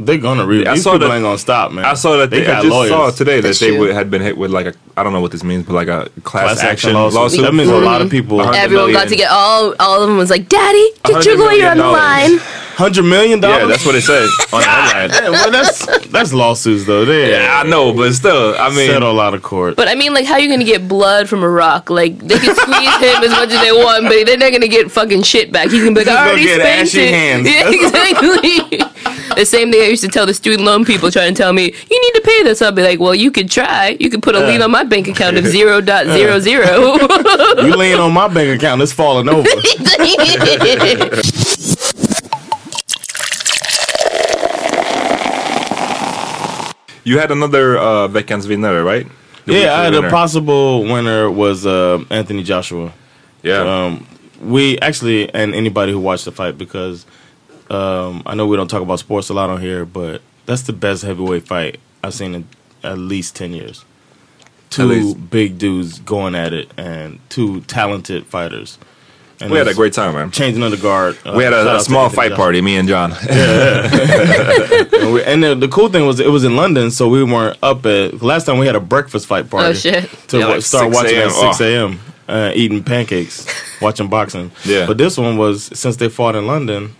they're 0.00 0.18
gonna 0.18 0.46
read. 0.46 0.66
I 0.66 0.74
These 0.74 0.84
saw 0.84 0.92
people 0.92 1.08
that- 1.08 1.14
ain't 1.16 1.24
gonna 1.24 1.38
stop, 1.38 1.72
man. 1.72 1.84
I 1.84 1.94
saw 1.94 2.16
that 2.18 2.30
they, 2.30 2.42
I 2.42 2.46
got 2.46 2.62
just 2.62 2.72
lawyers. 2.72 2.90
saw 2.90 3.10
today 3.10 3.36
that 3.36 3.48
That's 3.48 3.58
they 3.60 3.76
would, 3.78 3.92
had 3.94 4.10
been 4.10 4.22
hit 4.22 4.36
with 4.36 4.50
like 4.50 4.66
a 4.66 4.74
I 4.96 5.02
don't 5.04 5.12
know 5.12 5.20
what 5.20 5.30
this 5.30 5.44
means, 5.44 5.64
but 5.64 5.74
like 5.74 5.88
a 5.88 6.08
class, 6.24 6.44
Class 6.44 6.58
action, 6.58 6.68
action 6.70 6.92
lawsuit. 6.94 7.20
lawsuit. 7.20 7.42
That 7.42 7.54
means 7.54 7.68
a 7.70 7.76
lot 7.78 8.00
of 8.02 8.10
people. 8.10 8.40
Uh-huh. 8.40 8.52
everyone 8.56 8.92
got 8.92 9.08
to 9.08 9.16
get 9.16 9.30
all 9.30 9.74
all 9.78 10.02
of 10.02 10.08
them 10.08 10.16
was 10.18 10.28
like, 10.30 10.48
Daddy, 10.48 10.90
get 11.04 11.16
$100 11.22 11.24
your 11.24 11.36
lawyer 11.38 11.68
on 11.70 11.76
the 11.78 11.84
line. 11.86 12.38
Hundred 12.78 13.02
million 13.04 13.40
dollars. 13.40 13.62
Yeah, 13.62 13.66
that's 13.66 13.84
what 13.84 13.96
it 13.96 14.02
said 14.02 14.22
on 14.52 14.60
the 14.60 14.66
headline. 14.66 15.10
Yeah, 15.10 15.30
well, 15.30 15.50
that's 15.50 16.06
that's 16.08 16.32
lawsuits 16.32 16.84
though. 16.86 17.04
They 17.04 17.32
Yeah, 17.32 17.60
I 17.64 17.68
know, 17.68 17.92
but 17.92 18.12
still, 18.12 18.54
I 18.56 18.68
mean, 18.70 18.86
settle 18.88 19.18
out 19.20 19.34
of 19.34 19.42
court. 19.42 19.74
But 19.74 19.88
I 19.88 19.96
mean, 19.96 20.14
like, 20.14 20.26
how 20.26 20.36
you 20.36 20.48
gonna 20.48 20.62
get 20.64 20.86
blood 20.86 21.28
from 21.28 21.42
a 21.42 21.48
rock? 21.48 21.90
Like, 21.90 22.18
they 22.18 22.38
can 22.38 22.54
squeeze 22.54 22.96
him 23.00 23.24
as 23.24 23.30
much 23.30 23.50
as 23.50 23.60
they 23.62 23.72
want, 23.72 24.04
but 24.04 24.24
they're 24.26 24.36
not 24.38 24.52
gonna 24.52 24.68
get 24.68 24.92
fucking 24.92 25.22
shit 25.24 25.50
back. 25.50 25.70
He's 25.70 25.82
gonna 25.82 25.94
be 25.94 26.04
like, 26.04 26.06
He's 26.06 26.16
I 26.16 26.28
already 26.28 26.44
get 26.44 26.60
spent 26.60 26.80
ashy 26.82 27.00
it. 27.00 27.14
hands. 27.14 27.48
Yeah, 27.48 27.68
exactly. 27.68 29.07
The 29.36 29.44
same 29.46 29.70
thing 29.70 29.80
I 29.82 29.86
used 29.86 30.02
to 30.04 30.08
tell 30.08 30.26
the 30.26 30.34
student 30.34 30.64
loan 30.64 30.84
people 30.84 31.10
trying 31.10 31.34
to 31.34 31.38
tell 31.42 31.52
me, 31.52 31.64
you 31.64 32.00
need 32.02 32.12
to 32.14 32.22
pay 32.24 32.42
this. 32.42 32.60
I'll 32.62 32.72
be 32.72 32.82
like, 32.82 33.00
well, 33.00 33.14
you 33.14 33.30
could 33.30 33.50
try. 33.50 33.96
You 34.00 34.10
could 34.10 34.22
put 34.22 34.34
a 34.34 34.40
lien 34.46 34.62
on 34.62 34.70
my 34.70 34.84
bank 34.84 35.08
account 35.08 35.36
of 35.36 35.46
zero 35.56 35.80
dot 35.80 36.06
zero 36.06 36.38
zero. 36.40 36.96
you 37.58 37.74
lean 37.76 37.98
on 37.98 38.12
my 38.12 38.28
bank 38.28 38.56
account, 38.56 38.82
it's 38.82 38.92
falling 38.92 39.28
over. 39.28 39.48
you 47.04 47.18
had 47.18 47.30
another 47.30 47.78
uh, 47.78 48.08
veckans 48.08 48.46
vinnare, 48.46 48.84
right? 48.84 49.06
The 49.46 49.54
yeah, 49.54 49.58
weekly 49.58 49.68
I 49.70 49.84
had 49.84 49.94
a 49.94 50.10
possible 50.10 50.82
winner 50.82 51.30
was 51.30 51.64
uh, 51.64 52.04
Anthony 52.10 52.42
Joshua. 52.42 52.92
Yeah, 53.42 53.60
Um, 53.86 54.06
we 54.42 54.78
actually, 54.80 55.32
and 55.32 55.54
anybody 55.54 55.92
who 55.92 56.00
watched 56.00 56.26
the 56.26 56.32
fight, 56.32 56.58
because 56.58 57.06
um, 57.70 58.22
I 58.26 58.34
know 58.34 58.46
we 58.46 58.56
don't 58.56 58.68
talk 58.68 58.82
about 58.82 58.98
sports 58.98 59.28
a 59.28 59.34
lot 59.34 59.50
on 59.50 59.60
here, 59.60 59.84
but 59.84 60.22
that's 60.46 60.62
the 60.62 60.72
best 60.72 61.02
heavyweight 61.02 61.46
fight 61.46 61.78
I've 62.02 62.14
seen 62.14 62.34
in 62.34 62.48
at 62.82 62.98
least 62.98 63.36
10 63.36 63.52
years. 63.52 63.84
Two 64.70 65.14
big 65.14 65.58
dudes 65.58 65.98
going 66.00 66.34
at 66.34 66.52
it, 66.52 66.70
and 66.76 67.18
two 67.30 67.62
talented 67.62 68.26
fighters. 68.26 68.78
And 69.40 69.50
we 69.50 69.56
had 69.58 69.68
a 69.68 69.74
great 69.74 69.92
time, 69.92 70.14
man. 70.14 70.30
Changing 70.30 70.62
of 70.64 70.72
the 70.72 70.76
guard. 70.76 71.16
Uh, 71.24 71.32
We 71.36 71.44
had 71.44 71.52
a, 71.52 71.76
a 71.76 71.80
small 71.80 72.08
fight 72.10 72.30
Joshua. 72.30 72.36
party, 72.36 72.60
me 72.60 72.76
and 72.76 72.88
Jon. 72.88 73.12
And, 74.98 75.14
we, 75.14 75.22
and 75.24 75.42
the, 75.42 75.54
the 75.54 75.68
cool 75.68 75.88
thing 75.88 76.06
was 76.06 76.18
it 76.20 76.28
was 76.30 76.44
in 76.44 76.56
London, 76.56 76.90
so 76.90 77.08
we 77.08 77.22
weren't 77.24 77.56
up 77.62 77.86
at. 77.86 78.20
Last 78.20 78.44
time 78.46 78.58
we 78.58 78.66
had 78.66 78.74
a 78.76 78.80
breakfast 78.80 79.26
fight 79.26 79.48
party. 79.48 79.68
Oh, 79.68 79.72
shit. 79.72 80.10
To 80.28 80.38
Yeah, 80.38 80.46
like 80.46 80.62
start 80.62 80.92
watching 80.92 81.16
at 81.18 81.30
6 81.30 81.60
a.m. 81.60 82.00
Uh, 82.28 82.52
eating 82.54 82.82
pancakes, 82.84 83.46
watching 83.80 84.08
boxing. 84.08 84.50
Yeah. 84.64 84.86
But 84.86 84.98
this 84.98 85.16
one 85.16 85.38
was 85.38 85.64
since 85.78 85.96
they 85.96 86.08
fought 86.10 86.34
in 86.36 86.46
London, 86.46 86.94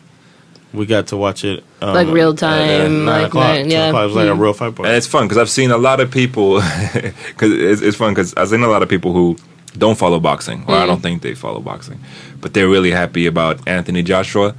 we 0.73 0.85
got 0.87 1.07
to 1.09 1.17
watch 1.17 1.45
it 1.45 1.65
um, 1.81 1.95
Like 1.95 2.09
real 2.09 2.31
at, 2.33 2.43
uh, 2.43 2.49
time, 2.49 3.05
nine 3.05 3.23
like 3.23 3.27
o'clock. 3.29 3.55
nine- 3.55 3.71
yeah. 3.71 3.87
o'clock. 3.89 4.03
It 4.03 4.07
was 4.07 4.17
like 4.17 4.29
a 4.29 4.35
Hmm. 4.35 4.41
real 4.43 4.53
fight 4.53 4.75
party. 4.75 4.89
And 4.89 4.97
it's 4.97 5.07
fun 5.07 5.25
because 5.25 5.39
I've 5.39 5.51
seen 5.51 5.71
a 5.71 5.79
lot 5.79 6.01
of 6.01 6.11
people. 6.11 6.61
Because 7.29 7.53
it's, 7.53 7.83
it's 7.83 7.97
fun 7.97 8.13
because 8.15 8.35
I've 8.37 8.49
seen 8.49 8.63
a 8.63 8.69
lot 8.69 8.83
of 8.83 8.89
people 8.89 9.13
who 9.13 9.37
don't 9.77 9.97
follow 9.97 10.19
boxing, 10.21 10.65
or 10.67 10.75
I 10.75 10.87
don't 10.87 11.01
think 11.01 11.23
they 11.23 11.35
follow 11.35 11.61
boxing, 11.61 12.01
but 12.41 12.53
they're 12.53 12.69
really 12.69 12.91
happy 12.91 13.27
about 13.27 13.61
Anthony 13.69 14.03
Joshua, 14.03 14.55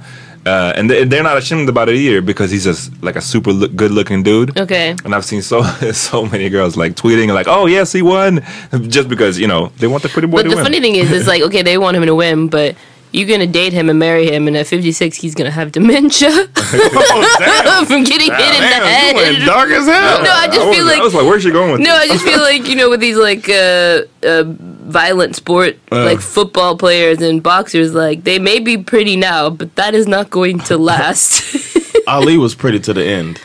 uh, 0.46 0.72
and 0.76 0.88
they, 0.88 1.04
they're 1.04 1.22
not 1.22 1.36
ashamed 1.36 1.68
about 1.68 1.90
it 1.90 1.96
either 1.96 2.22
because 2.22 2.50
he's 2.50 2.64
just 2.64 2.90
like 3.02 3.16
a 3.16 3.20
super 3.20 3.52
look, 3.52 3.74
good-looking 3.76 4.22
dude. 4.22 4.56
okay. 4.58 4.96
And 5.04 5.14
I've 5.14 5.24
seen 5.26 5.42
so 5.42 5.62
so 5.92 6.24
many 6.24 6.48
girls 6.48 6.76
like 6.76 6.94
tweeting 6.94 7.34
like, 7.34 7.48
"Oh 7.48 7.66
yes, 7.66 7.92
he 7.92 8.00
won," 8.02 8.40
just 8.88 9.08
because 9.10 9.38
you 9.38 9.46
know 9.46 9.70
they 9.78 9.86
want 9.88 10.02
the 10.02 10.08
pretty 10.08 10.26
boy 10.28 10.38
But 10.38 10.42
to 10.44 10.48
the 10.50 10.56
win. 10.56 10.64
funny 10.64 10.80
thing 10.80 10.94
is, 10.96 11.10
it's 11.12 11.28
like, 11.28 11.42
okay, 11.42 11.62
they 11.62 11.76
want 11.76 11.96
him 11.98 12.06
to 12.06 12.14
win, 12.14 12.48
but 12.48 12.74
you're 13.12 13.28
gonna 13.28 13.46
date 13.46 13.72
him 13.72 13.88
and 13.90 13.98
marry 13.98 14.26
him, 14.30 14.46
and 14.46 14.56
at 14.56 14.66
56, 14.66 15.16
he's 15.16 15.34
gonna 15.34 15.50
have 15.50 15.72
dementia 15.72 16.28
oh, 16.56 17.84
from 17.88 18.04
getting 18.04 18.30
hit 18.32 18.54
in 18.54 18.60
the 18.60 18.86
head. 18.86 19.16
you 19.16 19.22
went 19.22 19.44
dark 19.46 19.70
as 19.70 19.86
hell. 19.86 20.22
No, 20.22 20.30
I 20.30 20.46
just 20.46 20.66
was, 20.66 20.76
feel 20.76 20.86
like 20.86 20.98
I 20.98 21.02
was 21.02 21.14
like, 21.14 21.24
"Where's 21.26 21.42
she 21.42 21.50
going 21.50 21.72
with?" 21.72 21.80
No, 21.80 21.92
this? 21.98 22.10
I 22.10 22.12
just 22.14 22.24
feel 22.24 22.40
like 22.40 22.66
you 22.68 22.76
know 22.76 22.88
with 22.90 23.00
these 23.00 23.16
like 23.16 23.48
uh, 23.48 24.02
uh, 24.22 24.44
violent 24.46 25.36
sport 25.36 25.78
Uh. 25.90 26.04
like 26.04 26.20
football 26.20 26.76
players 26.76 27.20
and 27.20 27.42
boxers, 27.42 27.94
like 27.94 28.24
they 28.24 28.38
may 28.38 28.58
be 28.60 28.78
pretty 28.78 29.16
now, 29.16 29.50
but 29.50 29.74
that 29.76 29.94
is 29.94 30.06
not 30.06 30.30
going 30.30 30.58
to 30.60 30.78
last. 30.90 31.42
Ali 32.06 32.36
was 32.38 32.54
pretty 32.54 32.78
to 32.80 32.92
the 32.92 33.04
end. 33.04 33.40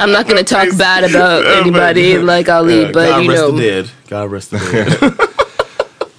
I'm 0.00 0.12
not 0.12 0.26
going 0.28 0.36
to 0.38 0.44
talk 0.44 0.68
bad 0.78 1.02
about 1.02 1.44
anybody 1.44 2.18
like 2.18 2.48
Ali, 2.48 2.82
Yeah, 2.82 2.92
but 2.92 3.08
God 3.10 3.24
you 3.24 3.30
rest 3.30 3.42
know, 3.42 3.50
the 3.50 3.62
dead. 3.62 3.90
God 4.08 4.30
rest 4.30 4.50
the 4.52 4.58
dead. 4.58 5.34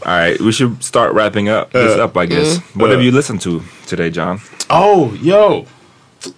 All 0.09 0.15
right, 0.17 0.39
we 0.41 0.51
should 0.51 0.83
start 0.83 1.13
wrapping 1.13 1.49
up 1.49 1.71
this 1.71 1.95
Uh, 1.99 2.05
up, 2.05 2.17
I 2.17 2.25
guess. 2.25 2.57
what 2.73 2.89
uh. 2.89 2.93
have 2.93 3.03
you 3.03 3.11
listened 3.11 3.41
to 3.41 3.61
today, 3.85 4.09
Jon? 4.09 4.41
oh, 4.71 5.13
yo, 5.21 5.65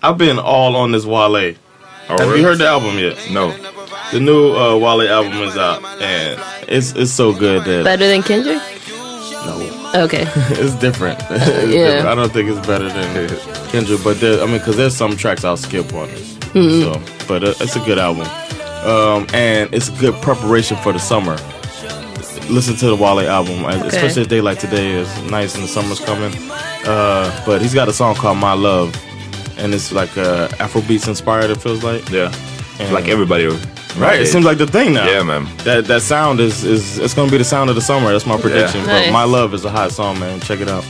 I've 0.04 0.18
been 0.18 0.40
all 0.40 0.76
on 0.76 0.92
this 0.92 1.06
Wale. 1.06 1.56
Oh, 2.10 2.18
Have 2.18 2.20
really? 2.20 2.40
you 2.42 2.46
heard 2.46 2.58
the 2.58 2.68
album 2.68 3.00
yet? 3.00 3.16
No. 3.32 3.54
The 4.12 4.20
new 4.20 4.54
uh, 4.58 4.76
Wale 4.78 5.08
album 5.10 5.40
is 5.44 5.56
out, 5.56 5.82
and 6.02 6.38
it's 6.68 6.92
it's 6.98 7.12
so 7.12 7.32
good 7.32 7.64
that 7.64 7.86
better 7.86 8.08
than 8.10 8.24
Kendrick. 8.24 8.60
no, 9.46 10.04
Okay, 10.04 10.26
it's 10.60 10.76
different. 10.76 11.20
It's 11.30 11.48
Yeah. 11.74 12.04
different. 12.04 12.08
I 12.10 12.16
don't 12.16 12.34
think 12.34 12.50
it's 12.50 12.68
better 12.68 12.90
than 12.90 13.30
Kendrick, 13.70 14.04
but 14.04 14.20
there, 14.20 14.42
I 14.44 14.48
mean, 14.48 14.58
because 14.58 14.76
there's 14.76 14.96
some 14.98 15.16
tracks 15.16 15.46
I'll 15.46 15.56
skip 15.56 15.94
on 15.94 16.10
this. 16.10 16.34
Mm-hmm. 16.54 16.82
So, 16.84 17.26
but 17.28 17.44
uh, 17.46 17.54
it's 17.64 17.78
a 17.78 17.84
good 17.88 18.00
album, 18.00 18.28
um, 18.84 19.28
and 19.34 19.74
it's 19.74 19.88
a 19.88 19.94
good 20.04 20.16
preparation 20.22 20.76
for 20.84 20.92
the 20.92 21.00
summer. 21.00 21.38
Listen 22.50 22.76
to 22.78 22.88
the 22.88 22.96
Wale 22.96 23.20
album, 23.30 23.64
uh, 23.66 23.70
especially 23.86 24.24
a 24.24 24.26
day 24.26 24.42
like 24.42 24.60
today 24.60 24.92
is 24.92 25.08
nice 25.32 25.56
and 25.56 25.64
the 25.64 25.68
summer's 25.68 26.00
coming. 26.00 26.34
Uh, 26.86 27.44
but 27.46 27.62
he's 27.62 27.74
got 27.74 27.88
a 27.88 27.94
song 27.94 28.16
called 28.16 28.38
"My 28.38 28.54
Love," 28.54 28.94
and 29.58 29.74
it's 29.74 29.92
like 29.92 30.18
uh, 30.18 30.48
Afrobeats 30.60 31.08
inspired. 31.08 31.50
It 31.50 31.62
feels 31.62 31.84
like, 31.84 32.10
Yeah. 32.10 32.32
And- 32.80 32.94
like 32.94 33.08
everybody. 33.08 33.46
right? 33.98 34.20
It 34.20 34.28
seems 34.28 34.44
like 34.46 34.58
the 34.58 34.68
thing 34.68 34.94
now. 34.94 35.06
Yeah, 35.08 35.24
man. 35.24 35.46
That 35.64 35.86
that 35.86 36.02
sound 36.02 36.40
is 36.40 36.64
is 36.64 36.98
it's 36.98 37.14
gonna 37.14 37.32
be 37.32 37.38
the 37.38 37.44
sound 37.46 37.70
of 37.70 37.76
the 37.76 37.82
summer. 37.82 38.12
That's 38.12 38.26
my 38.26 38.38
prediction. 38.40 38.82
But 38.82 38.88
Nice. 38.88 39.12
my 39.14 39.24
love 39.24 39.54
is 39.54 39.64
a 39.64 39.70
hot 39.70 39.92
song, 39.92 40.20
man. 40.20 40.40
Check 40.42 40.60
it 40.62 40.68
out. 40.70 40.84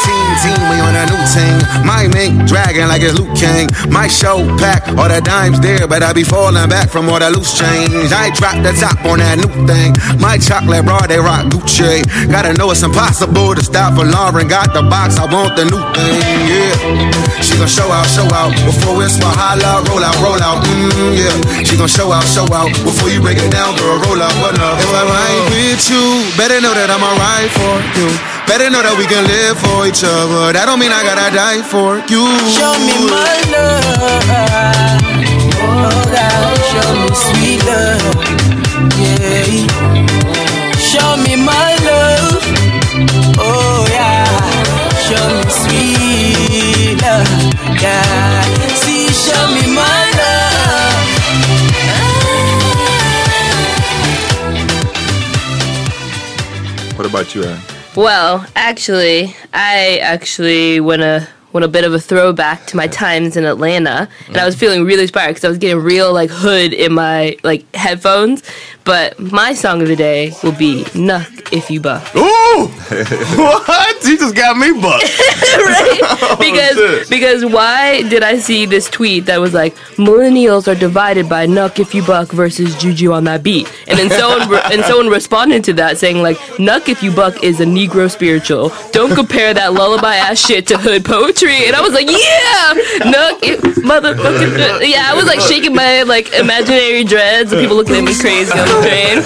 Team, 0.00 0.56
we 0.72 0.80
on 0.80 0.96
a 0.96 1.04
new 1.04 1.20
team. 1.28 1.58
My 1.84 2.08
mink 2.08 2.48
dragging 2.48 2.88
like 2.88 3.02
it's 3.02 3.12
Luke 3.18 3.36
King. 3.36 3.68
My 3.92 4.08
show 4.08 4.40
pack, 4.56 4.88
all 4.96 5.08
the 5.08 5.20
dimes 5.20 5.60
there, 5.60 5.86
but 5.86 6.02
I 6.02 6.12
be 6.12 6.24
falling 6.24 6.68
back 6.68 6.88
from 6.88 7.08
all 7.08 7.18
the 7.18 7.28
loose 7.28 7.52
change. 7.52 8.08
I 8.08 8.32
drop 8.32 8.56
the 8.64 8.72
top 8.72 8.96
on 9.04 9.20
that 9.20 9.36
new 9.36 9.52
thing. 9.68 9.92
My 10.16 10.38
chocolate 10.40 10.84
bra, 10.88 11.04
they 11.04 11.20
rock 11.20 11.52
Gucci. 11.52 12.00
Gotta 12.32 12.56
know 12.56 12.70
it's 12.72 12.82
impossible 12.82 13.54
to 13.54 13.62
stop 13.62 14.00
for 14.00 14.08
Lauren. 14.08 14.48
Got 14.48 14.72
the 14.72 14.80
box, 14.80 15.20
I 15.20 15.28
want 15.28 15.56
the 15.60 15.68
new 15.68 15.82
thing, 15.92 16.20
yeah. 16.48 17.44
She 17.44 17.60
gon' 17.60 17.68
show 17.68 17.92
out, 17.92 18.08
show 18.08 18.24
out 18.32 18.56
before 18.64 19.04
it's 19.04 19.20
my 19.20 19.28
holla, 19.28 19.84
roll 19.92 20.00
out, 20.00 20.16
roll 20.24 20.40
out, 20.40 20.64
mm, 20.64 21.20
yeah. 21.20 21.36
She 21.68 21.76
gon' 21.76 21.88
show 21.88 22.08
out, 22.12 22.24
show 22.24 22.48
out 22.48 22.72
before 22.80 23.12
you 23.12 23.20
break 23.20 23.36
it 23.36 23.52
down, 23.52 23.76
girl, 23.76 24.00
roll 24.08 24.20
out, 24.20 24.32
what 24.40 24.56
up? 24.56 24.80
If 24.80 24.88
I 24.88 25.02
ride 25.04 25.44
with 25.52 25.84
you, 25.92 26.24
better 26.40 26.64
know 26.64 26.72
that 26.72 26.88
I'ma 26.88 27.12
ride 27.20 27.52
for 27.52 27.76
you. 28.00 28.08
Better 28.46 28.68
know 28.70 28.82
that 28.82 28.96
we 28.98 29.06
can 29.06 29.24
live 29.26 29.56
for 29.58 29.86
each 29.86 30.02
other. 30.02 30.52
That 30.52 30.66
don't 30.66 30.78
mean 30.78 30.90
I 30.92 31.02
gotta 31.06 31.30
die 31.30 31.62
for 31.62 32.02
you. 32.10 32.26
Show 32.50 32.74
me 32.82 32.96
my 33.06 33.36
love. 33.54 34.26
Oh 35.62 36.02
God, 36.10 36.58
show 36.70 36.90
me 36.98 37.10
sweet 37.14 37.62
love. 37.62 38.02
Yeah. 38.98 39.70
Show 40.76 41.14
me 41.22 41.38
my 41.38 41.78
love. 41.86 42.42
Oh 43.38 43.86
yeah. 43.88 44.26
Show 45.06 45.22
me 45.30 45.46
sweet 45.46 46.98
love. 46.98 47.30
Yeah. 47.78 48.42
See, 48.82 49.06
show 49.14 49.46
me 49.54 49.62
my 49.70 50.02
love. 50.18 50.98
What 56.98 57.06
about 57.06 57.34
you, 57.34 57.44
Erin? 57.44 57.79
Well, 58.00 58.46
actually, 58.56 59.36
I 59.52 59.98
actually 59.98 60.80
went 60.80 61.02
a 61.02 61.28
went 61.52 61.64
a 61.64 61.68
bit 61.68 61.84
of 61.84 61.92
a 61.94 62.00
throwback 62.00 62.66
to 62.66 62.76
my 62.76 62.86
times 62.86 63.36
in 63.36 63.44
Atlanta, 63.44 64.08
and 64.28 64.36
I 64.36 64.44
was 64.44 64.54
mm-hmm. 64.54 64.60
feeling 64.60 64.84
really 64.84 65.02
inspired 65.02 65.30
because 65.30 65.44
I 65.44 65.48
was 65.48 65.58
getting 65.58 65.82
real 65.82 66.12
like 66.12 66.30
hood 66.30 66.72
in 66.72 66.92
my 66.92 67.36
like 67.42 67.72
headphones. 67.74 68.42
But 68.84 69.18
my 69.20 69.52
song 69.54 69.82
of 69.82 69.88
the 69.88 69.96
day 69.96 70.32
will 70.42 70.52
be 70.52 70.84
"Knuck 70.94 71.52
If 71.52 71.70
You 71.70 71.80
Buck." 71.80 72.02
Ooh! 72.16 72.66
what? 73.36 74.04
He 74.04 74.16
just 74.16 74.34
got 74.34 74.56
me 74.56 74.72
bucked. 74.80 75.04
right? 75.56 76.00
Oh, 76.22 76.36
because 76.38 76.76
shit. 76.76 77.10
because 77.10 77.44
why 77.44 78.02
did 78.02 78.22
I 78.22 78.38
see 78.38 78.66
this 78.66 78.88
tweet 78.88 79.26
that 79.26 79.40
was 79.40 79.52
like 79.54 79.74
millennials 79.96 80.68
are 80.68 80.78
divided 80.78 81.28
by 81.28 81.46
Knuck 81.46 81.78
if 81.78 81.94
you 81.94 82.04
buck 82.04 82.30
versus 82.30 82.76
Juju 82.76 83.12
on 83.12 83.24
that 83.24 83.42
beat, 83.42 83.70
and 83.86 83.98
then 83.98 84.10
someone 84.10 84.48
re- 84.48 84.62
and 84.72 84.84
someone 84.84 85.08
responded 85.08 85.64
to 85.64 85.72
that 85.74 85.98
saying 85.98 86.22
like 86.22 86.36
Knuck 86.58 86.88
if 86.88 87.02
you 87.02 87.10
buck 87.12 87.42
is 87.42 87.60
a 87.60 87.64
Negro 87.64 88.10
spiritual. 88.10 88.72
Don't 88.92 89.14
compare 89.14 89.52
that 89.54 89.72
lullaby 89.72 90.16
ass 90.16 90.44
shit 90.44 90.66
to 90.68 90.78
hood 90.78 91.04
poetry. 91.04 91.39
And 91.48 91.74
I 91.76 91.80
was 91.80 91.92
like, 91.94 92.06
yeah, 92.06 92.74
Knuck 93.08 93.40
if 93.42 93.60
motherfucking 93.80 94.88
yeah. 94.88 95.08
I 95.10 95.14
was 95.14 95.24
like 95.26 95.40
shaking 95.40 95.74
my 95.74 96.02
like 96.02 96.32
imaginary 96.34 97.04
dreads, 97.04 97.52
and 97.52 97.60
people 97.60 97.76
looking 97.76 97.96
at 97.96 98.04
me 98.04 98.14
crazy 98.18 98.50
on 98.52 98.58
the 98.68 98.80
train. 98.84 99.16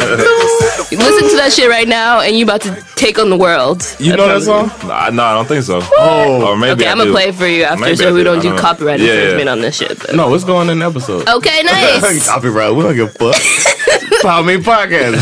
Listen 0.95 1.29
to 1.31 1.37
that 1.37 1.53
shit 1.53 1.69
right 1.69 1.89
now, 1.89 2.21
and 2.21 2.37
you 2.37 2.45
about 2.45 2.61
to 2.63 2.75
take 2.95 3.19
on 3.19 3.31
the 3.31 3.37
world. 3.37 3.83
You 3.99 4.17
know 4.17 4.29
that 4.29 4.43
song? 4.43 4.69
Nah, 4.89 5.11
no, 5.11 5.25
I 5.25 5.35
don't 5.35 5.47
think 5.47 5.65
so. 5.65 5.81
Oh, 5.99 6.47
or 6.53 6.57
maybe 6.57 6.83
okay, 6.83 6.87
I 6.89 6.93
I'm 6.93 6.99
gonna 6.99 7.11
play 7.11 7.29
it 7.29 7.35
for 7.35 7.47
you 7.47 7.65
after, 7.65 7.81
Maybe 7.81 7.93
I 7.93 7.97
so 7.97 8.13
we 8.15 8.21
do. 8.21 8.25
don't 8.25 8.39
I 8.39 8.43
do 8.43 8.51
know. 8.51 8.59
copyright 8.59 9.01
Yeah, 9.01 9.07
infringement 9.13 9.47
yeah. 9.47 9.53
on 9.53 9.61
this 9.61 9.77
shit. 9.77 9.99
But. 9.99 10.15
No, 10.15 10.33
it's 10.35 10.45
going 10.45 10.69
in 10.71 10.79
the 10.79 10.87
episode. 10.87 11.29
Okay, 11.29 11.63
nice. 11.65 12.27
Copyright. 12.29 12.75
We 12.75 12.83
don't 12.83 12.95
give 12.95 13.09
a 13.21 13.33
fuck. 13.33 14.23
Power 14.23 14.45
Me 14.45 14.57
Podcast. 14.57 15.19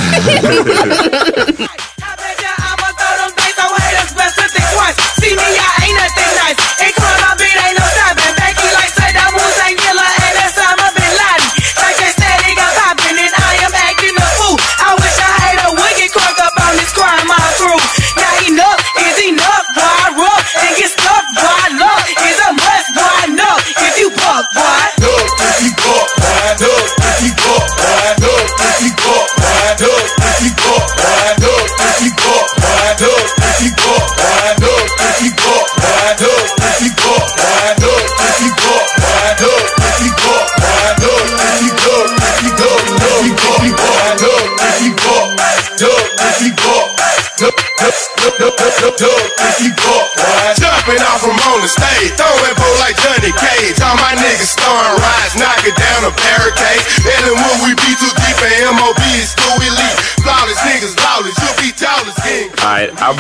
See 5.23 5.37
me, 5.37 5.39
I 5.39 5.87
ain't 5.87 5.95
nothing 5.95 6.35
nice. 6.35 7.02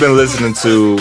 Been 0.03 0.17
listening 0.17 0.53
to 0.53 0.99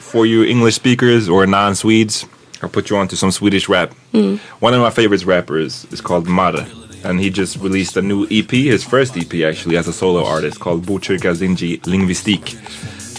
for 0.00 0.26
you 0.26 0.42
English 0.42 0.74
speakers 0.74 1.28
or 1.28 1.46
non-Swedes. 1.46 2.26
I'll 2.60 2.68
put 2.68 2.90
you 2.90 2.96
on 2.96 3.06
to 3.06 3.16
some 3.16 3.30
Swedish 3.30 3.68
rap. 3.68 3.94
Mm. 4.12 4.40
One 4.58 4.74
of 4.74 4.80
my 4.80 4.90
favorites 4.90 5.24
rappers 5.24 5.84
is 5.92 6.00
called 6.00 6.26
Mara, 6.26 6.66
and 7.04 7.20
he 7.20 7.30
just 7.30 7.56
released 7.58 7.96
a 7.96 8.02
new 8.02 8.26
EP, 8.28 8.50
his 8.50 8.82
first 8.82 9.16
EP 9.16 9.32
actually, 9.44 9.76
as 9.76 9.86
a 9.86 9.92
solo 9.92 10.24
artist 10.24 10.58
called 10.58 10.84
Botkyrka 10.84 11.36
Zinji 11.36 11.80
Lingvistik. 11.82 12.56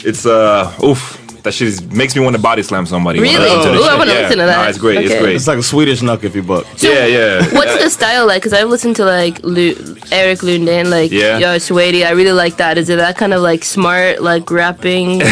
It's 0.06 0.26
uh, 0.26 0.76
oof, 0.84 1.18
that 1.44 1.54
shit 1.54 1.68
is, 1.68 1.82
makes 1.92 2.16
me 2.16 2.22
want 2.24 2.36
to 2.36 2.42
body 2.42 2.62
slam 2.64 2.86
somebody. 2.86 3.20
when 3.20 3.30
I 3.30 3.34
Really? 3.34 3.56
listen 3.58 3.74
to 3.74 3.80
Ooh, 3.80 3.84
I 3.84 3.96
wanna 3.98 4.12
yeah. 4.14 4.20
listen 4.22 4.38
to 4.40 4.46
that. 4.46 4.58
Nah, 4.64 4.70
it's 4.70 4.78
great. 4.78 5.06
It's 5.06 5.20
great. 5.20 5.36
It's 5.36 5.48
like 5.48 5.58
a 5.60 5.64
Swedish 5.64 6.02
knuck 6.02 6.24
if 6.24 6.36
you 6.36 6.44
buck. 6.44 6.66
yeah, 6.78 7.06
yeah. 7.06 7.42
What's 7.54 7.82
the 7.84 7.90
style 7.90 8.26
like? 8.28 8.42
Because 8.42 8.54
I've 8.54 8.70
listened 8.70 8.96
to 8.98 9.06
like 9.06 9.42
Lu- 9.44 9.76
Erik 10.12 10.40
Lundin, 10.40 10.90
like 10.90 11.12
Yeah. 11.12 11.38
Yo 11.38 11.58
Swady. 11.58 12.04
I 12.06 12.12
really 12.12 12.32
like 12.34 12.58
that. 12.58 12.78
Is 12.78 12.90
it 12.90 12.98
that 12.98 13.18
kind 13.18 13.34
of 13.34 13.42
like 13.42 13.64
smart, 13.64 14.22
like 14.22 14.50
rapping? 14.52 15.22
or 15.22 15.26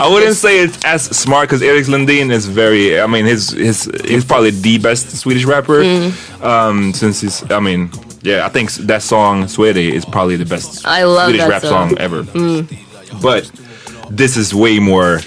I 0.00 0.08
wouldn't 0.10 0.36
say 0.36 0.60
it's 0.60 0.82
as 0.84 1.02
smart 1.04 1.48
because 1.48 1.62
Erik 1.62 1.86
Lundin 1.86 2.30
is 2.30 2.46
very. 2.46 3.00
I 3.00 3.06
mean, 3.06 3.24
his 3.26 3.50
his 3.50 3.90
he's 4.04 4.24
probably 4.24 4.50
the 4.50 4.78
best 4.78 5.10
Swedish 5.16 5.44
rapper. 5.44 5.82
Mm. 5.82 6.42
Um, 6.42 6.92
since 6.92 7.20
he's, 7.20 7.48
I 7.50 7.60
mean, 7.60 7.90
yeah, 8.22 8.44
I 8.46 8.48
think 8.48 8.72
that 8.86 9.02
song 9.02 9.48
"Swede" 9.48 9.76
is 9.76 10.04
probably 10.04 10.36
the 10.36 10.44
best 10.46 10.86
I 10.86 11.04
love 11.04 11.28
Swedish 11.30 11.46
rap 11.48 11.62
song. 11.62 11.90
song, 11.90 11.98
ever. 11.98 12.22
Mm. 12.24 13.20
But 13.22 13.50
this 14.10 14.36
is 14.36 14.54
way 14.54 14.78
more 14.78 15.20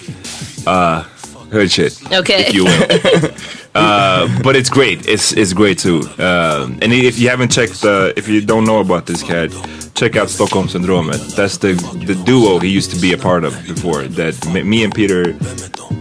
uh, 0.65 1.03
hood 1.51 1.71
shit. 1.71 1.99
Okay. 2.11 2.45
if 2.47 2.53
you 2.53 2.65
will. 2.65 3.31
uh, 3.75 4.27
but 4.43 4.55
it's 4.55 4.69
great. 4.69 5.07
It's 5.07 5.33
it's 5.33 5.53
great 5.53 5.79
too. 5.79 6.01
Um, 6.17 6.79
and 6.81 6.93
if 6.93 7.19
you 7.19 7.29
haven't 7.29 7.51
checked, 7.51 7.83
uh, 7.83 8.13
if 8.15 8.27
you 8.27 8.41
don't 8.41 8.65
know 8.65 8.79
about 8.79 9.05
this 9.05 9.23
cat, 9.23 9.51
check 9.93 10.15
out 10.15 10.29
Stockholm 10.29 10.67
Syndrome. 10.67 11.07
That's 11.35 11.57
the 11.57 11.73
the 12.05 12.15
duo 12.25 12.59
he 12.59 12.69
used 12.69 12.91
to 12.91 12.99
be 13.01 13.13
a 13.13 13.17
part 13.17 13.43
of 13.43 13.53
before. 13.65 14.03
That 14.03 14.35
me, 14.65 14.83
and 14.83 14.93
Peter 14.93 15.33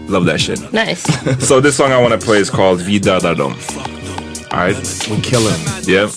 love 0.08 0.26
that 0.26 0.40
shit. 0.40 0.60
Nice. 0.72 1.02
so 1.46 1.60
this 1.60 1.76
song 1.76 1.92
I 1.92 2.00
want 2.00 2.18
to 2.18 2.24
play 2.26 2.38
is 2.38 2.50
called 2.50 2.80
Vi 2.80 2.98
dödar 2.98 3.36
dem. 3.36 3.95
Alright? 4.50 4.76
We 5.10 5.20
kill 5.20 5.40
him. 5.40 5.60
Yeah. 5.88 6.08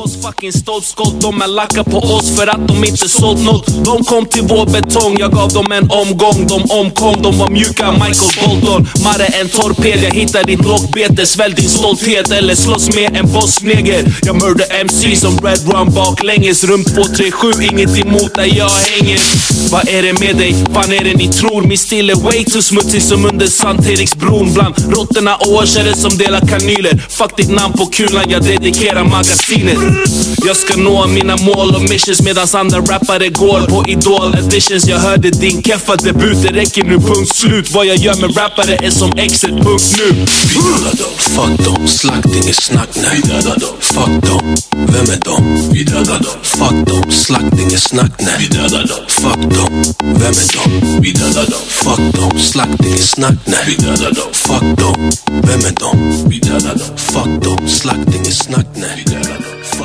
oss 0.00 0.26
fucking 0.26 0.52
stolpskott 0.52 1.20
De 1.20 1.42
är 1.42 1.46
lacka 1.46 1.84
på 1.84 1.98
oss 1.98 2.36
för 2.36 2.46
att 2.46 2.68
de 2.68 2.84
inte 2.84 3.08
sålt 3.08 3.44
något 3.44 3.84
De 3.84 4.04
kom 4.04 4.26
till 4.26 4.42
vår 4.42 4.66
betong, 4.66 5.16
jag 5.18 5.32
gav 5.32 5.48
dem 5.52 5.72
en 5.72 5.90
omgång 5.90 6.46
De 6.46 6.70
omkom, 6.70 7.22
de 7.22 7.38
var 7.38 7.48
mjuka, 7.48 7.92
Michael 7.92 8.32
Bolton 8.44 8.88
Marre 9.04 9.26
en 9.26 9.48
torped, 9.48 10.02
jag 10.02 10.14
hittar 10.14 10.44
ditt 10.44 10.64
lockbete 10.64 11.26
Svälj 11.26 11.54
din 11.54 11.68
stolthet 11.68 12.30
eller 12.30 12.54
slåss 12.54 12.94
med 12.94 13.16
en 13.16 13.32
bossneger 13.32 14.04
Jag 14.22 14.42
mördar 14.42 14.66
MC 14.80 15.16
som 15.16 15.38
Red 15.38 15.72
Rum 15.72 15.94
baklänges 15.94 16.64
Rum 16.64 16.84
237, 16.84 17.52
inget 17.72 17.98
emot 17.98 18.34
där 18.34 18.50
jag 18.56 18.70
hänger 18.70 19.20
Vad 19.70 19.88
är 19.88 20.02
det 20.02 20.20
med 20.20 20.36
dig? 20.36 20.54
Fan 20.74 20.92
är 20.92 21.04
det 21.04 21.14
ni 21.14 21.28
tror? 21.28 21.62
Min 21.62 21.78
stil 21.78 22.10
är 22.10 22.14
way 22.14 22.44
too 22.44 22.62
smutsig 22.62 23.02
som 23.02 23.26
under 23.26 23.46
Sankt 23.46 23.88
Eriksbron 23.88 24.54
Bland 24.54 24.74
råttorna 24.94 25.36
och 25.36 25.52
årsare 25.52 25.94
som 25.96 26.18
delar 26.18 26.40
kanyler 26.40 27.02
Fuck 27.10 27.36
ditt 27.36 27.50
namn 27.50 27.72
på 27.72 27.86
kulan, 27.86 28.24
jag 28.28 28.42
dedikerar 28.42 29.04
magasinet. 29.04 29.78
Jag 30.46 30.56
ska 30.56 30.76
nå 30.76 31.06
mina 31.06 31.36
mål 31.36 31.74
och 31.74 31.82
missions 31.82 32.22
medans 32.22 32.54
andra 32.54 32.80
rappare 32.80 33.28
går 33.28 33.60
på 33.60 33.84
idol 33.88 34.34
editions 34.34 34.86
Jag 34.86 34.98
hörde 34.98 35.30
din 35.30 35.62
keffa 35.62 35.96
debut, 35.96 36.42
det 36.42 36.48
räcker 36.48 36.84
nu, 36.84 36.98
punkt 36.98 37.36
slut. 37.36 37.70
Vad 37.70 37.86
jag 37.86 37.96
gör 37.96 38.14
med 38.14 38.36
rappare 38.36 38.76
är 38.76 38.90
som 38.90 39.12
exet, 39.16 39.50
punkt 39.50 39.96
nu. 39.98 40.26
Vi 40.48 40.54
dödar 40.54 40.96
dem, 40.96 41.14
fuck 41.16 41.66
dem, 41.66 41.88
slakt 41.88 42.26
inget 42.26 42.62
snack. 42.62 42.88
Nej. 42.94 43.10
Vi 43.14 43.28
dödar 43.28 43.56
dem, 43.56 43.74
fuck 43.80 44.30
dem, 44.30 44.56
vem 44.70 45.10
är 45.10 45.20
dom? 45.24 45.70
Vi 45.72 45.84
dödar 45.84 46.18
dem, 46.18 46.36
fuck 46.42 46.88
dem, 46.88 47.10
slakt 47.10 47.60
inget 47.60 47.82
snack. 47.82 48.12
Nej. 48.18 48.34
Vi 48.38 48.46
dödar 48.46 48.86
dem, 48.86 49.04
fuck 49.08 49.56
dem, 49.56 49.82
vem 50.00 50.32
är 50.32 50.52
dom? 50.54 51.00
Vi 51.02 51.12
dödar 51.12 51.44
dem, 51.44 51.60
fuck 51.66 52.14
dem, 52.14 52.40
slakting 52.40 52.92
är 52.92 52.96
snack. 52.96 53.34
Nej. 53.44 53.76
Fuck 54.32 54.78
dem, 54.78 55.10
vem 55.42 55.60
är 55.60 55.74
dom? 55.80 56.10
Fuck 56.30 56.78
dem, 56.78 56.99
slakting 57.00 58.20
är 58.20 58.30
snack 58.30 58.66
nej. 58.74 59.04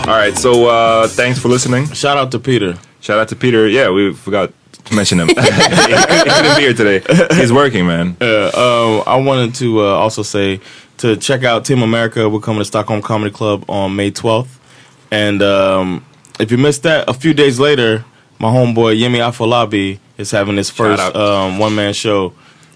All 0.07 0.17
right, 0.17 0.37
so 0.37 0.67
uh, 0.67 1.07
thanks 1.07 1.39
for 1.39 1.49
listening. 1.49 1.87
Shout 1.93 2.17
out 2.17 2.31
to 2.31 2.39
Peter. 2.39 2.77
Shout 2.99 3.19
out 3.19 3.29
to 3.29 3.35
Peter. 3.35 3.67
Yeah, 3.67 3.89
we 3.89 4.13
forgot 4.13 4.51
to 4.85 4.95
mention 4.95 5.19
him. 5.19 5.27
he 5.29 5.33
couldn't 5.35 6.57
be 6.57 6.61
here 6.61 6.73
today. 6.73 7.01
He's 7.35 7.51
working, 7.51 7.87
man. 7.87 8.15
Yeah, 8.21 8.51
um, 8.53 9.03
I 9.07 9.15
wanted 9.15 9.55
to 9.55 9.81
uh, 9.81 9.83
also 9.83 10.23
say 10.23 10.59
to 10.97 11.15
check 11.15 11.43
out 11.43 11.65
Team 11.65 11.81
America. 11.81 12.29
We're 12.29 12.39
coming 12.39 12.61
to 12.61 12.65
Stockholm 12.65 13.01
Comedy 13.01 13.31
Club 13.31 13.65
on 13.69 13.95
May 13.95 14.11
12th. 14.11 14.59
And 15.11 15.41
um, 15.41 16.05
if 16.39 16.51
you 16.51 16.57
missed 16.57 16.83
that, 16.83 17.09
a 17.09 17.13
few 17.13 17.33
days 17.33 17.59
later, 17.59 18.03
my 18.39 18.49
homeboy 18.49 18.99
Yemi 18.99 19.19
Afolabi 19.19 19.99
is 20.17 20.31
having 20.31 20.57
his 20.57 20.69
first 20.69 21.15
um, 21.15 21.57
one 21.57 21.73
man 21.75 21.93
show 21.93 22.33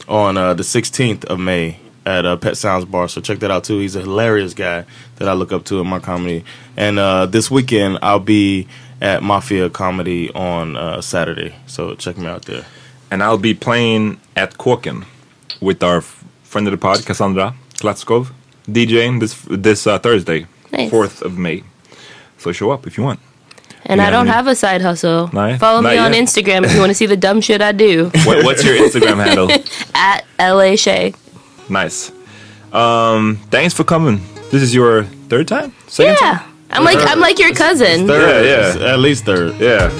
on 0.07 0.37
uh, 0.37 0.53
the 0.53 0.63
16th 0.63 1.25
of 1.25 1.39
May 1.39 1.79
at 2.09 2.25
uh, 2.25 2.35
Pet 2.37 2.57
Sounds 2.57 2.85
Bar. 2.85 3.07
So 3.07 3.21
check 3.21 3.39
that 3.39 3.51
out 3.51 3.63
too. 3.63 3.77
He's 3.79 3.95
a 3.95 4.01
hilarious 4.01 4.53
guy 4.53 4.85
that 5.17 5.27
I 5.29 5.33
look 5.33 5.51
up 5.51 5.63
to 5.65 5.79
in 5.79 5.87
my 5.87 5.99
comedy. 5.99 6.43
And 6.75 6.97
uh, 6.97 7.25
this 7.27 7.51
weekend, 7.51 7.99
I'll 8.01 8.19
be 8.19 8.67
at 9.01 9.21
Mafia 9.23 9.69
Comedy 9.69 10.29
on 10.33 10.75
uh, 10.75 11.01
Saturday. 11.01 11.53
So 11.67 11.95
check 11.95 12.17
me 12.17 12.25
out 12.25 12.43
there. 12.45 12.65
And 13.11 13.21
I'll 13.23 13.37
be 13.37 13.53
playing 13.53 14.19
at 14.35 14.57
Kåken 14.57 15.05
with 15.61 15.83
our 15.83 16.01
friend 16.43 16.67
of 16.67 16.71
the 16.71 16.77
pod, 16.77 17.05
Cassandra 17.05 17.53
Klatskov, 17.75 18.31
DJing 18.67 19.19
this 19.19 19.33
this 19.49 19.85
uh, 19.87 19.99
Thursday, 19.99 20.45
Nice. 20.71 20.91
4th 20.91 21.21
of 21.21 21.37
May. 21.37 21.63
So 22.37 22.51
show 22.51 22.71
up 22.71 22.87
if 22.87 22.97
you 22.97 23.03
want. 23.03 23.19
And 23.85 23.99
You 24.01 24.07
I 24.07 24.09
don't 24.09 24.27
have 24.27 24.47
a 24.47 24.55
side 24.55 24.81
hustle. 24.81 25.29
No? 25.33 25.57
Follow 25.57 25.81
me 25.81 25.95
Not 25.95 26.05
on 26.07 26.13
yet. 26.13 26.23
Instagram 26.23 26.65
if 26.65 26.73
you 26.73 26.79
want 26.79 26.89
to 26.91 26.93
see 26.95 27.05
the 27.07 27.17
dumb 27.17 27.41
shit 27.41 27.61
I 27.61 27.71
do. 27.71 28.11
What, 28.25 28.43
what's 28.45 28.63
your 28.63 28.75
Instagram 28.75 29.23
handle? 29.25 29.49
At 29.95 30.25
LA 30.39 30.75
Shay. 30.75 31.13
Nice. 31.69 32.11
Um, 32.73 33.37
thanks 33.49 33.73
for 33.73 33.83
coming. 33.83 34.21
This 34.51 34.61
is 34.61 34.73
your 34.73 35.03
third 35.29 35.47
time? 35.47 35.73
Second 35.87 36.17
Yeah. 36.21 36.37
time? 36.39 36.45
I'm 36.71 36.83
like 36.83 36.97
I'm 36.99 37.19
like 37.19 37.39
your 37.39 37.53
cousin. 37.53 38.07
Third, 38.07 38.45
Yeah, 38.45 38.75
yeah. 38.79 38.93
At 38.93 38.99
least 38.99 39.25
third. 39.25 39.55
Yeah. 39.59 39.91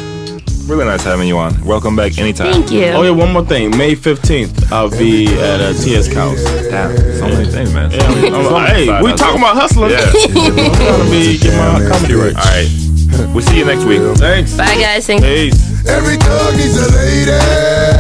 Really 0.68 0.86
nice 0.86 1.04
having 1.04 1.28
you 1.28 1.36
on. 1.40 1.64
Welcome 1.66 1.96
back 1.96 2.20
anytime. 2.20 2.54
Thank 2.54 2.72
you. 2.72 2.86
Oh 2.86 3.02
yeah, 3.02 3.10
one 3.10 3.34
more 3.34 3.44
thing. 3.44 3.76
May 3.76 3.96
fifteenth, 3.96 4.72
I'll 4.72 4.92
be 4.92 5.26
at 5.40 5.60
uh, 5.62 5.74
TS 5.74 6.14
House. 6.14 6.44
Damn, 6.70 6.96
so 7.18 7.28
many 7.28 7.50
things, 7.50 7.74
man. 7.74 7.90
Yeah, 7.90 8.04
I'm- 8.04 8.54
I'm- 8.54 8.76
hey, 8.76 9.02
we 9.02 9.12
talking 9.14 9.42
about 9.42 9.56
hustling. 9.56 9.90
Yeah. 9.90 9.98
I'm 10.06 10.12
trying 10.14 11.06
to 11.06 11.10
be 11.10 11.40
get 11.40 11.58
my 11.58 11.90
comedy 11.90 12.14
right. 12.14 12.36
All 12.36 12.44
right. 12.54 13.34
We'll 13.34 13.42
see 13.44 13.58
you 13.58 13.66
next 13.66 13.84
week. 13.86 14.02
Thanks. 14.18 14.56
Bye 14.56 14.78
guys. 14.80 15.08
Thank 15.08 15.24
Peace. 15.24 15.88
Every 15.88 16.18
thug 16.18 16.54
needs 16.56 16.78
a 16.78 16.88
lady. 16.96 17.99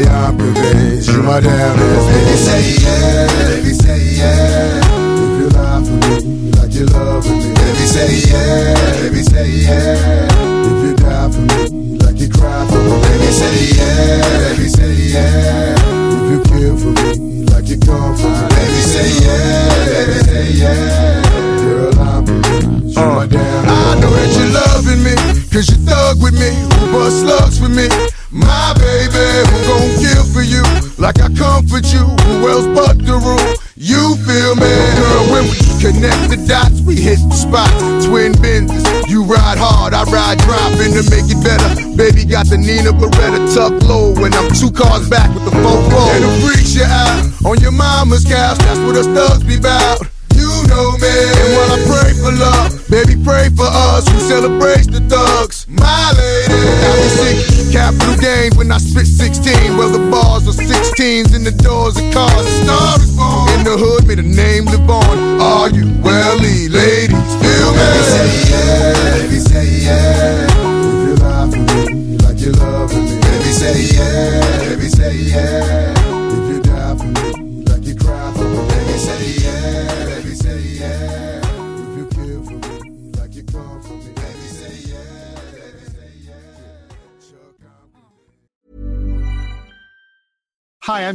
Baby, 0.00 0.12
I'm 0.12 0.38
convinced 0.38 1.08
you 1.10 1.22
my 1.22 1.40
damn 1.40 1.78
ass. 1.78 2.06
Baby, 2.08 2.36
say 2.40 2.84
yeah. 2.84 3.26
Baby, 3.52 3.72
say 3.74 4.00
yeah. 4.16 4.80
If 5.20 5.40
you 5.40 5.48
lie 5.52 5.84
for 5.84 5.92
me 6.08 6.50
like 6.52 6.72
you 6.72 6.86
love 6.86 7.28
me. 7.28 7.52
Baby, 7.52 7.84
say 7.84 8.08
yeah. 8.32 9.00
Baby, 9.02 9.22
say 9.22 9.48
yeah. 9.60 10.28
If 10.64 10.88
you 10.88 10.96
die 10.96 11.30
for 11.30 11.40
me 11.40 11.98
like 11.98 12.16
you 12.18 12.30
cry 12.30 12.66
for 12.66 12.80
me. 12.80 12.96
Baby, 13.02 13.28
say 13.28 13.76
yeah. 13.76 14.56
Baby, 14.56 14.68
say 14.68 14.94
yeah. 15.12 15.76
If 16.16 16.30
you 16.32 16.38
kill 16.48 16.76
for 16.78 16.92
me 17.04 17.44
like 17.52 17.68
you 17.68 17.76
come 17.80 18.16
for 18.16 18.28
me. 18.28 18.48
Baby, 18.56 18.80
say 18.88 19.08
yeah. 19.20 19.84
Baby, 19.84 20.18
say 20.24 20.52
yeah. 20.64 21.22
Girl, 21.60 22.00
I'm 22.00 22.24
convinced 22.24 22.96
you 22.96 23.04
my 23.04 23.26
damn 23.26 23.68
I 23.68 24.00
know 24.00 24.08
that 24.16 24.32
you're 24.32 24.48
loving 24.48 25.04
me, 25.04 25.12
ride 40.10 40.38
dropping 40.42 40.92
to 40.98 41.02
make 41.08 41.30
it 41.30 41.40
better. 41.42 41.70
Baby 41.96 42.26
got 42.26 42.50
the 42.50 42.58
Nina 42.58 42.90
Beretta 42.90 43.40
tucked 43.54 43.86
low, 43.86 44.12
when 44.18 44.34
I'm 44.34 44.50
two 44.52 44.70
cars 44.70 45.08
back 45.08 45.30
with 45.34 45.46
the 45.46 45.54
four 45.62 45.78
four. 45.88 46.10
And 46.14 46.24
the 46.26 46.32
freaks 46.42 46.74
you 46.74 46.84
out 46.84 47.46
on 47.46 47.56
your 47.62 47.72
mama's 47.72 48.26
couch, 48.26 48.58
that's 48.58 48.78
what 48.82 48.98
us 48.98 49.06
thugs 49.06 49.44
be 49.46 49.58
bout. 49.58 50.02
You 50.34 50.50
know 50.66 50.96
me. 50.98 51.10
And 51.10 51.48
while 51.54 51.72
I 51.74 51.78
pray 51.86 52.10
for 52.18 52.32
love, 52.32 52.72
baby, 52.90 53.14
pray 53.22 53.48
for 53.54 53.66
us 53.66 54.08
who 54.08 54.18
celebrates 54.20 54.86
the 54.86 55.00
thugs. 55.06 55.66
My 55.68 56.12
lady. 56.16 56.58
I 56.58 56.90
be 56.96 57.08
sick, 57.20 57.72
capital 57.72 58.16
gains 58.16 58.56
when 58.56 58.72
I 58.72 58.78
spit 58.78 59.06
16. 59.06 59.76
Well, 59.76 59.90
the 59.90 60.02
bars 60.10 60.48
are 60.48 60.56
16s 60.56 61.34
and 61.34 61.46
the 61.46 61.52
doors 61.62 61.96
are 61.98 62.12
cars. 62.12 62.44
The 62.46 62.54
star 62.64 62.96
is 62.98 63.12
born. 63.16 63.48
In 63.58 63.64
the 63.64 63.76
hood, 63.76 64.06
may 64.06 64.16
the 64.16 64.26
name 64.26 64.64
live 64.66 64.88
on. 64.88 65.40
Are 65.40 65.68
you 65.70 65.86
welly, 66.02 66.68
ladies? 66.68 67.30
Feel 67.42 67.70
me? 67.76 68.89